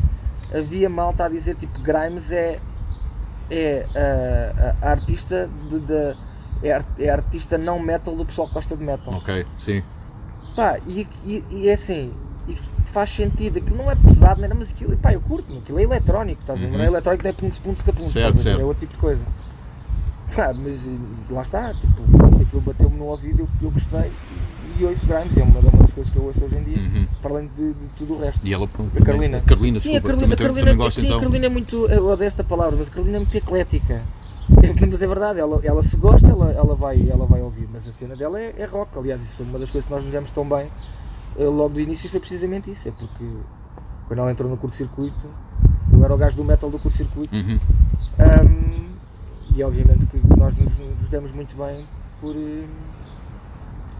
havia 0.51 0.89
malta 0.89 1.25
a 1.25 1.29
dizer 1.29 1.53
tipo 1.53 1.79
Grimes 1.81 2.31
é, 2.31 2.57
é 3.51 3.85
a, 3.95 4.85
a- 4.85 4.87
a 4.87 4.91
artista 4.91 5.47
de, 5.69 5.79
de- 5.81 6.15
é, 6.63 6.81
é 6.97 7.09
artista 7.11 7.59
não 7.59 7.77
metal 7.77 8.15
do 8.15 8.25
pessoal 8.25 8.47
que 8.47 8.55
gosta 8.55 8.75
de 8.75 8.83
metal. 8.83 9.13
Ok, 9.13 9.45
sim. 9.59 9.83
Pá, 10.55 10.79
e, 10.87 11.07
e, 11.23 11.43
e 11.51 11.69
é 11.69 11.73
assim, 11.73 12.11
e 12.47 12.55
faz 12.91 13.09
sentido, 13.09 13.57
aquilo 13.59 13.77
não 13.77 13.91
é 13.91 13.95
pesado, 13.95 14.41
nada, 14.41 14.55
mas 14.55 14.71
aquilo, 14.71 14.95
pá, 14.97 15.13
eu 15.13 15.21
curto, 15.21 15.57
aquilo 15.57 15.79
é 15.79 15.83
eletrónico, 15.83 16.41
estás 16.41 16.59
a 16.59 16.61
ver? 16.61 16.71
Uhum. 16.71 16.77
Não 16.77 16.83
é 16.83 16.87
eletrónico, 16.87 17.23
não 17.23 17.29
é 17.29 17.33
pum 17.33 17.49
pum 17.49 17.75
Certo, 17.75 18.37
estás 18.37 18.47
a 18.47 18.55
ver? 18.55 18.61
É 18.61 18.65
outro 18.65 18.79
tipo 18.81 18.93
de 18.93 18.99
coisa. 18.99 19.21
Pá, 20.35 20.53
mas 20.53 20.87
eh, 20.87 20.91
lá 21.29 21.41
está, 21.41 21.73
tipo, 21.73 22.03
aquilo 22.41 22.61
bateu-me 22.61 22.97
no 22.97 23.05
ouvido, 23.05 23.41
eu, 23.41 23.47
eu 23.61 23.71
gostei 23.71 24.11
e 24.79 24.85
ouço 24.85 25.07
Grimes, 25.07 25.35
é 25.37 25.43
uma, 25.43 25.59
uma 25.59 25.71
das 25.71 25.91
coisas 25.91 26.11
que 26.11 26.17
eu 26.17 26.23
ouço 26.23 26.43
hoje 26.43 26.55
em 26.55 26.63
dia, 26.63 26.77
Uhum. 26.77 27.07
para 27.21 27.31
além 27.31 27.49
de, 27.57 27.73
de 27.73 27.87
tudo 27.97 28.13
o 28.13 28.19
resto. 28.19 28.45
E 28.45 28.53
ela, 28.53 28.65
A 28.65 29.03
Carolina. 29.03 29.37
A 29.37 29.41
Carolina, 29.41 29.79
sim, 29.79 29.89
a 29.89 29.91
desculpa, 29.93 30.07
Carolina, 30.07 30.21
também, 30.21 30.33
a 30.33 30.37
Carolina, 30.37 30.65
também 30.65 30.77
gosta 30.77 31.01
sim, 31.01 31.07
então. 31.07 31.17
a 31.17 31.21
Carolina 31.21 31.45
é 31.45 31.49
muito, 31.49 31.85
eu 31.87 32.05
odeio 32.07 32.27
esta 32.27 32.43
palavra, 32.43 32.75
mas 32.77 32.87
a 32.87 32.91
Carolina 32.91 33.17
é 33.17 33.19
muito 33.19 33.35
eclética. 33.35 34.01
Mas 34.89 35.01
é 35.01 35.07
verdade, 35.07 35.41
ela, 35.41 35.59
ela 35.61 35.83
se 35.83 35.97
gosta, 35.97 36.25
ela, 36.25 36.49
ela, 36.53 36.73
vai, 36.73 37.05
ela 37.09 37.25
vai 37.25 37.41
ouvir, 37.41 37.67
mas 37.73 37.85
a 37.85 37.91
cena 37.91 38.15
dela 38.15 38.39
é, 38.39 38.55
é 38.57 38.65
rock. 38.65 38.97
Aliás, 38.97 39.21
isso 39.21 39.35
foi 39.35 39.45
uma 39.45 39.59
das 39.59 39.69
coisas 39.69 39.85
que 39.89 39.93
nós 39.93 40.03
nos 40.05 40.11
demos 40.13 40.31
tão 40.31 40.47
bem 40.47 40.67
eh, 41.37 41.43
logo 41.45 41.69
do 41.69 41.81
início 41.81 42.09
foi 42.09 42.19
precisamente 42.19 42.71
isso, 42.71 42.87
é 42.87 42.91
porque 42.91 43.25
quando 44.07 44.19
ela 44.19 44.31
entrou 44.31 44.49
no 44.49 44.57
curto-circuito, 44.57 45.25
eu 45.91 46.03
era 46.03 46.13
o 46.13 46.17
gajo 46.17 46.35
do 46.37 46.43
metal 46.43 46.69
do 46.69 46.79
curto-circuito. 46.79 47.35
Uhum. 47.35 47.59
Um, 48.19 48.87
e 49.55 49.63
obviamente 49.63 50.05
que 50.05 50.21
nós 50.37 50.55
nos, 50.57 50.77
nos 50.77 51.09
demos 51.09 51.31
muito 51.31 51.55
bem 51.57 51.85
por, 52.21 52.35
eh, 52.35 52.65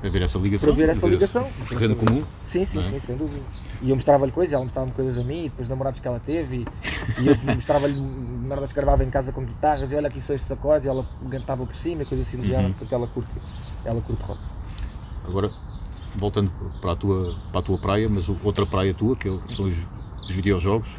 Para 0.01 0.09
ver 0.09 0.21
essa 0.21 0.37
ligação. 0.37 0.69
essa 0.69 0.77
ver 0.77 0.89
esse 0.89 1.07
ligação. 1.07 1.47
Terreno 1.69 1.95
comum. 1.95 2.23
Sim, 2.43 2.65
sim, 2.65 2.79
é? 2.79 2.81
sim, 2.83 2.99
sem 2.99 3.17
dúvida. 3.17 3.41
E 3.81 3.89
eu 3.89 3.95
mostrava-lhe 3.95 4.31
coisas, 4.31 4.53
ela 4.53 4.63
mostrava-me 4.63 4.93
coisas 4.93 5.17
a 5.17 5.23
mim, 5.23 5.45
e 5.45 5.49
depois 5.49 5.67
namorados 5.67 5.99
que 5.99 6.07
ela 6.07 6.19
teve, 6.19 6.57
e, 6.57 7.21
e 7.21 7.27
eu 7.27 7.35
mostrava-lhe 7.53 7.99
merdas 7.99 8.69
que 8.71 8.75
gravava 8.75 9.03
em 9.03 9.09
casa 9.09 9.31
com 9.31 9.43
guitarras, 9.43 9.91
e 9.91 9.95
olha 9.95 10.07
aqui 10.07 10.19
são 10.19 10.35
estes 10.35 10.51
acordes, 10.51 10.85
e 10.85 10.89
ela 10.89 11.05
cantava 11.29 11.65
por 11.65 11.75
cima, 11.75 12.01
e 12.01 12.05
coisas 12.05 12.27
assim 12.27 12.37
do 12.37 12.43
Uhum. 12.43 12.49
género, 12.49 12.69
portanto 12.69 12.93
ela 12.93 13.07
curte, 13.07 13.29
ela 13.85 14.01
curte 14.01 14.23
rock. 14.23 14.39
Agora, 15.27 15.51
voltando 16.17 16.51
para 16.81 16.91
a 16.91 16.95
tua, 16.95 17.35
para 17.51 17.59
a 17.59 17.63
tua 17.63 17.77
praia, 17.77 18.09
mas 18.09 18.27
outra 18.43 18.65
praia 18.65 18.93
tua, 18.93 19.15
que 19.15 19.27
é- 19.29 19.37
são 19.55 19.65
os, 19.65 19.77
os 20.27 20.31
videojogos. 20.31 20.89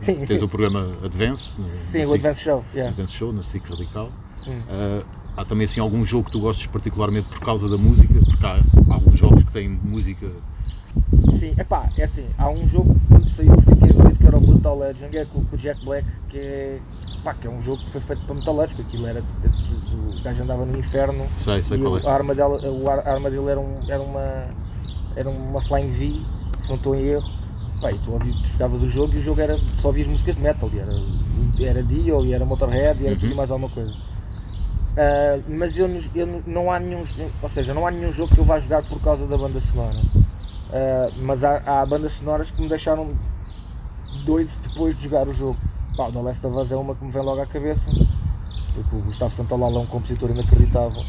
Sim, 0.00 0.24
Tens 0.26 0.42
o 0.42 0.48
programa 0.48 0.88
Advance. 1.04 1.50
no- 1.58 1.64
sim 1.64 2.02
no 2.02 2.10
o 2.10 2.14
Advance 2.14 2.40
Show, 2.42 2.64
yeah. 2.74 2.90
Advance 2.90 3.12
Show, 3.14 3.32
na 3.32 3.42
SIC 3.42 3.68
Radical. 3.68 4.10
Hum. 4.46 4.60
Ah, 4.68 5.02
há 5.36 5.44
também 5.44 5.64
assim 5.64 5.80
algum 5.80 6.04
jogo 6.04 6.24
que 6.24 6.32
tu 6.32 6.40
gostes 6.40 6.66
particularmente 6.66 7.28
por 7.28 7.40
causa 7.40 7.68
da 7.68 7.76
música? 7.76 8.14
Porque 8.26 8.46
há, 8.46 8.54
há 8.90 8.94
alguns 8.94 9.18
jogos 9.18 9.44
que 9.44 9.52
têm 9.52 9.68
música. 9.68 10.26
Sim, 11.38 11.54
epá, 11.56 11.88
é 11.96 12.02
assim, 12.02 12.26
há 12.36 12.50
um 12.50 12.66
jogo 12.66 12.94
que 12.94 13.06
quando 13.06 13.28
saiu 13.28 13.52
fiquei 13.60 13.92
doido 13.92 14.18
que 14.18 14.26
era 14.26 14.36
o 14.36 14.40
Brutal 14.40 14.78
Legend, 14.78 15.10
que 15.10 15.18
é 15.18 15.24
com, 15.24 15.44
com 15.44 15.54
o 15.54 15.58
Jack 15.58 15.84
Black, 15.84 16.06
que 16.28 16.38
é, 16.38 16.78
pá, 17.22 17.32
que 17.34 17.46
é 17.46 17.50
um 17.50 17.62
jogo 17.62 17.78
que 17.84 17.90
foi 17.92 18.00
feito 18.00 18.24
para 18.24 18.34
porque 18.34 18.82
aquilo 18.82 19.06
era, 19.06 19.22
o 19.22 20.22
gajo 20.22 20.42
andava 20.42 20.66
no 20.66 20.76
inferno 20.76 21.24
Sei, 21.38 21.62
sei 21.62 21.78
e 21.78 21.80
qual 21.80 21.98
é. 21.98 22.06
a, 22.06 22.12
arma 22.12 22.34
dela, 22.34 22.60
a 23.06 23.10
arma 23.10 23.30
dele 23.30 23.48
era, 23.48 23.60
um, 23.60 23.76
era, 23.88 24.02
uma, 24.02 24.44
era 25.16 25.28
uma 25.28 25.60
Flying 25.60 25.90
V, 25.90 26.20
se 26.60 26.68
não 26.68 26.76
estou 26.76 26.94
em 26.94 27.02
erro, 27.06 27.30
pá, 27.80 27.90
e 27.92 27.98
tu, 27.98 28.12
ouvi, 28.12 28.32
tu 28.32 28.48
jogavas 28.48 28.82
o 28.82 28.88
jogo 28.88 29.14
e 29.14 29.18
o 29.18 29.22
jogo 29.22 29.40
era, 29.40 29.58
só 29.78 29.88
ouvias 29.88 30.06
músicas 30.06 30.36
de 30.36 30.42
metal, 30.42 30.70
e 30.72 30.78
era, 30.78 30.92
era 31.60 31.82
Dio, 31.82 32.24
e 32.24 32.32
era 32.32 32.44
Motorhead, 32.44 33.02
e 33.02 33.06
era 33.06 33.14
Uhum. 33.14 33.20
tudo 33.20 33.34
mais 33.36 33.50
alguma 33.50 33.68
coisa. 33.70 33.92
Ah, 34.96 35.38
mas 35.48 35.76
eu, 35.78 35.88
eu 36.14 36.26
não- 36.26 36.42
não 36.46 36.72
há 36.72 36.78
nenhum, 36.80 37.02
ou 37.42 37.48
seja, 37.48 37.72
não 37.72 37.86
há 37.86 37.90
nenhum 37.90 38.12
jogo 38.12 38.34
que 38.34 38.40
eu 38.40 38.44
vá 38.44 38.58
jogar 38.58 38.82
por 38.82 39.00
causa 39.00 39.26
da 39.26 39.36
banda 39.36 39.60
sonora. 39.60 39.96
Uh, 40.70 41.12
mas 41.22 41.42
há, 41.42 41.60
há 41.66 41.84
bandas 41.84 42.12
sonoras 42.12 42.50
que 42.52 42.62
me 42.62 42.68
deixaram 42.68 43.08
doido 44.24 44.50
depois 44.68 44.96
de 44.96 45.04
jogar 45.04 45.26
o 45.26 45.32
jogo. 45.34 45.56
Pá, 45.96 46.06
o 46.08 46.12
The 46.12 46.20
Last 46.20 46.46
of 46.46 46.56
Us 46.56 46.70
é 46.72 46.76
uma 46.76 46.94
que 46.94 47.04
me 47.04 47.10
vem 47.10 47.22
logo 47.22 47.40
à 47.40 47.46
cabeça, 47.46 47.90
porque 48.74 48.94
o 48.96 49.00
Gustavo 49.00 49.34
Santaolalla 49.34 49.78
é 49.78 49.80
um 49.80 49.86
compositor 49.86 50.30
inacreditável 50.30 51.04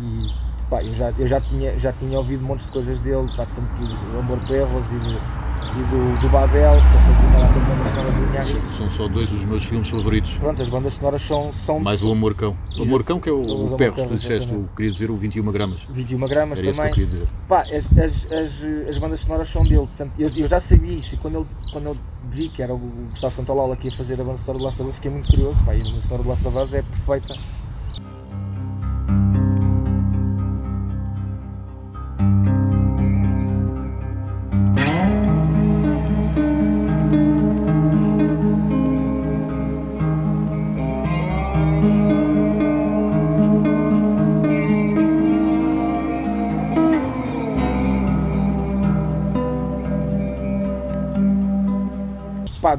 e 0.00 0.30
pá, 0.72 0.82
eu, 0.82 0.94
já, 0.94 1.12
eu 1.18 1.26
já, 1.26 1.38
tinha, 1.38 1.78
já 1.78 1.92
tinha 1.92 2.16
ouvido 2.18 2.42
montes 2.42 2.64
de 2.64 2.72
coisas 2.72 2.98
dele, 3.00 3.30
pá, 3.36 3.46
tanto 3.54 3.86
do 3.86 4.18
Amor 4.18 4.38
Perros 4.48 4.90
e, 4.90 4.94
do, 4.94 5.10
e 5.10 5.82
do, 5.90 6.20
do 6.22 6.28
Babel, 6.30 6.72
que 6.72 6.94
eu 6.96 7.14
fazia 7.14 7.38
lá 7.38 7.52
com 7.52 7.60
as 7.60 7.66
bandas 7.66 7.88
sonoras 7.90 8.14
do 8.14 8.24
Inhagui. 8.24 8.76
São 8.78 8.90
só 8.90 9.08
dois 9.08 9.28
dos 9.28 9.44
meus 9.44 9.64
filmes 9.66 9.90
favoritos. 9.90 10.32
Pronto, 10.34 10.62
as 10.62 10.68
bandas 10.70 10.94
sonoras 10.94 11.20
são, 11.20 11.52
são 11.52 11.78
Mais 11.78 12.02
o 12.02 12.10
Amor 12.10 12.34
Cão. 12.34 12.56
O 12.78 12.84
Amor 12.84 13.04
Cão, 13.04 13.20
que 13.20 13.28
é 13.28 13.32
O 13.32 13.36
o, 13.38 13.52
Amor 13.52 13.72
o 13.74 13.76
perro, 13.76 13.96
Cão, 13.96 14.06
tu 14.08 14.16
disseste, 14.16 14.50
eu 14.50 14.66
queria 14.74 14.90
dizer 14.90 15.10
o 15.10 15.16
21 15.16 15.44
gramas. 15.52 15.80
21 15.90 16.18
gramas 16.26 16.58
Era 16.58 16.70
isso 16.70 16.80
que 16.80 16.88
eu 16.88 16.90
também. 16.90 16.94
queria 16.94 17.06
dizer. 17.06 17.28
Pá, 17.46 17.60
as, 17.60 17.98
as, 17.98 18.32
as, 18.32 18.88
as 18.88 18.98
bandas 18.98 19.20
sonoras 19.20 19.48
são 19.50 19.62
dele, 19.64 19.76
portanto, 19.76 20.12
eu, 20.18 20.30
eu 20.34 20.48
já 20.48 20.58
sabia 20.58 20.92
isso 20.94 21.16
e 21.16 21.18
quando 21.18 21.36
ele, 21.40 21.46
quando 21.70 21.86
eu 21.88 21.96
vi 22.30 22.48
que 22.48 22.62
era 22.62 22.72
o 22.72 22.78
Gustavo 22.78 23.34
Santaolalla 23.34 23.76
que 23.76 23.88
ia 23.88 23.94
fazer 23.94 24.18
a 24.18 24.24
banda 24.24 24.38
sonora 24.38 24.58
do 24.58 24.64
Last 24.64 24.80
of 24.80 24.88
Us, 24.88 24.96
fiquei 24.96 25.10
muito 25.10 25.28
curioso, 25.28 25.58
pá, 25.66 25.74
e 25.74 25.82
a 25.82 25.84
banda 25.84 26.00
sonora 26.00 26.22
do 26.22 26.28
Last 26.30 26.48
of 26.48 26.56
Us 26.56 26.72
é 26.72 26.82
perfeita. 26.82 27.34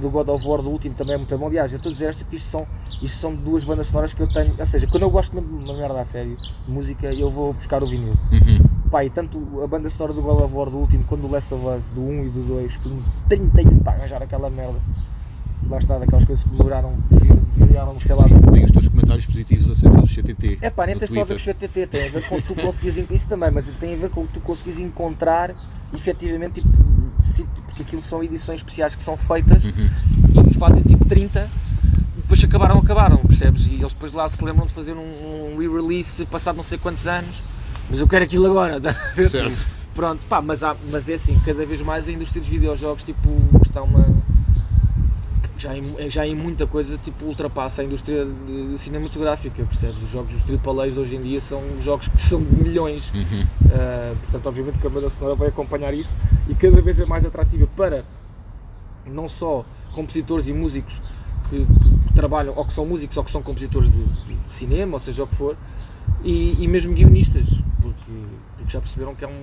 Do 0.04 0.10
God 0.12 0.28
of 0.30 0.48
War 0.48 0.62
do 0.62 0.70
último 0.70 0.94
também 0.96 1.16
é 1.16 1.18
muito 1.18 1.36
bom. 1.38 1.48
Aliás, 1.48 1.72
eu 1.72 1.78
estou 1.78 1.90
a 1.90 1.94
dizer 1.94 2.06
esta 2.10 2.24
porque 2.24 2.36
isto 2.36 2.50
são, 2.52 2.68
isto 3.02 3.18
são 3.18 3.34
duas 3.34 3.64
bandas 3.64 3.88
sonoras 3.88 4.14
que 4.14 4.22
eu 4.22 4.28
tenho. 4.32 4.54
Ou 4.60 4.66
seja, 4.66 4.86
quando 4.88 5.04
eu 5.04 5.10
gosto 5.10 5.34
mesmo 5.36 5.58
de 5.58 5.66
uma 5.66 5.74
merda 5.76 6.00
a 6.02 6.06
sério, 6.06 6.36
de 6.36 6.72
música, 6.72 7.12
eu 7.14 7.32
vou 7.32 7.54
buscar 7.54 7.82
o 7.82 7.88
vinil. 7.88 8.14
Uhum. 8.32 8.60
Pá, 8.92 9.04
e 9.04 9.10
tanto 9.10 9.42
a 9.64 9.68
banda 9.68 9.90
sonora 9.90 10.14
do 10.14 10.22
God 10.22 10.44
of 10.44 10.54
War 10.54 10.70
do 10.70 10.78
último, 10.78 11.04
quando 11.06 11.22
do 11.22 11.28
Last 11.32 11.52
of 11.54 11.66
Us, 11.66 11.86
do 11.96 12.02
1 12.02 12.26
e 12.26 12.30
do 12.30 12.42
2, 12.48 12.74
foi 12.76 12.92
um 12.92 13.02
tenho, 13.28 13.50
tenho 13.50 13.76
para 13.84 13.94
arranjar 13.94 14.22
aquela 14.22 14.50
merda. 14.50 14.80
Lá 15.70 15.78
está, 15.80 15.98
daquelas 15.98 16.26
coisas 16.26 16.44
que 16.44 16.52
demoraram, 16.52 16.92
viraram, 17.56 17.98
sei 18.00 18.16
lá. 18.16 18.26
Tem 18.52 18.66
os 18.66 18.72
teus 18.72 18.88
comentários 18.90 19.26
positivos 19.26 19.70
acerca 19.72 20.02
do 20.02 20.08
CTT. 20.08 20.60
É 20.62 20.70
pá, 20.70 20.86
nem 20.86 20.98
tem 20.98 21.08
só 21.08 21.22
a 21.22 21.24
ver 21.24 21.36
com 21.36 21.40
o. 21.40 21.44
CTT, 21.44 21.88
tem 21.88 22.06
a 22.08 22.10
ver 22.12 22.28
com 22.28 22.36
o 22.36 22.42
que 22.42 22.54
tu 22.54 22.62
conseguis 22.62 22.98
en- 22.98 23.08
isso 23.10 23.30
também, 23.30 23.50
mas 23.50 23.66
tem 23.80 23.94
a 23.94 23.98
ver 23.98 24.10
com 24.10 24.22
o 24.22 24.28
que 24.28 24.34
tu 24.34 24.42
conseguis 24.42 24.78
encontrar 24.80 25.56
efetivamente, 25.94 26.56
tipo, 26.62 26.70
porque 27.74 27.84
aquilo 27.84 28.02
são 28.04 28.24
edições 28.24 28.60
especiais 28.60 28.94
que 28.96 29.04
são 29.04 29.18
feitas 29.18 29.64
Uhum. 29.66 29.90
e 30.50 30.54
fazem 30.54 30.84
tipo 30.84 31.04
30 31.06 31.50
e 32.18 32.22
depois 32.22 32.44
acabaram, 32.44 32.78
acabaram, 32.78 33.18
percebes? 33.18 33.68
E 33.68 33.76
eles 33.76 33.94
depois 33.94 34.12
lá 34.14 34.28
se 34.30 34.44
lembram 34.44 34.66
de 34.66 34.74
fazer 34.74 34.94
um, 34.94 35.54
um 35.54 35.58
re-release 35.58 36.26
passado 36.28 36.56
não 36.56 36.64
sei 36.64 36.78
quantos 36.78 37.08
anos, 37.08 37.42
mas 37.90 38.00
eu 38.00 38.08
quero 38.08 38.24
aquilo 38.24 38.46
agora, 38.46 38.80
ver? 39.16 39.30
Certo. 39.30 39.66
Pronto, 39.96 40.26
pá, 40.28 40.42
mas, 40.42 40.64
há, 40.64 40.76
mas 40.92 41.08
é 41.10 41.14
assim, 41.14 41.40
cada 41.46 41.66
vez 41.66 41.82
mais 41.82 42.08
a 42.08 42.12
indústria 42.12 42.42
dos 42.42 42.50
videojogos 42.50 43.04
tipo, 43.04 43.30
está 43.64 43.82
uma. 43.84 44.06
Já 45.64 45.78
em, 45.78 46.10
já 46.10 46.28
em 46.28 46.36
muita 46.36 46.68
coisa 46.68 46.98
tipo, 46.98 47.24
ultrapassa 47.24 47.82
a 47.82 47.86
indústria 47.86 48.26
de, 48.26 48.68
de 48.68 48.78
cinematográfica, 48.78 49.64
percebes? 49.64 50.04
Os 50.04 50.10
jogos, 50.10 50.36
os 50.36 50.44
de 50.44 51.00
hoje 51.00 51.16
em 51.16 51.22
dia 51.22 51.40
são 51.40 51.62
jogos 51.82 52.10
que 52.10 52.20
são 52.22 52.44
de 52.44 52.54
milhões. 52.64 53.10
Uhum. 53.14 53.42
Uh, 53.42 54.16
portanto, 54.24 54.46
obviamente 54.48 54.78
que 54.80 54.88
a 54.88 54.90
banda 54.90 55.10
sonora 55.10 55.36
vai 55.36 55.48
acompanhar 55.48 55.94
isso 55.94 56.12
e 56.50 56.54
cada 56.56 56.82
vez 56.82 57.00
é 57.00 57.06
mais 57.06 57.24
atrativa 57.26 57.66
para 57.78 58.04
não 59.06 59.30
só 59.30 59.64
compositores 59.94 60.50
e 60.50 60.54
músicos 60.54 61.02
que, 61.50 61.66
que 61.66 62.14
trabalham, 62.14 62.54
ou 62.58 62.66
que 62.66 62.74
são 62.74 62.86
músicos, 62.86 63.16
ou 63.16 63.24
que 63.24 63.32
são 63.32 63.42
compositores 63.42 63.90
de, 63.90 64.04
de 64.04 64.38
cinema, 64.50 64.96
ou 64.96 65.00
seja 65.00 65.24
o 65.24 65.28
que 65.28 65.36
for, 65.36 65.56
e, 66.26 66.62
e 66.62 66.68
mesmo 66.68 66.94
guionistas, 66.94 67.46
porque, 67.82 68.12
porque 68.58 68.72
já 68.72 68.80
perceberam 68.80 69.16
que 69.16 69.24
é 69.24 69.28
um, 69.30 69.42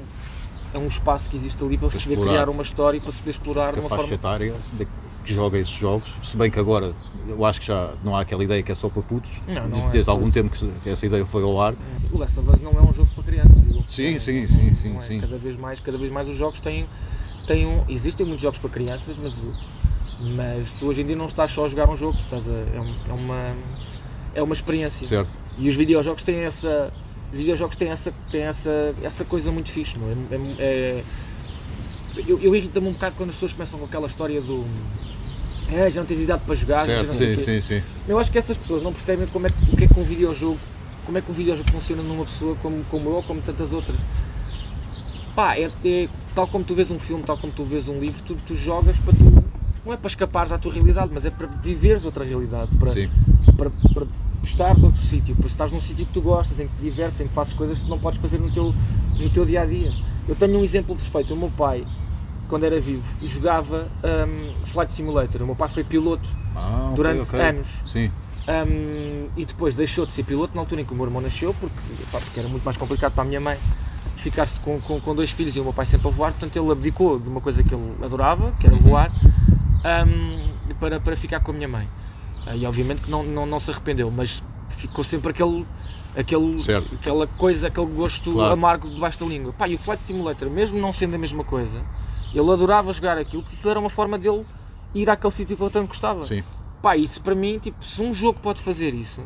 é 0.74 0.78
um 0.78 0.86
espaço 0.86 1.30
que 1.30 1.36
existe 1.36 1.62
ali 1.64 1.78
para 1.78 1.90
se 1.90 2.06
poder 2.06 2.20
criar 2.20 2.48
uma 2.50 2.62
história 2.62 2.98
e 2.98 3.00
para 3.00 3.12
se 3.12 3.18
poder 3.20 3.30
explorar 3.30 3.72
de 3.72 3.80
uma 3.80 3.88
forma. 3.88 4.12
etária 4.12 4.54
de- 4.74 4.86
que 5.24 5.32
joga 5.34 5.58
esses 5.58 5.74
jogos, 5.74 6.08
se 6.22 6.36
bem 6.36 6.50
que 6.50 6.58
agora 6.58 6.94
eu 7.28 7.44
acho 7.44 7.60
que 7.60 7.66
já 7.66 7.92
não 8.02 8.16
há 8.16 8.22
aquela 8.22 8.42
ideia 8.42 8.62
que 8.62 8.72
é 8.72 8.74
só 8.74 8.88
para 8.88 9.02
putos, 9.02 9.30
Não, 9.46 9.68
não 9.68 9.90
desde, 9.90 10.08
é. 10.10 10.12
algum 10.12 10.30
tempo 10.30 10.50
que 10.82 10.88
essa 10.88 11.04
ideia 11.06 11.24
foi 11.26 11.42
ao 11.42 11.60
ar. 11.60 11.74
O 12.10 12.18
Last 12.18 12.38
of 12.38 12.48
Us 12.50 12.60
não 12.60 12.72
é 12.72 12.82
um 12.82 12.92
jogo 12.92 13.08
para 13.14 13.24
crianças, 13.24 13.60
digo. 13.62 13.84
Sim, 13.86 14.12
Não- 14.12 14.20
sim, 14.20 14.40
não- 14.42 14.48
sim, 14.48 14.66
não 14.68 14.74
sim, 14.74 14.96
é. 14.98 15.02
sim. 15.06 15.20
Cada 15.20 15.36
vez 15.38 15.56
mais, 15.56 15.80
cada 15.80 15.98
vez 15.98 16.10
mais 16.10 16.28
os 16.28 16.36
jogos 16.36 16.60
têm, 16.60 16.86
têm 17.46 17.66
um, 17.66 17.84
existem 17.88 18.24
muitos 18.26 18.42
jogos 18.42 18.58
para 18.58 18.70
crianças, 18.70 19.16
mas, 19.22 19.34
mas 20.34 20.72
tu 20.72 20.86
hoje 20.86 21.02
em 21.02 21.06
dia 21.06 21.16
não 21.16 21.26
estás 21.26 21.52
só 21.52 21.64
a 21.64 21.68
jogar 21.68 21.88
um 21.88 21.96
jogo, 21.96 22.16
tu 22.16 22.24
estás 22.24 22.48
a, 22.48 22.52
é, 22.52 22.80
um- 22.80 22.94
é 23.08 23.12
uma 23.12 23.54
é 24.32 24.42
uma 24.42 24.54
experiência. 24.54 25.06
Certo. 25.06 25.28
E 25.58 25.68
os 25.68 25.74
videojogos 25.74 26.22
têm 26.22 26.36
essa 26.36 26.92
os 27.32 27.38
videojogos 27.38 27.76
têm 27.76 27.88
essa 27.88 28.12
têm 28.30 28.42
essa 28.42 28.94
essa 29.02 29.24
coisa 29.24 29.50
muito 29.52 29.70
fixe, 29.70 29.98
não 29.98 30.08
é? 30.08 30.14
É- 30.34 30.54
é- 30.64 31.04
eu, 32.26 32.40
eu 32.40 32.54
irrita-me 32.56 32.88
um 32.88 32.92
bocado 32.92 33.14
quando 33.16 33.30
as 33.30 33.36
pessoas 33.36 33.52
começam 33.52 33.78
com 33.78 33.86
aquela 33.86 34.06
história 34.06 34.40
do 34.40 34.64
é, 35.72 35.90
já 35.90 36.00
não 36.00 36.06
tens 36.06 36.20
idade 36.20 36.42
para 36.44 36.54
jogar, 36.54 36.86
certo, 36.86 37.12
sim, 37.14 37.34
quê." 37.36 37.42
sim, 37.44 37.60
sim. 37.60 37.82
Eu 38.08 38.18
acho 38.18 38.30
que 38.30 38.38
essas 38.38 38.56
pessoas 38.56 38.82
não 38.82 38.92
percebem 38.92 39.26
como 39.28 39.46
é, 39.46 39.50
que- 39.50 39.72
o 39.72 39.76
que 39.76 39.84
é 39.84 39.86
que 39.86 40.00
um 40.00 40.04
videojogo, 40.04 40.58
como 41.06 41.18
é 41.18 41.20
que 41.20 41.30
um 41.30 41.34
videojogo 41.34 41.70
funciona 41.70 42.02
numa 42.02 42.24
pessoa 42.24 42.56
como, 42.62 42.82
como 42.90 43.08
eu 43.10 43.14
ou 43.16 43.22
como 43.22 43.40
tantas 43.40 43.72
outras. 43.72 43.96
Pá, 45.34 45.56
é, 45.56 45.70
é 45.84 46.08
tal 46.34 46.46
como 46.46 46.64
tu 46.64 46.74
vês 46.74 46.90
um 46.90 46.98
filme, 46.98 47.22
tal 47.24 47.36
como 47.38 47.52
tu 47.52 47.64
vês 47.64 47.88
um 47.88 47.98
livro, 47.98 48.22
tu, 48.22 48.36
tu 48.46 48.54
jogas 48.54 48.98
para 48.98 49.12
tu, 49.14 49.44
não 49.84 49.92
é 49.92 49.96
para 49.96 50.08
escapares 50.08 50.52
à 50.52 50.58
tua 50.58 50.72
realidade, 50.72 51.10
mas 51.12 51.24
é 51.24 51.30
para 51.30 51.46
viveres 51.46 52.04
outra 52.04 52.24
realidade, 52.24 52.70
para, 52.76 52.90
Sim. 52.90 53.08
para, 53.56 53.70
para 53.94 54.06
estares 54.42 54.82
noutro 54.82 55.00
sítio, 55.00 55.34
para 55.36 55.46
estares 55.46 55.72
num 55.72 55.80
sítio 55.80 56.06
que 56.06 56.12
tu 56.12 56.20
gostas, 56.20 56.58
em 56.60 56.66
que 56.66 56.72
te 56.76 56.82
divertes, 56.82 57.20
em 57.20 57.28
que 57.28 57.34
fazes 57.34 57.52
coisas 57.54 57.78
que 57.78 57.84
tu 57.86 57.90
não 57.90 57.98
podes 57.98 58.18
fazer 58.20 58.38
no 58.38 58.50
teu, 58.50 58.74
no 59.18 59.30
teu 59.30 59.44
dia 59.44 59.62
a 59.62 59.66
dia. 59.66 59.92
Eu 60.28 60.34
tenho 60.34 60.58
um 60.58 60.64
exemplo 60.64 60.94
perfeito, 60.96 61.34
o 61.34 61.36
meu 61.36 61.50
pai, 61.50 61.84
quando 62.50 62.64
era 62.64 62.78
vivo, 62.80 63.04
jogava 63.26 63.86
hum, 64.04 64.52
Flight 64.66 64.92
Simulator, 64.92 65.40
o 65.42 65.46
meu 65.46 65.54
pai 65.56 65.68
foi 65.68 65.84
piloto 65.84 66.28
Ah, 66.56 66.92
durante 66.94 67.22
ok. 67.22 67.40
anos. 67.40 67.78
Sim, 67.86 68.10
Um, 68.48 69.28
e 69.36 69.44
depois 69.44 69.76
deixou 69.76 70.04
de 70.04 70.10
ser 70.10 70.24
piloto 70.24 70.54
na 70.56 70.60
altura 70.62 70.80
em 70.80 70.84
que 70.84 70.92
o 70.92 70.96
meu 70.96 71.04
irmão 71.04 71.20
nasceu, 71.22 71.54
porque, 71.60 71.76
pá, 72.10 72.18
porque 72.18 72.40
era 72.40 72.48
muito 72.48 72.64
mais 72.64 72.76
complicado 72.76 73.12
para 73.12 73.22
a 73.22 73.26
minha 73.26 73.40
mãe 73.40 73.56
ficar-se 74.16 74.58
com, 74.60 74.80
com, 74.80 75.00
com 75.00 75.14
dois 75.14 75.30
filhos 75.30 75.54
e 75.56 75.60
o 75.60 75.64
meu 75.64 75.72
pai 75.72 75.86
sempre 75.86 76.08
a 76.08 76.10
voar, 76.10 76.32
portanto 76.32 76.56
ele 76.56 76.72
abdicou 76.72 77.18
de 77.20 77.28
uma 77.28 77.40
coisa 77.40 77.62
que 77.62 77.72
ele 77.72 77.94
adorava, 78.02 78.50
que 78.58 78.66
era 78.66 78.74
Uhum. 78.74 78.82
voar, 78.82 79.10
um, 79.84 80.74
para, 80.80 80.98
para 80.98 81.16
ficar 81.16 81.40
com 81.40 81.52
a 81.52 81.54
minha 81.54 81.68
mãe. 81.68 81.88
Ah, 82.46 82.56
E 82.56 82.66
obviamente 82.66 83.02
que 83.02 83.10
não, 83.10 83.22
não, 83.22 83.46
não 83.46 83.60
se 83.60 83.70
arrependeu, 83.70 84.10
mas 84.10 84.42
ficou 84.68 85.04
sempre 85.04 85.30
aquele, 85.30 85.64
aquele, 86.16 86.58
Certo. 86.58 86.94
aquela 86.94 87.26
coisa, 87.26 87.68
aquele 87.68 87.86
gosto 87.86 88.32
Claro. 88.32 88.52
amargo 88.52 88.88
debaixo 88.88 89.20
da 89.20 89.26
língua. 89.26 89.52
Pá, 89.52 89.68
e 89.68 89.74
o 89.74 89.78
Flight 89.78 90.02
Simulator, 90.02 90.50
mesmo 90.50 90.78
não 90.80 90.92
sendo 90.92 91.14
a 91.14 91.18
mesma 91.18 91.44
coisa, 91.44 91.80
ele 92.34 92.50
adorava 92.50 92.92
jogar 92.92 93.18
aquilo, 93.18 93.42
porque 93.42 93.56
aquilo 93.56 93.70
era 93.70 93.80
uma 93.80 93.90
forma 93.90 94.18
dele 94.18 94.44
ir 94.94 95.08
àquele 95.08 95.32
sítio 95.32 95.56
que 95.56 95.62
eu 95.62 95.70
tanto 95.70 95.88
gostava. 95.88 96.22
Sim. 96.22 96.42
Pá, 96.82 96.96
isso 96.96 97.22
para 97.22 97.34
mim, 97.34 97.58
tipo, 97.58 97.84
se 97.84 98.02
um 98.02 98.12
jogo 98.14 98.38
pode 98.40 98.62
fazer 98.62 98.94
isso, 98.94 99.20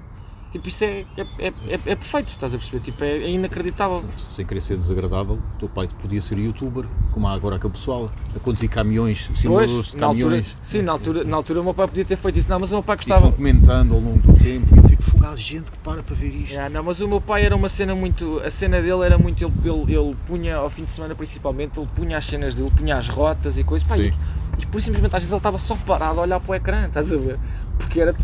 tipo, 0.55 0.69
isso 0.69 0.85
é, 0.85 1.05
é, 1.17 1.27
é, 1.39 1.47
é, 1.49 1.75
é 1.87 1.97
perfeito, 1.97 2.29
estás 2.29 2.55
a 2.55 2.57
perceber? 2.59 2.81
Tipo, 2.81 3.03
é, 3.05 3.09
é 3.11 3.31
inacreditável. 3.31 4.03
Sem 4.31 4.47
querer 4.47 4.61
ser 4.61 4.77
desagradável, 4.77 5.35
o 5.35 5.59
teu 5.59 5.69
pai 5.69 5.89
podia 6.01 6.23
ser 6.23 6.39
youtuber, 6.39 6.85
como 7.13 7.27
há 7.27 7.33
agora 7.33 7.57
aquele 7.57 7.73
pessoal, 7.73 8.11
a 8.35 8.39
conduzir 8.39 8.71
caminhões, 8.71 9.31
simuladores 9.35 9.91
de 9.93 9.97
na 9.97 10.07
altura, 10.07 10.25
caminhões. 10.25 10.57
sim, 10.63 10.83
na 10.83 10.93
altura, 10.93 11.25
na 11.25 11.37
altura 11.37 11.61
o 11.61 11.65
meu 11.65 11.75
pai 11.75 11.89
podia 11.89 12.05
ter 12.05 12.17
feito 12.17 12.39
isso, 12.39 12.49
não, 12.49 12.61
mas 12.61 12.71
o 12.71 12.75
meu 12.77 12.83
pai 12.83 12.95
E 12.95 12.97
gostava. 12.99 13.21
vão 13.23 13.33
comentando 13.33 13.95
ao 13.95 14.01
longo 14.01 14.19
do 14.19 14.33
tempo 14.43 14.75
e 14.75 14.79
eu 14.79 14.89
fico 14.89 15.03
fogado, 15.03 15.37
gente 15.37 15.71
que 15.73 15.79
para 15.79 16.03
para 16.03 16.15
ver 16.15 16.29
isto. 16.29 16.53
Yeah, 16.53 16.69
não, 16.71 16.85
mas 16.85 17.01
o 17.01 17.09
meu 17.09 17.21
pai 17.21 17.45
era 17.45 17.57
uma 17.57 17.69
cena 17.69 17.95
muito. 17.95 18.39
A 18.45 18.51
cena 18.51 18.81
dele 18.81 19.05
era 19.05 19.19
muito. 19.19 19.45
Ele, 19.45 19.53
ele, 19.65 19.97
ele 19.97 20.17
punha, 20.27 20.57
ao 20.57 20.71
fim 20.71 20.85
de 20.85 20.91
semana 20.93 21.15
principalmente, 21.15 21.79
ele 21.81 21.89
punha 21.95 22.17
as 22.17 22.25
cenas 22.25 22.55
dele, 22.55 22.71
punha 22.77 22.97
as 22.97 23.09
rotas 23.09 23.59
e 23.59 23.65
coisas. 23.65 23.87
Pá, 23.87 23.99
e, 23.99 24.13
e 24.59 24.67
por 24.67 24.81
simplesmente 24.81 25.17
às 25.17 25.23
vezes 25.23 25.33
ele 25.33 25.39
estava 25.39 25.59
só 25.59 25.75
parado 25.85 26.21
a 26.21 26.23
olhar 26.23 26.39
para 26.39 26.53
o 26.53 26.55
ecrã, 26.55 26.87
estás 26.87 27.13
a 27.13 27.17
ver? 27.17 27.39
Porque 27.79 28.01
era 28.01 28.15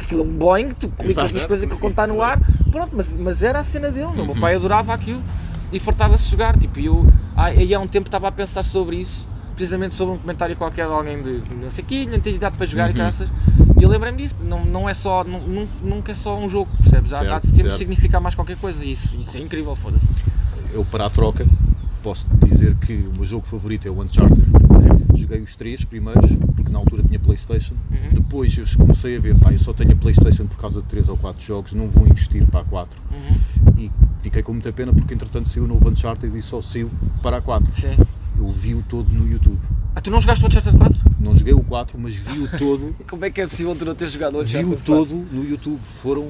aquilo 0.00 0.22
é 0.22 0.24
um 0.24 0.32
Boeing, 0.36 0.68
tu 0.70 0.88
clicas 0.88 1.32
nas 1.32 1.44
coisas 1.44 1.66
que 1.68 1.74
ele 1.74 1.86
está 1.88 2.06
no 2.06 2.22
ar, 2.22 2.40
pronto, 2.70 2.90
mas, 2.96 3.12
mas 3.16 3.42
era 3.42 3.60
a 3.60 3.64
cena 3.64 3.90
dele, 3.90 4.10
meu, 4.12 4.22
o 4.24 4.26
meu 4.26 4.36
pai 4.36 4.54
adorava 4.54 4.92
aquilo 4.94 5.22
e 5.72 5.78
fartava-se 5.78 6.30
jogar. 6.30 6.56
Tipo, 6.58 6.78
e 6.80 6.86
eu 6.86 7.06
há, 7.36 7.46
aí 7.46 7.74
há 7.74 7.80
um 7.80 7.86
tempo 7.88 8.08
estava 8.08 8.28
a 8.28 8.32
pensar 8.32 8.62
sobre 8.62 8.96
isso, 8.96 9.26
precisamente 9.54 9.94
sobre 9.94 10.14
um 10.14 10.18
comentário 10.18 10.56
qualquer 10.56 10.86
de 10.86 10.92
alguém 10.92 11.20
de 11.22 11.42
não 11.56 11.68
sei 11.70 11.84
o 11.84 12.10
não 12.10 12.20
tens 12.20 12.36
idade 12.36 12.56
para 12.56 12.66
jogar 12.66 12.90
e 12.90 12.92
graças. 12.92 13.28
E 13.78 13.82
eu 13.82 13.88
lembrei-me 13.88 14.18
disso, 14.18 14.36
não, 14.42 14.64
não 14.64 14.88
é 14.88 14.94
só, 14.94 15.24
não, 15.24 15.40
nun- 15.40 15.68
nunca 15.82 16.12
é 16.12 16.14
só 16.14 16.38
um 16.38 16.48
jogo, 16.48 16.70
percebes? 16.76 17.12
Há, 17.12 17.16
há 17.16 17.20
Certo, 17.20 17.42
de 17.42 17.46
sempre 17.48 17.62
certo. 17.70 17.78
significar 17.78 18.20
mais 18.20 18.34
qualquer 18.34 18.56
coisa 18.58 18.84
e 18.84 18.90
isso, 18.90 19.16
isso 19.16 19.36
é 19.38 19.40
incrível, 19.40 19.74
foda-se. 19.74 20.08
Eu 20.72 20.84
para 20.84 21.06
a 21.06 21.10
troca 21.10 21.46
posso 22.02 22.26
dizer 22.46 22.76
que 22.76 22.92
o 22.92 23.12
meu 23.16 23.24
jogo 23.26 23.46
favorito 23.46 23.86
é 23.88 23.90
o 23.90 24.00
Uncharted. 24.02 24.40
Joguei 25.30 25.44
os 25.44 25.54
três 25.54 25.84
primeiros, 25.84 26.28
porque 26.56 26.72
na 26.72 26.80
altura 26.80 27.04
tinha 27.04 27.20
Playstation. 27.20 27.74
Uhum. 27.88 28.14
Depois 28.14 28.58
eu 28.58 28.64
comecei 28.76 29.16
a 29.16 29.20
ver, 29.20 29.38
pá, 29.38 29.52
eu 29.52 29.60
só 29.60 29.72
tenho 29.72 29.92
a 29.92 29.94
Playstation 29.94 30.44
por 30.44 30.56
causa 30.56 30.82
de 30.82 30.88
3 30.88 31.08
ou 31.08 31.16
4 31.16 31.46
jogos, 31.46 31.72
não 31.72 31.86
vou 31.86 32.04
investir 32.04 32.44
para 32.48 32.60
a 32.60 32.64
4. 32.64 33.00
Uhum. 33.12 33.72
E 33.78 33.90
fiquei 34.24 34.42
com 34.42 34.52
muita 34.52 34.72
pena 34.72 34.92
porque 34.92 35.14
entretanto 35.14 35.48
saiu 35.48 35.66
o 35.66 35.68
novo 35.68 35.88
Uncharted 35.88 36.36
e 36.36 36.42
só 36.42 36.60
saiu 36.60 36.90
para 37.22 37.36
a 37.36 37.40
4. 37.40 37.72
Sim. 37.72 37.96
Eu 38.36 38.50
vi-o 38.50 38.82
todo 38.88 39.08
no 39.08 39.30
YouTube. 39.30 39.60
Ah, 39.94 40.00
tu 40.00 40.10
não 40.10 40.20
jogaste 40.20 40.44
o 40.44 40.48
Uncharted 40.48 40.76
4? 40.76 40.98
Não 41.20 41.36
joguei 41.36 41.54
o 41.54 41.62
4, 41.62 41.96
mas 41.96 42.12
vi-o 42.12 42.48
todo, 42.58 42.96
Como 43.08 43.24
é 43.24 43.30
que 43.30 43.40
é 43.40 43.46
possível 43.46 43.76
tu 43.76 43.84
não 43.84 43.94
teres 43.94 44.12
jogado 44.12 44.36
o 44.36 44.42
vi-o 44.42 44.58
Uncharted 44.58 44.82
4? 44.84 44.84
todo 44.84 45.14
no 45.30 45.48
YouTube. 45.48 45.78
Foram 45.78 46.28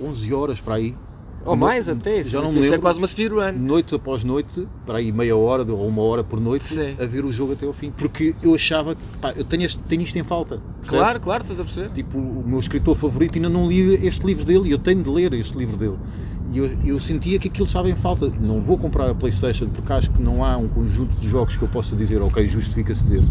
11 0.00 0.32
horas 0.32 0.60
para 0.62 0.76
aí. 0.76 0.94
Ou 1.44 1.56
mais 1.56 1.88
até, 1.88 2.18
isso, 2.20 2.30
Já 2.30 2.42
não 2.42 2.52
me 2.52 2.58
isso 2.58 2.68
é 2.68 2.70
lembro. 2.72 2.82
quase 2.82 2.98
uma 2.98 3.06
speedrun. 3.06 3.52
noite 3.52 3.94
após 3.94 4.22
noite, 4.24 4.68
para 4.84 4.98
aí 4.98 5.10
meia 5.10 5.36
hora 5.36 5.62
ou 5.72 5.86
uma 5.88 6.02
hora 6.02 6.22
por 6.22 6.38
noite, 6.40 6.64
Sim. 6.66 6.94
a 7.00 7.06
ver 7.06 7.24
o 7.24 7.32
jogo 7.32 7.54
até 7.54 7.66
ao 7.66 7.72
fim. 7.72 7.90
Porque 7.90 8.34
eu 8.42 8.54
achava 8.54 8.94
que 8.94 9.02
pá, 9.20 9.32
eu 9.36 9.44
tenho, 9.44 9.62
este- 9.64 9.78
tenho 9.88 10.02
isto 10.02 10.18
em 10.18 10.22
falta. 10.24 10.60
Claro, 10.86 11.18
claro, 11.18 11.42
estou 11.42 11.54
a 11.54 11.64
perceber. 11.64 11.90
Tipo, 11.90 12.18
o 12.18 12.44
meu 12.46 12.58
escritor 12.60 12.94
favorito 12.94 13.36
ainda 13.36 13.48
não 13.48 13.66
li 13.68 14.06
este 14.06 14.24
livro 14.26 14.44
dele 14.44 14.68
e 14.68 14.72
eu 14.72 14.78
tenho 14.78 15.02
de 15.02 15.08
ler 15.10 15.32
este 15.32 15.56
livro 15.56 15.76
dele. 15.76 15.96
E 16.52 16.58
eu, 16.58 16.70
eu 16.84 17.00
sentia 17.00 17.38
que 17.38 17.48
aquilo 17.48 17.66
estava 17.66 17.88
em 17.88 17.94
falta. 17.96 18.30
Não 18.40 18.60
vou 18.60 18.76
comprar 18.76 19.08
a 19.08 19.14
Playstation 19.14 19.68
porque 19.68 19.92
acho 19.92 20.10
que 20.10 20.20
não 20.20 20.44
há 20.44 20.56
um 20.56 20.68
conjunto 20.68 21.14
de 21.18 21.28
jogos 21.28 21.56
que 21.56 21.62
eu 21.62 21.68
possa 21.68 21.94
dizer, 21.96 22.20
ok, 22.20 22.46
justifica-se 22.46 23.02
dizer. 23.04 23.22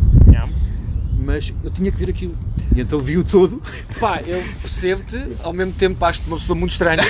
Mas 1.30 1.54
eu 1.64 1.70
tinha 1.70 1.92
que 1.92 1.98
ver 2.00 2.10
aquilo. 2.10 2.36
E 2.76 2.82
então 2.82 3.00
vi-o 3.00 3.24
todo. 3.24 3.62
Pá, 4.00 4.20
eu 4.26 4.44
percebo-te, 4.64 5.28
ao 5.44 5.54
mesmo 5.54 5.74
tempo 5.74 6.04
acho-te 6.04 6.26
uma 6.28 6.38
pessoa 6.38 6.58
muito 6.58 6.72
estranha. 6.72 7.04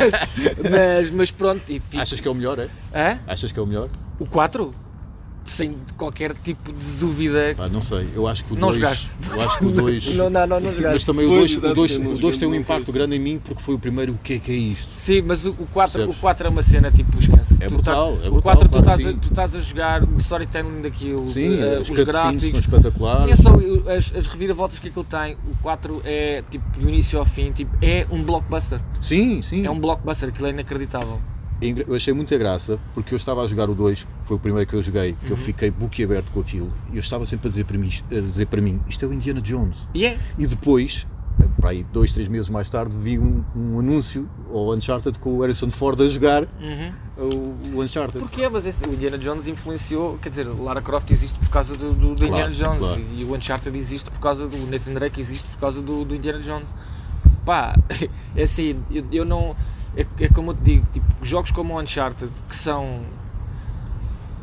mas, 0.00 0.12
mas, 0.68 1.10
mas 1.12 1.30
pronto, 1.30 1.62
e 1.68 1.78
fico. 1.78 2.02
Achas 2.02 2.18
que 2.18 2.26
é 2.26 2.30
o 2.32 2.34
melhor, 2.34 2.58
é? 2.58 2.68
Hã? 2.92 3.20
Achas 3.28 3.52
que 3.52 3.60
é 3.60 3.62
o 3.62 3.66
melhor? 3.66 3.88
O 4.18 4.26
4? 4.26 4.74
Sem 5.46 5.76
qualquer 5.96 6.34
tipo 6.34 6.72
de 6.72 6.90
dúvida. 6.98 7.54
Pá, 7.56 7.68
não 7.68 7.80
sei. 7.80 8.06
Eu 8.14 8.26
acho 8.26 8.44
que 8.44 8.52
o 8.52 8.56
Não 8.56 8.68
2. 8.68 8.74
jogaste. 8.74 9.10
Eu 9.30 9.40
acho 9.40 9.58
que 9.58 9.64
o 9.64 9.70
2. 9.70 10.06
Não, 10.16 10.28
não, 10.30 10.40
não, 10.46 10.46
não 10.58 10.60
Mas 10.60 10.76
jogaste. 10.76 11.06
também 11.06 11.24
o 11.26 11.28
Pois, 11.28 11.50
2 11.56 11.56
o 11.72 11.74
dois, 11.74 11.92
eu 11.92 12.00
não 12.00 12.14
o 12.14 12.18
dois 12.18 12.36
tem 12.38 12.48
um 12.48 12.54
impacto 12.54 12.90
grande 12.92 13.14
em 13.16 13.18
mim 13.20 13.38
porque 13.42 13.62
foi 13.62 13.74
o 13.74 13.78
primeiro 13.78 14.12
o 14.12 14.18
que 14.18 14.34
é 14.34 14.38
que 14.40 14.50
é 14.50 14.54
isto. 14.54 14.88
Sim, 14.92 15.22
mas 15.22 15.46
o, 15.46 15.50
o 15.52 15.66
4, 15.72 15.92
Percebes? 15.98 16.16
o 16.16 16.20
4 16.20 16.46
é 16.46 16.50
uma 16.50 16.62
cena 16.62 16.90
tipo, 16.90 17.16
esquece. 17.18 17.62
É 17.62 17.68
Tu 17.68 17.74
brutal, 17.74 18.16
tá- 18.16 18.24
é 18.24 18.28
o 18.28 18.32
brutal, 18.32 18.42
4 18.56 18.68
tu, 18.68 18.70
claro 18.82 18.86
estás 19.00 19.06
a, 19.06 19.18
tu 19.18 19.28
estás 19.30 19.54
a 19.56 19.60
jogar 19.60 20.02
o 20.02 20.16
storytelling 20.18 20.80
daquilo, 20.82 21.28
Sim, 21.28 21.60
eh, 21.62 21.78
os 21.80 21.88
os 21.90 21.96
cutscenes 21.96 22.14
são 22.16 22.32
gráficos. 22.32 22.60
espetaculares. 22.60 23.22
Nem 23.24 23.32
é 23.32 23.36
só 23.36 23.50
o- 23.54 23.88
as, 23.88 24.14
as 24.16 24.26
reviravoltas 24.26 24.78
que 24.80 24.88
aquilo 24.88 25.04
tem, 25.04 25.34
o 25.48 25.56
4 25.62 26.02
é 26.04 26.42
tipo 26.50 26.64
do 26.80 26.88
início 26.88 27.18
ao 27.20 27.24
fim, 27.24 27.52
tipo, 27.52 27.70
é 27.80 28.04
um 28.10 28.20
blockbuster. 28.22 28.80
Sim, 29.00 29.42
sim. 29.42 29.64
É 29.64 29.70
um 29.70 29.78
blockbuster, 29.78 30.28
aquilo 30.30 30.48
é 30.48 30.50
inacreditável. 30.50 31.20
É 31.62 31.74
Eu 31.86 31.94
achei 31.96 32.12
muita 32.12 32.36
graça 32.36 32.78
porque 32.94 33.14
eu 33.14 33.16
estava 33.16 33.42
a 33.42 33.46
jogar 33.46 33.68
o 33.70 33.74
2, 33.74 34.04
que 34.04 34.08
foi 34.22 34.36
o 34.36 34.40
primeiro 34.40 34.68
que 34.68 34.76
eu 34.76 34.82
joguei, 34.82 35.12
que 35.14 35.24
Uhum. 35.26 35.30
eu 35.32 35.36
fiquei 35.36 35.70
boquiaberto 35.70 36.30
com 36.32 36.40
aquilo 36.40 36.70
e 36.92 36.96
eu 36.96 37.00
estava 37.00 37.24
sempre 37.24 37.48
a 37.48 37.50
dizer 37.50 37.64
para 37.64 37.78
mim, 37.78 37.90
a 38.10 38.20
dizer 38.20 38.46
para 38.46 38.60
mim 38.60 38.80
isto 38.88 39.04
é 39.04 39.08
o 39.08 39.12
Indiana 39.12 39.40
Jones. 39.40 39.88
E 39.94 40.04
é. 40.04 40.18
E 40.38 40.46
depois, 40.46 41.06
para 41.60 41.70
aí 41.70 41.84
dois, 41.92 42.12
três 42.12 42.28
meses 42.28 42.48
mais 42.50 42.68
tarde, 42.68 42.94
vi 42.96 43.18
um, 43.18 43.42
um 43.54 43.78
anúncio 43.78 44.28
ao 44.52 44.72
Uncharted 44.74 45.18
com 45.18 45.34
o 45.34 45.40
Harrison 45.40 45.70
Ford 45.70 46.00
a 46.00 46.08
jogar 46.08 46.42
Uhum. 46.60 46.92
o, 47.18 47.76
o 47.78 47.82
Uncharted. 47.82 48.18
Porquê? 48.20 48.48
Mas 48.48 48.66
esse, 48.66 48.84
o 48.86 48.92
Indiana 48.92 49.16
Jones 49.18 49.48
influenciou, 49.48 50.18
quer 50.18 50.28
dizer, 50.28 50.44
Lara 50.46 50.82
Croft 50.82 51.10
existe 51.10 51.38
por 51.38 51.48
causa 51.48 51.74
do, 51.76 51.92
do, 51.94 52.08
do 52.14 52.16
Claro, 52.16 52.32
Indiana 52.32 52.50
Jones 52.52 52.78
claro. 52.80 53.00
e 53.16 53.24
o 53.24 53.34
Uncharted 53.34 53.76
existe 53.78 54.10
por 54.10 54.20
causa 54.20 54.46
do 54.46 54.56
Nathan 54.70 54.92
Drake 54.92 55.18
existe 55.20 55.48
por 55.52 55.58
causa 55.58 55.80
do, 55.80 56.04
do 56.04 56.14
Indiana 56.14 56.40
Jones. 56.40 56.68
Pá, 57.44 57.74
é 58.36 58.42
assim, 58.42 58.76
eu, 58.90 59.04
eu 59.10 59.24
não. 59.24 59.54
É, 59.96 60.06
é 60.20 60.28
como 60.28 60.50
eu 60.50 60.54
te 60.54 60.62
digo, 60.62 60.86
tipo, 60.92 61.06
jogos 61.22 61.50
como 61.50 61.74
o 61.74 61.80
Uncharted 61.80 62.30
que 62.48 62.54
são. 62.54 63.00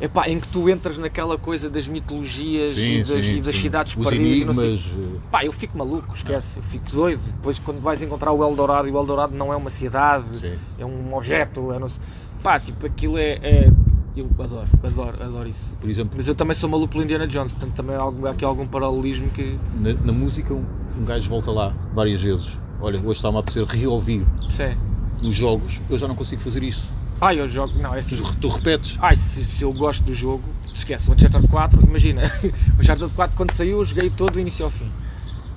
Epá, 0.00 0.28
em 0.28 0.40
que 0.40 0.48
tu 0.48 0.68
entras 0.68 0.98
naquela 0.98 1.38
coisa 1.38 1.70
das 1.70 1.86
mitologias 1.86 2.76
e 2.76 3.04
das, 3.04 3.24
e 3.26 3.40
das 3.40 3.54
cidades 3.54 3.94
perdidas 3.94 4.38
e 4.40 4.44
não 4.44 4.52
sei 4.52 4.70
enigmas. 4.70 4.90
eh, 4.92 5.18
Pá, 5.30 5.44
eu 5.44 5.52
fico 5.52 5.78
maluco, 5.78 6.12
esquece, 6.14 6.58
eu 6.58 6.62
fico 6.64 6.90
doido. 6.90 7.22
Depois, 7.36 7.60
quando 7.60 7.80
vais 7.80 8.02
encontrar 8.02 8.32
o 8.32 8.42
Eldorado, 8.42 8.88
e 8.88 8.90
o 8.90 8.96
Eldorado 8.98 9.36
não 9.36 9.52
é 9.52 9.56
uma 9.56 9.70
cidade, 9.70 10.24
Sim. 10.36 10.54
é 10.78 10.84
um 10.84 11.14
objeto, 11.14 11.72
é 11.72 11.78
não 11.78 11.88
sei. 11.88 12.02
Pá, 12.42 12.58
tipo, 12.58 12.84
aquilo 12.84 13.16
é, 13.16 13.34
é- 13.40 13.72
Eu 14.16 14.28
adoro, 14.38 14.68
adoro, 14.82 15.22
adoro 15.22 15.48
isso. 15.48 15.72
Por 15.80 15.88
exemplo, 15.88 16.12
Mas 16.16 16.26
eu 16.28 16.34
também 16.34 16.54
sou 16.54 16.68
maluco 16.68 16.92
pelo 16.92 17.04
Indiana 17.04 17.26
Jones, 17.26 17.52
portanto 17.52 17.74
também 17.74 17.94
há 17.96 18.30
aqui 18.30 18.44
algum 18.44 18.66
paralelismo 18.66 19.28
que. 19.30 19.56
na, 19.80 19.92
na 19.94 20.12
música, 20.12 20.52
um, 20.52 20.64
um 21.00 21.04
gajo 21.04 21.28
volta 21.28 21.50
lá 21.52 21.72
várias 21.94 22.20
vezes. 22.20 22.58
Olha, 22.80 22.98
hoje 22.98 23.12
está-me 23.12 23.36
a 23.36 23.40
apetecer 23.40 23.64
reouvir 23.64 24.26
Sim. 24.50 24.76
Os 25.24 25.34
jogos, 25.34 25.80
eu 25.88 25.98
já 25.98 26.06
não 26.06 26.14
consigo 26.14 26.42
fazer 26.42 26.62
isso. 26.62 26.84
Ah, 27.20 27.34
eu 27.34 27.46
jogo. 27.46 27.72
Não, 27.80 27.94
é 27.94 27.98
assim. 28.00 28.16
Tu, 28.16 28.40
tu 28.40 28.48
repetes. 28.48 28.96
Ai, 29.00 29.16
se, 29.16 29.44
se 29.44 29.62
eu 29.64 29.72
gosto 29.72 30.04
do 30.04 30.12
jogo, 30.12 30.42
esquece, 30.72 31.08
o 31.08 31.12
Uncharted 31.14 31.46
4, 31.48 31.82
imagina, 31.86 32.22
o 32.76 32.80
Uncharted 32.80 33.12
4 33.14 33.36
quando 33.36 33.52
saiu 33.52 33.78
eu 33.78 33.84
joguei 33.84 34.10
todo 34.10 34.32
do 34.34 34.40
início 34.40 34.64
ao 34.64 34.70
fim, 34.70 34.90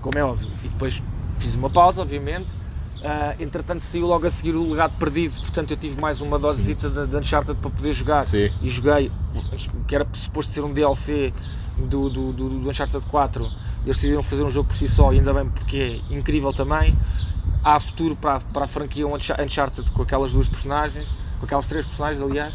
como 0.01 0.17
é 0.17 0.23
óbvio, 0.23 0.47
e 0.63 0.67
depois 0.69 1.01
fiz 1.39 1.55
uma 1.55 1.69
pausa, 1.69 2.01
obviamente, 2.01 2.45
Ah, 3.03 3.35
entretanto 3.39 3.81
saiu 3.81 4.07
logo 4.07 4.25
a 4.25 4.29
seguir 4.29 4.55
o 4.55 4.71
Legado 4.71 4.93
Perdido, 4.97 5.39
portanto 5.41 5.71
eu 5.71 5.77
tive 5.77 5.99
mais 6.01 6.19
uma 6.21 6.39
dosezita 6.39 6.89
de, 6.89 7.05
de 7.07 7.15
Uncharted 7.15 7.57
para 7.59 7.69
poder 7.69 7.93
jogar, 7.93 8.23
Sim. 8.23 8.49
e 8.61 8.69
joguei, 8.69 9.11
que 9.87 9.95
era 9.95 10.07
suposto 10.13 10.51
ser 10.51 10.63
um 10.63 10.73
DLC 10.73 11.31
do, 11.77 12.09
do, 12.09 12.33
do, 12.33 12.49
do 12.59 12.69
Uncharted 12.69 13.05
4, 13.07 13.43
eles 13.85 13.97
decidiram 13.97 14.23
fazer 14.23 14.43
um 14.43 14.49
jogo 14.49 14.69
por 14.69 14.75
si 14.75 14.87
só, 14.87 15.13
e 15.13 15.17
ainda 15.17 15.33
bem 15.33 15.47
porque 15.47 16.01
é 16.11 16.15
incrível 16.15 16.51
também, 16.53 16.95
há 17.75 17.79
futuro 17.79 18.15
para, 18.15 18.39
para 18.39 18.65
a 18.65 18.67
franquia 18.67 19.05
Uncha- 19.07 19.37
Uncharted 19.41 19.89
com 19.91 20.01
aquelas 20.01 20.31
duas 20.31 20.47
personagens, 20.47 21.07
com 21.39 21.45
aquelas 21.45 21.67
três 21.67 21.85
personagens 21.85 22.23
aliás, 22.23 22.53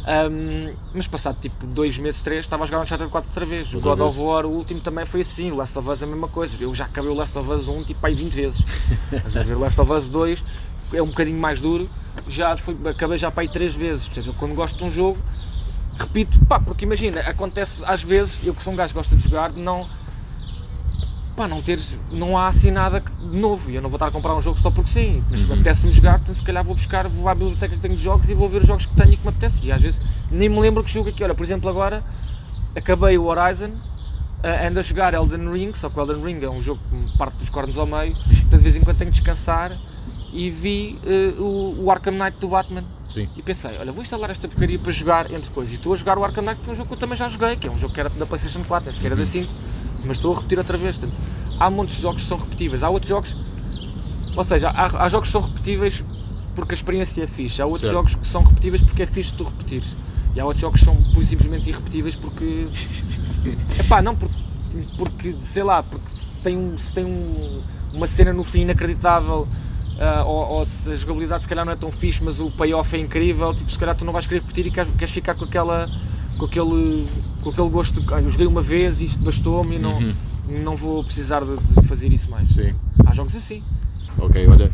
Um, 0.00 0.72
mas 0.94 1.06
passado 1.06 1.36
tipo 1.40 1.66
dois 1.66 1.98
meses, 1.98 2.22
três, 2.22 2.46
estava 2.46 2.62
a 2.62 2.66
jogar 2.66 2.82
Uncharted 2.82 3.10
4 3.10 3.28
outra 3.30 3.44
vez. 3.44 3.74
O 3.74 3.80
God 3.80 3.98
vez. 3.98 4.08
of 4.10 4.18
War, 4.18 4.46
o 4.46 4.48
último 4.50 4.80
também 4.80 5.04
foi 5.04 5.20
assim. 5.20 5.50
O 5.52 5.56
Last 5.56 5.78
of 5.78 5.88
Us 5.90 6.00
é 6.00 6.04
a 6.06 6.08
mesma 6.08 6.26
coisa. 6.26 6.56
Eu 6.58 6.74
já 6.74 6.86
acabei 6.86 7.10
o 7.10 7.14
Last 7.14 7.38
of 7.38 7.50
Us 7.50 7.68
1 7.68 7.84
tipo 7.84 8.04
aí 8.06 8.14
20 8.14 8.32
vezes. 8.32 8.64
Mas 9.12 9.36
a 9.36 9.42
ver, 9.42 9.54
o 9.56 9.60
Last 9.60 9.78
of 9.78 9.92
Us 9.92 10.08
2 10.08 10.42
é 10.94 11.02
um 11.02 11.06
bocadinho 11.08 11.38
mais 11.38 11.60
duro. 11.60 11.88
Já 12.26 12.56
foi, 12.56 12.76
acabei 12.86 13.18
já 13.18 13.30
para 13.30 13.42
aí 13.42 13.48
3 13.48 13.76
vezes. 13.76 14.08
Portanto, 14.08 14.34
quando 14.38 14.54
gosto 14.54 14.78
de 14.78 14.84
um 14.84 14.90
jogo, 14.90 15.18
repito, 15.98 16.38
pá, 16.46 16.58
porque 16.58 16.86
imagina, 16.86 17.20
acontece 17.20 17.82
às 17.84 18.02
vezes, 18.02 18.40
eu 18.42 18.54
que 18.54 18.62
sou 18.62 18.72
um 18.72 18.76
gajo 18.76 18.94
que 18.94 18.98
gosta 18.98 19.14
de 19.14 19.22
jogar, 19.22 19.52
não. 19.52 19.86
Pá, 21.36 21.48
não 21.48 21.62
teres, 21.62 21.98
não 22.12 22.36
há 22.36 22.48
assim 22.48 22.70
nada 22.70 23.00
de 23.00 23.36
novo 23.38 23.70
e 23.70 23.76
eu 23.76 23.80
não 23.82 23.88
vou 23.88 23.96
estar 23.96 24.08
a 24.08 24.10
comprar 24.10 24.34
um 24.34 24.40
jogo 24.40 24.58
só 24.58 24.70
porque 24.70 24.90
sim, 24.90 25.24
mas 25.30 25.42
Uhum. 25.44 25.54
apetece-me 25.54 25.92
jogar, 25.92 26.20
então 26.20 26.34
se 26.34 26.44
calhar 26.44 26.62
vou 26.62 26.74
buscar, 26.74 27.08
vou 27.08 27.28
à 27.28 27.34
biblioteca 27.34 27.74
que 27.74 27.80
tenho 27.80 27.96
de 27.96 28.02
jogos 28.02 28.28
e 28.28 28.34
vou 28.34 28.48
ver 28.48 28.58
os 28.60 28.66
jogos 28.68 28.84
que 28.84 28.94
tenho 28.94 29.12
e 29.14 29.16
que 29.16 29.22
me 29.22 29.28
apetece 29.30 29.66
e 29.66 29.72
às 29.72 29.82
vezes 29.82 30.00
nem 30.30 30.48
me 30.48 30.60
lembro 30.60 30.84
que 30.84 30.90
jogo 30.90 31.08
aqui, 31.08 31.24
olha, 31.24 31.34
por 31.34 31.42
exemplo 31.42 31.70
agora 31.70 32.04
acabei 32.76 33.16
o 33.16 33.24
Horizon, 33.24 33.70
ah, 34.42 34.66
ando 34.66 34.80
a 34.80 34.82
jogar 34.82 35.14
Elden 35.14 35.50
Ring, 35.50 35.72
só 35.74 35.88
que 35.88 35.98
o 35.98 36.02
Elden 36.02 36.22
Ring 36.22 36.44
é 36.44 36.50
um 36.50 36.60
jogo 36.60 36.80
que 36.90 36.96
me 36.96 37.08
parte 37.16 37.36
dos 37.38 37.48
cornos 37.48 37.78
ao 37.78 37.86
meio, 37.86 38.14
portanto 38.14 38.50
de 38.58 38.58
vez 38.58 38.76
em 38.76 38.80
quando 38.80 38.96
tenho 38.98 39.10
de 39.10 39.16
descansar 39.18 39.76
e 40.32 40.50
vi 40.50 40.98
ah, 41.04 41.40
o, 41.40 41.84
o 41.84 41.90
Arkham 41.90 42.12
Knight 42.12 42.36
do 42.38 42.48
Batman 42.48 42.84
Sim. 43.08 43.28
e 43.36 43.42
pensei, 43.42 43.78
olha, 43.78 43.92
vou 43.92 44.02
instalar 44.02 44.30
esta 44.30 44.46
porcaria 44.46 44.78
para 44.78 44.92
jogar 44.92 45.30
entre 45.32 45.50
coisas. 45.50 45.72
E 45.74 45.76
estou 45.76 45.92
a 45.92 45.96
jogar 45.96 46.18
o 46.18 46.24
Arkham 46.24 46.42
Knight, 46.44 46.58
que 46.60 46.64
foi 46.66 46.74
um 46.74 46.76
jogo 46.76 46.88
que 46.88 46.94
eu 46.94 46.98
também 46.98 47.16
já 47.16 47.26
joguei, 47.28 47.56
que 47.56 47.66
é 47.66 47.70
um 47.70 47.78
jogo 47.78 47.92
que 47.94 47.98
era 48.00 48.08
da 48.10 48.26
PlayStation 48.26 48.62
4, 48.62 48.84
nem 48.84 48.92
sequer 48.92 49.06
era 49.08 49.16
da 49.16 49.26
5. 49.26 49.50
Mas 50.04 50.16
estou 50.16 50.32
a 50.32 50.36
repetir 50.36 50.58
outra 50.58 50.76
vez. 50.78 50.96
Portanto, 50.98 51.20
há 51.58 51.68
de 51.70 52.00
jogos 52.00 52.22
que 52.22 52.28
são 52.28 52.38
repetíveis. 52.38 52.82
Há 52.82 52.88
outros 52.90 53.08
jogos. 53.08 53.36
Ou 54.36 54.44
seja, 54.44 54.70
há, 54.70 55.04
há 55.04 55.08
jogos 55.08 55.28
que 55.28 55.32
são 55.32 55.40
repetíveis 55.42 56.04
porque 56.54 56.72
a 56.74 56.76
experiência 56.76 57.22
é 57.22 57.26
fixe. 57.26 57.60
Há 57.60 57.66
outros 57.66 57.82
Certo. 57.82 57.92
jogos 57.92 58.14
que 58.14 58.26
são 58.26 58.42
repetíveis 58.42 58.82
porque 58.82 59.02
é 59.02 59.06
fixe 59.06 59.34
tu 59.34 59.44
repetires. 59.44 59.96
E 60.34 60.40
há 60.40 60.44
outros 60.44 60.60
jogos 60.60 60.80
que 60.80 60.84
são 60.86 60.96
simplesmente 61.22 61.68
irrepetíveis 61.68 62.14
porque. 62.16 62.66
Epá, 63.78 64.00
não, 64.02 64.14
porque 64.16 64.34
porque 64.96 65.34
sei 65.40 65.64
lá, 65.64 65.82
porque 65.82 66.08
se 66.10 66.26
tem, 66.44 66.56
um, 66.56 66.78
se 66.78 66.92
tem 66.92 67.04
um- 67.04 67.60
uma 67.92 68.06
cena 68.06 68.32
no 68.32 68.44
fim 68.44 68.60
inacreditável. 68.60 69.48
ah, 69.98 70.22
ou, 70.24 70.58
ou 70.58 70.64
se 70.64 70.90
a 70.92 70.94
jogabilidade 70.94 71.42
se 71.42 71.48
calhar 71.48 71.64
não 71.64 71.72
é 71.72 71.76
tão 71.76 71.90
fixe, 71.90 72.22
mas 72.22 72.38
o 72.40 72.50
payoff 72.52 72.94
é 72.96 73.00
incrível, 73.00 73.52
tipo, 73.52 73.70
se 73.70 73.78
calhar 73.78 73.94
tu 73.96 74.04
não 74.04 74.12
vais 74.12 74.26
querer 74.26 74.40
repetir 74.40 74.66
e 74.66 74.70
queres, 74.70 74.90
queres 74.96 75.12
ficar 75.12 75.34
com 75.34 75.44
aquela 75.44 75.90
com 76.40 76.46
aquele, 76.46 77.06
com 77.42 77.50
aquele 77.50 77.68
gosto 77.68 78.00
de 78.00 78.14
ah, 78.14 78.22
eu 78.22 78.28
joguei 78.30 78.46
uma 78.46 78.62
vez 78.62 79.02
e 79.02 79.04
isto 79.04 79.22
bastou-me 79.22 79.76
e 79.76 79.78
não, 79.78 79.98
Uhum. 79.98 80.14
não 80.64 80.74
vou 80.76 81.04
precisar 81.04 81.44
de, 81.44 81.54
de 81.56 81.86
fazer 81.86 82.10
isso 82.12 82.30
mais. 82.30 82.48
Sim. 82.48 82.74
Há 83.06 83.12
jogos 83.12 83.36
assim. 83.36 83.62
Ok, 84.18 84.46
olha, 84.48 84.70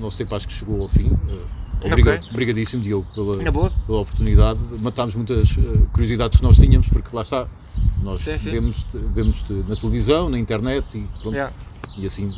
não 0.00 0.10
sei, 0.10 0.26
acho 0.30 0.46
que 0.48 0.52
chegou 0.52 0.82
ao 0.82 0.88
fim. 0.88 1.10
Eh, 1.28 1.86
obriga- 1.86 2.14
Ok. 2.16 2.28
Obrigadíssimo, 2.30 2.82
Diogo, 2.82 3.06
pela, 3.14 3.70
pela 3.86 3.98
oportunidade. 4.00 4.58
Matámos 4.80 5.14
muitas 5.14 5.50
eh, 5.56 5.86
curiosidades 5.92 6.36
que 6.36 6.42
nós 6.42 6.56
tínhamos, 6.58 6.88
porque 6.88 7.14
lá 7.14 7.22
está, 7.22 7.46
nós 8.02 8.20
sim. 8.20 8.36
vemos 8.50 8.84
vemos-te 9.14 9.52
na 9.68 9.76
televisão, 9.76 10.28
na 10.28 10.38
internet 10.38 10.98
e 10.98 11.06
pronto. 11.22 11.34
Yeah. 11.34 11.52
E 11.96 12.06
assim, 12.06 12.32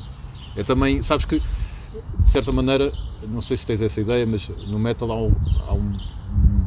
é 0.57 0.63
também, 0.63 1.03
sabes 1.03 1.25
que, 1.25 1.41
de 1.41 2.29
certa 2.29 2.53
maneira, 2.53 2.93
não 3.29 3.41
sei 3.41 3.57
se 3.57 3.67
tens 3.67 3.81
essa 3.81 4.01
ideia, 4.01 4.27
mas 4.27 4.49
no 4.69 4.79
metal 4.79 5.11
há 5.11 5.17
um, 5.17 5.33
há 5.69 5.73
um- 5.73 6.20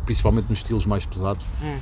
principalmente 0.06 0.50
nos 0.50 0.60
estilos 0.60 0.86
mais 0.86 1.06
pesados, 1.06 1.44
Hum. 1.62 1.78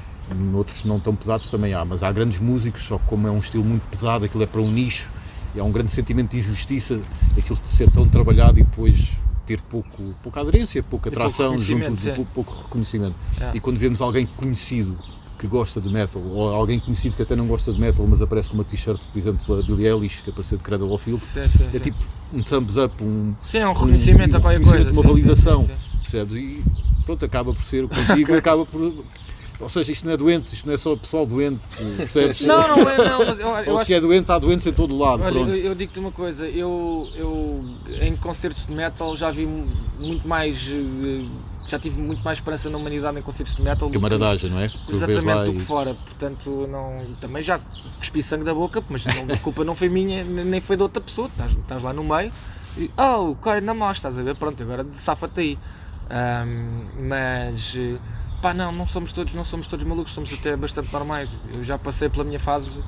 noutros 0.51 0.85
não 0.85 0.99
tão 0.99 1.15
pesados 1.15 1.49
também 1.49 1.73
há, 1.73 1.83
mas 1.83 2.03
há 2.03 2.11
grandes 2.11 2.39
músicos, 2.39 2.83
só 2.83 2.97
que 2.97 3.05
como 3.05 3.27
é 3.27 3.31
um 3.31 3.39
estilo 3.39 3.63
muito 3.63 3.83
pesado, 3.89 4.25
aquilo 4.25 4.43
é 4.43 4.47
para 4.47 4.61
um 4.61 4.71
nicho, 4.71 5.09
e 5.55 5.59
há 5.59 5.63
um 5.63 5.71
grande 5.71 5.91
sentimento 5.91 6.31
de 6.31 6.37
injustiça, 6.37 6.99
aquilo 7.37 7.59
de 7.59 7.69
ser 7.69 7.89
tão 7.91 8.07
trabalhado 8.07 8.59
e 8.59 8.63
depois 8.63 9.11
ter 9.45 9.59
pouco, 9.61 10.13
pouca 10.23 10.39
aderência, 10.39 10.81
pouca 10.83 11.09
E 11.09 11.11
pouco 11.11 11.25
atração, 11.27 11.57
junto 11.59 11.61
reconhecimento, 11.79 11.95
de 11.95 12.01
sim. 12.01 12.13
pou- 12.13 12.27
pouco 12.33 12.63
reconhecimento. 12.63 13.15
É. 13.41 13.51
E 13.55 13.59
quando 13.59 13.77
vemos 13.77 14.01
alguém 14.01 14.25
conhecido 14.25 14.95
que 15.37 15.47
gosta 15.47 15.81
de 15.81 15.89
metal, 15.89 16.21
ou 16.21 16.53
alguém 16.53 16.79
conhecido 16.79 17.15
que 17.15 17.21
até 17.23 17.35
não 17.35 17.47
gosta 17.47 17.73
de 17.73 17.79
metal, 17.81 18.05
mas 18.07 18.21
aparece 18.21 18.47
com 18.47 18.53
uma 18.53 18.63
t-shirt, 18.63 19.01
por 19.11 19.17
exemplo, 19.19 19.59
a 19.59 19.63
Billie 19.63 19.87
Eilish, 19.87 20.21
que 20.21 20.29
apareceu 20.29 20.57
de 20.57 20.63
Cradle 20.63 20.91
of 20.93 21.03
Filth, 21.03 21.19
Sim, 21.19 21.47
sim, 21.47 21.65
é 21.65 21.69
sim. 21.71 21.79
tipo 21.79 21.97
um 22.31 22.43
thumbs 22.43 22.77
up, 22.77 23.03
um, 23.03 23.33
Sim, 23.41 23.57
é 23.57 23.67
um 23.67 23.73
reconhecimento 23.73 24.37
a 24.37 24.39
qualquer 24.39 24.59
reconhecimento, 24.59 24.93
coisa. 24.95 25.07
uma 25.07 25.13
validação, 25.13 25.69
percebes? 26.03 26.37
E 26.37 26.63
pronto, 27.05 27.25
acaba 27.25 27.53
por 27.53 27.63
ser 27.63 27.87
contigo, 27.87 28.33
acaba 28.37 28.65
por. 28.65 28.93
Ou 29.59 29.69
seja, 29.69 29.91
isto 29.91 30.05
não 30.07 30.13
é 30.13 30.17
doente, 30.17 30.51
isto 30.55 30.65
não 30.65 30.73
é 30.73 30.77
só 30.77 30.95
pessoal 30.95 31.23
doente, 31.23 31.63
percebes? 31.95 32.41
Não, 32.41 32.67
não 32.67 32.89
é, 32.89 32.97
não, 32.97 33.25
mas 33.25 33.37
eu, 33.39 33.47
eu 33.47 33.71
Ou 33.73 33.75
acho 33.77 33.85
se 33.85 33.93
é 33.93 34.01
doente, 34.01 34.31
há 34.31 34.39
doentes 34.39 34.65
em 34.65 34.73
todo 34.73 34.95
o 34.95 34.97
lado. 34.97 35.21
Olha, 35.21 35.31
pronto. 35.33 35.49
eu, 35.51 35.55
eu 35.55 35.75
digo-te 35.75 35.99
uma 35.99 36.11
coisa, 36.11 36.47
eu, 36.49 37.07
eu 37.15 37.63
em 38.01 38.15
concertos 38.15 38.65
de 38.65 38.73
metal 38.73 39.15
já 39.15 39.29
vi 39.29 39.45
mu- 39.45 39.67
muito 39.99 40.27
mais, 40.27 40.67
eh, 40.71 41.23
já 41.67 41.77
tive 41.77 42.01
muito 42.01 42.23
mais 42.23 42.39
esperança 42.39 42.71
na 42.71 42.77
humanidade 42.79 43.19
em 43.19 43.21
concertos 43.21 43.55
de 43.55 43.61
metal 43.61 43.87
do 43.87 43.91
que, 43.91 43.97
Camaradagem, 43.99 44.49
não 44.49 44.59
é? 44.61 44.67
Tu 44.67 44.93
exatamente 44.93 45.45
do 45.45 45.51
e- 45.51 45.55
que 45.57 45.61
fora, 45.61 45.93
portanto 45.93 46.67
não, 46.67 47.05
também 47.21 47.43
já 47.43 47.59
cuspi 47.99 48.19
sangue 48.23 48.43
da 48.43 48.55
boca, 48.55 48.83
mas 48.89 49.05
não- 49.05 49.31
a 49.31 49.37
culpa 49.37 49.63
não 49.63 49.75
foi 49.75 49.89
minha, 49.89 50.23
nem 50.23 50.43
nem 50.43 50.59
foi 50.59 50.75
de 50.75 50.81
outra 50.81 50.99
pessoa, 51.03 51.27
estás, 51.27 51.51
estás 51.51 51.83
lá 51.83 51.93
no 51.93 52.03
meio 52.03 52.31
e, 52.79 52.89
oh, 52.97 53.29
o 53.29 53.35
cara 53.35 53.59
ainda 53.59 53.75
mais, 53.75 53.97
estás 53.97 54.17
a 54.17 54.23
ver, 54.23 54.35
pronto, 54.35 54.63
agora 54.63 54.83
safa-te 54.89 55.39
aí. 55.39 55.59
Ahm, 56.13 57.07
mas 57.07 57.73
pá, 58.41 58.53
não, 58.53 58.71
não 58.71 58.85
somos 58.85 59.11
todos, 59.13 59.33
não 59.33 59.43
somos 59.45 59.65
todos 59.67 59.85
malucos, 59.85 60.13
somos 60.13 60.33
até 60.33 60.55
bastante 60.57 60.91
normais. 60.91 61.37
Eu 61.53 61.63
já 61.63 61.77
passei 61.77 62.09
pela 62.09 62.23
minha 62.25 62.39
fase 62.39 62.83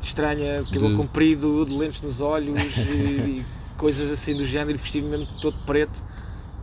estranha, 0.00 0.62
cabelo 0.64 0.90
De- 0.90 0.96
comprido, 0.96 1.64
de 1.66 1.72
lentes 1.76 2.00
nos 2.00 2.20
olhos 2.20 2.76
e, 2.88 2.92
e 2.92 3.46
coisas 3.76 4.10
assim 4.10 4.36
do 4.36 4.46
género, 4.46 4.78
vestido 4.78 5.08
mesmo 5.08 5.26
todo 5.40 5.56
preto. 5.66 6.02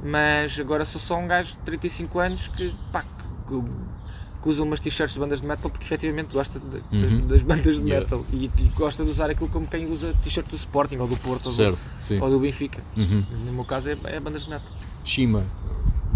Mas 0.04 0.60
agora 0.60 0.84
sou 0.84 1.00
só 1.00 1.18
um 1.18 1.28
gajo 1.28 1.52
de 1.52 1.58
35 1.60 2.20
anos 2.20 2.48
que, 2.48 2.74
pá, 2.92 3.04
que, 3.48 3.62
que 4.42 4.50
usa 4.50 4.64
umas 4.64 4.80
t-shirts 4.80 5.14
de 5.14 5.20
bandas 5.20 5.42
de 5.42 5.48
metal 5.48 5.70
porque 5.70 5.86
efetivamente 5.86 6.34
gosta 6.34 6.58
das, 6.60 6.84
das- 6.86 7.14
Uhum. 7.14 7.28
das 7.28 7.42
bandas 7.44 7.76
de 7.80 7.84
Yeah. 7.88 8.04
metal 8.06 8.26
e, 8.34 8.46
e 8.58 8.70
gosta 8.76 9.04
de 9.04 9.12
usar 9.12 9.30
aquilo 9.30 9.48
como 9.50 9.68
quem 9.68 9.86
usa 9.92 10.12
t-shirt 10.24 10.48
do 10.48 10.56
Sporting 10.56 10.98
ou 10.98 11.08
do 11.08 11.16
Porto 11.18 11.50
ou 11.50 11.54
do, 11.54 11.78
ou 12.24 12.30
do 12.32 12.40
Benfica. 12.40 12.82
Uhum. 12.98 13.24
No 13.46 13.54
meu 13.54 13.66
caso 13.66 13.92
é, 13.92 13.98
é 14.06 14.20
bandas 14.20 14.46
de 14.46 14.50
metal. 14.50 14.74
Shima, 15.04 15.44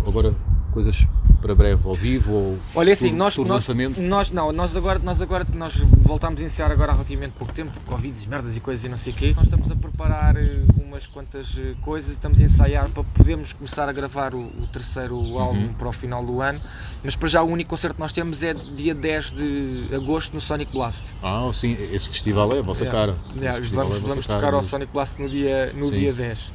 agora 0.07 0.33
coisas 0.71 1.05
para 1.41 1.53
breve, 1.53 1.87
ao 1.87 1.93
vivo 1.93 2.31
ou 2.33 2.59
Olha, 2.73 2.89
é 2.89 2.93
assim, 2.93 3.09
por- 3.11 3.15
nós, 3.17 3.35
por 3.35 3.43
nós, 3.45 3.53
lançamento? 3.67 4.01
nós, 4.01 4.31
não, 4.31 4.51
nós 4.51 4.75
agora, 4.75 4.97
nós 4.99 5.21
agora, 5.21 5.45
nós 5.53 5.75
voltámos 5.75 6.39
a 6.39 6.43
iniciar 6.43 6.71
agora 6.71 6.91
há 6.91 6.95
relativamente 6.95 7.33
pouco 7.37 7.53
tempo, 7.53 7.71
Covid 7.85 8.17
e 8.23 8.27
merdas 8.27 8.57
e 8.57 8.59
coisas 8.59 8.83
e 8.83 8.89
não 8.89 8.97
sei 8.97 9.13
o 9.13 9.15
quê, 9.15 9.31
nós 9.35 9.45
estamos 9.45 9.69
a 9.69 9.75
preparar 9.75 10.35
eh, 10.37 10.63
umas 10.83 11.05
quantas 11.05 11.55
eh, 11.59 11.75
coisas, 11.81 12.09
estamos 12.11 12.39
a 12.41 12.43
ensaiar 12.43 12.89
para 12.89 13.03
podermos 13.03 13.53
começar 13.53 13.87
a 13.87 13.91
gravar 13.93 14.33
o, 14.33 14.39
o 14.39 14.67
terceiro 14.73 15.15
Uhum. 15.15 15.39
álbum 15.39 15.73
para 15.73 15.87
o 15.87 15.93
final 15.93 16.25
do 16.25 16.41
ano, 16.41 16.59
mas 17.03 17.15
para 17.15 17.29
já 17.29 17.43
o 17.43 17.47
único 17.47 17.69
concerto 17.69 17.95
que 17.95 18.01
nós 18.01 18.11
temos 18.11 18.41
é 18.41 18.53
dia 18.53 18.95
10 18.95 19.31
de 19.33 19.89
agosto 19.95 20.33
no 20.33 20.41
Sonic 20.41 20.71
Blast. 20.73 21.13
Ah, 21.21 21.47
sim, 21.53 21.77
esse 21.91 22.09
festival 22.09 22.51
é 22.55 22.59
a 22.59 22.61
vossa 22.63 22.85
Yeah. 22.85 23.13
cara. 23.13 23.53
Festival 23.59 23.85
vamos 23.85 23.97
é 23.97 23.99
vossa 24.01 24.07
vamos 24.07 24.27
cara. 24.27 24.39
tocar 24.39 24.53
ao 24.55 24.63
Sonic 24.63 24.91
Blast 24.91 25.21
no 25.21 25.29
dia, 25.29 25.71
no 25.75 25.89
Sim. 25.89 25.95
dia 25.95 26.13
10. 26.13 26.51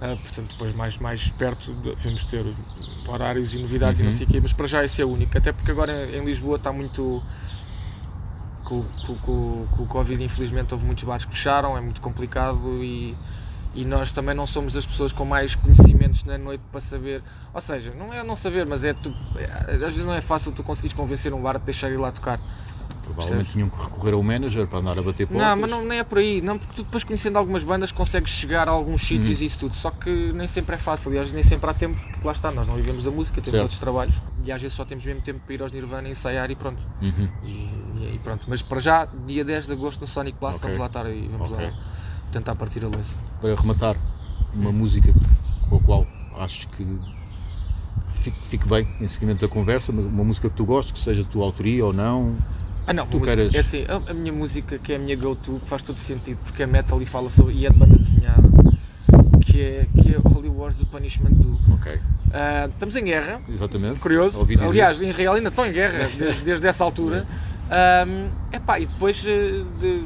Ah, 0.00 0.16
portanto, 0.20 0.48
depois 0.52 0.72
mais, 0.74 0.98
mais 0.98 1.30
perto 1.30 1.72
de- 1.74 1.94
vamos 1.94 2.24
ter 2.24 2.44
horários 3.08 3.54
e 3.54 3.58
novidades 3.58 4.00
e 4.00 4.02
não 4.02 4.10
Uhum. 4.10 4.16
sei 4.16 4.26
o 4.26 4.30
quê, 4.30 4.40
mas 4.42 4.52
para 4.52 4.66
já 4.66 4.84
esse 4.84 5.00
é 5.00 5.04
o 5.04 5.08
único. 5.08 5.36
Até 5.38 5.52
porque 5.52 5.70
agora 5.70 5.92
em 6.16 6.24
Lisboa 6.24 6.56
está 6.56 6.72
muito. 6.72 7.22
Com, 8.64 8.82
com, 9.06 9.14
com, 9.16 9.66
com 9.76 9.82
o 9.82 9.86
Covid, 9.86 10.22
infelizmente, 10.24 10.72
houve 10.72 10.86
muitos 10.86 11.04
bares 11.04 11.26
que 11.26 11.32
fecharam, 11.34 11.76
é 11.76 11.82
muito 11.82 12.00
complicado 12.00 12.82
e, 12.82 13.14
e 13.74 13.84
nós 13.84 14.10
também 14.10 14.34
não 14.34 14.46
somos 14.46 14.74
as 14.74 14.86
pessoas 14.86 15.12
com 15.12 15.26
mais 15.26 15.54
conhecimentos 15.54 16.24
na 16.24 16.38
noite 16.38 16.62
para 16.72 16.80
saber. 16.80 17.22
Ou 17.52 17.60
seja, 17.60 17.92
não 17.94 18.10
é 18.12 18.22
não 18.24 18.34
saber, 18.34 18.64
mas 18.64 18.82
é 18.84 18.94
tu. 18.94 19.14
é- 19.36 19.74
às 19.74 19.78
vezes 19.80 20.04
não 20.06 20.14
é 20.14 20.22
fácil 20.22 20.50
tu 20.50 20.62
conseguires 20.62 20.94
convencer 20.96 21.32
um 21.34 21.42
bar 21.42 21.56
a 21.56 21.58
deixar 21.58 21.90
ir 21.90 21.98
lá 21.98 22.10
tocar. 22.10 22.40
Provavelmente 23.04 23.44
Percebes? 23.46 23.52
tinham 23.52 23.68
que 23.68 23.76
recorrer 23.82 24.14
ao 24.14 24.22
manager 24.22 24.66
para 24.66 24.78
andar 24.78 24.98
a 24.98 25.02
bater 25.02 25.26
portas. 25.26 25.46
Não, 25.46 25.56
mas 25.56 25.70
não, 25.70 25.84
nem 25.84 25.98
é 25.98 26.04
por 26.04 26.18
aí. 26.18 26.40
Não, 26.40 26.58
porque 26.58 26.74
tu 26.74 26.82
depois 26.82 27.04
conhecendo 27.04 27.36
algumas 27.38 27.62
bandas 27.62 27.92
consegues 27.92 28.32
chegar 28.32 28.68
a 28.68 28.72
alguns 28.72 29.02
Uhum. 29.02 29.18
sítios 29.18 29.40
e 29.40 29.44
isso 29.44 29.58
tudo. 29.58 29.74
Só 29.76 29.90
que 29.90 30.10
nem 30.32 30.46
sempre 30.46 30.74
é 30.74 30.78
fácil. 30.78 31.12
E 31.12 31.18
às 31.18 31.22
vezes 31.26 31.32
nem 31.34 31.42
sempre 31.42 31.68
há 31.70 31.74
tempo, 31.74 31.94
porque 32.00 32.26
lá 32.26 32.32
está, 32.32 32.50
nós 32.50 32.66
não 32.66 32.74
vivemos 32.76 33.04
da 33.04 33.10
música, 33.10 33.36
temos 33.36 33.50
Certo. 33.50 33.62
outros 33.62 33.78
trabalhos. 33.78 34.22
E 34.44 34.50
às 34.52 34.60
vezes 34.60 34.76
só 34.76 34.84
temos 34.84 35.04
mesmo 35.04 35.20
tempo 35.22 35.40
para 35.44 35.54
ir 35.54 35.62
aos 35.62 35.72
Nirvana 35.72 36.08
ensaiar 36.08 36.50
e 36.50 36.54
pronto. 36.56 36.82
Uhum. 37.02 37.28
E, 37.42 37.46
e- 37.48 38.12
e 38.14 38.20
pronto. 38.22 38.44
Mas 38.48 38.62
para 38.62 38.80
já, 38.80 39.06
dia 39.26 39.44
10 39.44 39.66
de 39.66 39.72
agosto 39.72 40.00
no 40.00 40.06
Sonic 40.06 40.38
Blast, 40.40 40.58
Ok. 40.58 40.70
vamos 40.70 40.78
lá 40.80 40.86
estar 40.86 41.10
e 41.14 41.28
vamos 41.28 41.50
Ok. 41.50 41.64
lá 41.66 41.72
tentar 42.32 42.54
partir 42.54 42.84
a 42.84 42.88
luz. 42.88 43.08
Para 43.40 43.54
rematar, 43.54 43.96
uma 44.54 44.72
música 44.72 45.12
com 45.68 45.76
a 45.76 45.80
qual 45.80 46.06
achas 46.38 46.64
que 46.64 46.84
fique, 48.08 48.46
fique 48.48 48.68
bem 48.68 48.88
em 49.00 49.08
seguimento 49.08 49.40
da 49.46 49.48
conversa, 49.52 49.92
mas 49.92 50.04
uma 50.04 50.24
música 50.24 50.48
que 50.48 50.56
tu 50.56 50.64
gostes, 50.64 50.92
que 50.92 50.98
seja 50.98 51.22
de 51.22 51.28
tua 51.28 51.44
autoria 51.44 51.84
ou 51.84 51.92
não. 51.92 52.36
Ah 52.86 52.92
não, 52.92 53.06
Tu 53.06 53.18
música, 53.18 53.36
queres- 53.36 53.54
é 53.54 53.58
assim, 53.58 53.84
a, 53.88 54.10
a 54.10 54.14
minha 54.14 54.32
música 54.32 54.78
que 54.78 54.92
é 54.92 54.96
a 54.96 54.98
minha 54.98 55.16
go-to, 55.16 55.58
que 55.62 55.68
faz 55.68 55.82
todo 55.82 55.96
sentido, 55.98 56.38
porque 56.44 56.62
é 56.62 56.66
metal 56.66 57.00
e 57.00 57.06
fala 57.06 57.30
sobre, 57.30 57.54
e 57.54 57.66
é 57.66 57.70
de 57.70 57.76
banda 57.76 57.96
desenhada, 57.96 58.42
que 59.40 59.60
é, 59.60 59.86
que 60.02 60.14
é 60.14 60.18
Holy 60.22 60.48
Wars 60.48 60.78
do 60.78 60.86
Punishment 60.86 61.30
Do. 61.32 61.58
Ok. 61.74 61.98
Ah, 62.32 62.68
estamos 62.70 62.94
em 62.96 63.04
guerra, 63.04 63.40
Exatamente. 63.48 63.98
curioso. 64.00 64.38
Ouvi 64.40 64.56
dizer. 64.56 64.68
Aliás, 64.68 65.00
em 65.00 65.08
Israel 65.08 65.32
ainda 65.34 65.48
estão 65.48 65.64
em 65.66 65.72
guerra 65.72 66.08
desde, 66.18 66.42
desde 66.42 66.66
essa 66.66 66.84
altura. 66.84 67.26
Um, 68.06 68.28
epá, 68.54 68.78
e 68.78 68.86
depois 68.86 69.24
eh, 69.26 69.62
de, 69.80 70.04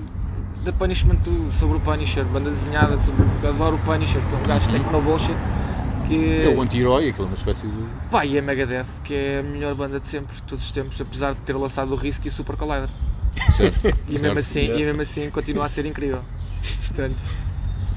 de 0.65 0.73
Punishment 0.79 1.17
do- 1.17 1.51
sobre 1.53 1.79
o 1.79 1.81
Punisher, 1.81 2.25
banda 2.27 2.51
desenhada, 2.51 2.99
sobre, 3.01 3.25
adoro 3.47 3.75
o 3.77 3.79
Punisher, 3.81 4.23
que 4.23 4.35
é 4.35 4.39
um 4.39 4.43
gajo 4.45 4.71
techno 4.71 5.01
bullshit. 5.03 5.37
Que, 6.09 6.43
É 6.45 6.49
o 6.49 6.61
anti-herói, 6.63 7.11
aquilo 7.11 7.27
é 7.27 7.29
uma 7.29 7.37
espécie 7.37 7.67
de. 7.67 7.85
pá, 8.11 8.25
e 8.25 8.39
a 8.39 8.43
Megadeth, 8.43 9.03
que 9.05 9.15
é 9.15 9.41
a 9.41 9.43
melhor 9.43 9.75
banda 9.75 10.01
de 10.01 10.09
sempre, 10.09 10.35
de 10.35 10.43
todos 10.43 10.65
os 10.65 10.71
tempos, 10.71 11.01
apesar 11.01 11.35
de 11.35 11.41
ter 11.41 11.53
lançado 11.55 11.93
o 11.93 11.97
Risk 11.97 12.25
e 12.25 12.29
o 12.29 12.33
Super 12.33 12.57
Collider. 12.57 12.89
Certo. 13.53 13.87
E 14.09 14.13
certo. 14.13 14.23
mesmo, 14.23 14.39
assim, 14.39 14.61
e 14.65 14.85
mesmo 14.85 15.03
assim 15.03 15.31
continua 15.31 15.67
a 15.67 15.69
ser 15.69 15.85
incrível. 15.87 16.23
Portanto, 16.87 17.23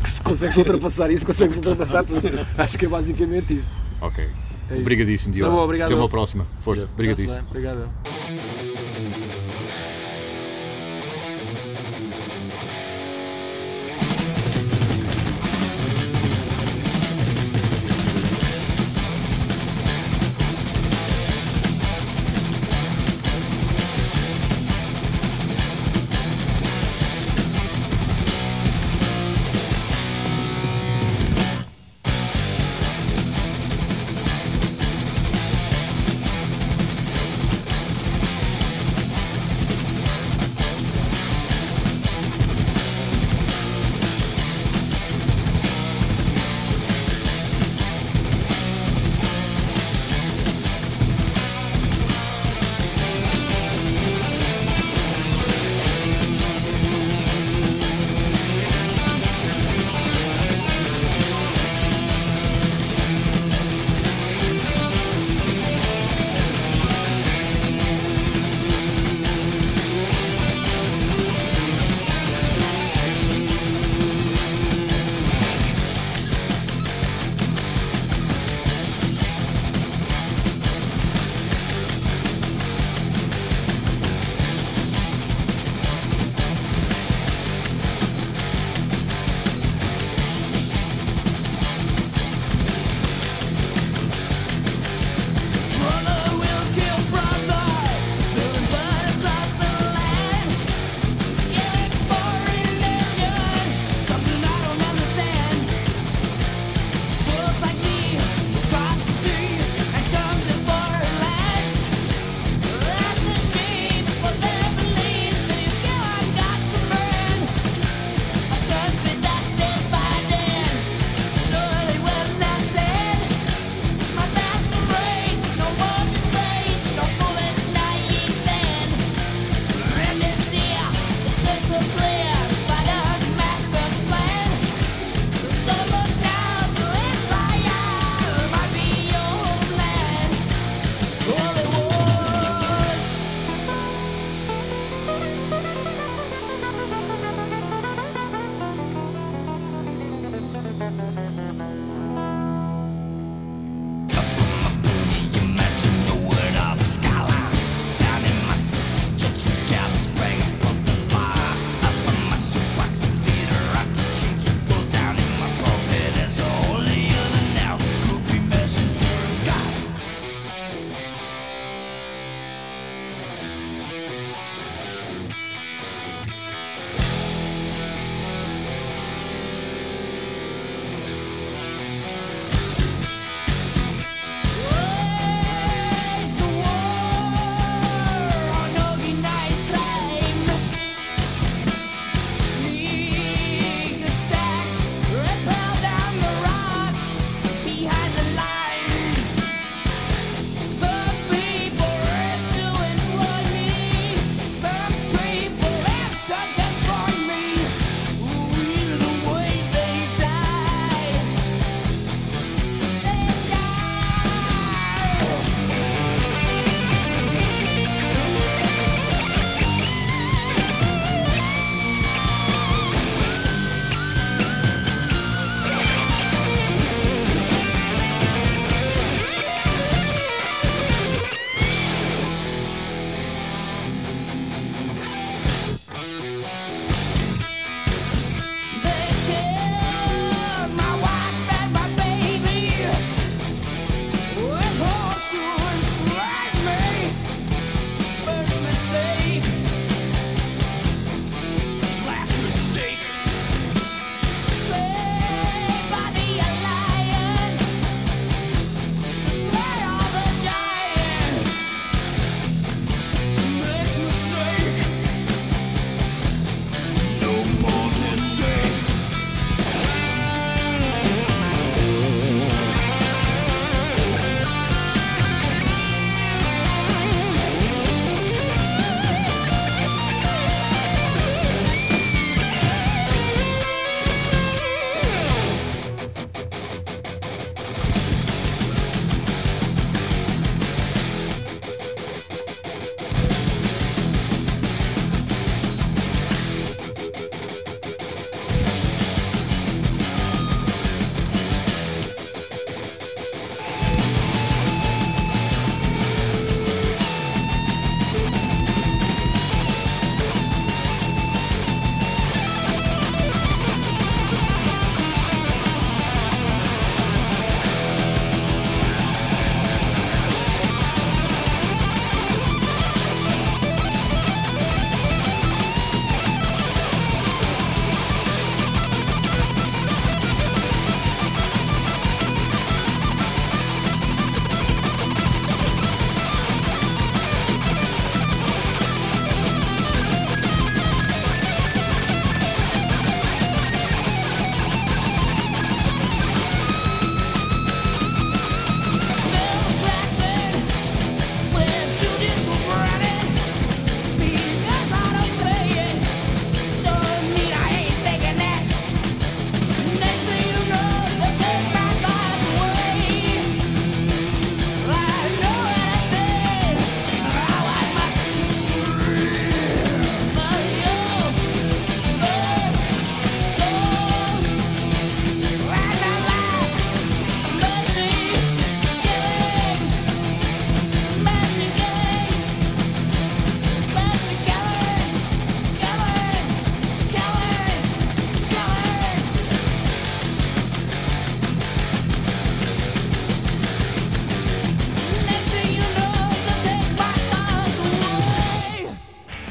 que 0.04 0.10
se 0.10 0.22
consegues 0.22 0.58
ultrapassar 0.58 1.10
isso, 1.10 1.26
consegues 1.26 1.56
ultrapassar 1.56 2.04
tudo. 2.04 2.22
Acho 2.58 2.78
que 2.78 2.86
é 2.86 2.90
basicamente 2.90 3.54
isso. 3.54 3.76
Ok. 4.02 4.24
É 4.24 4.74
isso. 4.74 4.82
Obrigadíssimo, 4.82 5.34
Diogo. 5.34 5.50
Tá 5.52 5.58
bom, 5.58 5.64
obrigado. 5.64 5.92
Até 5.92 6.00
uma 6.00 6.10
próxima. 6.10 6.46
Força. 6.64 6.84
Está-se 6.84 6.94
Obrigadíssimo. 6.94 7.48
Obrigado. 7.50 7.90